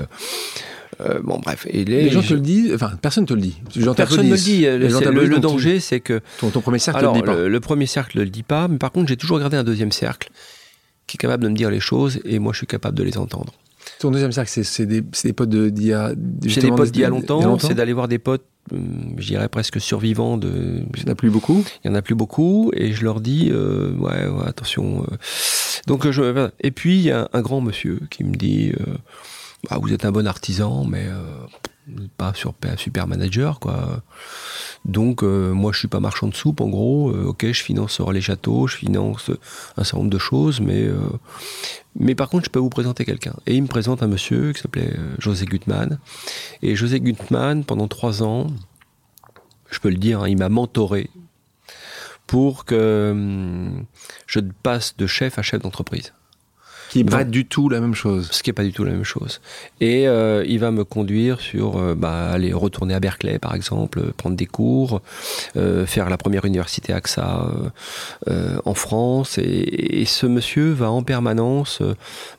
bon 1.23 1.39
bref, 1.39 1.67
et 1.69 1.85
les, 1.85 2.09
gens 2.09 2.21
te 2.21 2.33
le 2.33 2.39
disent, 2.39 2.73
enfin 2.73 2.91
personne 3.01 3.25
te 3.25 3.33
le 3.33 3.41
dit. 3.41 3.57
Personne 3.95 4.25
ne 4.25 4.31
le 4.31 4.37
dit. 4.37 4.65
Le, 4.65 5.39
danger, 5.39 5.79
c'est 5.79 5.99
que 5.99 6.21
ton, 6.39 6.49
premier 6.61 6.79
cercle 6.79 7.05
le 7.05 7.13
dit 7.13 7.21
pas. 7.21 7.35
Le, 7.35 7.59
premier 7.59 7.85
cercle 7.85 8.19
ne 8.19 8.23
le 8.23 8.29
dit 8.29 8.43
pas, 8.43 8.67
mais 8.67 8.77
par 8.77 8.91
contre 8.91 9.09
j'ai 9.09 9.17
toujours 9.17 9.39
gardé 9.39 9.57
un 9.57 9.63
deuxième 9.63 9.91
cercle 9.91 10.29
qui 11.05 11.15
est 11.15 11.19
capable 11.19 11.43
de 11.43 11.49
me 11.49 11.55
dire 11.55 11.71
les 11.71 11.79
choses 11.79 12.19
et 12.25 12.37
moi 12.39 12.51
je 12.53 12.57
suis 12.57 12.67
capable 12.67 12.97
de 12.97 13.03
les 13.03 13.17
entendre. 13.17 13.53
Ton 13.99 14.11
deuxième 14.11 14.31
cercle, 14.31 14.51
c'est 14.63 14.85
des, 14.85 15.01
des, 15.01 15.33
potes 15.33 15.49
d'il 15.49 15.85
y 15.85 15.93
a. 15.93 16.13
C'est 16.47 16.61
des 16.61 16.71
potes 16.71 16.91
d'il 16.91 17.01
y 17.01 17.05
a 17.05 17.09
longtemps, 17.09 17.57
c'est 17.59 17.73
d'aller 17.73 17.93
voir 17.93 18.07
des 18.07 18.19
potes 18.19 18.45
euh, 18.73 18.77
je 19.17 19.27
dirais 19.27 19.49
presque 19.49 19.79
survivants 19.79 20.37
de. 20.37 20.83
Il 20.95 21.03
n'y 21.03 21.09
en 21.09 21.11
a 21.11 21.15
plus 21.15 21.29
beaucoup. 21.29 21.63
Il 21.83 21.89
y 21.89 21.91
en 21.91 21.95
a 21.95 22.01
plus 22.01 22.15
beaucoup, 22.15 22.71
et 22.73 22.91
je 22.93 23.03
leur 23.03 23.21
dis, 23.21 23.49
euh, 23.51 23.93
ouais, 23.95 24.27
ouais, 24.27 24.47
attention. 24.47 25.03
Euh. 25.03 25.15
Donc 25.87 26.09
je, 26.09 26.49
et 26.59 26.71
puis 26.71 26.97
il 26.97 27.03
y 27.03 27.11
a 27.11 27.29
un, 27.33 27.41
grand 27.41 27.61
monsieur 27.61 28.01
qui 28.09 28.23
me 28.23 28.35
dit, 28.35 28.73
bah, 29.69 29.77
vous 29.81 29.93
êtes 29.93 30.05
un 30.05 30.11
bon 30.11 30.27
artisan, 30.27 30.83
mais 30.85 31.07
pas 32.17 32.33
super, 32.33 32.79
super 32.79 33.07
manager, 33.07 33.59
quoi. 33.59 34.01
Donc 34.85 35.23
moi 35.23 35.71
je 35.73 35.79
suis 35.79 35.87
pas 35.87 35.99
marchand 35.99 36.27
de 36.27 36.35
soupe, 36.35 36.61
en 36.61 36.69
gros. 36.69 37.11
ok, 37.11 37.45
je 37.51 37.63
finance 37.63 37.99
les 37.99 38.21
châteaux, 38.21 38.67
je 38.67 38.77
finance 38.77 39.31
un 39.75 39.83
certain 39.83 39.97
nombre 39.97 40.09
de 40.09 40.17
choses, 40.17 40.61
mais 40.61 40.87
mais 41.99 42.15
par 42.15 42.29
contre, 42.29 42.45
je 42.45 42.49
peux 42.49 42.59
vous 42.59 42.69
présenter 42.69 43.05
quelqu'un. 43.05 43.33
Et 43.45 43.55
il 43.55 43.63
me 43.63 43.67
présente 43.67 44.03
un 44.03 44.07
monsieur 44.07 44.53
qui 44.53 44.61
s'appelait 44.61 44.93
euh, 44.97 45.15
José 45.17 45.45
Gutmann. 45.45 45.99
Et 46.61 46.75
José 46.75 46.99
Gutmann, 46.99 47.63
pendant 47.63 47.87
trois 47.87 48.23
ans, 48.23 48.47
je 49.69 49.79
peux 49.79 49.89
le 49.89 49.97
dire, 49.97 50.21
hein, 50.21 50.29
il 50.29 50.37
m'a 50.37 50.49
mentoré 50.49 51.09
pour 52.27 52.65
que 52.65 53.11
hum, 53.11 53.85
je 54.27 54.39
passe 54.61 54.95
de 54.97 55.07
chef 55.07 55.39
à 55.39 55.41
chef 55.41 55.61
d'entreprise. 55.61 56.13
Qui 56.89 57.03
n'est 57.03 57.09
pas 57.09 57.23
du 57.23 57.45
tout 57.45 57.69
la 57.69 57.79
même 57.79 57.93
chose. 57.93 58.29
Ce 58.31 58.43
qui 58.43 58.49
n'est 58.49 58.53
pas 58.53 58.63
du 58.63 58.71
tout 58.71 58.83
la 58.83 58.91
même 58.91 59.03
chose. 59.03 59.41
Et 59.81 60.07
euh, 60.07 60.43
il 60.47 60.59
va 60.59 60.71
me 60.71 60.83
conduire 60.83 61.39
sur 61.39 61.77
euh, 61.77 61.95
bah, 61.95 62.29
aller 62.29 62.53
retourner 62.53 62.93
à 62.93 62.99
Berkeley, 62.99 63.39
par 63.39 63.55
exemple, 63.55 64.11
prendre 64.13 64.35
des 64.35 64.45
cours, 64.45 65.01
euh, 65.55 65.85
faire 65.85 66.09
la 66.09 66.17
première 66.17 66.45
université 66.45 66.93
AXA 66.93 67.47
en 68.65 68.73
France. 68.73 69.37
Et, 69.37 70.01
et, 70.01 70.05
ce 70.05 70.25
monsieur 70.25 70.71
va 70.71 70.89
en 70.89 71.03
permanence 71.03 71.81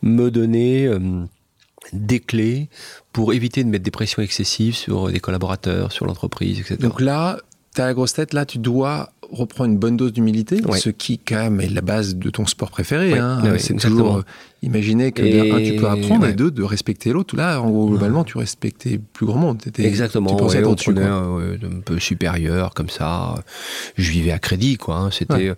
me 0.03 0.31
donner 0.31 0.91
des 1.93 2.21
clés 2.21 2.69
pour 3.13 3.33
éviter 3.33 3.65
de 3.65 3.69
mettre 3.69 3.85
des 3.85 3.91
pressions 3.91 4.23
excessives 4.23 4.75
sur 4.75 5.11
des 5.11 5.21
collaborateurs, 5.21 5.93
sur 5.93 6.07
l'entreprise, 6.07 6.61
etc. 6.61 6.77
Donc 6.81 7.01
là, 7.01 7.39
tu 7.75 7.81
as 7.81 7.87
la 7.87 7.95
grosse 7.95 8.13
tête, 8.15 8.33
là, 8.33 8.47
tu 8.47 8.59
dois 8.59 9.11
reprend 9.31 9.65
une 9.65 9.79
bonne 9.79 9.97
dose 9.97 10.13
d'humilité, 10.13 10.61
ce 10.77 10.91
qui 10.91 11.19
quand 11.19 11.37
même 11.37 11.61
est 11.61 11.69
la 11.69 11.81
base 11.81 12.17
de 12.17 12.31
ton 12.31 12.47
sport 12.47 12.71
préféré. 12.71 13.19
hein. 13.19 13.43
c'est 13.59 13.77
toujours 13.77 14.19
euh, 14.19 14.23
imaginer 14.63 15.13
que 15.13 15.23
un, 15.23 15.63
tu 15.63 15.77
peux 15.77 15.89
apprendre 15.89 16.27
et 16.27 16.33
deux 16.33 16.51
de 16.51 16.63
respecter 16.63 17.13
l'autre. 17.13 17.37
Là, 17.37 17.61
en 17.61 17.71
gros, 17.71 17.89
globalement, 17.89 18.25
tu 18.25 18.39
respectais 18.39 18.99
plus 18.99 19.27
grand 19.27 19.39
monde. 19.39 19.63
Étais, 19.67 19.85
exactement. 19.85 20.31
Tu 20.31 20.37
pensais 20.37 20.65
on 20.65 20.77
un 20.99 21.81
peu 21.85 21.99
supérieur 21.99 22.75
comme 22.75 22.89
ça. 22.89 23.35
Je 23.97 24.11
vivais 24.11 24.33
à 24.33 24.39
crédit, 24.39 24.77
quoi. 24.77 24.97
Hein. 24.97 25.11
C'était 25.11 25.53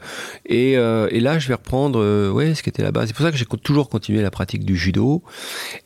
et, 0.47 0.77
euh, 0.77 1.09
et, 1.11 1.21
là, 1.21 1.39
je 1.39 1.49
vais 1.49 1.55
reprendre 1.55 2.01
euh, 2.03 2.31
ouais 2.31 2.55
ce 2.55 2.63
qui 2.63 2.69
était 2.69 2.83
la 2.83 2.93
base. 2.93 3.09
C'est 3.09 3.15
pour 3.15 3.25
ça 3.25 3.31
que 3.31 3.39
j'ai 3.39 3.47
toujours 3.63 3.89
continué 3.89 4.23
la 4.23 4.31
pratique 4.31 4.65
du 4.65 4.77
judo 4.77 5.23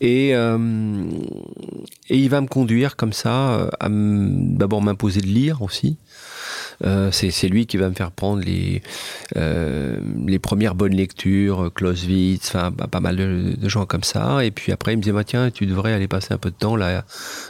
et 0.00 0.30
et 0.30 2.18
il 2.18 2.28
va 2.28 2.40
me 2.40 2.46
conduire 2.46 2.96
comme 2.96 3.12
ça 3.12 3.68
à 3.80 3.88
d'abord 3.90 4.82
m'imposer 4.82 5.20
de 5.20 5.26
lire 5.26 5.62
aussi. 5.62 5.96
Euh, 6.84 7.10
c'est 7.10 7.48
lui 7.48 7.66
qui 7.66 7.76
va 7.76 7.88
me 7.88 7.94
faire 7.94 8.10
prendre 8.10 8.42
les, 8.42 8.82
euh, 9.36 9.98
les 10.26 10.38
premières 10.38 10.74
bonnes 10.74 10.94
lectures, 10.94 11.70
Clausewitz, 11.74 12.48
enfin 12.48 12.72
pas 12.72 13.00
mal 13.00 13.16
de, 13.16 13.68
gens 13.68 13.86
comme 13.86 14.04
ça. 14.04 14.44
Et 14.44 14.50
puis 14.50 14.72
après, 14.72 14.92
il 14.92 14.96
me 14.96 15.02
disait, 15.02 15.12
bah, 15.12 15.24
tiens, 15.24 15.50
tu 15.50 15.66
devrais 15.66 15.92
aller 15.92 16.08
passer 16.08 16.34
un 16.34 16.38
peu 16.38 16.50
de 16.50 16.56
temps 16.56 16.76
là, 16.76 17.04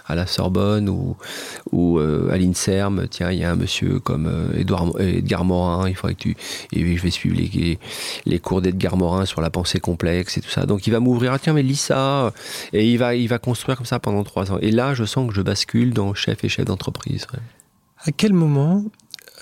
à 0.07 0.15
la 0.15 0.27
Sorbonne 0.27 0.89
ou, 0.89 1.99
euh, 1.99 2.31
à 2.31 2.37
l'INSERM. 2.37 3.07
Tiens, 3.09 3.31
il 3.31 3.39
y 3.39 3.45
a 3.45 3.51
un 3.51 3.57
monsieur 3.57 3.99
comme 3.99 4.31
Edouard, 4.57 4.93
Edgar 5.01 5.45
Morin, 5.45 5.89
il 5.89 5.95
faudrait 5.95 6.15
que 6.15 6.21
tu... 6.21 6.37
Et 6.73 6.97
je 6.97 7.03
vais 7.03 7.11
suivre 7.11 7.37
les, 7.37 7.79
les 8.27 8.39
cours 8.39 8.63
d'Edgar 8.63 8.97
Morin 8.97 9.25
sur 9.25 9.41
la 9.41 9.51
pensée 9.51 9.81
complexe 9.81 10.39
et 10.39 10.41
tout 10.41 10.51
ça. 10.51 10.67
Donc 10.67 10.87
il 10.87 10.91
va 10.91 11.01
m'ouvrir, 11.01 11.33
ah, 11.33 11.39
tiens, 11.39 11.53
mais 11.53 11.63
lis 11.63 11.77
ça. 11.77 12.33
Et 12.73 12.91
il 12.91 12.99
va, 12.99 13.15
il 13.15 13.29
va 13.29 13.39
construire 13.39 13.77
comme 13.77 13.87
ça 13.87 13.99
pendant 13.99 14.25
trois 14.25 14.53
ans. 14.53 14.59
Et 14.61 14.71
là, 14.71 14.95
je 14.95 15.05
sens 15.05 15.29
que 15.29 15.35
je 15.35 15.43
bascule 15.43 15.93
dans 15.93 16.15
chef 16.15 16.45
et 16.45 16.49
chef 16.49 16.65
d'entreprise. 16.65 17.27
À 18.07 18.13
quel 18.13 18.33
moment 18.33 18.85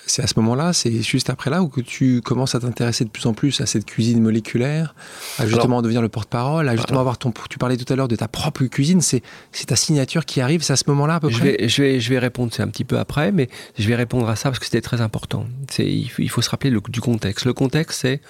c'est 0.06 0.22
à 0.22 0.26
ce 0.26 0.34
moment-là, 0.40 0.72
c'est 0.72 1.00
juste 1.00 1.30
après 1.30 1.48
là 1.48 1.62
où 1.62 1.68
que 1.68 1.80
tu 1.80 2.20
commences 2.22 2.54
à 2.54 2.60
t'intéresser 2.60 3.04
de 3.04 3.10
plus 3.10 3.26
en 3.26 3.34
plus 3.34 3.60
à 3.60 3.66
cette 3.66 3.84
cuisine 3.84 4.20
moléculaire, 4.20 4.94
à 5.38 5.46
justement 5.46 5.80
devenir 5.80 6.02
le 6.02 6.08
porte-parole, 6.08 6.68
à 6.68 6.76
justement 6.76 7.00
avoir 7.00 7.18
ton. 7.18 7.32
Tu 7.48 7.58
parlais 7.58 7.76
tout 7.76 7.90
à 7.90 7.96
l'heure 7.96 8.08
de 8.08 8.16
ta 8.16 8.28
propre 8.28 8.64
cuisine, 8.64 9.00
c'est 9.00 9.22
ta 9.66 9.76
signature 9.76 10.24
qui 10.24 10.40
arrive, 10.40 10.62
c'est 10.62 10.72
à 10.72 10.76
ce 10.76 10.84
moment-là 10.88 11.14
à 11.14 11.20
peu 11.20 11.30
je 11.30 11.38
près? 11.38 11.56
Vais, 11.58 11.68
je 11.68 11.82
vais, 11.82 12.00
je 12.00 12.10
vais 12.10 12.18
répondre, 12.18 12.52
c'est 12.52 12.62
un 12.62 12.68
petit 12.68 12.84
peu 12.84 12.98
après, 12.98 13.32
mais 13.32 13.48
je 13.78 13.86
vais 13.88 13.94
répondre 13.94 14.28
à 14.28 14.36
ça 14.36 14.50
parce 14.50 14.58
que 14.58 14.64
c'était 14.64 14.80
très 14.80 15.00
important. 15.00 15.46
Il, 15.78 16.10
il, 16.18 16.30
faut 16.30 16.42
se 16.42 16.50
rappeler 16.50 16.70
le, 16.70 16.80
du 16.88 17.00
contexte. 17.00 17.46
Le 17.46 17.52
contexte, 17.52 18.00
c'est 18.02 18.20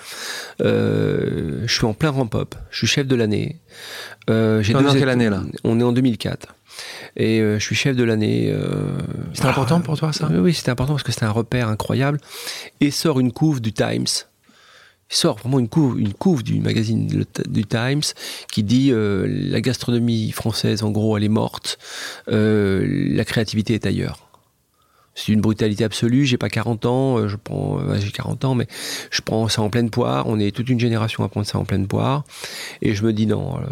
euh, 0.60 1.62
je 1.66 1.74
suis 1.74 1.86
en 1.86 1.94
plein 1.94 2.10
ramp-up, 2.10 2.54
je 2.70 2.78
suis 2.78 2.86
chef 2.86 3.06
de 3.06 3.16
l'année. 3.16 3.60
Euh, 4.30 4.62
j'ai 4.62 4.74
quelle 4.74 5.08
année 5.08 5.30
là? 5.30 5.42
On 5.64 5.80
est 5.80 5.84
en 5.84 5.92
2004. 5.92 6.54
Et 7.16 7.40
euh, 7.40 7.58
je 7.58 7.64
suis 7.64 7.74
chef 7.74 7.96
de 7.96 8.04
l'année. 8.04 8.50
Euh, 8.50 8.98
c'était 9.32 9.48
important 9.48 9.80
pour 9.80 9.98
toi 9.98 10.12
ça? 10.12 10.28
Oui, 10.32 10.54
c'était 10.54 10.70
important 10.70 10.94
parce 10.94 11.02
que 11.02 11.12
c'était 11.12 11.26
un 11.26 11.30
repère 11.30 11.68
incroyable. 11.68 12.18
Et 12.80 12.90
sort 12.90 13.20
une 13.20 13.32
couve 13.32 13.60
du 13.60 13.72
Times. 13.72 14.06
Il 15.10 15.16
sort 15.16 15.38
vraiment 15.38 15.58
une 15.58 15.68
couve, 15.68 16.00
une 16.00 16.14
couve 16.14 16.42
du 16.42 16.60
magazine 16.60 17.06
du 17.06 17.64
Times 17.66 18.02
qui 18.50 18.62
dit 18.62 18.90
euh, 18.92 19.26
la 19.28 19.60
gastronomie 19.60 20.30
française, 20.32 20.82
en 20.82 20.90
gros, 20.90 21.16
elle 21.16 21.24
est 21.24 21.28
morte. 21.28 21.78
la 22.26 23.24
créativité 23.24 23.74
est 23.74 23.86
ailleurs 23.86 24.31
c'est 25.14 25.32
une 25.32 25.40
brutalité 25.40 25.84
absolue. 25.84 26.24
J'ai 26.24 26.38
pas 26.38 26.48
40 26.48 26.86
ans, 26.86 27.18
euh, 27.18 27.28
je 27.28 27.36
prends, 27.36 27.78
euh, 27.80 27.98
j'ai 27.98 28.10
40 28.10 28.44
ans, 28.44 28.54
mais 28.54 28.66
je 29.10 29.20
prends 29.20 29.48
ça 29.48 29.62
en 29.62 29.70
pleine 29.70 29.90
poire. 29.90 30.26
On 30.26 30.38
est 30.38 30.54
toute 30.54 30.68
une 30.68 30.80
génération 30.80 31.24
à 31.24 31.28
prendre 31.28 31.46
ça 31.46 31.58
en 31.58 31.64
pleine 31.64 31.86
poire. 31.86 32.24
Et 32.80 32.94
je 32.94 33.04
me 33.04 33.12
dis 33.12 33.26
non, 33.26 33.58
euh, 33.58 33.62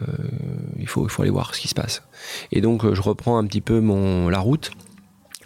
il 0.79 0.87
faut, 0.87 1.05
il 1.07 1.11
faut 1.11 1.23
aller 1.23 1.31
voir 1.31 1.55
ce 1.55 1.61
qui 1.61 1.69
se 1.69 1.75
passe. 1.75 2.03
Et 2.53 2.61
donc, 2.61 2.93
je 2.93 3.01
reprends 3.01 3.39
un 3.39 3.47
petit 3.47 3.61
peu 3.61 3.81
mon, 3.81 4.29
la 4.29 4.39
route. 4.39 4.71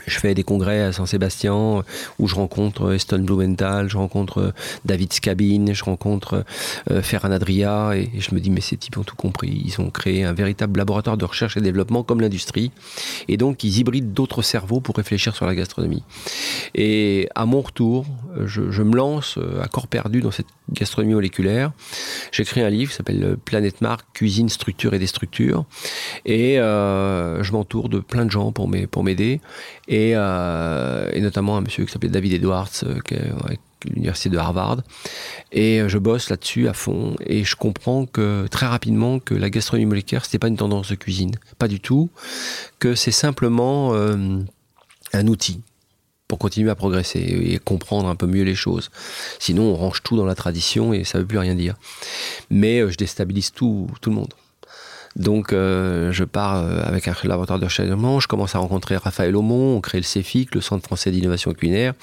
Je 0.07 0.19
fais 0.19 0.35
des 0.35 0.43
congrès 0.43 0.83
à 0.83 0.93
Saint-Sébastien 0.93 1.83
où 2.19 2.29
je 2.29 2.35
rencontre 2.35 2.93
Eston 2.95 3.21
Blumenthal, 3.21 3.89
je 3.89 3.97
rencontre 3.97 4.53
David 4.85 5.13
Scabine, 5.13 5.73
je 5.73 5.85
rencontre 5.85 6.45
euh, 6.91 7.03
Ferran 7.03 7.31
Adria 7.31 7.93
et, 7.97 8.11
je 8.19 8.35
me 8.35 8.41
dis 8.41 8.51
mais 8.51 8.61
ces 8.61 8.77
types 8.77 8.97
ont 8.99 9.05
tout 9.05 9.17
compris. 9.17 9.63
Ils 9.65 9.81
ont 9.81 9.91
créé 9.91 10.25
un 10.25 10.33
véritable 10.33 10.79
laboratoire 10.79 11.17
de 11.17 11.25
recherche 11.25 11.57
et 11.57 11.61
développement 11.61 12.03
comme 12.03 12.21
l'industrie 12.21 12.71
et 13.29 13.37
donc 13.37 13.65
ils 13.65 13.79
hybrident 13.79 14.13
d'autres 14.13 14.43
cerveaux 14.43 14.81
pour 14.81 14.97
réfléchir 14.97 15.35
sur 15.35 15.47
la 15.47 15.55
gastronomie. 15.55 16.03
Et 16.75 17.29
à 17.35 17.47
mon 17.47 17.61
retour, 17.61 18.07
je, 18.45 18.83
me 18.83 18.97
lance 18.97 19.39
euh, 19.39 19.63
à 19.63 19.69
corps 19.69 19.87
perdu 19.87 20.21
dans 20.21 20.31
cette 20.31 20.47
gastronomie 20.71 21.15
moléculaire. 21.15 21.73
J'écris 22.33 22.61
un 22.61 22.71
livre 22.71 22.91
qui 22.91 22.97
s'appelle 22.97 23.37
Planète 23.45 23.81
Marque, 23.81 24.07
cuisine, 24.13 24.49
structure 24.49 24.95
et 24.95 24.99
des 24.99 25.07
structures 25.07 25.65
et 26.25 26.59
euh, 26.59 27.43
je 27.43 27.53
m'entoure 27.53 27.89
de 27.89 28.01
plein 28.01 28.25
de 28.25 28.31
gens 28.31 28.53
pour 28.53 28.69
m'aider 28.69 29.41
et, 29.89 30.13
euh, 30.15 31.11
et, 31.13 31.21
notamment 31.21 31.57
un 31.57 31.61
monsieur 31.61 31.85
qui 31.85 31.93
s'appelait 31.93 32.09
David 32.09 32.33
Edwards, 32.33 32.71
euh, 32.85 33.01
qui 33.01 33.15
est 33.15 33.31
avec 33.45 33.61
l'université 33.85 34.31
de 34.31 34.39
Harvard. 34.39 34.79
Et 35.53 35.81
euh, 35.81 35.89
je 35.89 35.99
bosse 35.99 36.31
là-dessus 36.31 36.69
à 36.69 36.73
fond 36.73 37.17
et 37.27 37.45
je 37.45 37.55
comprends 37.57 38.07
que 38.07 38.47
très 38.51 38.67
rapidement 38.67 39.19
que 39.19 39.35
la 39.35 39.51
gastronomie 39.51 39.87
moléculaire 39.87 40.25
c'était 40.25 40.39
pas 40.39 40.49
une 40.49 40.57
tendance 40.57 40.89
de 40.89 40.95
cuisine, 40.95 41.35
pas 41.59 41.69
du 41.69 41.81
tout, 41.81 42.11
que 42.79 42.95
c'est 42.95 43.11
simplement 43.11 43.95
un 43.95 45.27
outil 45.27 45.63
pour 46.29 46.39
continuer 46.39 46.71
à 46.71 46.75
progresser 46.75 47.21
et 47.21 47.59
comprendre 47.59 48.09
un 48.09 48.17
peu 48.17 48.27
mieux 48.27 48.45
les 48.45 48.55
choses. 48.55 48.91
Sinon, 49.39 49.65
on 49.65 49.75
range 49.77 50.03
tout 50.03 50.17
dans 50.17 50.25
la 50.25 50.35
tradition 50.35 50.95
et 50.95 51.05
ça 51.05 51.19
veut 51.19 51.27
plus 51.27 51.39
rien 51.39 51.55
dire. 51.55 51.75
Mais 52.51 52.81
je 52.91 52.97
déstabilise 52.97 53.53
tout, 53.53 53.89
tout 54.01 54.11
le 54.11 54.17
monde. 54.17 54.35
Donc 55.17 55.53
euh, 55.53 56.11
je 56.11 56.25
pars 56.25 56.57
euh, 56.57 56.83
avec 56.85 57.07
un 57.07 57.15
laboratoire 57.25 57.61
de 57.61 57.65
recherche 57.65 57.89
je 57.89 58.27
commence 58.27 58.55
à 58.57 58.59
rencontrer 58.59 58.97
Raphaël 58.97 59.37
Aumont, 59.37 59.77
on 59.77 59.81
crée 59.81 59.99
le 59.99 60.05
CEFIC, 60.05 60.55
le 60.55 60.61
Centre 60.61 60.85
français 60.85 61.13
d'innovation 61.13 61.53
culinaire, 61.53 61.95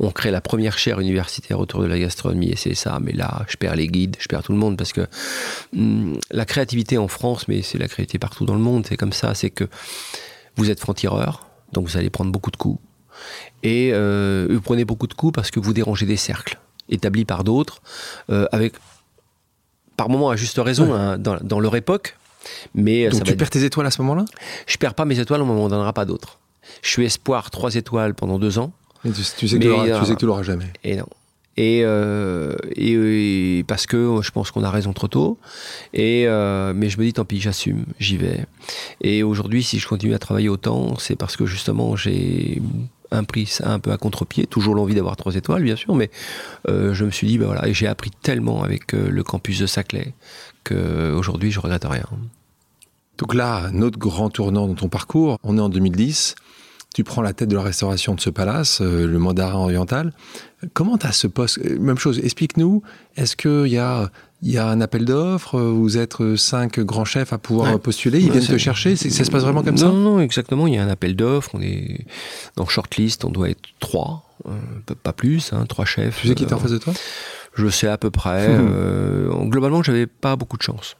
on 0.00 0.10
crée 0.10 0.30
la 0.30 0.42
première 0.42 0.76
chaire 0.76 1.00
universitaire 1.00 1.60
autour 1.60 1.80
de 1.80 1.86
la 1.86 1.98
gastronomie 1.98 2.50
et 2.50 2.56
c'est 2.56 2.74
ça, 2.74 2.98
mais 3.00 3.12
là 3.12 3.44
je 3.48 3.56
perds 3.56 3.76
les 3.76 3.88
guides, 3.88 4.16
je 4.18 4.28
perds 4.28 4.42
tout 4.42 4.52
le 4.52 4.58
monde 4.58 4.76
parce 4.76 4.92
que 4.92 5.06
hum, 5.74 6.18
la 6.30 6.44
créativité 6.44 6.98
en 6.98 7.08
France, 7.08 7.48
mais 7.48 7.62
c'est 7.62 7.78
la 7.78 7.88
créativité 7.88 8.18
partout 8.18 8.44
dans 8.44 8.54
le 8.54 8.60
monde, 8.60 8.84
c'est 8.86 8.98
comme 8.98 9.14
ça, 9.14 9.34
c'est 9.34 9.50
que 9.50 9.64
vous 10.56 10.70
êtes 10.70 10.80
franc-tireur, 10.80 11.46
donc 11.72 11.88
vous 11.88 11.96
allez 11.96 12.10
prendre 12.10 12.32
beaucoup 12.32 12.50
de 12.50 12.56
coups. 12.56 12.80
Et 13.62 13.90
euh, 13.92 14.48
vous 14.50 14.60
prenez 14.60 14.84
beaucoup 14.84 15.06
de 15.06 15.14
coups 15.14 15.34
parce 15.34 15.50
que 15.50 15.60
vous 15.60 15.72
dérangez 15.72 16.06
des 16.06 16.16
cercles 16.16 16.58
établis 16.88 17.24
par 17.24 17.44
d'autres, 17.44 17.80
avec 18.28 18.74
par 19.96 20.08
moments 20.08 20.30
à 20.30 20.36
juste 20.36 20.58
raison, 20.58 20.92
hein, 20.92 21.16
dans, 21.16 21.38
dans, 21.40 21.60
leur 21.60 21.76
époque, 21.76 22.16
mais 22.74 23.06
euh, 23.06 23.10
Donc 23.10 23.24
tu 23.24 23.36
perds 23.36 23.50
tes 23.50 23.64
étoiles 23.64 23.86
à 23.86 23.90
ce 23.90 24.00
moment-là? 24.02 24.24
Je 24.66 24.76
perds 24.76 24.94
pas 24.94 25.04
mes 25.04 25.18
étoiles, 25.18 25.42
on 25.42 25.46
m'en 25.46 25.68
donnera 25.68 25.92
pas 25.92 26.04
d'autres. 26.04 26.38
Je 26.82 26.90
suis 26.90 27.04
espoir 27.04 27.50
3 27.50 27.74
étoiles 27.74 28.14
pendant 28.14 28.38
2 28.38 28.58
ans. 28.58 28.72
tu, 29.04 29.12
sais 29.12 29.58
que 29.58 30.14
tu 30.14 30.26
l'auras 30.26 30.42
jamais. 30.42 30.72
Et 30.84 30.96
non. 30.96 31.06
Et, 31.58 31.82
euh, 31.84 32.56
et, 32.76 33.62
parce 33.66 33.84
que 33.86 34.20
je 34.22 34.30
pense 34.30 34.50
qu'on 34.50 34.64
a 34.64 34.70
raison 34.70 34.92
trop 34.92 35.08
tôt. 35.08 35.38
Et 35.92 36.24
euh, 36.26 36.72
mais 36.74 36.88
je 36.88 36.98
me 36.98 37.04
dis 37.04 37.12
tant 37.12 37.24
pis, 37.24 37.40
j'assume, 37.40 37.84
j'y 37.98 38.16
vais. 38.16 38.46
Et 39.02 39.22
aujourd'hui, 39.22 39.62
si 39.62 39.78
je 39.78 39.86
continue 39.86 40.14
à 40.14 40.18
travailler 40.18 40.48
autant, 40.48 40.96
c'est 40.98 41.16
parce 41.16 41.36
que 41.36 41.44
justement 41.44 41.94
j'ai 41.94 42.62
un 43.10 43.24
prix 43.24 43.58
un 43.62 43.78
peu 43.78 43.92
à 43.92 43.98
contre-pied, 43.98 44.46
toujours 44.46 44.74
l'envie 44.74 44.94
d'avoir 44.94 45.16
trois 45.16 45.34
étoiles 45.34 45.62
bien 45.62 45.76
sûr, 45.76 45.94
mais 45.94 46.10
je 46.66 47.04
me 47.04 47.10
suis 47.10 47.26
dit 47.26 47.36
ben 47.36 47.44
voilà, 47.44 47.68
et 47.68 47.74
j'ai 47.74 47.86
appris 47.86 48.10
tellement 48.10 48.62
avec 48.62 48.92
le 48.92 49.22
campus 49.22 49.58
de 49.58 49.66
Saclay 49.66 50.14
qu'aujourd'hui 50.64 51.50
je 51.50 51.60
regrette 51.60 51.84
rien. 51.84 52.04
Donc 53.18 53.34
là, 53.34 53.70
notre 53.72 53.98
grand 53.98 54.30
tournant 54.30 54.66
dans 54.66 54.74
ton 54.74 54.88
parcours, 54.88 55.38
on 55.42 55.58
est 55.58 55.60
en 55.60 55.68
2010, 55.68 56.34
tu 56.94 57.04
prends 57.04 57.22
la 57.22 57.32
tête 57.32 57.48
de 57.48 57.56
la 57.56 57.62
restauration 57.62 58.14
de 58.14 58.20
ce 58.20 58.30
palace, 58.30 58.80
euh, 58.82 59.06
le 59.06 59.18
mandarin 59.18 59.58
oriental. 59.58 60.12
Comment 60.74 60.98
tu 60.98 61.06
as 61.06 61.12
ce 61.12 61.26
poste? 61.26 61.58
Euh, 61.64 61.78
Même 61.78 61.98
chose, 61.98 62.18
explique-nous, 62.22 62.82
est-ce 63.16 63.34
qu'il 63.36 63.68
y 63.72 63.78
a, 63.78 64.10
y 64.42 64.58
a 64.58 64.66
un 64.68 64.80
appel 64.80 65.04
d'offres? 65.06 65.58
Vous 65.58 65.96
êtes 65.96 66.36
cinq 66.36 66.80
grands 66.80 67.04
chefs 67.06 67.32
à 67.32 67.38
pouvoir 67.38 67.78
postuler 67.80 68.20
Ils 68.20 68.30
viennent 68.30 68.44
te 68.46 68.58
chercher 68.58 68.96
Ça 68.96 69.24
se 69.24 69.30
passe 69.30 69.42
vraiment 69.42 69.62
comme 69.62 69.78
ça? 69.78 69.86
Non, 69.86 69.94
non, 69.94 70.20
exactement. 70.20 70.66
Il 70.66 70.74
y 70.74 70.78
a 70.78 70.84
un 70.84 70.88
appel 70.90 71.16
d'offres. 71.16 71.50
On 71.54 71.62
est 71.62 72.06
dans 72.56 72.66
shortlist, 72.66 73.24
on 73.24 73.30
doit 73.30 73.48
être 73.50 73.62
trois, 73.80 74.28
euh, 74.46 74.94
pas 75.02 75.12
plus, 75.14 75.52
hein, 75.54 75.64
trois 75.66 75.86
chefs. 75.86 76.20
Tu 76.20 76.28
sais 76.28 76.34
qui 76.34 76.44
est 76.44 76.52
en 76.52 76.58
face 76.58 76.72
de 76.72 76.78
toi? 76.78 76.92
Je 77.54 77.68
sais 77.68 77.88
à 77.88 77.98
peu 77.98 78.10
près. 78.10 78.48
Mmh. 78.48 79.48
globalement, 79.50 79.82
j'avais 79.82 80.06
pas 80.06 80.36
beaucoup 80.36 80.56
de 80.56 80.62
chance. 80.62 80.96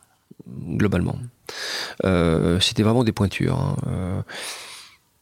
Globalement. 0.48 1.16
Euh, 2.04 2.60
c'était 2.60 2.82
vraiment 2.82 3.04
des 3.04 3.12
pointures. 3.12 3.58
Hein. 3.58 3.76
Euh, 3.86 4.22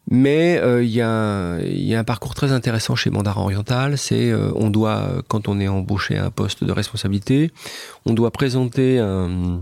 Mais 0.09 0.59
euh, 0.59 0.83
il 0.83 0.91
y, 0.91 0.97
y, 0.97 1.95
a 1.95 1.99
un 1.99 2.05
parcours 2.05 2.35
très 2.35 2.51
intéressant 2.51 2.97
chez 2.97 3.11
Mandarin 3.11 3.43
Oriental. 3.43 3.97
C'est 3.97 4.31
euh, 4.31 4.51
on 4.57 4.71
doit, 4.71 5.23
quand 5.29 5.47
on 5.47 5.61
est 5.61 5.69
embauché 5.69 6.17
à 6.17 6.25
un 6.25 6.31
poste 6.31 6.65
de 6.65 6.73
responsabilité, 6.73 7.53
on 8.07 8.13
doit 8.13 8.33
présenter 8.33 8.99
un, 8.99 9.61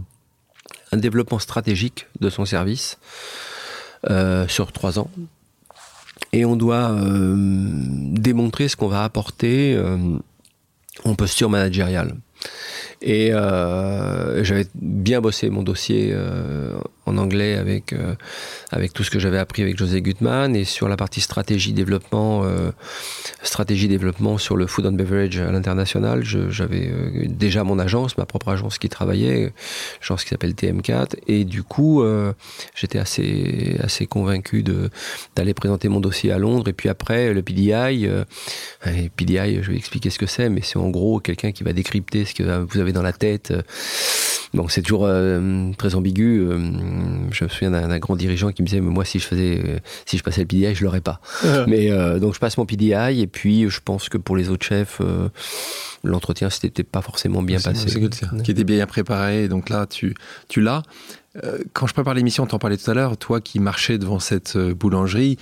un 0.93 0.97
développement 0.97 1.39
stratégique 1.39 2.07
de 2.21 2.31
son 2.31 2.47
service 2.47 2.99
euh, 4.09 4.49
sur 4.49 4.73
trois 4.73 4.99
ans. 4.99 5.11
Et 6.33 6.45
on 6.45 6.57
doit 6.57 6.95
démontrer 6.95 8.69
ce 8.69 8.77
qu'on 8.77 8.89
va 8.89 9.05
apporter 9.05 9.79
en 11.05 11.15
posture 11.15 11.51
managériale. 11.51 12.15
Et 13.01 13.33
euh, 13.33 14.43
j'avais 14.43 14.67
bien 14.75 15.21
bossé 15.21 15.51
mon 15.51 15.63
dossier 15.63 16.11
euh, 16.13 16.79
en 17.09 17.17
anglais 17.17 17.55
avec, 17.55 17.93
euh, 17.93 18.15
avec 18.71 18.93
tout 18.93 19.03
ce 19.03 19.11
que 19.11 19.19
j'avais 19.19 19.39
appris 19.39 19.63
avec 19.63 19.77
José 19.77 20.03
Gutmann 20.03 20.55
et 20.55 20.65
sur 20.65 20.89
la 20.89 20.97
partie 20.97 21.21
stratégie 21.21 21.73
développement, 21.73 22.43
euh, 22.45 22.71
stratégie 23.43 23.89
développement 23.89 24.39
sur 24.39 24.57
le 24.57 24.67
food 24.67 24.87
and 24.87 24.93
beverage 24.93 25.39
à 25.39 25.51
l'international. 25.51 26.23
J'avais 26.25 26.89
euh, 26.89 27.27
déjà 27.27 27.65
mon 27.65 27.79
agence, 27.79 28.17
ma 28.19 28.27
propre 28.27 28.51
agence 28.51 28.79
qui 28.79 28.89
travaillait, 28.89 29.53
agence 30.03 30.25
qui 30.25 30.31
s'appelle 30.31 30.53
TM4. 30.53 31.17
Et 31.27 31.45
du 31.45 31.63
coup, 31.63 32.05
j'étais 32.75 32.99
assez, 32.99 33.77
assez 33.83 34.07
convaincu 34.07 34.63
d'aller 35.35 35.55
présenter 35.55 35.89
mon 35.89 36.01
dossier 36.01 36.31
à 36.33 36.39
Londres. 36.39 36.69
Et 36.69 36.73
puis 36.73 36.89
après, 36.89 37.33
le 37.33 37.43
PDI, 37.43 38.09
PDI, 39.17 39.63
je 39.63 39.71
vais 39.71 39.77
expliquer 39.77 40.11
ce 40.11 40.19
que 40.19 40.27
c'est, 40.27 40.49
mais 40.49 40.61
c'est 40.63 40.79
en 40.79 40.91
gros 40.91 41.21
quelqu'un 41.21 41.53
qui 41.53 41.65
va 41.65 41.73
décrypter 41.73 42.25
ce 42.25 42.35
que 42.35 42.63
vous 42.63 42.79
avez 42.79 42.93
dans 42.93 43.03
la 43.03 43.13
tête. 43.13 43.53
Bon, 44.55 44.69
c'est 44.69 44.83
toujours 44.83 45.09
très 45.77 45.95
ambigu 45.95 46.47
je 47.39 47.45
me 47.45 47.49
souviens 47.49 47.71
d'un 47.71 47.99
grand 47.99 48.17
dirigeant 48.17 48.53
qui 48.53 48.63
me 48.63 48.67
disait, 48.67 48.81
mais 48.81 48.91
moi, 48.91 49.05
si 49.05 49.19
je 49.19 49.27
faisais, 49.27 49.63
euh, 49.65 49.79
si 50.07 50.19
je 50.19 50.23
passais 50.23 50.41
le 50.41 50.47
PDI, 50.47 50.75
je 50.75 50.85
l'aurais 50.85 51.01
pas. 51.01 51.21
mais 51.67 51.91
euh, 51.91 52.19
donc, 52.19 52.35
je 52.35 52.41
passe 52.41 52.59
mon 52.59 52.67
PDI 52.67 53.21
et 53.21 53.27
puis 53.27 53.69
je 53.69 53.81
pense 53.85 54.09
que 54.09 54.19
pour 54.19 54.37
les 54.37 54.51
autres 54.51 54.67
chefs, 54.67 55.01
euh, 55.01 55.29
l'entretien 56.05 56.51
c'était 56.51 56.83
pas 56.83 57.03
forcément 57.03 57.43
bien 57.43 57.61
passé. 57.61 57.87
Qui 58.45 58.51
était 58.51 58.65
bien 58.65 58.87
préparé. 58.87 59.49
Donc 59.49 59.69
là, 59.69 59.87
tu, 59.87 60.15
tu 60.49 60.61
l'as. 60.61 60.83
quand 61.73 61.87
je 61.87 61.95
prépare 61.95 62.15
l'émission, 62.15 62.47
t'en 62.47 62.59
parlais 62.59 62.77
tout 62.77 62.91
à 62.91 62.95
l'heure, 62.95 63.17
toi 63.17 63.41
qui 63.41 63.61
marchais 63.61 63.99
devant 63.99 64.19
cette 64.19 64.57
boulangerie, 64.57 65.39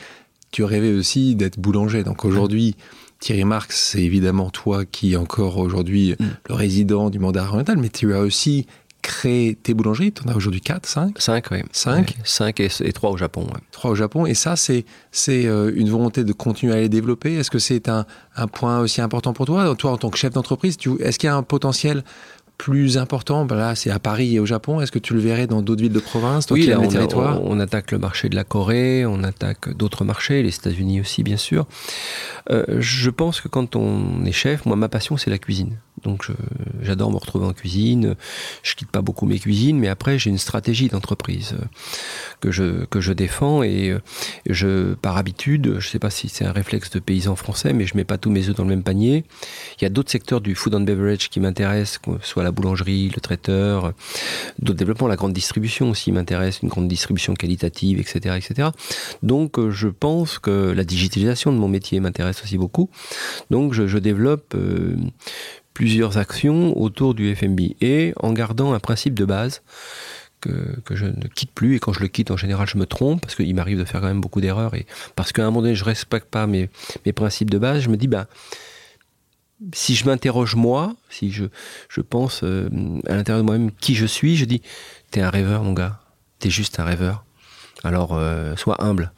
tu 0.51 0.65
rêvais 0.65 0.93
aussi 0.93 1.35
d'être 1.35 1.59
boulanger. 1.59 2.05
Donc 2.05 2.25
aujourd'hui, 2.25 2.77
Thierry 3.21 3.45
Marx, 3.45 3.91
c'est 3.93 4.03
évidemment 4.03 4.51
toi 4.51 4.85
qui 4.85 5.15
es 5.15 5.17
encore 5.17 5.59
aujourd'hui 5.59 6.15
mm. 6.19 6.25
le 6.49 6.55
résident 6.55 7.11
du 7.11 7.19
mandat 7.19 7.45
oriental, 7.45 7.79
mais 7.79 7.89
tu 7.89 8.15
as 8.15 8.21
aussi 8.21 8.67
créé 9.07 9.55
tes 9.55 9.73
boulangeries? 9.73 10.13
Tu 10.13 10.23
en 10.27 10.33
as 10.33 10.35
aujourd'hui 10.35 10.61
4, 10.61 10.85
5 10.85 11.21
5, 11.21 11.51
oui. 11.53 11.63
5 11.71 12.17
5 12.25 12.61
et, 12.61 12.69
et 12.81 12.93
3 12.93 13.11
au 13.11 13.17
Japon. 13.17 13.43
Ouais. 13.43 13.61
3 13.71 13.93
au 13.93 13.95
Japon. 13.95 14.27
Et 14.27 14.35
ça, 14.35 14.57
c'est 14.57 14.85
c'est 15.13 15.47
euh, 15.47 15.73
une 15.75 15.89
volonté 15.89 16.25
de 16.25 16.33
continuer 16.33 16.73
à 16.73 16.81
les 16.81 16.89
développer? 16.89 17.35
Est-ce 17.35 17.51
que 17.51 17.61
c'est 17.61 17.89
un, 17.89 18.05
un, 18.37 18.49
point 18.49 18.81
aussi 18.81 19.01
important 19.01 19.33
pour 19.33 19.47
toi? 19.47 19.75
Toi, 19.77 19.93
en 19.93 19.97
tant 19.97 20.11
que 20.11 20.19
chef 20.19 20.33
d'entreprise, 20.33 20.77
est-ce 21.01 21.19
qu'il 21.19 21.29
y 21.29 21.31
a 21.31 21.37
un 21.37 21.45
potentiel 21.45 22.03
plus 22.59 22.99
important 22.99 23.45
ben 23.45 23.57
Là, 23.57 23.75
c'est 23.75 23.91
à 23.91 23.99
Paris 23.99 24.37
et 24.37 24.41
au 24.41 24.47
Japon. 24.47 24.81
Est-ce 24.81 24.93
que 24.93 24.99
tu 24.99 25.15
le 25.15 25.21
verrais 25.21 25.47
dans 25.47 25.63
d'autres 25.63 25.83
villes 25.83 25.93
de 25.93 26.01
province 26.01 26.47
Oui, 26.51 26.67
là, 26.67 26.81
on, 26.81 27.53
on, 27.53 27.61
attaque 27.61 27.91
le 27.91 27.99
marché 27.99 28.29
de 28.29 28.37
la 28.37 28.45
Corée, 28.45 29.07
on 29.07 29.23
attaque 29.23 29.75
d'autres 29.77 30.05
marchés, 30.05 30.43
les 30.43 30.55
États-Unis 30.55 31.01
aussi, 31.01 31.23
bien 31.23 31.37
sûr. 31.37 31.67
Euh, 32.51 32.65
je 32.79 33.11
pense 33.11 33.41
que 33.41 33.49
quand 33.49 33.77
on 33.77 34.25
est 34.25 34.33
chef, 34.33 34.67
moi, 34.67 34.77
ma 34.77 34.89
passion, 34.89 35.17
c'est 35.17 35.31
la 35.31 35.39
cuisine. 35.39 35.79
Donc 36.03 36.31
j'adore 36.83 37.11
me 37.11 37.17
retrouver 37.17 37.47
en 37.47 37.53
cuisine. 37.53 38.17
Je 38.63 38.75
quitte 38.75 38.91
pas 38.91 39.01
beaucoup 39.01 39.27
mes 39.27 39.39
cuisines, 39.39 39.79
mais 39.79 39.89
après 39.89 40.19
j'ai 40.19 40.31
une 40.31 40.39
stratégie 40.39 40.89
d'entreprise 40.89 41.55
euh, 41.55 41.65
que 42.41 42.51
je 42.51 42.85
que 42.85 43.01
je 43.01 43.13
défends 43.13 43.63
et 43.63 43.91
euh, 43.91 44.01
je 44.49 44.95
par 44.95 45.17
habitude, 45.17 45.77
je 45.79 45.89
sais 45.89 45.99
pas 45.99 46.11
si 46.11 46.29
c'est 46.29 46.45
un 46.45 46.53
réflexe 46.53 46.91
de 46.91 46.99
paysan 46.99 47.35
français, 47.35 47.73
mais 47.73 47.87
je 47.87 47.97
mets 47.97 48.05
pas 48.05 48.19
tous 48.19 48.31
mes 48.31 48.49
œufs 48.49 48.55
dans 48.55 48.65
le 48.65 48.69
même 48.69 48.83
panier. 48.83 49.25
Il 49.81 49.85
y 49.85 49.87
a 49.87 49.89
d'autres 49.89 50.11
secteurs 50.11 50.41
du 50.41 50.55
food 50.55 50.75
and 50.75 50.81
beverage 50.81 51.31
qui 51.31 51.41
m'intéressent, 51.41 52.01
soit 52.23 52.45
la 52.47 52.53
boulangerie, 52.53 53.11
le 53.15 53.21
traiteur, 53.21 53.93
d'autres 54.59 54.79
développements, 54.79 55.09
la 55.09 55.17
grande 55.17 55.33
distribution 55.33 55.91
aussi 55.91 56.13
m'intéresse, 56.13 56.61
une 56.63 56.69
grande 56.69 56.89
distribution 56.89 57.35
qualitative, 57.35 58.01
etc., 58.01 58.37
etc. 58.37 58.71
Donc 59.23 59.59
euh, 59.59 59.71
je 59.71 59.89
pense 59.89 60.39
que 60.39 60.73
la 60.75 60.85
digitalisation 60.85 61.53
de 61.53 61.59
mon 61.59 61.69
métier 61.69 62.01
m'intéresse 62.01 62.43
aussi 62.43 62.57
beaucoup. 62.57 62.89
Donc 63.51 63.73
je, 63.73 63.97
développe 63.97 64.55
plusieurs 65.73 66.19
actions 66.19 66.79
autour 66.79 67.15
du 67.15 67.35
FMB 67.35 67.61
et 67.81 68.13
en 68.21 68.33
gardant 68.33 68.73
un 68.73 68.79
principe 68.79 69.15
de 69.15 69.25
base 69.25 69.63
que, 70.41 70.95
je 70.95 71.07
ne 71.07 71.29
quitte 71.35 71.51
plus 71.51 71.77
et 71.77 71.79
quand 71.79 71.93
je 71.93 72.01
le 72.01 72.09
quitte 72.09 72.31
en 72.31 72.37
général 72.37 72.69
je 72.69 72.79
me 72.79 72.87
trompe 72.87 73.21
parce 73.21 73.35
qu'il 73.35 73.55
m'arrive 73.55 73.79
de 73.79 73.85
faire 73.85 74.01
quand 74.01 74.07
même 74.07 74.21
beaucoup 74.21 74.41
d'erreurs 74.41 74.75
et 74.75 74.87
parce 75.17 75.33
qu'à 75.33 75.43
un 75.43 75.47
moment 75.47 75.63
donné 75.63 75.75
je 75.75 75.85
respecte 75.85 76.29
pas 76.29 76.47
mes, 76.47 76.71
mes 77.05 77.13
principes 77.13 77.51
de 77.51 77.59
base 77.59 77.81
je 77.83 77.89
me 77.89 77.97
dis 77.97 78.07
ben 78.07 78.27
si 79.73 79.95
je 79.95 80.05
m'interroge 80.05 80.55
moi 80.55 80.95
si 81.11 81.31
je, 81.33 81.47
pense 82.01 82.43
euh, 82.43 82.69
à 83.07 83.15
l'intérieur 83.15 83.43
de 83.43 83.47
moi-même 83.47 83.73
qui 83.73 83.95
je 83.95 84.07
suis 84.07 84.37
je 84.37 84.45
dis 84.45 84.63
t'es 85.11 85.21
un 85.21 85.31
rêveur 85.31 85.63
mon 85.63 85.73
gars. 85.73 86.01
T'es 86.39 86.51
juste 86.51 86.79
un 86.79 86.85
rêveur. 86.85 87.25
Alors 87.83 88.13
euh, 88.13 88.57
sois 88.57 88.83
humble. 88.83 89.13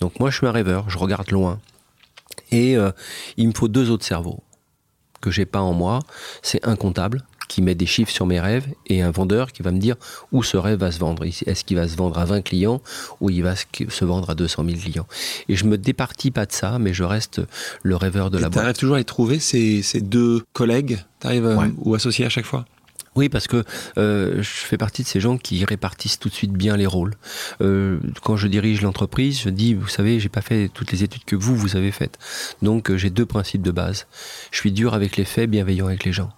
Donc 0.00 0.18
moi 0.18 0.30
je 0.30 0.38
suis 0.38 0.46
un 0.46 0.52
rêveur. 0.52 0.90
Je 0.90 0.98
regarde 0.98 1.30
loin. 1.30 1.60
Et 2.50 2.76
euh, 2.76 2.90
il 3.36 3.48
me 3.48 3.54
faut 3.54 3.68
deux 3.68 3.90
autres 3.90 4.04
cerveaux 4.04 4.42
que 5.20 5.30
j'ai 5.30 5.46
pas 5.46 5.60
en 5.60 5.72
moi, 5.72 6.00
c'est 6.42 6.66
un 6.66 6.76
comptable 6.76 7.24
qui 7.48 7.62
met 7.62 7.74
des 7.74 7.86
chiffres 7.86 8.10
sur 8.10 8.26
mes 8.26 8.40
rêves 8.40 8.66
et 8.86 9.02
un 9.02 9.10
vendeur 9.10 9.52
qui 9.52 9.62
va 9.62 9.70
me 9.70 9.78
dire 9.78 9.96
où 10.32 10.42
ce 10.42 10.56
rêve 10.56 10.80
va 10.80 10.92
se 10.92 10.98
vendre. 10.98 11.24
Est-ce 11.24 11.64
qu'il 11.64 11.76
va 11.76 11.88
se 11.88 11.96
vendre 11.96 12.18
à 12.18 12.24
20 12.24 12.42
clients 12.42 12.80
ou 13.20 13.30
il 13.30 13.42
va 13.42 13.54
se 13.56 14.04
vendre 14.04 14.30
à 14.30 14.34
200 14.34 14.64
000 14.64 14.78
clients 14.78 15.06
Et 15.48 15.56
je 15.56 15.64
me 15.64 15.78
départis 15.78 16.30
pas 16.30 16.46
de 16.46 16.52
ça, 16.52 16.78
mais 16.78 16.92
je 16.92 17.04
reste 17.04 17.40
le 17.82 17.96
rêveur 17.96 18.30
de 18.30 18.38
la 18.38 18.48
boîte. 18.48 18.52
Tu 18.52 18.58
arrives 18.60 18.76
toujours 18.76 18.96
à 18.96 19.00
y 19.00 19.04
trouver 19.04 19.38
ces, 19.38 19.82
ces 19.82 20.00
deux 20.00 20.42
collègues? 20.52 20.98
Arrives 21.22 21.46
euh, 21.46 21.68
ou 21.78 21.94
associés 21.94 22.26
à 22.26 22.28
chaque 22.28 22.44
fois? 22.44 22.66
Oui, 23.16 23.28
parce 23.28 23.46
que 23.46 23.64
euh, 23.96 24.42
je 24.42 24.48
fais 24.48 24.76
partie 24.76 25.02
de 25.02 25.08
ces 25.08 25.20
gens 25.20 25.38
qui 25.38 25.64
répartissent 25.64 26.18
tout 26.18 26.28
de 26.28 26.34
suite 26.34 26.52
bien 26.52 26.76
les 26.76 26.86
rôles. 26.86 27.14
Euh, 27.60 27.98
quand 28.22 28.36
je 28.36 28.48
dirige 28.48 28.82
l'entreprise, 28.82 29.40
je 29.40 29.50
dis, 29.50 29.74
vous 29.74 29.88
savez, 29.88 30.18
j'ai 30.18 30.28
pas 30.28 30.40
fait 30.40 30.68
toutes 30.68 30.90
les 30.90 31.04
études 31.04 31.24
que 31.24 31.36
vous, 31.36 31.56
vous 31.56 31.76
avez 31.76 31.92
faites. 31.92 32.18
Donc 32.62 32.90
euh, 32.90 32.96
j'ai 32.96 33.10
deux 33.10 33.26
principes 33.26 33.62
de 33.62 33.70
base. 33.70 34.06
Je 34.50 34.58
suis 34.58 34.72
dur 34.72 34.94
avec 34.94 35.16
les 35.16 35.24
faits, 35.24 35.48
bienveillant 35.48 35.86
avec 35.86 36.04
les 36.04 36.12
gens. 36.12 36.32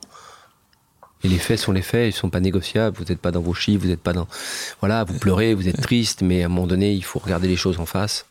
Et 1.26 1.28
les 1.28 1.38
faits 1.38 1.58
sont 1.58 1.72
les 1.72 1.82
faits, 1.82 2.14
ils 2.14 2.16
sont 2.16 2.30
pas 2.30 2.38
négociables. 2.38 2.96
Vous 2.96 3.04
n'êtes 3.04 3.18
pas 3.18 3.32
dans 3.32 3.40
vos 3.40 3.52
chiffres, 3.52 3.82
vous 3.82 3.88
n'êtes 3.88 4.00
pas 4.00 4.12
dans. 4.12 4.28
Voilà, 4.78 5.02
vous 5.02 5.18
pleurez, 5.18 5.54
vous 5.54 5.66
êtes 5.66 5.80
triste, 5.80 6.22
mais 6.22 6.44
à 6.44 6.46
un 6.46 6.48
moment 6.48 6.68
donné, 6.68 6.92
il 6.92 7.02
faut 7.02 7.18
regarder 7.18 7.48
les 7.48 7.56
choses 7.56 7.80
en 7.80 7.84
face. 7.84 8.26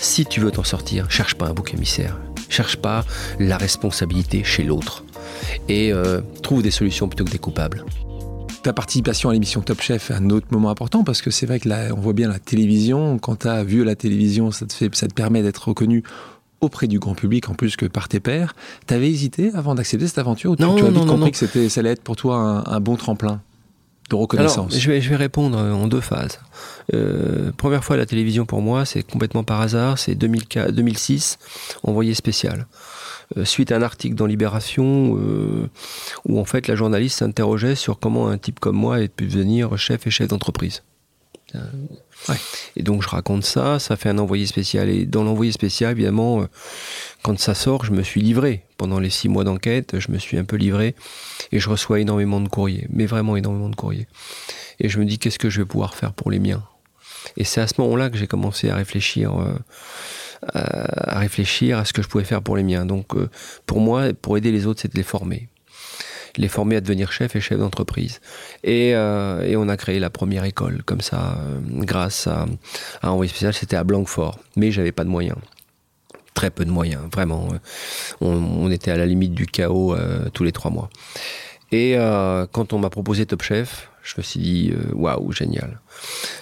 Si 0.00 0.26
tu 0.26 0.40
veux 0.40 0.50
t'en 0.50 0.64
sortir, 0.64 1.08
cherche 1.08 1.36
pas 1.36 1.46
un 1.46 1.52
bouc 1.54 1.72
émissaire. 1.72 2.18
Cherche 2.48 2.78
pas 2.78 3.04
la 3.38 3.58
responsabilité 3.58 4.42
chez 4.42 4.64
l'autre 4.64 5.04
et 5.68 5.92
euh, 5.92 6.20
trouve 6.42 6.64
des 6.64 6.72
solutions 6.72 7.08
plutôt 7.08 7.26
que 7.26 7.30
des 7.30 7.38
coupables. 7.38 7.84
Ta 8.64 8.72
participation 8.72 9.30
à 9.30 9.34
l'émission 9.34 9.60
Top 9.60 9.80
Chef 9.80 10.10
est 10.10 10.14
un 10.14 10.30
autre 10.30 10.48
moment 10.50 10.70
important 10.70 11.04
parce 11.04 11.22
que 11.22 11.30
c'est 11.30 11.46
vrai 11.46 11.60
que 11.60 11.68
là, 11.68 11.90
on 11.96 12.00
voit 12.00 12.12
bien 12.12 12.28
la 12.28 12.40
télévision. 12.40 13.20
Quand 13.20 13.36
tu 13.36 13.48
as 13.48 13.62
vu 13.62 13.84
la 13.84 13.94
télévision, 13.94 14.50
ça 14.50 14.66
te, 14.66 14.72
fait, 14.72 14.92
ça 14.96 15.06
te 15.06 15.14
permet 15.14 15.42
d'être 15.42 15.68
reconnu 15.68 16.02
auprès 16.62 16.86
du 16.86 16.98
grand 16.98 17.14
public 17.14 17.50
en 17.50 17.54
plus 17.54 17.76
que 17.76 17.84
par 17.84 18.08
tes 18.08 18.20
pairs. 18.20 18.54
T'avais 18.86 19.10
hésité 19.10 19.50
avant 19.54 19.74
d'accepter 19.74 20.06
cette 20.06 20.18
aventure 20.18 20.52
ou 20.52 20.56
non, 20.58 20.76
tu, 20.76 20.84
as 20.84 20.88
vite 20.88 21.06
compris 21.06 21.32
que 21.32 21.36
c'était, 21.36 21.68
ça 21.68 21.80
allait 21.80 21.90
être 21.90 22.02
pour 22.02 22.16
toi 22.16 22.64
un, 22.66 22.80
bon 22.80 22.96
tremplin 22.96 23.42
de 24.08 24.14
reconnaissance? 24.14 24.78
Je, 24.78 24.90
vais, 24.90 25.00
je 25.00 25.10
vais 25.10 25.16
répondre 25.16 25.58
en 25.58 25.86
deux 25.88 26.00
phases. 26.00 26.38
Euh, 26.94 27.52
première 27.56 27.84
fois 27.84 27.94
à 27.94 27.98
la 27.98 28.06
télévision 28.06 28.46
pour 28.46 28.62
moi, 28.62 28.84
c'est 28.84 29.02
complètement 29.02 29.44
par 29.44 29.60
hasard, 29.60 29.98
c'est 29.98 30.14
2006, 30.14 31.38
envoyé 31.82 32.14
spécial. 32.14 32.66
Euh, 33.36 33.44
suite 33.44 33.72
à 33.72 33.76
un 33.76 33.82
article 33.82 34.14
dans 34.14 34.26
Libération 34.26 35.16
euh, 35.18 35.68
où 36.26 36.38
en 36.38 36.44
fait 36.44 36.68
la 36.68 36.74
journaliste 36.74 37.18
s'interrogeait 37.18 37.74
sur 37.74 37.98
comment 37.98 38.28
un 38.28 38.38
type 38.38 38.60
comme 38.60 38.76
moi 38.76 39.00
ait 39.00 39.08
pu 39.08 39.26
devenir 39.26 39.76
chef 39.78 40.06
et 40.06 40.10
chef 40.10 40.28
d'entreprise. 40.28 40.82
Et 42.76 42.82
donc 42.82 43.02
je 43.02 43.08
raconte 43.08 43.44
ça, 43.44 43.78
ça 43.78 43.96
fait 43.96 44.08
un 44.08 44.18
envoyé 44.18 44.46
spécial. 44.46 44.88
Et 44.88 45.06
dans 45.06 45.24
l'envoyé 45.24 45.52
spécial, 45.52 45.92
évidemment, 45.92 46.42
euh, 46.42 46.46
quand 47.22 47.38
ça 47.38 47.54
sort, 47.54 47.84
je 47.84 47.92
me 47.92 48.02
suis 48.02 48.20
livré. 48.20 48.64
Pendant 48.76 48.98
les 48.98 49.10
six 49.10 49.28
mois 49.28 49.44
d'enquête, 49.44 49.98
je 49.98 50.10
me 50.10 50.18
suis 50.18 50.38
un 50.38 50.44
peu 50.44 50.56
livré 50.56 50.94
et 51.52 51.60
je 51.60 51.68
reçois 51.68 52.00
énormément 52.00 52.40
de 52.40 52.48
courriers, 52.48 52.86
mais 52.90 53.06
vraiment 53.06 53.36
énormément 53.36 53.68
de 53.68 53.76
courriers. 53.76 54.06
Et 54.80 54.88
je 54.88 54.98
me 54.98 55.04
dis 55.04 55.18
qu'est-ce 55.18 55.38
que 55.38 55.50
je 55.50 55.60
vais 55.60 55.66
pouvoir 55.66 55.94
faire 55.94 56.12
pour 56.12 56.30
les 56.30 56.38
miens? 56.38 56.64
Et 57.36 57.44
c'est 57.44 57.60
à 57.60 57.68
ce 57.68 57.74
moment-là 57.78 58.10
que 58.10 58.16
j'ai 58.16 58.26
commencé 58.26 58.70
à 58.70 58.76
réfléchir. 58.76 59.38
Euh, 59.38 59.54
à 60.54 61.20
réfléchir 61.20 61.78
à 61.78 61.84
ce 61.84 61.92
que 61.92 62.02
je 62.02 62.08
pouvais 62.08 62.24
faire 62.24 62.42
pour 62.42 62.56
les 62.56 62.64
miens. 62.64 62.84
Donc 62.84 63.14
euh, 63.14 63.30
pour 63.64 63.80
moi, 63.80 64.12
pour 64.12 64.36
aider 64.36 64.50
les 64.50 64.66
autres, 64.66 64.80
c'est 64.80 64.92
de 64.92 64.96
les 64.96 65.04
former. 65.04 65.48
Les 66.36 66.48
former 66.48 66.76
à 66.76 66.80
devenir 66.80 67.12
chef 67.12 67.36
et 67.36 67.40
chef 67.40 67.58
d'entreprise. 67.58 68.20
Et, 68.64 68.94
euh, 68.94 69.54
on 69.56 69.68
a 69.68 69.76
créé 69.76 69.98
la 69.98 70.10
première 70.10 70.44
école, 70.44 70.82
comme 70.84 71.00
ça, 71.00 71.36
euh, 71.38 71.60
grâce 71.84 72.26
à, 72.26 72.46
un 73.02 73.08
envoyé 73.08 73.28
spécial, 73.28 73.52
c'était 73.52 73.76
à 73.76 73.84
Blanquefort. 73.84 74.38
Mais 74.56 74.70
j'avais 74.70 74.92
pas 74.92 75.04
de 75.04 75.10
moyens 75.10 75.36
très 76.34 76.50
peu 76.50 76.64
de 76.64 76.70
moyens, 76.70 77.02
vraiment. 77.12 77.48
On, 78.22 78.30
on, 78.32 78.70
était 78.70 78.90
à 78.90 78.96
la 78.96 79.04
limite 79.04 79.34
du 79.34 79.46
chaos 79.46 79.94
euh, 79.94 80.30
tous 80.30 80.44
les 80.44 80.52
trois 80.52 80.70
mois. 80.70 80.88
Et 81.72 81.94
euh, 81.96 82.46
quand 82.52 82.74
on 82.74 82.78
m'a 82.78 82.90
proposé 82.90 83.24
Top 83.24 83.42
Chef, 83.42 83.90
je 84.02 84.14
me 84.18 84.22
suis 84.22 84.40
dit, 84.40 84.72
euh, 84.72 84.92
waouh, 84.94 85.32
génial. 85.32 85.80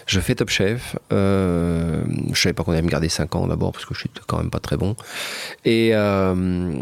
Je 0.07 0.19
fais 0.19 0.35
Top 0.35 0.51
Chef. 0.51 0.97
Euh, 1.13 2.03
je 2.33 2.41
savais 2.41 2.53
pas 2.53 2.65
qu'on 2.65 2.73
allait 2.73 2.83
me 2.83 2.89
garder 2.89 3.09
5 3.09 3.37
ans 3.37 3.47
d'abord, 3.47 3.71
parce 3.71 3.85
que 3.85 3.95
je 3.95 4.01
suis 4.01 4.11
quand 4.27 4.39
même 4.39 4.51
pas 4.51 4.59
très 4.59 4.77
bon. 4.77 4.97
Et, 5.65 5.91
euh, 5.93 6.73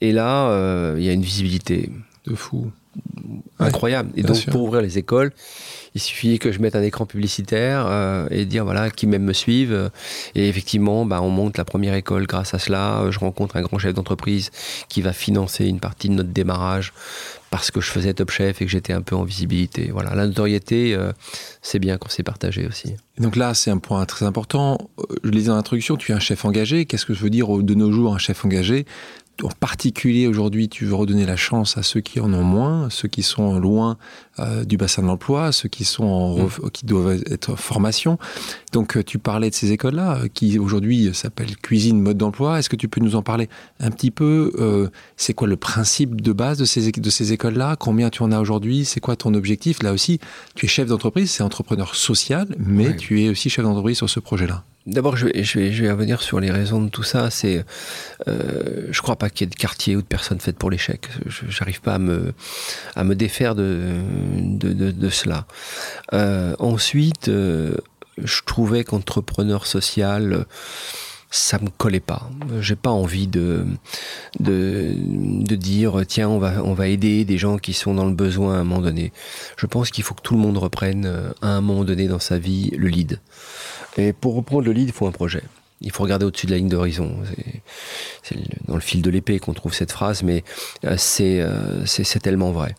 et 0.00 0.12
là, 0.12 0.94
il 0.96 1.02
y 1.02 1.10
a 1.10 1.12
une 1.12 1.22
visibilité. 1.22 1.90
De 2.28 2.34
fou. 2.34 2.70
Incroyable. 3.58 4.10
et 4.16 4.22
donc, 4.22 4.44
pour 4.46 4.62
ouvrir 4.62 4.82
les 4.82 4.98
écoles, 4.98 5.32
il 5.94 6.00
suffit 6.00 6.38
que 6.38 6.52
je 6.52 6.60
mette 6.60 6.74
un 6.74 6.82
écran 6.82 7.06
publicitaire 7.06 7.86
euh, 7.88 8.26
et 8.30 8.44
dire 8.44 8.64
voilà 8.64 8.90
qui 8.90 9.06
même 9.06 9.22
me 9.22 9.32
suivent. 9.32 9.90
Et 10.34 10.48
effectivement, 10.48 11.04
bah, 11.04 11.20
on 11.22 11.30
monte 11.30 11.58
la 11.58 11.64
première 11.64 11.94
école 11.94 12.26
grâce 12.26 12.54
à 12.54 12.58
cela. 12.58 13.04
Je 13.10 13.18
rencontre 13.18 13.56
un 13.56 13.62
grand 13.62 13.78
chef 13.78 13.94
d'entreprise 13.94 14.50
qui 14.88 15.02
va 15.02 15.12
financer 15.12 15.66
une 15.66 15.80
partie 15.80 16.08
de 16.08 16.14
notre 16.14 16.30
démarrage 16.30 16.92
parce 17.50 17.70
que 17.70 17.80
je 17.80 17.90
faisais 17.90 18.12
Top 18.14 18.30
Chef 18.30 18.60
et 18.60 18.64
que 18.64 18.70
j'étais 18.70 18.92
un 18.92 19.02
peu 19.02 19.16
en 19.16 19.24
visibilité. 19.24 19.90
Voilà, 19.92 20.14
la 20.14 20.26
notoriété, 20.26 20.94
euh, 20.94 21.12
c'est 21.62 21.78
bien 21.78 21.96
qu'on 21.96 22.08
s'est 22.08 22.22
partagé 22.22 22.66
aussi. 22.66 22.94
donc 23.18 23.36
là, 23.36 23.54
c'est 23.54 23.70
un 23.70 23.78
point 23.78 24.04
très 24.06 24.26
important. 24.26 24.90
Je 25.24 25.30
lisais 25.30 25.48
dans 25.48 25.56
l'introduction, 25.56 25.96
tu 25.96 26.12
es 26.12 26.14
un 26.14 26.20
chef 26.20 26.44
engagé. 26.44 26.84
Qu'est-ce 26.84 27.06
que 27.06 27.14
je 27.14 27.20
veux 27.20 27.30
dire 27.30 27.48
de 27.48 27.74
nos 27.74 27.90
jours 27.92 28.14
un 28.14 28.18
chef 28.18 28.44
engagé? 28.44 28.86
En 29.42 29.48
particulier 29.48 30.26
aujourd'hui, 30.26 30.68
tu 30.68 30.84
veux 30.84 30.94
redonner 30.94 31.24
la 31.24 31.36
chance 31.36 31.78
à 31.78 31.82
ceux 31.82 32.00
qui 32.00 32.20
en 32.20 32.32
ont 32.32 32.42
moins, 32.42 32.90
ceux 32.90 33.08
qui 33.08 33.22
sont 33.22 33.58
loin 33.58 33.96
euh, 34.38 34.64
du 34.64 34.76
bassin 34.76 35.02
de 35.02 35.06
l'emploi, 35.06 35.52
ceux 35.52 35.68
qui 35.68 35.84
sont 35.84 36.04
en, 36.04 36.38
mm. 36.38 36.70
qui 36.72 36.86
doivent 36.86 37.22
être 37.30 37.52
en 37.52 37.56
formation. 37.56 38.18
Donc, 38.72 38.96
euh, 38.96 39.04
tu 39.04 39.18
parlais 39.18 39.50
de 39.50 39.54
ces 39.54 39.72
écoles-là, 39.72 40.18
euh, 40.18 40.28
qui 40.32 40.58
aujourd'hui 40.58 41.10
s'appellent 41.14 41.56
cuisine 41.56 42.00
mode 42.00 42.16
d'emploi. 42.16 42.58
Est-ce 42.58 42.68
que 42.68 42.76
tu 42.76 42.88
peux 42.88 43.00
nous 43.00 43.14
en 43.14 43.22
parler 43.22 43.48
un 43.80 43.90
petit 43.90 44.10
peu 44.10 44.88
C'est 45.16 45.34
quoi 45.34 45.46
le 45.46 45.56
principe 45.56 46.20
de 46.20 46.32
base 46.32 46.58
de 46.58 46.64
ces 46.64 46.90
de 46.90 47.10
ces 47.10 47.32
écoles-là? 47.32 47.76
Combien 47.76 48.10
tu 48.10 48.22
en 48.22 48.32
as 48.32 48.40
aujourd'hui? 48.40 48.84
C'est 48.84 49.00
quoi 49.00 49.16
ton 49.16 49.34
objectif? 49.34 49.82
Là 49.82 49.92
aussi, 49.92 50.18
tu 50.54 50.66
es 50.66 50.68
chef 50.68 50.88
d'entreprise, 50.88 51.30
c'est 51.30 51.42
entrepreneur 51.42 51.94
social, 51.94 52.48
mais 52.58 52.96
tu 52.96 53.22
es 53.22 53.28
aussi 53.28 53.50
chef 53.50 53.64
d'entreprise 53.64 53.98
sur 53.98 54.10
ce 54.10 54.20
projet-là. 54.20 54.64
D'abord, 54.88 55.16
je 55.16 55.26
vais, 55.26 55.44
je, 55.44 55.84
revenir 55.84 56.22
sur 56.22 56.40
les 56.40 56.50
raisons 56.50 56.80
de 56.80 56.88
tout 56.88 57.02
ça. 57.02 57.28
C'est, 57.28 57.62
euh, 58.26 58.86
je 58.90 59.02
crois 59.02 59.16
pas 59.16 59.28
qu'il 59.28 59.46
y 59.46 59.48
ait 59.48 59.50
de 59.50 59.54
quartier 59.54 59.96
ou 59.96 60.00
de 60.00 60.06
personnes 60.06 60.40
faites 60.40 60.56
pour 60.56 60.70
l'échec. 60.70 61.06
J'arrive 61.26 61.82
pas 61.82 61.96
à 61.96 61.98
me, 61.98 62.32
à 62.96 63.04
me 63.04 63.14
défaire 63.14 63.54
de, 63.54 63.82
de, 64.38 64.72
de, 64.72 65.08
cela. 65.10 65.46
Euh, 66.14 66.56
ensuite, 66.58 67.28
euh, 67.28 67.74
je 68.16 68.40
trouvais 68.46 68.82
qu'entrepreneur 68.82 69.66
social, 69.66 70.46
ça 71.30 71.58
me 71.58 71.68
collait 71.68 72.00
pas. 72.00 72.30
J'ai 72.60 72.76
pas 72.76 72.90
envie 72.90 73.26
de, 73.26 73.66
de, 74.40 74.94
de 74.96 75.54
dire 75.54 76.00
tiens 76.08 76.28
on 76.28 76.38
va 76.38 76.62
on 76.64 76.72
va 76.72 76.88
aider 76.88 77.26
des 77.26 77.36
gens 77.36 77.58
qui 77.58 77.74
sont 77.74 77.92
dans 77.94 78.06
le 78.06 78.14
besoin 78.14 78.54
à 78.54 78.58
un 78.60 78.64
moment 78.64 78.80
donné. 78.80 79.12
Je 79.58 79.66
pense 79.66 79.90
qu'il 79.90 80.04
faut 80.04 80.14
que 80.14 80.22
tout 80.22 80.34
le 80.34 80.40
monde 80.40 80.56
reprenne 80.56 81.04
euh, 81.06 81.30
à 81.42 81.48
un 81.48 81.60
moment 81.60 81.84
donné 81.84 82.08
dans 82.08 82.18
sa 82.18 82.38
vie 82.38 82.70
le 82.70 82.88
lead. 82.88 83.20
Et 83.98 84.12
pour 84.12 84.34
reprendre 84.34 84.64
le 84.64 84.72
lead, 84.72 84.88
il 84.88 84.92
faut 84.92 85.06
un 85.06 85.12
projet. 85.12 85.42
Il 85.80 85.92
faut 85.92 86.02
regarder 86.02 86.24
au-dessus 86.24 86.46
de 86.46 86.52
la 86.52 86.58
ligne 86.58 86.68
d'horizon. 86.68 87.16
C'est 88.22 88.36
dans 88.66 88.74
le 88.74 88.80
fil 88.80 89.02
de 89.02 89.10
l'épée 89.10 89.38
qu'on 89.38 89.52
trouve 89.52 89.74
cette 89.74 89.92
phrase, 89.92 90.22
mais 90.22 90.42
euh, 90.84 90.96
euh, 91.20 91.82
c'est 91.84 92.20
tellement 92.20 92.52
vrai. 92.52 92.74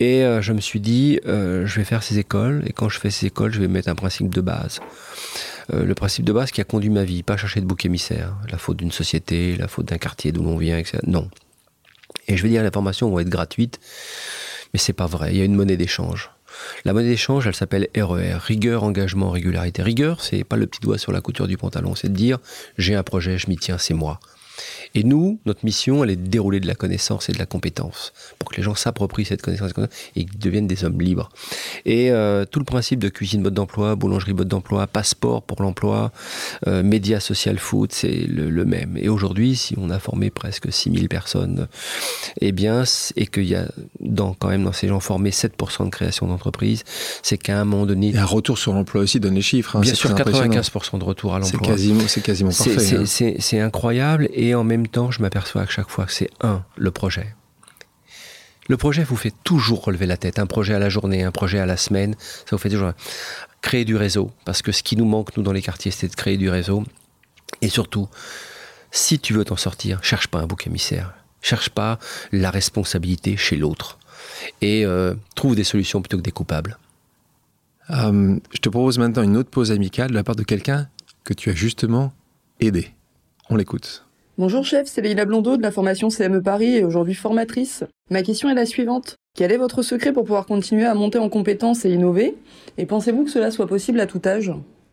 Et 0.00 0.24
euh, 0.24 0.40
je 0.40 0.52
me 0.52 0.60
suis 0.60 0.80
dit, 0.80 1.20
je 1.24 1.74
vais 1.74 1.84
faire 1.84 2.02
ces 2.02 2.18
écoles, 2.18 2.62
et 2.66 2.72
quand 2.72 2.88
je 2.88 2.98
fais 2.98 3.10
ces 3.10 3.26
écoles, 3.26 3.52
je 3.52 3.60
vais 3.60 3.68
mettre 3.68 3.88
un 3.88 3.94
principe 3.94 4.32
de 4.32 4.40
base. 4.40 4.80
le 5.72 5.94
principe 5.94 6.24
de 6.24 6.32
base 6.32 6.50
qui 6.50 6.60
a 6.60 6.64
conduit 6.64 6.90
ma 6.90 7.04
vie, 7.04 7.22
pas 7.22 7.36
chercher 7.36 7.60
de 7.60 7.66
bouc 7.66 7.84
émissaire, 7.84 8.34
la 8.50 8.58
faute 8.58 8.76
d'une 8.76 8.92
société, 8.92 9.56
la 9.56 9.68
faute 9.68 9.86
d'un 9.86 9.98
quartier 9.98 10.32
d'où 10.32 10.42
l'on 10.42 10.56
vient, 10.56 10.78
etc. 10.78 10.98
Non. 11.06 11.28
Et 12.28 12.36
je 12.36 12.42
vais 12.42 12.48
dire, 12.48 12.62
les 12.62 12.70
formations 12.70 13.10
vont 13.10 13.20
être 13.20 13.28
gratuites, 13.28 13.80
mais 14.72 14.78
c'est 14.78 14.92
pas 14.92 15.06
vrai. 15.06 15.32
Il 15.32 15.38
y 15.38 15.42
a 15.42 15.44
une 15.44 15.54
monnaie 15.54 15.76
d'échange. 15.76 16.30
La 16.84 16.92
monnaie 16.92 17.08
d'échange, 17.08 17.46
elle 17.46 17.54
s'appelle 17.54 17.88
RER, 17.96 18.34
e 18.34 18.36
rigueur, 18.38 18.84
engagement, 18.84 19.30
régularité. 19.30 19.82
Rigueur, 19.82 20.20
c'est 20.20 20.44
pas 20.44 20.56
le 20.56 20.66
petit 20.66 20.80
doigt 20.80 20.98
sur 20.98 21.12
la 21.12 21.20
couture 21.20 21.46
du 21.46 21.56
pantalon, 21.56 21.94
c'est 21.94 22.08
de 22.08 22.16
dire 22.16 22.38
j'ai 22.78 22.94
un 22.94 23.02
projet, 23.02 23.38
je 23.38 23.48
m'y 23.48 23.56
tiens, 23.56 23.78
c'est 23.78 23.94
moi. 23.94 24.20
Et 24.94 25.04
nous, 25.04 25.38
notre 25.46 25.64
mission, 25.64 26.04
elle 26.04 26.10
est 26.10 26.16
de 26.16 26.28
dérouler 26.28 26.60
de 26.60 26.66
la 26.66 26.74
connaissance 26.74 27.28
et 27.28 27.32
de 27.32 27.38
la 27.38 27.46
compétence 27.46 28.12
pour 28.38 28.50
que 28.50 28.56
les 28.56 28.62
gens 28.62 28.74
s'approprient 28.74 29.24
cette 29.24 29.42
connaissance 29.42 29.72
et 30.16 30.26
deviennent 30.38 30.66
des 30.66 30.84
hommes 30.84 31.00
libres. 31.00 31.30
Et 31.84 32.10
euh, 32.10 32.44
tout 32.44 32.58
le 32.58 32.64
principe 32.64 33.00
de 33.00 33.08
cuisine 33.08 33.42
mode 33.42 33.54
d'emploi, 33.54 33.94
boulangerie 33.96 34.34
mode 34.34 34.48
d'emploi, 34.48 34.86
passeport 34.86 35.42
pour 35.42 35.62
l'emploi, 35.62 36.12
euh, 36.66 36.82
média 36.82 37.20
social 37.20 37.58
food, 37.58 37.92
c'est 37.92 38.26
le, 38.28 38.64
même. 38.64 38.96
Et 38.96 39.08
aujourd'hui, 39.08 39.56
si 39.56 39.74
on 39.78 39.90
a 39.90 39.98
formé 39.98 40.30
presque 40.30 40.72
6000 40.72 41.08
personnes, 41.08 41.66
eh 42.40 42.52
bien, 42.52 42.84
et 43.16 43.26
qu'il 43.26 43.44
y 43.44 43.54
a 43.54 43.66
dans, 44.00 44.34
quand 44.34 44.48
même 44.48 44.64
dans 44.64 44.72
ces 44.72 44.88
gens 44.88 45.00
formés 45.00 45.30
7% 45.30 45.86
de 45.86 45.90
création 45.90 46.26
d'entreprise, 46.26 46.84
c'est 47.22 47.38
qu'à 47.38 47.60
un 47.60 47.64
moment 47.64 47.86
donné... 47.86 48.10
Et 48.10 48.18
un 48.18 48.24
retour 48.24 48.58
sur 48.58 48.72
l'emploi 48.72 49.02
aussi, 49.02 49.18
donne 49.18 49.34
les 49.34 49.42
chiffres. 49.42 49.76
Hein, 49.76 49.80
bien 49.80 49.94
sûr, 49.94 50.10
95% 50.14 50.98
de 50.98 51.04
retour 51.04 51.34
à 51.34 51.40
l'emploi. 51.40 51.60
C'est 51.62 51.66
quasiment, 51.66 52.04
c'est 52.06 52.22
quasiment 52.22 52.50
parfait. 52.50 52.96
Hein. 52.96 53.34
C'est 53.38 53.60
incroyable 53.60 54.28
et 54.32 54.54
en 54.54 54.64
même 54.64 54.81
temps, 54.88 55.10
je 55.10 55.20
m'aperçois 55.22 55.62
à 55.62 55.66
chaque 55.66 55.88
fois 55.88 56.06
que 56.06 56.12
c'est 56.12 56.30
un, 56.40 56.64
le 56.76 56.90
projet. 56.90 57.34
Le 58.68 58.76
projet 58.76 59.02
vous 59.02 59.16
fait 59.16 59.34
toujours 59.44 59.84
relever 59.84 60.06
la 60.06 60.16
tête. 60.16 60.38
Un 60.38 60.46
projet 60.46 60.74
à 60.74 60.78
la 60.78 60.88
journée, 60.88 61.24
un 61.24 61.32
projet 61.32 61.58
à 61.58 61.66
la 61.66 61.76
semaine, 61.76 62.14
ça 62.18 62.52
vous 62.52 62.58
fait 62.58 62.70
toujours 62.70 62.92
créer 63.60 63.84
du 63.84 63.96
réseau. 63.96 64.30
Parce 64.44 64.62
que 64.62 64.72
ce 64.72 64.82
qui 64.82 64.96
nous 64.96 65.04
manque, 65.04 65.36
nous, 65.36 65.42
dans 65.42 65.52
les 65.52 65.62
quartiers, 65.62 65.90
c'est 65.90 66.08
de 66.08 66.14
créer 66.14 66.36
du 66.36 66.48
réseau. 66.48 66.84
Et 67.60 67.68
surtout, 67.68 68.08
si 68.90 69.18
tu 69.18 69.32
veux 69.32 69.44
t'en 69.44 69.56
sortir, 69.56 70.02
cherche 70.02 70.28
pas 70.28 70.38
un 70.38 70.46
bouc 70.46 70.66
émissaire. 70.66 71.14
Cherche 71.40 71.70
pas 71.70 71.98
la 72.30 72.50
responsabilité 72.50 73.36
chez 73.36 73.56
l'autre. 73.56 73.98
Et 74.60 74.86
euh, 74.86 75.14
trouve 75.34 75.56
des 75.56 75.64
solutions 75.64 76.00
plutôt 76.00 76.18
que 76.18 76.22
des 76.22 76.30
coupables. 76.30 76.78
Euh, 77.90 78.38
je 78.54 78.58
te 78.58 78.68
propose 78.68 78.98
maintenant 78.98 79.22
une 79.22 79.36
autre 79.36 79.50
pause 79.50 79.72
amicale 79.72 80.10
de 80.10 80.14
la 80.14 80.22
part 80.22 80.36
de 80.36 80.44
quelqu'un 80.44 80.88
que 81.24 81.34
tu 81.34 81.50
as 81.50 81.54
justement 81.54 82.12
aidé. 82.60 82.92
On 83.50 83.56
l'écoute. 83.56 84.06
Bonjour 84.38 84.64
chef, 84.64 84.86
c'est 84.86 85.02
Leïla 85.02 85.26
Blondeau 85.26 85.58
de 85.58 85.62
la 85.62 85.70
formation 85.70 86.08
CME 86.08 86.40
Paris 86.40 86.76
et 86.76 86.84
aujourd'hui 86.84 87.12
formatrice. 87.12 87.84
Ma 88.10 88.22
question 88.22 88.48
est 88.48 88.54
la 88.54 88.64
suivante. 88.64 89.16
Quel 89.36 89.52
est 89.52 89.58
votre 89.58 89.82
secret 89.82 90.10
pour 90.10 90.24
pouvoir 90.24 90.46
continuer 90.46 90.86
à 90.86 90.94
monter 90.94 91.18
en 91.18 91.28
compétences 91.28 91.84
et 91.84 91.90
innover? 91.90 92.34
Et 92.78 92.86
pensez-vous 92.86 93.24
que 93.24 93.30
cela 93.30 93.50
soit 93.50 93.66
possible 93.66 94.00
à 94.00 94.06
tout 94.06 94.22
âge? 94.24 94.50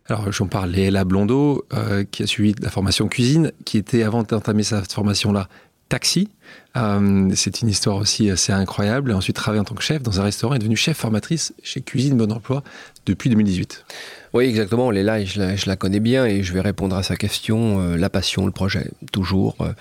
Alors, 0.08 0.30
j'en 0.30 0.48
parle, 0.48 0.72
Léla 0.72 1.06
Blondeau, 1.06 1.64
euh, 1.74 2.04
qui 2.04 2.24
a 2.24 2.28
suivi 2.28 2.54
la 2.62 2.70
formation 2.70 3.08
cuisine, 3.08 3.54
qui 3.64 3.78
était, 3.78 4.04
avant 4.04 4.24
d'entamer 4.24 4.64
cette 4.64 4.92
formation-là, 4.92 5.48
taxi. 5.88 6.30
Euh, 6.78 7.30
c'est 7.34 7.62
une 7.62 7.70
histoire 7.70 7.96
aussi 7.96 8.30
assez 8.30 8.52
incroyable. 8.52 9.12
Ensuite, 9.14 9.38
travaillé 9.38 9.62
en 9.62 9.66
tant 9.66 9.76
que 9.76 9.84
chef 9.84 10.04
dans 10.04 10.20
un 10.20 10.24
restaurant, 10.24 10.54
est 10.54 10.60
devenue 10.60 10.76
chef 10.76 10.98
formatrice 10.98 11.54
chez 11.64 11.82
Cuisine 11.82 12.18
Bon 12.18 12.32
Emploi 12.32 12.64
depuis 13.10 13.30
2018. 13.30 13.86
Oui, 14.34 14.46
exactement. 14.46 14.92
Léla, 14.92 15.24
je 15.26 15.40
la, 15.40 15.56
je 15.56 15.68
la 15.68 15.76
connais 15.76 16.00
bien 16.00 16.26
et 16.26 16.44
je 16.44 16.54
vais 16.54 16.62
répondre 16.62 16.96
à 16.96 17.04
sa 17.04 17.16
question. 17.16 17.82
Euh, 17.82 17.98
la 17.98 18.10
passion, 18.10 18.46
le 18.46 18.52
projet, 18.52 18.88
toujours. 19.12 19.56
Euh. 19.62 19.74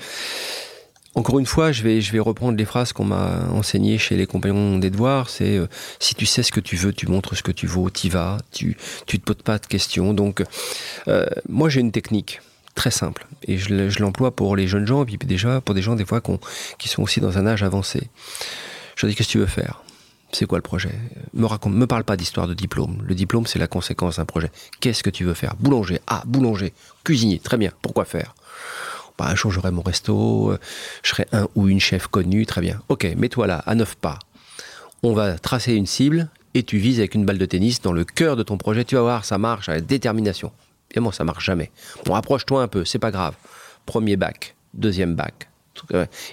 Encore 1.14 1.38
une 1.38 1.46
fois, 1.46 1.72
je 1.72 1.82
vais, 1.82 2.18
reprendre 2.20 2.56
les 2.56 2.64
phrases 2.64 2.92
qu'on 2.92 3.04
m'a 3.04 3.48
enseignées 3.52 3.98
chez 3.98 4.16
les 4.16 4.26
compagnons 4.26 4.78
des 4.78 4.90
devoirs. 4.90 5.28
C'est 5.30 5.58
si 5.98 6.14
tu 6.14 6.26
sais 6.26 6.44
ce 6.44 6.52
que 6.52 6.60
tu 6.60 6.76
veux, 6.76 6.92
tu 6.92 7.08
montres 7.08 7.36
ce 7.36 7.42
que 7.42 7.50
tu 7.50 7.66
vaux, 7.66 7.90
y 8.04 8.08
vas, 8.08 8.38
tu, 8.52 8.76
tu 9.06 9.18
te 9.18 9.24
poses 9.24 9.42
pas 9.42 9.58
de 9.58 9.66
questions. 9.66 10.14
Donc, 10.14 10.44
moi, 11.48 11.68
j'ai 11.70 11.80
une 11.80 11.90
technique 11.90 12.40
très 12.78 12.92
simple. 12.92 13.26
Et 13.42 13.58
je, 13.58 14.00
l'emploie 14.00 14.30
pour 14.36 14.54
les 14.54 14.68
jeunes 14.68 14.86
gens, 14.86 15.02
et 15.02 15.06
puis 15.06 15.18
déjà 15.26 15.60
pour 15.60 15.74
des 15.74 15.82
gens 15.82 15.96
des 15.96 16.04
fois 16.04 16.22
qui 16.78 16.88
sont 16.88 17.02
aussi 17.02 17.20
dans 17.20 17.36
un 17.36 17.46
âge 17.46 17.64
avancé. 17.64 18.08
Je 18.94 19.06
dis, 19.06 19.16
qu'est-ce 19.16 19.28
que 19.28 19.32
tu 19.32 19.38
veux 19.38 19.46
faire? 19.46 19.82
C'est 20.30 20.46
quoi 20.46 20.58
le 20.58 20.62
projet? 20.62 20.94
Me 21.32 21.46
raconte, 21.46 21.72
me 21.74 21.86
parle 21.86 22.04
pas 22.04 22.16
d'histoire 22.16 22.46
de 22.46 22.54
diplôme. 22.54 23.02
Le 23.06 23.14
diplôme, 23.14 23.46
c'est 23.46 23.58
la 23.58 23.66
conséquence 23.66 24.16
d'un 24.16 24.26
projet. 24.26 24.50
Qu'est-ce 24.80 25.02
que 25.02 25.10
tu 25.10 25.24
veux 25.24 25.34
faire? 25.34 25.56
Boulanger. 25.56 26.00
Ah, 26.06 26.22
boulanger. 26.26 26.74
Cuisinier. 27.02 27.38
Très 27.38 27.56
bien. 27.56 27.72
Pourquoi 27.80 28.04
faire? 28.04 28.34
Bah, 29.18 29.34
jour, 29.34 29.50
j'aurai 29.50 29.72
mon 29.72 29.82
resto, 29.82 30.52
euh, 30.52 30.58
je 31.02 31.10
serai 31.10 31.26
un 31.32 31.48
ou 31.56 31.68
une 31.68 31.80
chef 31.80 32.06
connue, 32.06 32.46
très 32.46 32.60
bien. 32.60 32.80
Ok, 32.88 33.04
mets-toi 33.16 33.48
là, 33.48 33.58
à 33.66 33.74
neuf 33.74 33.96
pas. 33.96 34.20
On 35.02 35.12
va 35.12 35.38
tracer 35.38 35.74
une 35.74 35.86
cible 35.86 36.28
et 36.54 36.62
tu 36.62 36.78
vises 36.78 37.00
avec 37.00 37.16
une 37.16 37.24
balle 37.24 37.38
de 37.38 37.44
tennis 37.44 37.80
dans 37.80 37.92
le 37.92 38.04
cœur 38.04 38.36
de 38.36 38.44
ton 38.44 38.56
projet. 38.58 38.84
Tu 38.84 38.94
vas 38.94 39.00
voir, 39.00 39.24
ça 39.24 39.36
marche 39.36 39.68
avec 39.68 39.86
détermination. 39.86 40.52
Évidemment, 40.90 41.10
ça 41.10 41.24
marche 41.24 41.44
jamais. 41.44 41.72
Bon, 42.04 42.14
approche-toi 42.14 42.62
un 42.62 42.68
peu, 42.68 42.84
c'est 42.84 43.00
pas 43.00 43.10
grave. 43.10 43.34
Premier 43.86 44.16
bac, 44.16 44.54
deuxième 44.72 45.16
bac. 45.16 45.48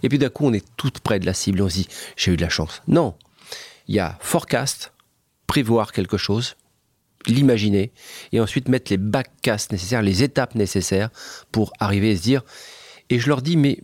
Et 0.04 0.10
puis 0.10 0.20
d'un 0.20 0.30
coup, 0.30 0.46
on 0.46 0.54
est 0.54 0.66
tout 0.78 0.91
près 1.04 1.20
de 1.20 1.26
la 1.26 1.34
cible 1.34 1.62
on 1.62 1.70
se 1.70 1.76
dit, 1.76 1.88
j'ai 2.16 2.34
eu 2.34 2.38
de 2.38 2.41
la 2.41 2.50
chance. 2.50 2.84
Non. 2.88 3.16
Il 3.88 3.96
y 3.96 4.00
a 4.00 4.18
forecast, 4.20 4.94
prévoir 5.48 5.92
quelque 5.92 6.18
chose, 6.18 6.56
l'imaginer, 7.28 7.92
et 8.32 8.40
ensuite 8.40 8.68
mettre 8.68 8.92
les 8.92 8.98
backcasts 8.98 9.72
nécessaires, 9.72 10.02
les 10.02 10.24
étapes 10.24 10.56
nécessaires 10.56 11.10
pour 11.52 11.74
arriver 11.80 12.12
à 12.12 12.16
se 12.18 12.22
dire. 12.22 12.44
Et 13.10 13.20
je 13.20 13.28
leur 13.28 13.42
dis, 13.42 13.58
mais 13.58 13.80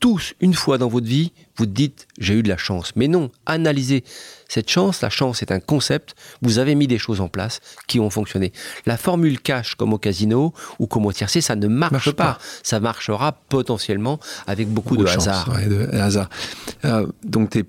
tous, 0.00 0.34
une 0.40 0.54
fois 0.54 0.78
dans 0.78 0.88
votre 0.88 1.06
vie, 1.06 1.32
vous 1.56 1.66
dites 1.66 2.08
j'ai 2.18 2.34
eu 2.34 2.42
de 2.42 2.48
la 2.48 2.56
chance. 2.56 2.92
Mais 2.96 3.06
non, 3.06 3.30
analysez 3.44 4.02
cette 4.48 4.70
chance. 4.70 5.02
La 5.02 5.10
chance 5.10 5.42
est 5.42 5.52
un 5.52 5.60
concept. 5.60 6.14
Vous 6.40 6.58
avez 6.58 6.74
mis 6.74 6.86
des 6.86 6.98
choses 6.98 7.20
en 7.20 7.28
place 7.28 7.60
qui 7.86 8.00
ont 8.00 8.08
fonctionné. 8.08 8.52
La 8.86 8.96
formule 8.96 9.40
cash 9.40 9.74
comme 9.74 9.92
au 9.92 9.98
casino 9.98 10.54
ou 10.78 10.86
comme 10.86 11.04
au 11.04 11.12
tiercé, 11.12 11.42
ça 11.42 11.54
ne 11.54 11.68
marche, 11.68 12.12
pas. 12.12 12.38
Ça 12.62 12.80
marchera 12.80 13.32
potentiellement 13.32 14.18
avec 14.46 14.68
beaucoup 14.68 14.96
de, 14.96 15.06
hasard. 15.06 15.54
de 15.68 15.88
hasard. 15.92 16.30
Euh, 16.86 17.06
donc, 17.22 17.62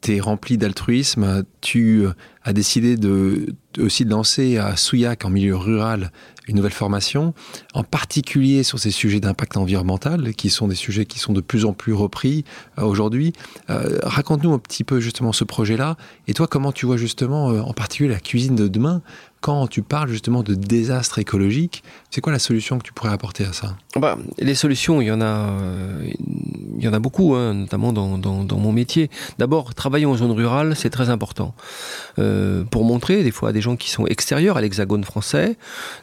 tu 0.00 0.16
es 0.16 0.20
rempli 0.20 0.58
d'altruisme, 0.58 1.44
tu 1.60 2.06
as 2.42 2.52
décidé 2.52 2.96
aussi 3.78 4.04
de 4.04 4.10
lancer 4.10 4.58
à 4.58 4.76
Souillac, 4.76 5.24
en 5.24 5.30
milieu 5.30 5.56
rural, 5.56 6.12
une 6.46 6.56
nouvelle 6.56 6.72
formation, 6.72 7.34
en 7.74 7.82
particulier 7.82 8.62
sur 8.62 8.78
ces 8.78 8.90
sujets 8.90 9.20
d'impact 9.20 9.56
environnemental, 9.56 10.32
qui 10.34 10.50
sont 10.50 10.68
des 10.68 10.74
sujets 10.74 11.04
qui 11.04 11.18
sont 11.18 11.32
de 11.32 11.40
plus 11.40 11.64
en 11.64 11.72
plus 11.72 11.92
repris 11.92 12.44
euh, 12.78 12.82
aujourd'hui. 12.82 13.32
Euh, 13.70 13.98
raconte-nous 14.02 14.52
un 14.52 14.58
petit 14.58 14.84
peu 14.84 15.00
justement 15.00 15.32
ce 15.32 15.44
projet-là, 15.44 15.96
et 16.28 16.34
toi, 16.34 16.46
comment 16.46 16.72
tu 16.72 16.86
vois 16.86 16.96
justement, 16.96 17.50
euh, 17.50 17.60
en 17.60 17.72
particulier 17.72 18.08
la 18.08 18.20
cuisine 18.20 18.54
de 18.54 18.68
demain, 18.68 19.02
quand 19.46 19.68
tu 19.68 19.82
parles 19.82 20.08
justement 20.08 20.42
de 20.42 20.56
désastre 20.56 21.20
écologique, 21.20 21.84
c'est 22.10 22.20
quoi 22.20 22.32
la 22.32 22.40
solution 22.40 22.78
que 22.78 22.82
tu 22.82 22.92
pourrais 22.92 23.12
apporter 23.12 23.44
à 23.44 23.52
ça? 23.52 23.76
Bah, 23.94 24.18
Les 24.38 24.56
solutions, 24.56 25.00
il 25.00 25.06
y 25.06 25.12
en 25.12 25.20
a, 25.20 25.50
il 26.76 26.84
y 26.84 26.88
en 26.88 26.92
a 26.92 26.98
beaucoup, 26.98 27.36
hein, 27.36 27.54
notamment 27.54 27.92
dans, 27.92 28.58
mon 28.58 28.72
métier. 28.72 29.08
D'abord, 29.38 29.72
travailler 29.72 30.04
en 30.04 30.16
zone 30.16 30.32
rurale, 30.32 30.74
c'est 30.74 30.90
très 30.90 31.10
important. 31.10 31.54
pour 32.16 32.84
montrer 32.84 33.22
des 33.22 33.30
fois 33.30 33.50
à 33.50 33.52
des 33.52 33.60
gens 33.60 33.76
qui 33.76 33.88
sont 33.88 34.04
extérieurs 34.08 34.56
à 34.56 34.60
l'hexagone 34.60 35.04
français, 35.04 35.56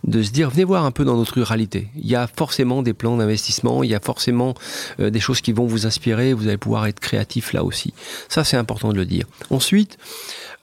de 0.06 0.24
se 0.24 0.32
dire 0.32 0.50
venez 0.50 0.64
voir 0.64 0.86
un 0.86 0.92
peu 0.92 1.04
dans 1.04 1.18
notre 1.18 1.34
ruralité. 1.34 1.90
Il 1.98 2.08
y 2.08 2.16
a 2.16 2.28
forcément 2.28 2.82
des 2.82 2.94
plans 2.94 3.18
d'investissement, 3.18 3.84
il 3.84 3.90
y 3.90 3.96
a 3.96 4.00
forcément 4.00 4.54
euh, 5.02 5.10
des 5.10 5.20
choses 5.20 5.42
qui 5.42 5.52
vont 5.52 5.66
vous 5.66 5.86
inspirer, 5.86 6.34
vous 6.34 6.48
allez 6.48 6.58
pouvoir 6.58 6.86
être 6.86 7.02
créatif 7.02 7.52
là 7.52 7.66
aussi. 7.66 7.94
Ça 8.30 8.46
c'est 8.46 8.56
important 8.56 8.94
de 8.94 8.96
le 8.96 9.06
dire. 9.06 9.26
Ensuite, 9.50 9.98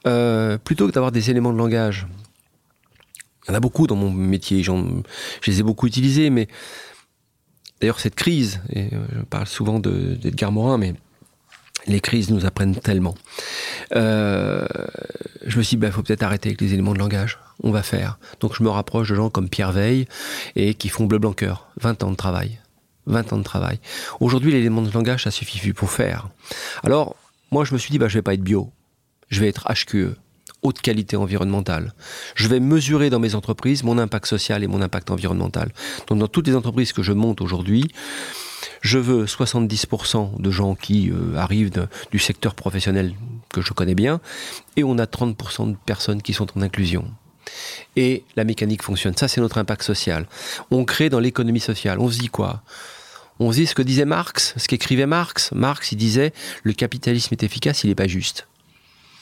euh, 0.07 0.57
plutôt 0.57 0.87
que 0.87 0.93
d'avoir 0.93 1.11
des 1.11 1.29
éléments 1.29 1.53
de 1.53 1.59
langage, 1.59 2.07
y 3.51 3.53
en 3.53 3.57
a 3.57 3.59
beaucoup 3.59 3.87
dans 3.87 3.95
mon 3.95 4.11
métier, 4.11 4.63
je 4.63 4.71
les 5.47 5.59
ai 5.59 5.63
beaucoup 5.63 5.87
utilisés, 5.87 6.29
mais 6.29 6.47
d'ailleurs 7.79 7.99
cette 7.99 8.15
crise, 8.15 8.61
et 8.69 8.93
euh, 8.93 9.05
je 9.15 9.21
parle 9.21 9.47
souvent 9.47 9.79
d'Edgar 9.79 10.51
Morin, 10.51 10.77
mais 10.77 10.95
les 11.87 11.99
crises 11.99 12.29
nous 12.29 12.45
apprennent 12.45 12.75
tellement. 12.75 13.15
Euh, 13.95 14.65
je 15.45 15.57
me 15.57 15.63
suis 15.63 15.77
dit, 15.77 15.79
il 15.83 15.87
bah, 15.87 15.91
faut 15.91 16.03
peut-être 16.03 16.23
arrêter 16.23 16.49
avec 16.49 16.61
les 16.61 16.73
éléments 16.73 16.93
de 16.93 16.99
langage. 16.99 17.39
On 17.63 17.71
va 17.71 17.83
faire. 17.83 18.19
Donc 18.39 18.55
je 18.55 18.63
me 18.63 18.69
rapproche 18.69 19.09
de 19.09 19.15
gens 19.15 19.29
comme 19.29 19.49
Pierre 19.49 19.71
Veille 19.71 20.07
et 20.55 20.73
qui 20.73 20.89
font 20.89 21.05
Bleu 21.05 21.19
Blanc 21.19 21.35
20 21.79 22.03
ans 22.03 22.11
de 22.11 22.15
travail. 22.15 22.59
20 23.07 23.33
ans 23.33 23.37
de 23.37 23.43
travail. 23.43 23.79
Aujourd'hui, 24.19 24.51
l'élément 24.51 24.81
de 24.81 24.91
langage, 24.91 25.23
ça 25.23 25.31
suffit 25.31 25.73
pour 25.73 25.89
faire. 25.89 26.29
Alors, 26.83 27.15
moi, 27.51 27.65
je 27.65 27.73
me 27.73 27.79
suis 27.79 27.91
dit, 27.91 27.97
bah, 27.97 28.07
je 28.07 28.13
vais 28.13 28.21
pas 28.21 28.35
être 28.35 28.43
bio. 28.43 28.71
Je 29.29 29.41
vais 29.41 29.47
être 29.47 29.67
HQE 29.73 30.15
haute 30.61 30.81
qualité 30.81 31.15
environnementale. 31.15 31.93
Je 32.35 32.47
vais 32.47 32.59
mesurer 32.59 33.09
dans 33.09 33.19
mes 33.19 33.35
entreprises 33.35 33.83
mon 33.83 33.97
impact 33.97 34.25
social 34.27 34.63
et 34.63 34.67
mon 34.67 34.81
impact 34.81 35.11
environnemental. 35.11 35.71
Donc 36.07 36.19
dans 36.19 36.27
toutes 36.27 36.47
les 36.47 36.55
entreprises 36.55 36.93
que 36.93 37.03
je 37.03 37.13
monte 37.13 37.41
aujourd'hui, 37.41 37.91
je 38.81 38.97
veux 38.97 39.25
70% 39.25 40.41
de 40.41 40.51
gens 40.51 40.75
qui 40.75 41.09
euh, 41.09 41.35
arrivent 41.35 41.87
du 42.11 42.19
secteur 42.19 42.55
professionnel 42.55 43.13
que 43.49 43.61
je 43.61 43.73
connais 43.73 43.95
bien, 43.95 44.21
et 44.77 44.83
on 44.83 44.97
a 44.97 45.05
30% 45.05 45.71
de 45.71 45.77
personnes 45.85 46.21
qui 46.21 46.33
sont 46.33 46.47
en 46.57 46.61
inclusion. 46.61 47.05
Et 47.95 48.23
la 48.35 48.43
mécanique 48.43 48.83
fonctionne. 48.83 49.15
Ça, 49.17 49.27
c'est 49.27 49.41
notre 49.41 49.57
impact 49.57 49.83
social. 49.83 50.27
On 50.69 50.85
crée 50.85 51.09
dans 51.09 51.19
l'économie 51.19 51.59
sociale. 51.59 51.99
On 51.99 52.09
se 52.09 52.19
dit 52.19 52.29
quoi? 52.29 52.63
On 53.39 53.51
se 53.51 53.57
dit 53.57 53.67
ce 53.67 53.75
que 53.75 53.81
disait 53.81 54.05
Marx, 54.05 54.53
ce 54.57 54.67
qu'écrivait 54.67 55.07
Marx. 55.07 55.51
Marx, 55.51 55.91
il 55.91 55.97
disait 55.97 56.31
le 56.63 56.73
capitalisme 56.73 57.33
est 57.33 57.43
efficace, 57.43 57.83
il 57.83 57.87
n'est 57.87 57.95
pas 57.95 58.07
juste. 58.07 58.47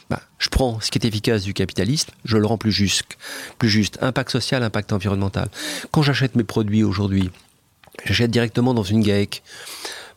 Bah, 0.10 0.22
je 0.40 0.50
prends 0.50 0.80
ce 0.80 0.90
qui 0.90 0.98
est 0.98 1.06
efficace 1.06 1.44
du 1.44 1.54
capitalisme, 1.54 2.10
je 2.26 2.38
le 2.38 2.46
rends 2.46 2.58
plus 2.58 2.72
juste. 2.72 3.18
Plus 3.60 3.70
juste. 3.70 3.98
Impact 4.02 4.32
social, 4.32 4.64
impact 4.64 4.92
environnemental. 4.94 5.50
Quand 5.92 6.02
j'achète 6.02 6.36
mes 6.36 6.44
produits 6.44 6.84
aujourd'hui, 6.84 7.30
J'achète 8.06 8.32
directement 8.32 8.74
dans 8.74 8.84
une 8.84 9.02
GAEC 9.02 9.44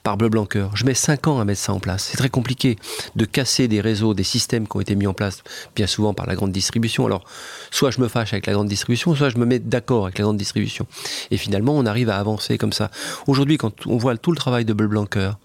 par 0.02 0.16
Bleu 0.16 0.28
Blanqueur. 0.28 0.74
Je 0.76 0.84
mets 0.84 0.94
5 0.94 1.28
ans 1.28 1.40
à 1.40 1.44
mettre 1.44 1.60
ça 1.60 1.72
en 1.72 1.78
place. 1.78 2.08
C'est 2.10 2.16
très 2.16 2.28
compliqué 2.28 2.76
de 3.14 3.24
casser 3.24 3.68
des 3.68 3.80
réseaux, 3.80 4.14
des 4.14 4.24
systèmes 4.24 4.66
qui 4.66 4.76
ont 4.76 4.80
été 4.80 4.96
mis 4.96 5.06
en 5.06 5.14
place 5.14 5.42
bien 5.76 5.86
souvent 5.86 6.12
par 6.12 6.26
la 6.26 6.34
grande 6.34 6.52
distribution. 6.52 7.06
Alors, 7.06 7.24
soit 7.70 7.90
je 7.90 8.00
me 8.00 8.08
fâche 8.08 8.32
avec 8.32 8.46
la 8.46 8.52
grande 8.52 8.68
distribution, 8.68 9.14
soit 9.14 9.30
je 9.30 9.38
me 9.38 9.46
mets 9.46 9.60
d'accord 9.60 10.04
avec 10.04 10.18
la 10.18 10.24
grande 10.24 10.38
distribution. 10.38 10.86
Et 11.30 11.36
finalement, 11.36 11.76
on 11.76 11.86
arrive 11.86 12.10
à 12.10 12.18
avancer 12.18 12.58
comme 12.58 12.72
ça. 12.72 12.90
Aujourd'hui, 13.26 13.58
quand 13.58 13.86
on 13.86 13.96
voit 13.96 14.16
tout 14.16 14.32
le 14.32 14.36
travail 14.36 14.64
de 14.64 14.72
Bleu 14.72 14.88
Blanqueur, 14.88 15.38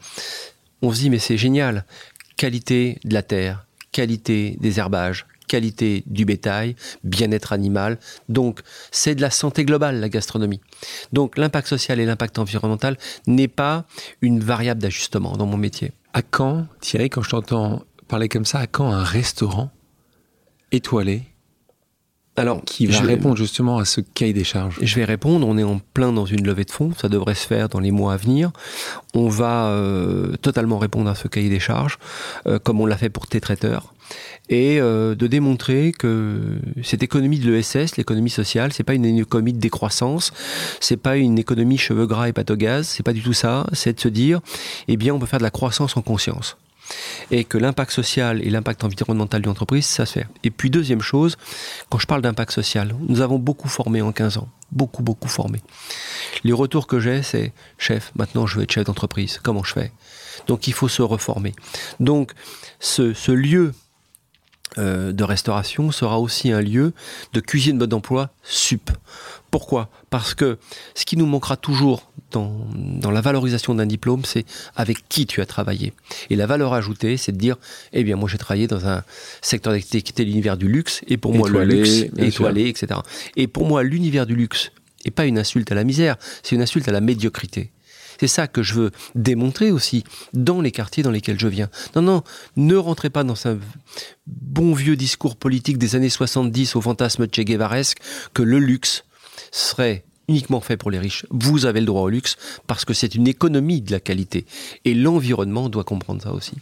on 0.81 0.91
se 0.91 0.99
dit, 0.99 1.09
mais 1.09 1.19
c'est 1.19 1.37
génial. 1.37 1.85
Qualité 2.35 2.99
de 3.03 3.13
la 3.13 3.23
terre, 3.23 3.66
qualité 3.97 4.57
des 4.59 4.77
herbages, 4.77 5.25
qualité 5.47 6.03
du 6.05 6.23
bétail, 6.23 6.75
bien-être 7.03 7.51
animal. 7.51 7.97
Donc, 8.29 8.59
c'est 8.91 9.15
de 9.15 9.21
la 9.21 9.31
santé 9.31 9.65
globale, 9.65 9.99
la 9.99 10.07
gastronomie. 10.07 10.61
Donc, 11.13 11.35
l'impact 11.35 11.67
social 11.67 11.99
et 11.99 12.05
l'impact 12.05 12.37
environnemental 12.37 12.95
n'est 13.25 13.47
pas 13.47 13.85
une 14.21 14.39
variable 14.39 14.83
d'ajustement 14.83 15.35
dans 15.35 15.47
mon 15.47 15.57
métier. 15.57 15.93
À 16.13 16.21
quand, 16.21 16.67
Thierry, 16.79 17.09
quand 17.09 17.23
je 17.23 17.31
t'entends 17.31 17.81
parler 18.07 18.29
comme 18.29 18.45
ça, 18.45 18.59
à 18.59 18.67
quand 18.67 18.91
un 18.91 19.03
restaurant 19.03 19.71
étoilé 20.71 21.23
alors, 22.39 22.63
qui 22.63 22.85
va 22.85 22.99
répondre 23.01 23.35
justement 23.35 23.79
à 23.79 23.85
ce 23.85 23.99
cahier 23.99 24.31
des 24.31 24.43
charges 24.43 24.77
Je 24.83 24.95
vais 24.95 25.05
répondre. 25.05 25.47
On 25.47 25.57
est 25.57 25.63
en 25.63 25.79
plein 25.79 26.13
dans 26.13 26.27
une 26.27 26.45
levée 26.45 26.65
de 26.65 26.71
fonds. 26.71 26.91
Ça 26.95 27.09
devrait 27.09 27.33
se 27.33 27.47
faire 27.47 27.67
dans 27.67 27.79
les 27.79 27.89
mois 27.89 28.13
à 28.13 28.17
venir. 28.17 28.51
On 29.15 29.27
va 29.27 29.69
euh, 29.69 30.35
totalement 30.37 30.77
répondre 30.77 31.09
à 31.09 31.15
ce 31.15 31.27
cahier 31.27 31.49
des 31.49 31.59
charges, 31.59 31.97
euh, 32.45 32.59
comme 32.59 32.79
on 32.79 32.85
l'a 32.85 32.95
fait 32.95 33.09
pour 33.09 33.25
T-Traiteur 33.25 33.91
et 34.49 34.79
euh, 34.79 35.15
de 35.15 35.27
démontrer 35.27 35.91
que 35.91 36.57
cette 36.83 37.03
économie 37.03 37.39
de 37.39 37.51
l'ESS, 37.51 37.97
l'économie 37.97 38.29
sociale, 38.29 38.71
c'est 38.71 38.83
pas 38.83 38.93
une 38.93 39.05
économie 39.05 39.51
de 39.51 39.59
décroissance, 39.59 40.31
c'est 40.79 40.95
pas 40.95 41.17
une 41.17 41.37
économie 41.37 41.77
cheveux 41.77 42.05
gras 42.05 42.29
et 42.29 42.33
pâte 42.33 42.51
au 42.51 42.55
gaz, 42.55 42.87
c'est 42.87 43.03
pas 43.03 43.13
du 43.13 43.21
tout 43.21 43.33
ça, 43.33 43.65
c'est 43.73 43.93
de 43.93 43.99
se 43.99 44.07
dire, 44.07 44.39
eh 44.87 44.95
bien, 44.95 45.13
on 45.13 45.19
peut 45.19 45.25
faire 45.25 45.39
de 45.39 45.43
la 45.43 45.51
croissance 45.51 45.97
en 45.97 46.01
conscience. 46.01 46.55
Et 47.31 47.43
que 47.43 47.57
l'impact 47.57 47.91
social 47.91 48.41
et 48.41 48.49
l'impact 48.49 48.83
environnemental 48.83 49.41
d'une 49.41 49.51
entreprise, 49.51 49.85
ça 49.85 50.05
se 50.05 50.13
fait. 50.19 50.27
Et 50.43 50.51
puis 50.51 50.69
deuxième 50.69 51.01
chose, 51.01 51.37
quand 51.89 51.99
je 51.99 52.07
parle 52.07 52.21
d'impact 52.21 52.51
social, 52.51 52.95
nous 53.07 53.21
avons 53.21 53.39
beaucoup 53.39 53.67
formé 53.67 54.01
en 54.01 54.11
15 54.11 54.37
ans, 54.37 54.47
beaucoup, 54.71 55.03
beaucoup 55.03 55.27
formé. 55.27 55.61
Les 56.43 56.53
retours 56.53 56.87
que 56.87 56.99
j'ai, 56.99 57.23
c'est, 57.23 57.53
chef, 57.77 58.11
maintenant 58.15 58.45
je 58.47 58.57
veux 58.57 58.63
être 58.63 58.71
chef 58.71 58.85
d'entreprise, 58.85 59.39
comment 59.41 59.63
je 59.63 59.73
fais? 59.73 59.91
Donc 60.47 60.67
il 60.67 60.73
faut 60.73 60.87
se 60.87 61.01
reformer. 61.01 61.53
Donc 61.99 62.31
ce, 62.79 63.31
lieu 63.31 63.73
de 64.75 65.23
restauration 65.23 65.91
sera 65.91 66.19
aussi 66.19 66.51
un 66.51 66.61
lieu 66.61 66.93
de 67.33 67.39
cuisine 67.39 67.77
mode 67.77 67.89
d'emploi 67.89 68.29
sup. 68.43 68.91
Pourquoi? 69.49 69.89
Parce 70.09 70.33
que 70.33 70.57
ce 70.93 71.05
qui 71.05 71.17
nous 71.17 71.25
manquera 71.25 71.57
toujours 71.57 72.11
dans, 72.31 72.67
dans 72.75 73.11
la 73.11 73.21
valorisation 73.21 73.73
d'un 73.73 73.85
diplôme, 73.85 74.25
c'est 74.25 74.45
avec 74.75 75.07
qui 75.07 75.25
tu 75.25 75.41
as 75.41 75.45
travaillé. 75.45 75.93
Et 76.29 76.35
la 76.35 76.45
valeur 76.45 76.73
ajoutée, 76.73 77.17
c'est 77.17 77.31
de 77.31 77.37
dire, 77.37 77.55
eh 77.93 78.03
bien, 78.03 78.17
moi 78.17 78.29
j'ai 78.29 78.37
travaillé 78.37 78.67
dans 78.67 78.87
un 78.87 79.03
secteur 79.41 79.73
d'activité 79.73 80.25
l'univers 80.25 80.57
du 80.57 80.67
luxe, 80.67 81.01
et 81.07 81.17
pour 81.17 81.33
moi 81.33 81.49
le 81.49 81.63
luxe 81.63 82.05
étoilé, 82.17 82.67
etc. 82.67 82.99
Et 83.35 83.47
pour 83.47 83.65
moi, 83.65 83.83
l'univers 83.83 84.25
du 84.25 84.35
luxe 84.35 84.71
n'est 85.05 85.11
pas 85.11 85.25
une 85.25 85.39
insulte 85.39 85.71
à 85.71 85.75
la 85.75 85.83
misère, 85.83 86.17
c'est 86.43 86.55
une 86.55 86.61
insulte 86.61 86.87
à 86.87 86.91
la 86.91 87.01
médiocrité. 87.01 87.71
C'est 88.19 88.27
ça 88.27 88.47
que 88.47 88.63
je 88.63 88.73
veux 88.73 88.91
démontrer 89.15 89.71
aussi 89.71 90.03
dans 90.33 90.61
les 90.61 90.71
quartiers 90.71 91.03
dans 91.03 91.11
lesquels 91.11 91.39
je 91.39 91.47
viens. 91.47 91.69
Non, 91.95 92.01
non, 92.01 92.23
ne 92.55 92.75
rentrez 92.75 93.09
pas 93.09 93.23
dans 93.23 93.47
un 93.47 93.57
bon 94.25 94.73
vieux 94.73 94.95
discours 94.95 95.35
politique 95.35 95.77
des 95.77 95.95
années 95.95 96.09
70 96.09 96.75
au 96.75 96.81
fantasme 96.81 97.27
Che 97.27 97.41
Guevaresque 97.41 97.99
que 98.33 98.41
le 98.41 98.59
luxe 98.59 99.03
serait 99.51 100.03
uniquement 100.27 100.61
fait 100.61 100.77
pour 100.77 100.91
les 100.91 100.99
riches. 100.99 101.25
Vous 101.29 101.65
avez 101.65 101.79
le 101.79 101.85
droit 101.85 102.01
au 102.01 102.09
luxe 102.09 102.35
parce 102.67 102.85
que 102.85 102.93
c'est 102.93 103.15
une 103.15 103.27
économie 103.27 103.81
de 103.81 103.91
la 103.91 103.99
qualité. 103.99 104.45
Et 104.83 104.93
l'environnement 104.93 105.69
doit 105.69 105.83
comprendre 105.83 106.21
ça 106.21 106.33
aussi. 106.33 106.53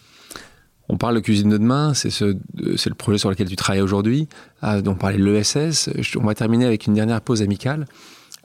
On 0.88 0.98
parle 0.98 1.16
de 1.16 1.20
cuisine 1.20 1.50
de 1.50 1.58
demain, 1.58 1.96
c'est 1.96 2.12
ce, 2.12 2.38
le 2.54 2.94
projet 2.94 3.18
sur 3.18 3.32
lequel 3.32 3.50
tu 3.50 3.56
travailles 3.56 3.82
aujourd'hui. 3.82 4.28
Ah, 4.62 4.78
on 4.86 4.94
parlait 4.94 5.18
de 5.18 5.24
l'ESS. 5.24 5.90
On 6.18 6.26
va 6.26 6.36
terminer 6.36 6.66
avec 6.66 6.86
une 6.86 6.94
dernière 6.94 7.22
pause 7.22 7.42
amicale 7.42 7.88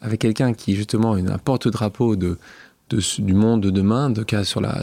avec 0.00 0.20
quelqu'un 0.20 0.54
qui 0.54 0.74
justement 0.76 1.16
est 1.16 1.30
un 1.30 1.38
porte-drapeau 1.38 2.16
de, 2.16 2.38
du 2.90 3.34
monde 3.34 3.60
de 3.60 3.70
demain, 3.70 4.10
de 4.10 4.22
cas 4.22 4.44
sur 4.44 4.60
la, 4.60 4.82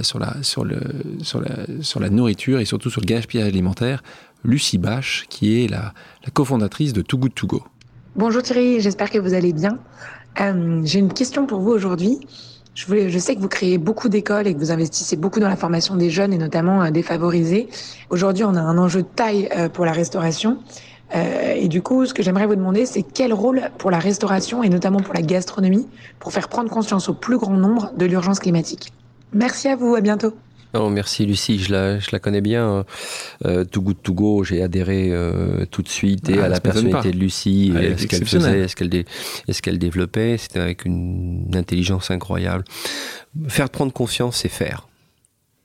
nourriture 2.10 2.60
et 2.60 2.66
surtout 2.66 2.90
sur 2.90 3.02
le 3.02 3.06
gaspillage 3.06 3.48
alimentaire, 3.48 4.04
Lucie 4.44 4.78
Bache, 4.78 5.26
qui 5.30 5.64
est 5.64 5.68
la, 5.68 5.94
cofondatrice 6.34 6.94
de 6.94 7.02
Too 7.02 7.18
Good 7.18 7.34
To 7.36 7.48
Go. 7.48 7.64
Bonjour 8.16 8.42
Thierry, 8.42 8.80
j'espère 8.80 9.10
que 9.10 9.18
vous 9.20 9.34
allez 9.34 9.54
bien. 9.54 9.78
Euh, 10.40 10.82
j'ai 10.84 11.00
une 11.00 11.14
question 11.14 11.46
pour 11.46 11.60
vous 11.60 11.72
aujourd'hui. 11.72 12.20
Je 12.76 13.18
sais 13.18 13.36
que 13.36 13.42
vous 13.42 13.48
créez 13.48 13.80
beaucoup 13.80 14.08
d'écoles 14.08 14.46
et 14.46 14.54
que 14.54 14.60
vous 14.60 14.72
investissez 14.72 15.16
beaucoup 15.16 15.40
dans 15.40 15.50
la 15.50 15.56
formation 15.56 15.96
des 15.96 16.12
jeunes 16.12 16.32
et 16.32 16.38
notamment 16.38 16.84
euh, 16.84 16.92
défavorisés. 16.92 17.70
Aujourd'hui, 18.12 18.44
on 18.44 18.56
a 18.56 18.62
un 18.62 18.78
enjeu 18.78 19.02
de 19.02 19.08
taille 19.08 19.50
euh, 19.58 19.68
pour 19.68 19.84
la 19.84 19.92
restauration. 19.92 20.60
Euh, 21.16 21.54
et 21.56 21.68
du 21.68 21.82
coup, 21.82 22.06
ce 22.06 22.14
que 22.14 22.22
j'aimerais 22.22 22.48
vous 22.48 22.56
demander, 22.56 22.86
c'est 22.86 23.04
quel 23.04 23.34
rôle 23.34 23.70
pour 23.78 23.92
la 23.92 24.00
restauration 24.00 24.64
et 24.64 24.70
notamment 24.70 25.00
pour 25.00 25.14
la 25.14 25.22
gastronomie 25.22 25.88
pour 26.20 26.34
faire 26.34 26.50
prendre 26.50 26.70
conscience 26.70 27.10
au 27.10 27.14
plus 27.14 27.38
grand 27.38 27.56
nombre 27.56 27.92
de 27.98 28.06
l'urgence 28.06 28.40
climatique. 28.40 28.92
Merci 29.34 29.68
à 29.68 29.76
vous, 29.76 29.96
à 29.96 30.02
bientôt. 30.02 30.34
Non, 30.74 30.90
merci 30.90 31.26
Lucie, 31.26 31.60
je 31.60 31.72
la, 31.72 31.98
je 31.98 32.10
la 32.12 32.20
connais 32.20 32.42
bien. 32.42 32.84
Euh, 33.46 33.64
Too 33.64 33.82
Good 33.82 34.04
To 34.04 34.14
Go, 34.14 34.44
j'ai 34.44 34.62
adhéré 34.62 35.10
euh, 35.12 35.66
tout 35.72 35.82
de 35.82 35.88
suite 35.88 36.28
et 36.30 36.40
ah, 36.40 36.46
à 36.46 36.48
la 36.50 36.60
personnalité 36.60 37.12
de 37.12 37.18
Lucie, 37.18 37.72
ce 37.98 38.06
qu'elle 38.06 38.26
faisait, 38.26 38.60
est-ce 38.60 38.76
qu'elle, 38.76 38.94
est-ce 39.48 39.62
qu'elle 39.62 39.80
développait. 39.80 40.38
C'était 40.38 40.60
avec 40.60 40.84
une 40.84 41.50
intelligence 41.56 42.12
incroyable. 42.12 42.66
Faire 43.48 43.70
prendre 43.70 43.94
confiance, 43.94 44.38
c'est 44.38 44.50
faire. 44.50 44.88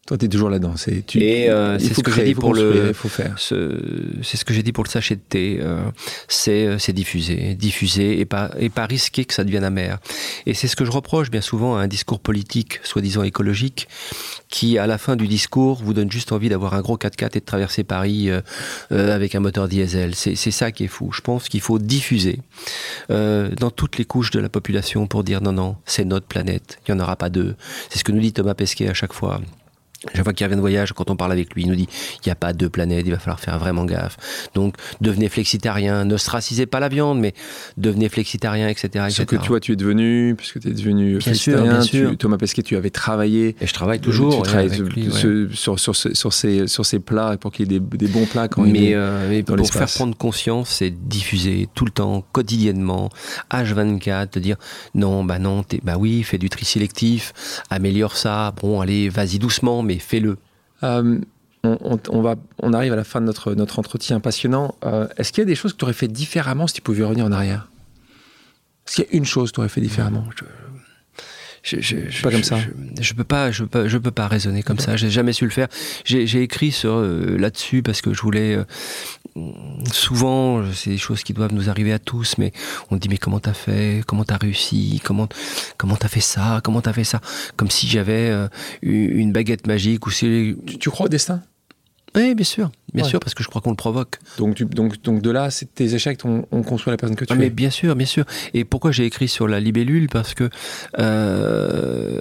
Toi, 0.05 0.19
tu 0.19 0.25
es 0.25 0.29
toujours 0.29 0.51
là-dedans. 0.51 0.75
C'est, 0.77 1.07
tu, 1.07 1.23
et 1.23 1.49
euh, 1.49 1.79
c'est 1.79 1.95
ce 1.95 2.03
que 2.03 2.11
j'ai 2.11 2.25
dit 2.25 2.35
pour 2.35 2.55
le. 2.55 2.93
faut 2.93 3.09
faire. 3.09 3.37
c'est 3.39 4.37
ce 4.37 4.45
que 4.45 4.53
j'ai 4.53 4.65
dit 4.65 4.73
pour 4.73 4.83
le 4.83 4.89
sachet 4.89 5.15
de 5.15 5.21
thé. 5.21 5.59
Euh, 5.61 5.85
c'est, 6.27 6.67
euh, 6.67 6.77
c'est 6.77 6.93
diffuser, 6.93 7.55
diffuser 7.55 8.19
et 8.19 8.25
pas 8.25 8.51
et 8.59 8.69
pas 8.69 8.87
risquer 8.87 9.25
que 9.25 9.33
ça 9.33 9.45
devienne 9.45 9.63
amer. 9.63 10.01
Et 10.45 10.55
c'est 10.55 10.67
ce 10.67 10.75
que 10.75 10.85
je 10.85 10.91
reproche 10.91 11.31
bien 11.31 11.41
souvent 11.41 11.77
à 11.77 11.83
un 11.83 11.87
discours 11.87 12.19
politique, 12.19 12.81
soi-disant 12.83 13.23
écologique, 13.23 13.87
qui 14.49 14.77
à 14.77 14.89
la 14.89 14.99
fin 14.99 15.15
du 15.15 15.29
discours 15.29 15.81
vous 15.85 15.95
donne 15.95 16.11
juste 16.11 16.33
envie 16.33 16.49
d'avoir 16.49 16.75
un 16.75 16.81
gros 16.81 16.97
4x4 16.97 17.37
et 17.37 17.41
de 17.41 17.45
traverser 17.45 17.85
Paris 17.85 18.29
avec 18.91 19.37
un 19.37 19.41
moteur 19.41 19.69
diesel. 19.69 20.17
C'est, 20.17 20.35
c'est 20.35 20.51
ça 20.51 20.73
qui 20.73 20.83
est 20.83 20.89
fou. 20.89 21.13
Je 21.13 21.21
pense 21.21 21.49
qu'il 21.49 21.61
faut 21.61 21.79
diffuser 21.79 22.41
dans 23.09 23.71
toutes 23.71 23.99
les 23.99 24.05
couches 24.05 24.33
de 24.33 24.41
la 24.41 24.49
population 24.49 25.07
pour 25.07 25.23
dire 25.23 25.41
non 25.43 25.53
non, 25.53 25.77
c'est 25.87 26.05
notre 26.05 26.27
planète. 26.27 26.81
Il 26.89 26.91
y 26.91 26.95
en 26.95 26.99
aura 26.99 27.15
pas 27.15 27.31
deux. 27.31 27.55
C'est 27.89 28.01
ce 28.01 28.05
que 28.05 28.11
nous 28.11 28.21
dit 28.21 28.33
Thomas 28.33 28.55
Pesquet 28.55 28.89
à 28.89 28.95
chaque 28.95 29.13
fois. 29.13 29.41
Chaque 30.15 30.25
fois 30.25 30.33
qu'il 30.33 30.47
revient 30.47 30.57
de 30.57 30.61
voyage, 30.61 30.93
quand 30.93 31.11
on 31.11 31.17
parle 31.17 31.33
avec 31.33 31.55
lui, 31.55 31.63
il 31.63 31.69
nous 31.69 31.75
dit 31.75 31.89
il 32.25 32.29
n'y 32.29 32.33
a 32.33 32.35
pas 32.35 32.53
deux 32.53 32.69
planètes, 32.69 33.05
il 33.07 33.13
va 33.13 33.19
falloir 33.19 33.41
faire 33.41 33.59
vraiment 33.59 33.85
gaffe. 33.85 34.17
Donc 34.55 34.75
devenez 35.01 35.29
flexitarien, 35.29 36.05
ne 36.05 36.17
stracisez 36.17 36.67
pas 36.67 36.81
la 36.81 36.89
viande, 36.89 37.21
mais 37.21 37.35
devenez 37.77 38.09
flexitarien, 38.09 38.69
etc. 38.69 39.07
Ce 39.11 39.23
que 39.23 39.37
toi 39.37 39.61
tu 39.61 39.73
es 39.73 39.77
devenu, 39.77 40.35
puisque 40.37 40.61
tu 40.61 40.69
es 40.69 40.73
devenu 40.73 41.21
flexitarien, 41.21 41.81
Thomas 42.19 42.37
Pesquet, 42.37 42.63
tu 42.63 42.77
avais 42.77 42.91
travaillé. 42.91 43.57
Et 43.61 43.67
je 43.67 43.75
travaille 43.75 44.01
toujours. 44.01 44.43
Tu 44.43 44.51
travailles 44.51 44.71
sur, 45.53 45.79
sur, 45.79 45.97
sur, 45.97 46.33
ces, 46.33 46.67
sur 46.67 46.87
ces 46.87 46.99
plats 46.99 47.37
pour 47.39 47.53
qu'il 47.53 47.71
y 47.71 47.77
ait 47.77 47.81
des, 47.81 48.09
bons 48.09 48.27
plats 48.27 48.49
quand 48.49 48.63
mais, 48.63 48.91
il 48.91 48.95
euh, 48.95 49.29
mais 49.29 49.43
pour 49.43 49.67
faire 49.69 49.89
prendre 49.89 50.17
conscience, 50.17 50.71
c'est 50.71 50.91
diffuser 50.91 51.69
tout 51.75 51.85
le 51.85 51.91
temps, 51.91 52.25
quotidiennement, 52.33 53.11
H24, 53.51 54.35
de 54.35 54.41
dire 54.41 54.57
non, 54.95 55.25
bah 55.25 55.39
non, 55.39 55.65
bah 55.83 55.97
oui, 55.99 56.23
fais 56.23 56.39
du 56.39 56.49
tri 56.49 56.65
sélectif, 56.65 57.33
améliore 57.71 58.17
ça, 58.17 58.53
bon, 58.61 58.81
allez, 58.81 59.09
vas-y 59.09 59.39
doucement, 59.39 59.83
mais 59.83 59.92
fais-le. 59.99 60.37
Euh, 60.83 61.19
on, 61.65 62.23
va, 62.23 62.35
on 62.59 62.73
arrive 62.73 62.93
à 62.93 62.97
la 62.97 63.05
fin 63.05 63.21
de 63.21 63.27
notre, 63.27 63.55
notre 63.55 63.79
entretien 63.79 64.21
passionnant. 64.21 64.75
Euh, 64.85 65.07
est-ce 65.17 65.33
qu'il 65.33 65.43
y 65.43 65.47
a 65.47 65.47
des 65.47 65.55
choses 65.55 65.73
que 65.73 65.79
tu 65.79 65.85
aurais 65.85 65.93
fait 65.93 66.09
différemment 66.09 66.67
si 66.67 66.75
tu 66.75 66.83
pouvais 66.83 67.05
revenir 67.05 67.25
en 67.25 67.33
arrière? 67.33 67.69
Est-ce 68.87 68.97
qu'il 68.97 69.05
y 69.05 69.09
a 69.09 69.17
une 69.17 69.25
chose 69.25 69.51
que 69.51 69.57
tu 69.57 69.61
aurais 69.61 69.69
fait 69.69 69.81
différemment? 69.81 70.25
Je, 71.63 72.23
pas 72.23 72.31
comme 72.31 72.43
ça. 72.43 72.59
Je, 73.01 73.15
peux 73.15 73.25
pas, 73.25 73.51
je 73.51 73.65
peux, 73.65 73.89
je 73.89 73.99
peux 73.99 74.11
pas 74.11 74.29
raisonner 74.29 74.63
comme 74.63 74.79
ça. 74.79 74.97
J'ai 74.97 75.11
jamais 75.11 75.33
su 75.33 75.45
le 75.45 75.51
faire. 75.51 75.69
J'ai 76.05 76.43
écrit 76.43 76.73
sur 76.73 76.95
euh, 76.95 77.37
là-dessus 77.39 77.83
parce 77.83 78.01
que 78.01 78.13
je 78.13 78.21
voulais. 78.21 78.59
souvent, 79.93 80.63
c'est 80.73 80.91
des 80.91 80.99
choses 80.99 81.23
qui 81.23 81.33
doivent 81.33 81.55
nous 81.55 81.71
arriver 81.71 81.93
à 81.93 81.99
tous, 81.99 82.37
mais 82.39 82.53
on 82.91 82.97
dit 82.97 83.09
mais 83.09 83.19
comment 83.19 83.41
t'as 83.41 83.55
fait, 83.55 84.03
comment 84.07 84.25
t'as 84.25 84.39
réussi, 84.39 85.01
comment 85.05 85.29
comment 85.79 85.97
t'as 85.97 86.09
fait 86.09 86.21
ça, 86.21 86.61
comment 86.65 86.81
t'as 86.81 86.93
fait 86.93 87.05
ça, 87.05 87.21
comme 87.57 87.71
si 87.71 87.87
j'avais 87.87 88.31
euh, 88.31 88.49
une 88.83 89.33
baguette 89.33 89.67
magique 89.67 90.07
ou 90.07 90.11
si. 90.11 90.57
Tu, 90.67 90.79
tu 90.79 90.91
crois 90.91 91.07
au 91.07 91.09
destin? 91.09 91.43
Oui, 92.15 92.35
bien 92.35 92.45
sûr, 92.45 92.71
bien 92.95 93.05
sûr, 93.05 93.21
parce 93.21 93.35
que 93.35 93.43
je 93.43 93.49
crois 93.49 93.61
qu'on 93.61 93.71
le 93.71 93.77
provoque. 93.77 94.19
Donc, 94.39 94.55
tu, 94.55 94.65
donc, 94.65 95.01
donc 95.03 95.23
de 95.23 95.31
là, 95.31 95.49
tes 95.75 95.95
échecs 95.95 96.21
ont, 96.25 96.43
construit 96.63 96.91
la 96.91 96.97
personne 96.97 97.17
que 97.17 97.25
tu 97.25 97.33
ah, 97.33 97.37
es. 97.37 97.39
Mais 97.39 97.51
bien 97.51 97.71
sûr, 97.71 97.97
bien 97.97 98.07
sûr. 98.07 98.25
Et 98.55 98.65
pourquoi 98.65 98.93
j'ai 98.93 99.05
écrit 99.05 99.29
sur 99.29 99.49
la 99.49 99.61
libellule? 99.61 100.09
Parce 100.09 100.35
que 100.35 100.49
euh, 100.99 102.19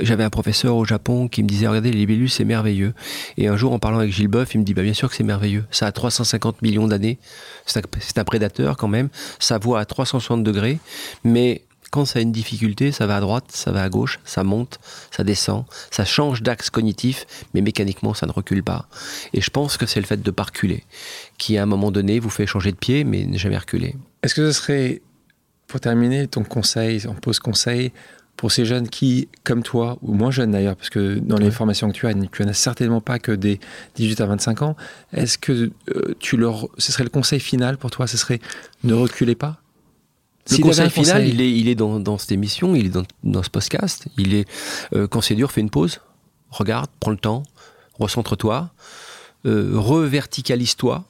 j'avais 0.00 0.24
un 0.24 0.30
professeur 0.30 0.76
au 0.76 0.84
Japon 0.84 1.28
qui 1.28 1.42
me 1.42 1.48
disait 1.48 1.66
regardez, 1.66 1.90
les 1.90 1.98
libellules 1.98 2.30
c'est 2.30 2.44
merveilleux. 2.44 2.94
Et 3.36 3.48
un 3.48 3.56
jour, 3.56 3.72
en 3.72 3.78
parlant 3.78 3.98
avec 3.98 4.12
Gilles 4.12 4.28
Boeuf, 4.28 4.54
il 4.54 4.58
me 4.58 4.64
dit 4.64 4.74
bah, 4.74 4.82
bien 4.82 4.94
sûr 4.94 5.08
que 5.08 5.16
c'est 5.16 5.24
merveilleux. 5.24 5.64
Ça 5.70 5.86
a 5.86 5.92
350 5.92 6.62
millions 6.62 6.86
d'années. 6.86 7.18
C'est 7.66 7.78
un, 7.78 8.20
un 8.20 8.24
prédateur 8.24 8.76
quand 8.76 8.88
même. 8.88 9.08
Ça 9.38 9.58
voit 9.58 9.80
à 9.80 9.84
360 9.84 10.42
degrés, 10.44 10.78
mais 11.24 11.62
quand 11.94 12.06
ça 12.06 12.18
a 12.18 12.22
une 12.22 12.32
difficulté, 12.32 12.90
ça 12.90 13.06
va 13.06 13.18
à 13.18 13.20
droite, 13.20 13.44
ça 13.50 13.70
va 13.70 13.84
à 13.84 13.88
gauche, 13.88 14.18
ça 14.24 14.42
monte, 14.42 14.80
ça 15.12 15.22
descend, 15.22 15.64
ça 15.92 16.04
change 16.04 16.42
d'axe 16.42 16.68
cognitif, 16.68 17.24
mais 17.54 17.60
mécaniquement, 17.60 18.14
ça 18.14 18.26
ne 18.26 18.32
recule 18.32 18.64
pas. 18.64 18.88
Et 19.32 19.40
je 19.40 19.48
pense 19.48 19.76
que 19.76 19.86
c'est 19.86 20.00
le 20.00 20.06
fait 20.06 20.16
de 20.16 20.28
ne 20.28 20.32
pas 20.32 20.42
reculer 20.42 20.82
qui, 21.38 21.56
à 21.56 21.62
un 21.62 21.66
moment 21.66 21.92
donné, 21.92 22.18
vous 22.18 22.30
fait 22.30 22.48
changer 22.48 22.72
de 22.72 22.76
pied, 22.76 23.04
mais 23.04 23.26
ne 23.26 23.38
jamais 23.38 23.56
reculer. 23.56 23.94
Est-ce 24.24 24.34
que 24.34 24.50
ce 24.50 24.60
serait, 24.60 25.02
pour 25.68 25.78
terminer, 25.78 26.26
ton 26.26 26.42
conseil, 26.42 27.06
en 27.06 27.14
pause 27.14 27.38
conseil, 27.38 27.92
pour 28.36 28.50
ces 28.50 28.64
jeunes 28.64 28.88
qui, 28.88 29.28
comme 29.44 29.62
toi, 29.62 29.96
ou 30.02 30.14
moins 30.14 30.32
jeunes 30.32 30.50
d'ailleurs, 30.50 30.74
parce 30.74 30.90
que 30.90 31.20
dans 31.20 31.38
les 31.38 31.52
formations 31.52 31.92
que 31.92 31.94
tu 31.94 32.08
as, 32.08 32.14
tu 32.14 32.44
n'as 32.44 32.52
certainement 32.54 33.02
pas 33.02 33.20
que 33.20 33.30
des 33.30 33.60
18 33.94 34.20
à 34.20 34.26
25 34.26 34.62
ans, 34.62 34.76
est-ce 35.12 35.38
que 35.38 35.70
euh, 35.94 36.16
tu 36.18 36.36
leur, 36.36 36.66
ce 36.76 36.90
serait 36.90 37.04
le 37.04 37.10
conseil 37.10 37.38
final 37.38 37.76
pour 37.76 37.92
toi, 37.92 38.08
ce 38.08 38.16
serait 38.16 38.40
ne 38.82 38.94
reculez 38.94 39.36
pas? 39.36 39.60
Le 40.50 40.58
conseil 40.58 40.90
final, 40.90 41.26
il 41.26 41.40
est, 41.40 41.52
il 41.52 41.68
est 41.68 41.74
dans, 41.74 42.00
dans, 42.00 42.18
cette 42.18 42.32
émission, 42.32 42.74
il 42.74 42.86
est 42.86 42.90
dans, 42.90 43.04
dans 43.22 43.42
ce 43.42 43.50
podcast. 43.50 44.06
Il 44.18 44.34
est 44.34 44.46
euh, 44.94 45.06
quand 45.06 45.20
c'est 45.20 45.34
dur, 45.34 45.50
fais 45.50 45.60
une 45.60 45.70
pause, 45.70 46.00
regarde, 46.50 46.90
prends 47.00 47.10
le 47.10 47.16
temps, 47.16 47.42
recentre-toi, 47.98 48.70
euh, 49.46 49.72
reverticalise-toi, 49.74 51.04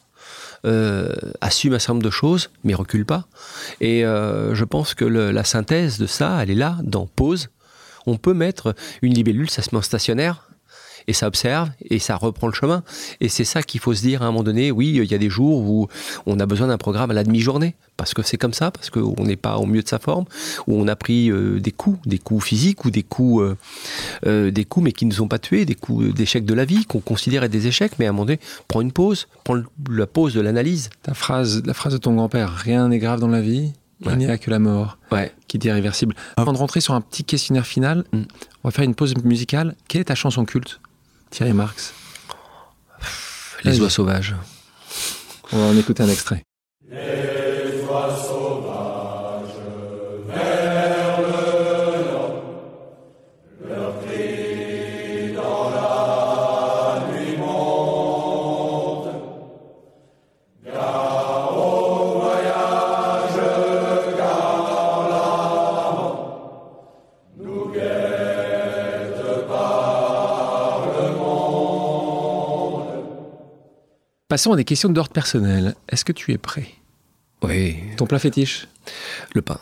euh, 0.67 1.09
assume 1.41 1.75
un 1.75 1.79
certain 1.79 1.95
nombre 1.95 2.05
de 2.05 2.11
choses, 2.11 2.51
mais 2.63 2.75
recule 2.75 3.05
pas. 3.05 3.27
Et 3.81 4.03
je 4.03 4.65
pense 4.65 4.95
que 4.95 5.05
le, 5.05 5.31
la 5.31 5.45
synthèse 5.45 5.99
de 5.99 6.07
ça, 6.07 6.43
elle 6.43 6.51
est 6.51 6.57
là, 6.57 6.79
dans 6.83 7.07
pause. 7.07 7.51
On 8.07 8.19
peut 8.19 8.35
mettre 8.35 8.75
une 9.03 9.15
libellule, 9.15 9.49
ça 9.49 9.63
se 9.63 9.71
met 9.73 9.79
en 9.79 9.83
stationnaire, 9.83 10.44
et 11.07 11.13
ça 11.13 11.27
observe 11.27 11.71
et 11.85 11.99
ça 11.99 12.17
reprend 12.17 12.47
le 12.47 12.53
chemin. 12.53 12.83
Et 13.21 13.29
c'est 13.29 13.45
ça 13.45 13.63
qu'il 13.63 13.81
faut 13.81 13.95
se 13.95 14.03
dire 14.03 14.23
à 14.23 14.27
un 14.27 14.31
moment 14.31 14.45
donné. 14.45 14.71
Oui, 14.71 14.89
il 14.97 15.05
y 15.05 15.15
a 15.15 15.19
des 15.19 15.31
jours 15.31 15.59
où 15.59 15.89
on 16.27 16.39
a 16.41 16.47
besoin 16.47 16.69
d'un 16.69 16.79
programme 16.79 17.11
à 17.11 17.15
la 17.15 17.25
demi-journée 17.25 17.75
parce 17.97 18.15
que 18.15 18.23
c'est 18.23 18.37
comme 18.37 18.55
ça, 18.55 18.71
parce 18.71 18.91
qu'on 18.91 19.25
n'est 19.25 19.37
pas 19.37 19.57
au 19.57 19.67
mieux 19.67 19.83
de 19.83 19.89
sa 19.89 19.99
forme, 19.99 20.25
où 20.67 20.75
on 20.75 20.89
a 20.89 20.97
pris 20.97 21.31
euh, 21.31 21.61
des 21.61 21.71
coups, 21.71 21.99
des 22.07 22.19
coups 22.19 22.45
physiques 22.45 22.85
ou 22.85 22.91
des 22.91 23.03
coups, 23.03 23.43
euh, 23.43 23.57
euh, 24.27 24.51
des 24.51 24.65
coups 24.65 24.85
mais 24.85 24.93
qui 24.93 25.07
ne 25.07 25.13
nous 25.13 25.23
ont 25.23 25.29
pas 25.29 25.39
tués, 25.39 25.65
des 25.65 25.75
coups 25.75 26.13
d'échecs 26.15 26.45
de 26.45 26.55
la 26.55 26.65
vie 26.65 26.85
qu'on 26.87 27.01
considère 27.01 27.45
être 27.45 27.53
des 27.53 27.67
échecs. 27.67 27.93
Mais 27.99 28.07
à 28.07 28.11
un 28.11 28.13
moment 28.13 28.27
donné, 28.27 28.41
prends 28.69 28.81
une 28.81 28.93
pause, 28.93 29.29
prends 29.45 29.61
la 29.89 30.07
pause 30.07 30.35
de 30.35 30.41
l'analyse. 30.41 30.91
Ta 31.03 31.15
phrase, 31.15 31.63
la 31.65 31.75
phrase 31.75 31.93
de 31.93 31.99
ton 31.99 32.15
grand-père, 32.15 32.53
rien 32.53 32.89
n'est 32.89 32.99
grave 32.99 33.21
dans 33.21 33.29
la 33.29 33.41
vie. 33.41 33.73
Il 34.07 34.17
n'y 34.19 34.27
a 34.27 34.39
que 34.39 34.51
la 34.51 34.59
mort 34.59 34.99
ouais. 35.13 35.33
qui 35.49 35.57
est 35.57 35.65
irréversible. 35.65 36.15
Avant 36.37 36.53
de 36.53 36.59
rentrer 36.59 36.81
sur 36.81 36.95
un 36.95 37.01
petit 37.01 37.25
questionnaire 37.25 37.67
final, 37.67 38.05
mm. 38.13 38.23
on 38.65 38.69
va 38.69 38.71
faire 38.71 38.85
une 38.85 38.95
pause 38.95 39.15
musicale. 39.25 39.77
Quelle 39.89 40.03
est 40.03 40.07
ta 40.07 40.15
chanson 40.15 40.45
culte? 40.45 40.81
Thierry 41.35 41.53
Marx 41.53 41.93
Les 43.65 43.81
oies 43.81 43.91
sauvages. 43.91 44.37
On 45.51 45.59
va 45.59 45.65
en 45.65 45.77
écouter 45.77 46.05
un 46.05 46.09
extrait. 46.09 46.45
Passons 74.35 74.53
à 74.53 74.57
des 74.57 74.65
questions 74.65 74.89
d'ordre 74.89 75.13
personnel. 75.13 75.77
Est-ce 75.89 76.05
que 76.05 76.11
tu 76.11 76.33
es 76.33 76.39
prêt? 76.39 76.67
Oui. 77.45 77.77
Ton 77.97 78.05
plat 78.05 78.19
fétiche? 78.19 78.67
Le 79.33 79.43
pain. 79.43 79.61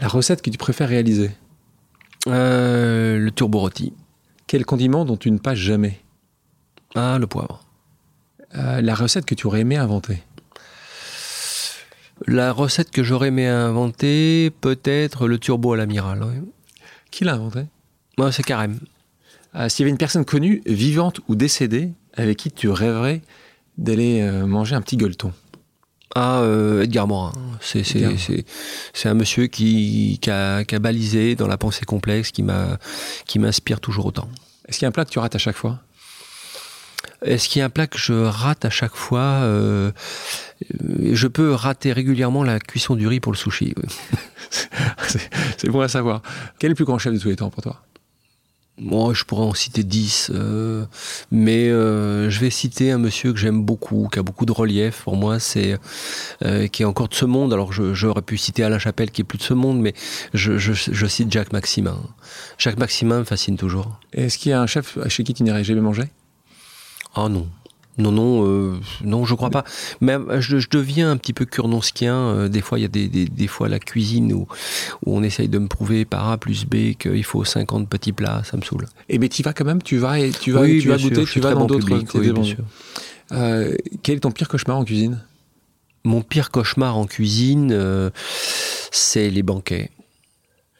La 0.00 0.08
recette 0.08 0.42
que 0.42 0.50
tu 0.50 0.58
préfères 0.58 0.88
réaliser? 0.88 1.30
Euh, 2.26 3.16
Le 3.16 3.30
turbo 3.30 3.60
rôti. 3.60 3.92
Quel 4.48 4.66
condiment 4.66 5.04
dont 5.04 5.16
tu 5.16 5.30
ne 5.30 5.38
passes 5.38 5.60
jamais? 5.60 6.00
Ah, 6.96 7.18
le 7.20 7.28
poivre. 7.28 7.64
Euh, 8.56 8.80
la 8.80 8.96
recette 8.96 9.24
que 9.24 9.36
tu 9.36 9.46
aurais 9.46 9.60
aimé 9.60 9.76
inventer? 9.76 10.20
La 12.26 12.50
recette 12.50 12.90
que 12.90 13.04
j'aurais 13.04 13.28
aimé 13.28 13.46
inventer, 13.46 14.50
peut-être 14.50 15.28
le 15.28 15.38
turbo 15.38 15.74
à 15.74 15.76
l'amiral. 15.76 16.26
Qui 17.12 17.22
l'a 17.22 17.34
inventé? 17.34 17.66
Moi, 18.18 18.32
c'est 18.32 18.42
Carême. 18.42 18.80
Euh, 19.54 19.68
s'il 19.68 19.84
y 19.84 19.84
avait 19.84 19.92
une 19.92 19.96
personne 19.96 20.24
connue, 20.24 20.60
vivante 20.66 21.20
ou 21.28 21.36
décédée, 21.36 21.92
avec 22.16 22.36
qui 22.36 22.50
tu 22.50 22.68
rêverais 22.68 23.22
d'aller 23.80 24.20
euh, 24.20 24.46
manger 24.46 24.76
un 24.76 24.82
petit 24.82 24.96
gueuleton 24.96 25.32
ah, 26.16 26.40
euh, 26.40 26.82
Edgar 26.82 27.06
Morin. 27.06 27.32
C'est, 27.60 27.84
un 29.04 29.14
monsieur 29.14 29.46
qui, 29.46 30.20
a, 30.26 30.64
balisé 30.80 31.36
dans 31.36 31.46
la 31.46 31.56
pensée 31.56 31.84
complexe, 31.84 32.32
qui, 32.32 32.44
qui 33.26 33.38
m'inspire 33.38 33.80
toujours 33.80 34.06
autant. 34.06 34.28
Est-ce 34.66 34.78
qu'il 34.78 34.86
y 34.86 34.86
a 34.86 34.88
un 34.88 34.92
plat 34.92 35.04
que 35.04 35.10
tu 35.10 35.20
rates 35.20 35.36
à 35.36 35.38
chaque 35.38 35.56
fois? 35.56 35.78
Est-ce 37.22 37.48
qu'il 37.48 37.60
y 37.60 37.62
a 37.62 37.66
un 37.66 37.70
plat 37.70 37.86
que 37.86 37.98
je 37.98 38.12
rate 38.12 38.64
à 38.64 38.70
chaque 38.70 38.96
fois? 38.96 39.20
Euh, 39.42 39.92
Je 41.12 41.28
peux 41.28 41.52
rater 41.52 41.92
régulièrement 41.92 42.42
la 42.42 42.58
cuisson 42.58 42.96
du 42.96 43.06
riz 43.06 43.20
pour 43.20 43.32
le 43.32 43.38
sushi. 43.38 43.74
c'est, 45.06 45.68
bon 45.68 45.80
à 45.80 45.88
savoir. 45.88 46.22
Quel 46.58 46.68
est 46.68 46.70
le 46.70 46.74
plus 46.74 46.84
grand 46.84 46.98
chef 46.98 47.12
de 47.12 47.18
tous 47.18 47.28
les 47.28 47.36
temps 47.36 47.50
pour 47.50 47.62
toi? 47.62 47.82
Moi, 48.80 49.12
je 49.12 49.24
pourrais 49.24 49.44
en 49.44 49.52
citer 49.52 49.84
10, 49.84 50.30
euh, 50.34 50.86
mais 51.30 51.68
euh, 51.68 52.30
je 52.30 52.40
vais 52.40 52.48
citer 52.48 52.90
un 52.90 52.98
monsieur 52.98 53.34
que 53.34 53.38
j'aime 53.38 53.62
beaucoup, 53.62 54.08
qui 54.10 54.18
a 54.18 54.22
beaucoup 54.22 54.46
de 54.46 54.52
relief 54.52 55.02
pour 55.02 55.16
moi, 55.16 55.38
c'est 55.38 55.78
euh, 56.44 56.66
qui 56.66 56.82
est 56.82 56.86
encore 56.86 57.08
de 57.08 57.14
ce 57.14 57.26
monde. 57.26 57.52
Alors, 57.52 57.72
j'aurais 57.72 58.22
pu 58.22 58.38
citer 58.38 58.64
Alain 58.64 58.78
Chapelle, 58.78 59.10
qui 59.10 59.20
est 59.20 59.24
plus 59.24 59.36
de 59.36 59.42
ce 59.42 59.52
monde, 59.52 59.80
mais 59.80 59.92
je, 60.32 60.56
je 60.56 61.06
cite 61.06 61.30
Jacques 61.30 61.52
Maximin. 61.52 61.98
Jacques 62.56 62.78
Maximin 62.78 63.18
me 63.18 63.24
fascine 63.24 63.58
toujours. 63.58 64.00
Est-ce 64.14 64.38
qu'il 64.38 64.50
y 64.50 64.54
a 64.54 64.62
un 64.62 64.66
chef 64.66 64.98
chez 65.08 65.24
qui 65.24 65.34
tu 65.34 65.42
n'irais 65.42 65.62
jamais 65.62 65.82
manger? 65.82 66.04
Ah 67.14 67.28
non. 67.28 67.48
Non, 68.00 68.12
non, 68.12 68.46
euh, 68.46 68.80
non, 69.04 69.24
je 69.24 69.34
crois 69.34 69.50
pas. 69.50 69.64
Mais 70.00 70.14
euh, 70.14 70.40
je, 70.40 70.56
deviens 70.68 71.10
un 71.10 71.16
petit 71.16 71.32
peu 71.32 71.44
curnonskien. 71.44 72.14
Euh, 72.14 72.48
des 72.48 72.60
fois, 72.60 72.78
il 72.78 72.82
y 72.82 72.84
a 72.84 72.88
des, 72.88 73.08
des, 73.08 73.46
fois 73.46 73.68
la 73.68 73.78
cuisine 73.78 74.32
où, 74.32 74.46
où, 75.04 75.16
on 75.16 75.22
essaye 75.22 75.48
de 75.48 75.58
me 75.58 75.68
prouver 75.68 76.04
par 76.04 76.30
A 76.30 76.38
plus 76.38 76.64
B 76.64 76.94
qu'il 76.98 77.24
faut 77.24 77.44
50 77.44 77.88
petits 77.88 78.12
plats. 78.12 78.42
Ça 78.44 78.56
me 78.56 78.62
saoule. 78.62 78.86
Et 79.08 79.18
mais 79.18 79.28
tu 79.28 79.42
vas 79.42 79.52
quand 79.52 79.64
même, 79.64 79.82
tu 79.82 79.98
vas, 79.98 80.18
et 80.18 80.30
tu 80.30 80.52
vas, 80.52 80.66
tu 80.66 80.88
vas 80.88 80.96
goûter, 80.96 81.24
tu 81.24 81.40
vas 81.40 81.54
dans 81.54 81.66
d'autres. 81.66 81.86
Oui, 81.90 82.56
quel 84.02 84.16
est 84.16 84.20
ton 84.20 84.32
pire 84.32 84.48
cauchemar 84.48 84.78
en 84.78 84.84
cuisine? 84.84 85.20
Mon 86.04 86.22
pire 86.22 86.50
cauchemar 86.50 86.96
en 86.96 87.06
cuisine, 87.06 88.10
c'est 88.90 89.30
les 89.30 89.42
banquets. 89.42 89.90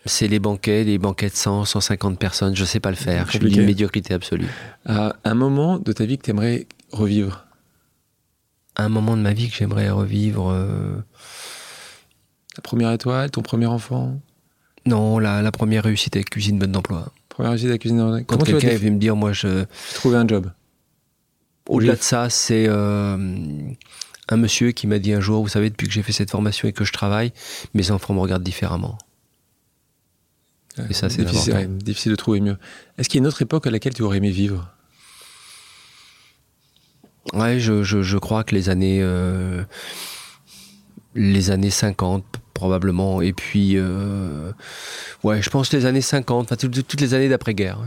C'est 0.06 0.28
les 0.28 0.38
banquets, 0.38 0.82
les 0.82 0.97
banquets 0.97 1.28
de 1.28 1.34
100, 1.34 1.66
150 1.66 2.18
personnes, 2.18 2.56
je 2.56 2.64
sais 2.64 2.80
pas 2.80 2.88
le 2.88 2.97
faire. 2.97 3.26
Je 3.30 3.36
suis 3.36 3.55
une 3.55 3.66
médiocrité 3.66 4.14
absolue. 4.14 4.48
un 4.86 5.34
moment 5.34 5.78
de 5.78 5.92
ta 5.92 6.06
vie 6.06 6.16
que 6.16 6.22
tu 6.22 6.30
aimerais 6.30 6.66
revivre 6.92 7.46
Un 8.76 8.88
moment 8.88 9.16
de 9.16 9.22
ma 9.22 9.32
vie 9.32 9.48
que 9.48 9.56
j'aimerais 9.56 9.90
revivre. 9.90 10.50
Euh, 10.50 10.96
la 12.56 12.62
première 12.62 12.92
étoile, 12.92 13.30
ton 13.30 13.42
premier 13.42 13.66
enfant? 13.66 14.20
Non, 14.86 15.18
la, 15.18 15.50
première 15.52 15.84
réussite 15.84 16.16
avec 16.16 16.30
Cuisine 16.30 16.58
Bonne 16.58 16.72
d'Emploi. 16.72 17.12
Première 17.28 17.52
réussite 17.52 17.68
avec 17.68 17.82
Cuisine 17.82 17.98
Bonne 17.98 18.24
Quand 18.24 18.38
quelqu'un 18.38 18.68
est 18.68 18.76
venu 18.76 18.92
me 18.92 18.98
dire, 18.98 19.16
moi, 19.16 19.32
je. 19.32 19.64
Trouver 19.94 20.16
un 20.16 20.26
job? 20.26 20.50
Au-delà 21.68 21.94
de 21.94 22.02
ça, 22.02 22.30
c'est 22.30 22.66
euh, 22.68 23.16
un 24.28 24.36
monsieur 24.36 24.72
qui 24.72 24.86
m'a 24.86 24.98
dit 24.98 25.12
un 25.12 25.20
jour, 25.20 25.42
vous 25.42 25.48
savez, 25.48 25.70
depuis 25.70 25.86
que 25.86 25.92
j'ai 25.92 26.02
fait 26.02 26.12
cette 26.12 26.30
formation 26.30 26.66
et 26.66 26.72
que 26.72 26.84
je 26.84 26.92
travaille, 26.92 27.32
mes 27.74 27.90
enfants 27.90 28.14
me 28.14 28.20
regardent 28.20 28.42
différemment. 28.42 28.98
et 30.88 30.94
ça, 30.94 31.08
c'est 31.08 31.24
difficile, 31.24 31.78
difficile 31.78 32.12
de 32.12 32.16
trouver 32.16 32.40
mieux. 32.40 32.56
Est-ce 32.98 33.08
qu'il 33.08 33.18
y 33.18 33.20
a 33.20 33.22
une 33.22 33.28
autre 33.28 33.42
époque 33.42 33.66
à 33.66 33.70
laquelle 33.70 33.94
tu 33.94 34.02
aurais 34.02 34.16
aimé 34.16 34.30
vivre? 34.30 34.72
Ouais, 37.34 37.59
je, 37.59 37.82
je, 37.82 38.02
je, 38.02 38.18
crois 38.18 38.44
que 38.44 38.55
les 38.55 38.68
années, 38.70 39.01
euh, 39.02 39.62
les 41.14 41.51
années 41.51 41.70
50 41.70 42.24
probablement, 42.55 43.22
et 43.22 43.32
puis, 43.32 43.76
euh, 43.76 44.52
ouais, 45.22 45.40
je 45.40 45.51
pense 45.51 45.72
les 45.72 45.86
années 45.86 46.01
50, 46.01 46.52
enfin 46.52 46.56
toutes 46.56 47.01
les 47.01 47.14
années 47.14 47.28
d'après-guerre. 47.28 47.78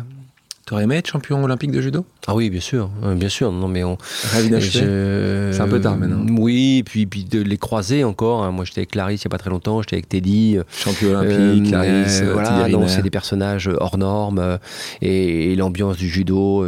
T'aurais 0.65 0.83
aimé 0.83 0.95
être 0.95 1.07
champion 1.07 1.43
olympique 1.43 1.71
de 1.71 1.81
judo? 1.81 2.05
Ah 2.25 2.35
oui, 2.35 2.49
bien 2.49 2.61
sûr, 2.61 2.89
bien 3.15 3.27
sûr. 3.27 3.51
Non, 3.51 3.67
mais 3.67 3.83
on. 3.83 3.97
C'est 4.01 5.59
un 5.59 5.67
peu 5.67 5.81
tard 5.81 5.97
maintenant. 5.97 6.25
Oui, 6.37 6.77
et 6.77 6.83
puis, 6.83 7.05
puis 7.05 7.25
de 7.25 7.41
les 7.41 7.57
croiser 7.57 8.05
encore. 8.05 8.43
Hein. 8.43 8.51
Moi, 8.51 8.63
j'étais 8.63 8.79
avec 8.79 8.91
Clarisse 8.91 9.23
il 9.23 9.27
n'y 9.27 9.29
a 9.29 9.33
pas 9.33 9.37
très 9.37 9.49
longtemps. 9.49 9.81
J'étais 9.81 9.97
avec 9.97 10.07
Teddy. 10.07 10.57
Champion 10.71 11.09
olympique, 11.09 11.65
euh, 11.65 11.69
Clarisse. 11.69 12.21
Euh, 12.23 12.33
voilà, 12.33 12.69
donc 12.69 12.89
c'est 12.89 13.01
des 13.01 13.09
personnages 13.09 13.69
hors 13.77 13.97
normes 13.97 14.39
euh, 14.39 14.57
et, 15.01 15.53
l'ambiance 15.57 15.97
du 15.97 16.07
judo. 16.07 16.65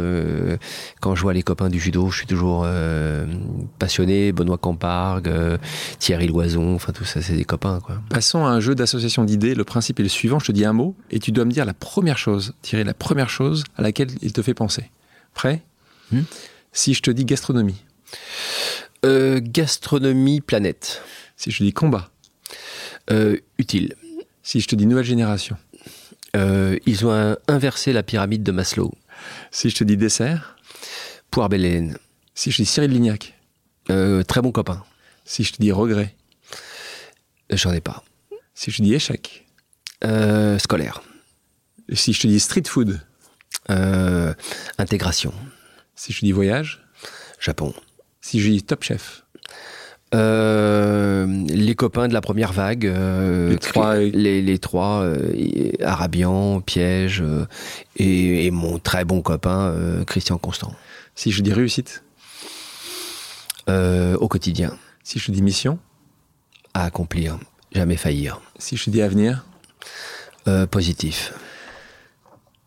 quand 1.00 1.14
je 1.14 1.22
vois 1.22 1.32
les 1.32 1.42
copains 1.42 1.70
du 1.70 1.80
judo, 1.80 2.10
je 2.10 2.18
suis 2.18 2.26
toujours 2.26 2.66
passionné. 3.78 4.32
Benoît 4.32 4.58
Campargue, 4.58 5.30
Thierry 5.98 6.28
Loison, 6.28 6.74
enfin 6.74 6.92
tout 6.92 7.04
ça, 7.04 7.22
c'est 7.22 7.34
des 7.34 7.44
copains. 7.44 7.80
Quoi. 7.80 7.96
Passons 8.10 8.44
à 8.44 8.50
un 8.50 8.60
jeu 8.60 8.74
d'association 8.74 9.24
d'idées. 9.24 9.54
Le 9.54 9.64
principe 9.64 10.00
est 10.00 10.02
le 10.02 10.08
suivant. 10.10 10.38
Je 10.38 10.46
te 10.46 10.52
dis 10.52 10.64
un 10.64 10.72
mot 10.72 10.94
et 11.10 11.18
tu 11.18 11.32
dois 11.32 11.46
me 11.46 11.50
dire 11.50 11.64
la 11.64 11.74
première 11.74 12.18
chose. 12.18 12.54
Thierry, 12.62 12.84
la 12.84 12.94
première 12.94 13.30
chose 13.30 13.64
à 13.76 13.82
laquelle 13.86 14.10
il 14.22 14.32
te 14.32 14.42
fait 14.42 14.54
penser. 14.54 14.90
Prêt? 15.34 15.62
Hmm 16.12 16.22
Si 16.72 16.94
je 16.94 17.02
te 17.02 17.10
dis 17.10 17.24
gastronomie. 17.24 17.82
Euh, 19.04 19.40
gastronomie 19.42 20.40
planète. 20.40 21.02
Si 21.36 21.50
je 21.50 21.58
te 21.58 21.64
dis 21.64 21.72
combat. 21.72 22.10
Euh, 23.10 23.38
utile. 23.58 23.94
Si 24.42 24.60
je 24.60 24.68
te 24.68 24.74
dis 24.76 24.86
nouvelle 24.86 25.04
génération. 25.04 25.56
Euh, 26.36 26.76
ils 26.86 27.06
ont 27.06 27.36
inversé 27.48 27.92
la 27.92 28.02
pyramide 28.02 28.42
de 28.42 28.52
Maslow. 28.52 28.92
Si 29.50 29.70
je 29.70 29.76
te 29.76 29.84
dis 29.84 29.96
dessert. 29.96 30.56
Poire 31.30 31.48
Bélène. 31.48 31.98
Si 32.34 32.50
je 32.50 32.56
te 32.56 32.62
dis 32.62 32.68
Cyril 32.68 32.90
Lignac. 32.90 33.34
très 33.86 34.42
bon 34.42 34.52
copain. 34.52 34.84
Si 35.24 35.44
je 35.44 35.52
te 35.52 35.58
dis 35.62 35.72
regret. 35.72 36.14
J'en 37.50 37.72
ai 37.72 37.80
pas. 37.80 38.04
Si 38.54 38.70
je 38.70 38.78
te 38.78 38.82
dis 38.82 38.94
échec. 38.94 39.46
scolaire. 40.58 41.02
Si 41.92 42.12
je 42.12 42.20
te 42.22 42.26
dis 42.26 42.40
street 42.40 42.64
food. 42.66 43.00
Euh, 43.70 44.32
intégration. 44.78 45.32
Si 45.94 46.12
je 46.12 46.20
dis 46.20 46.32
voyage? 46.32 46.84
Japon. 47.40 47.74
Si 48.20 48.40
je 48.40 48.50
dis 48.50 48.62
top 48.62 48.84
chef? 48.84 49.24
Euh, 50.14 51.26
les 51.48 51.74
copains 51.74 52.06
de 52.06 52.14
la 52.14 52.20
première 52.20 52.52
vague, 52.52 52.86
euh, 52.86 53.50
les 53.50 53.58
trois, 53.58 53.96
les, 53.96 54.58
trois 54.58 55.04
Arabian, 55.82 56.60
Piège 56.60 57.24
et, 57.96 58.50
mon 58.52 58.78
très 58.78 59.04
bon 59.04 59.20
copain 59.20 59.74
Christian 60.06 60.38
Constant. 60.38 60.72
Si 61.14 61.32
je 61.32 61.42
dis 61.42 61.52
réussite? 61.52 62.04
Au 63.68 64.28
quotidien. 64.28 64.78
Si 65.02 65.18
je 65.18 65.32
dis 65.32 65.42
mission? 65.42 65.78
À 66.72 66.84
accomplir, 66.84 67.38
jamais 67.72 67.96
faillir. 67.96 68.40
Si 68.58 68.76
je 68.76 68.90
dis 68.90 69.02
avenir? 69.02 69.44
Positif. 70.70 71.32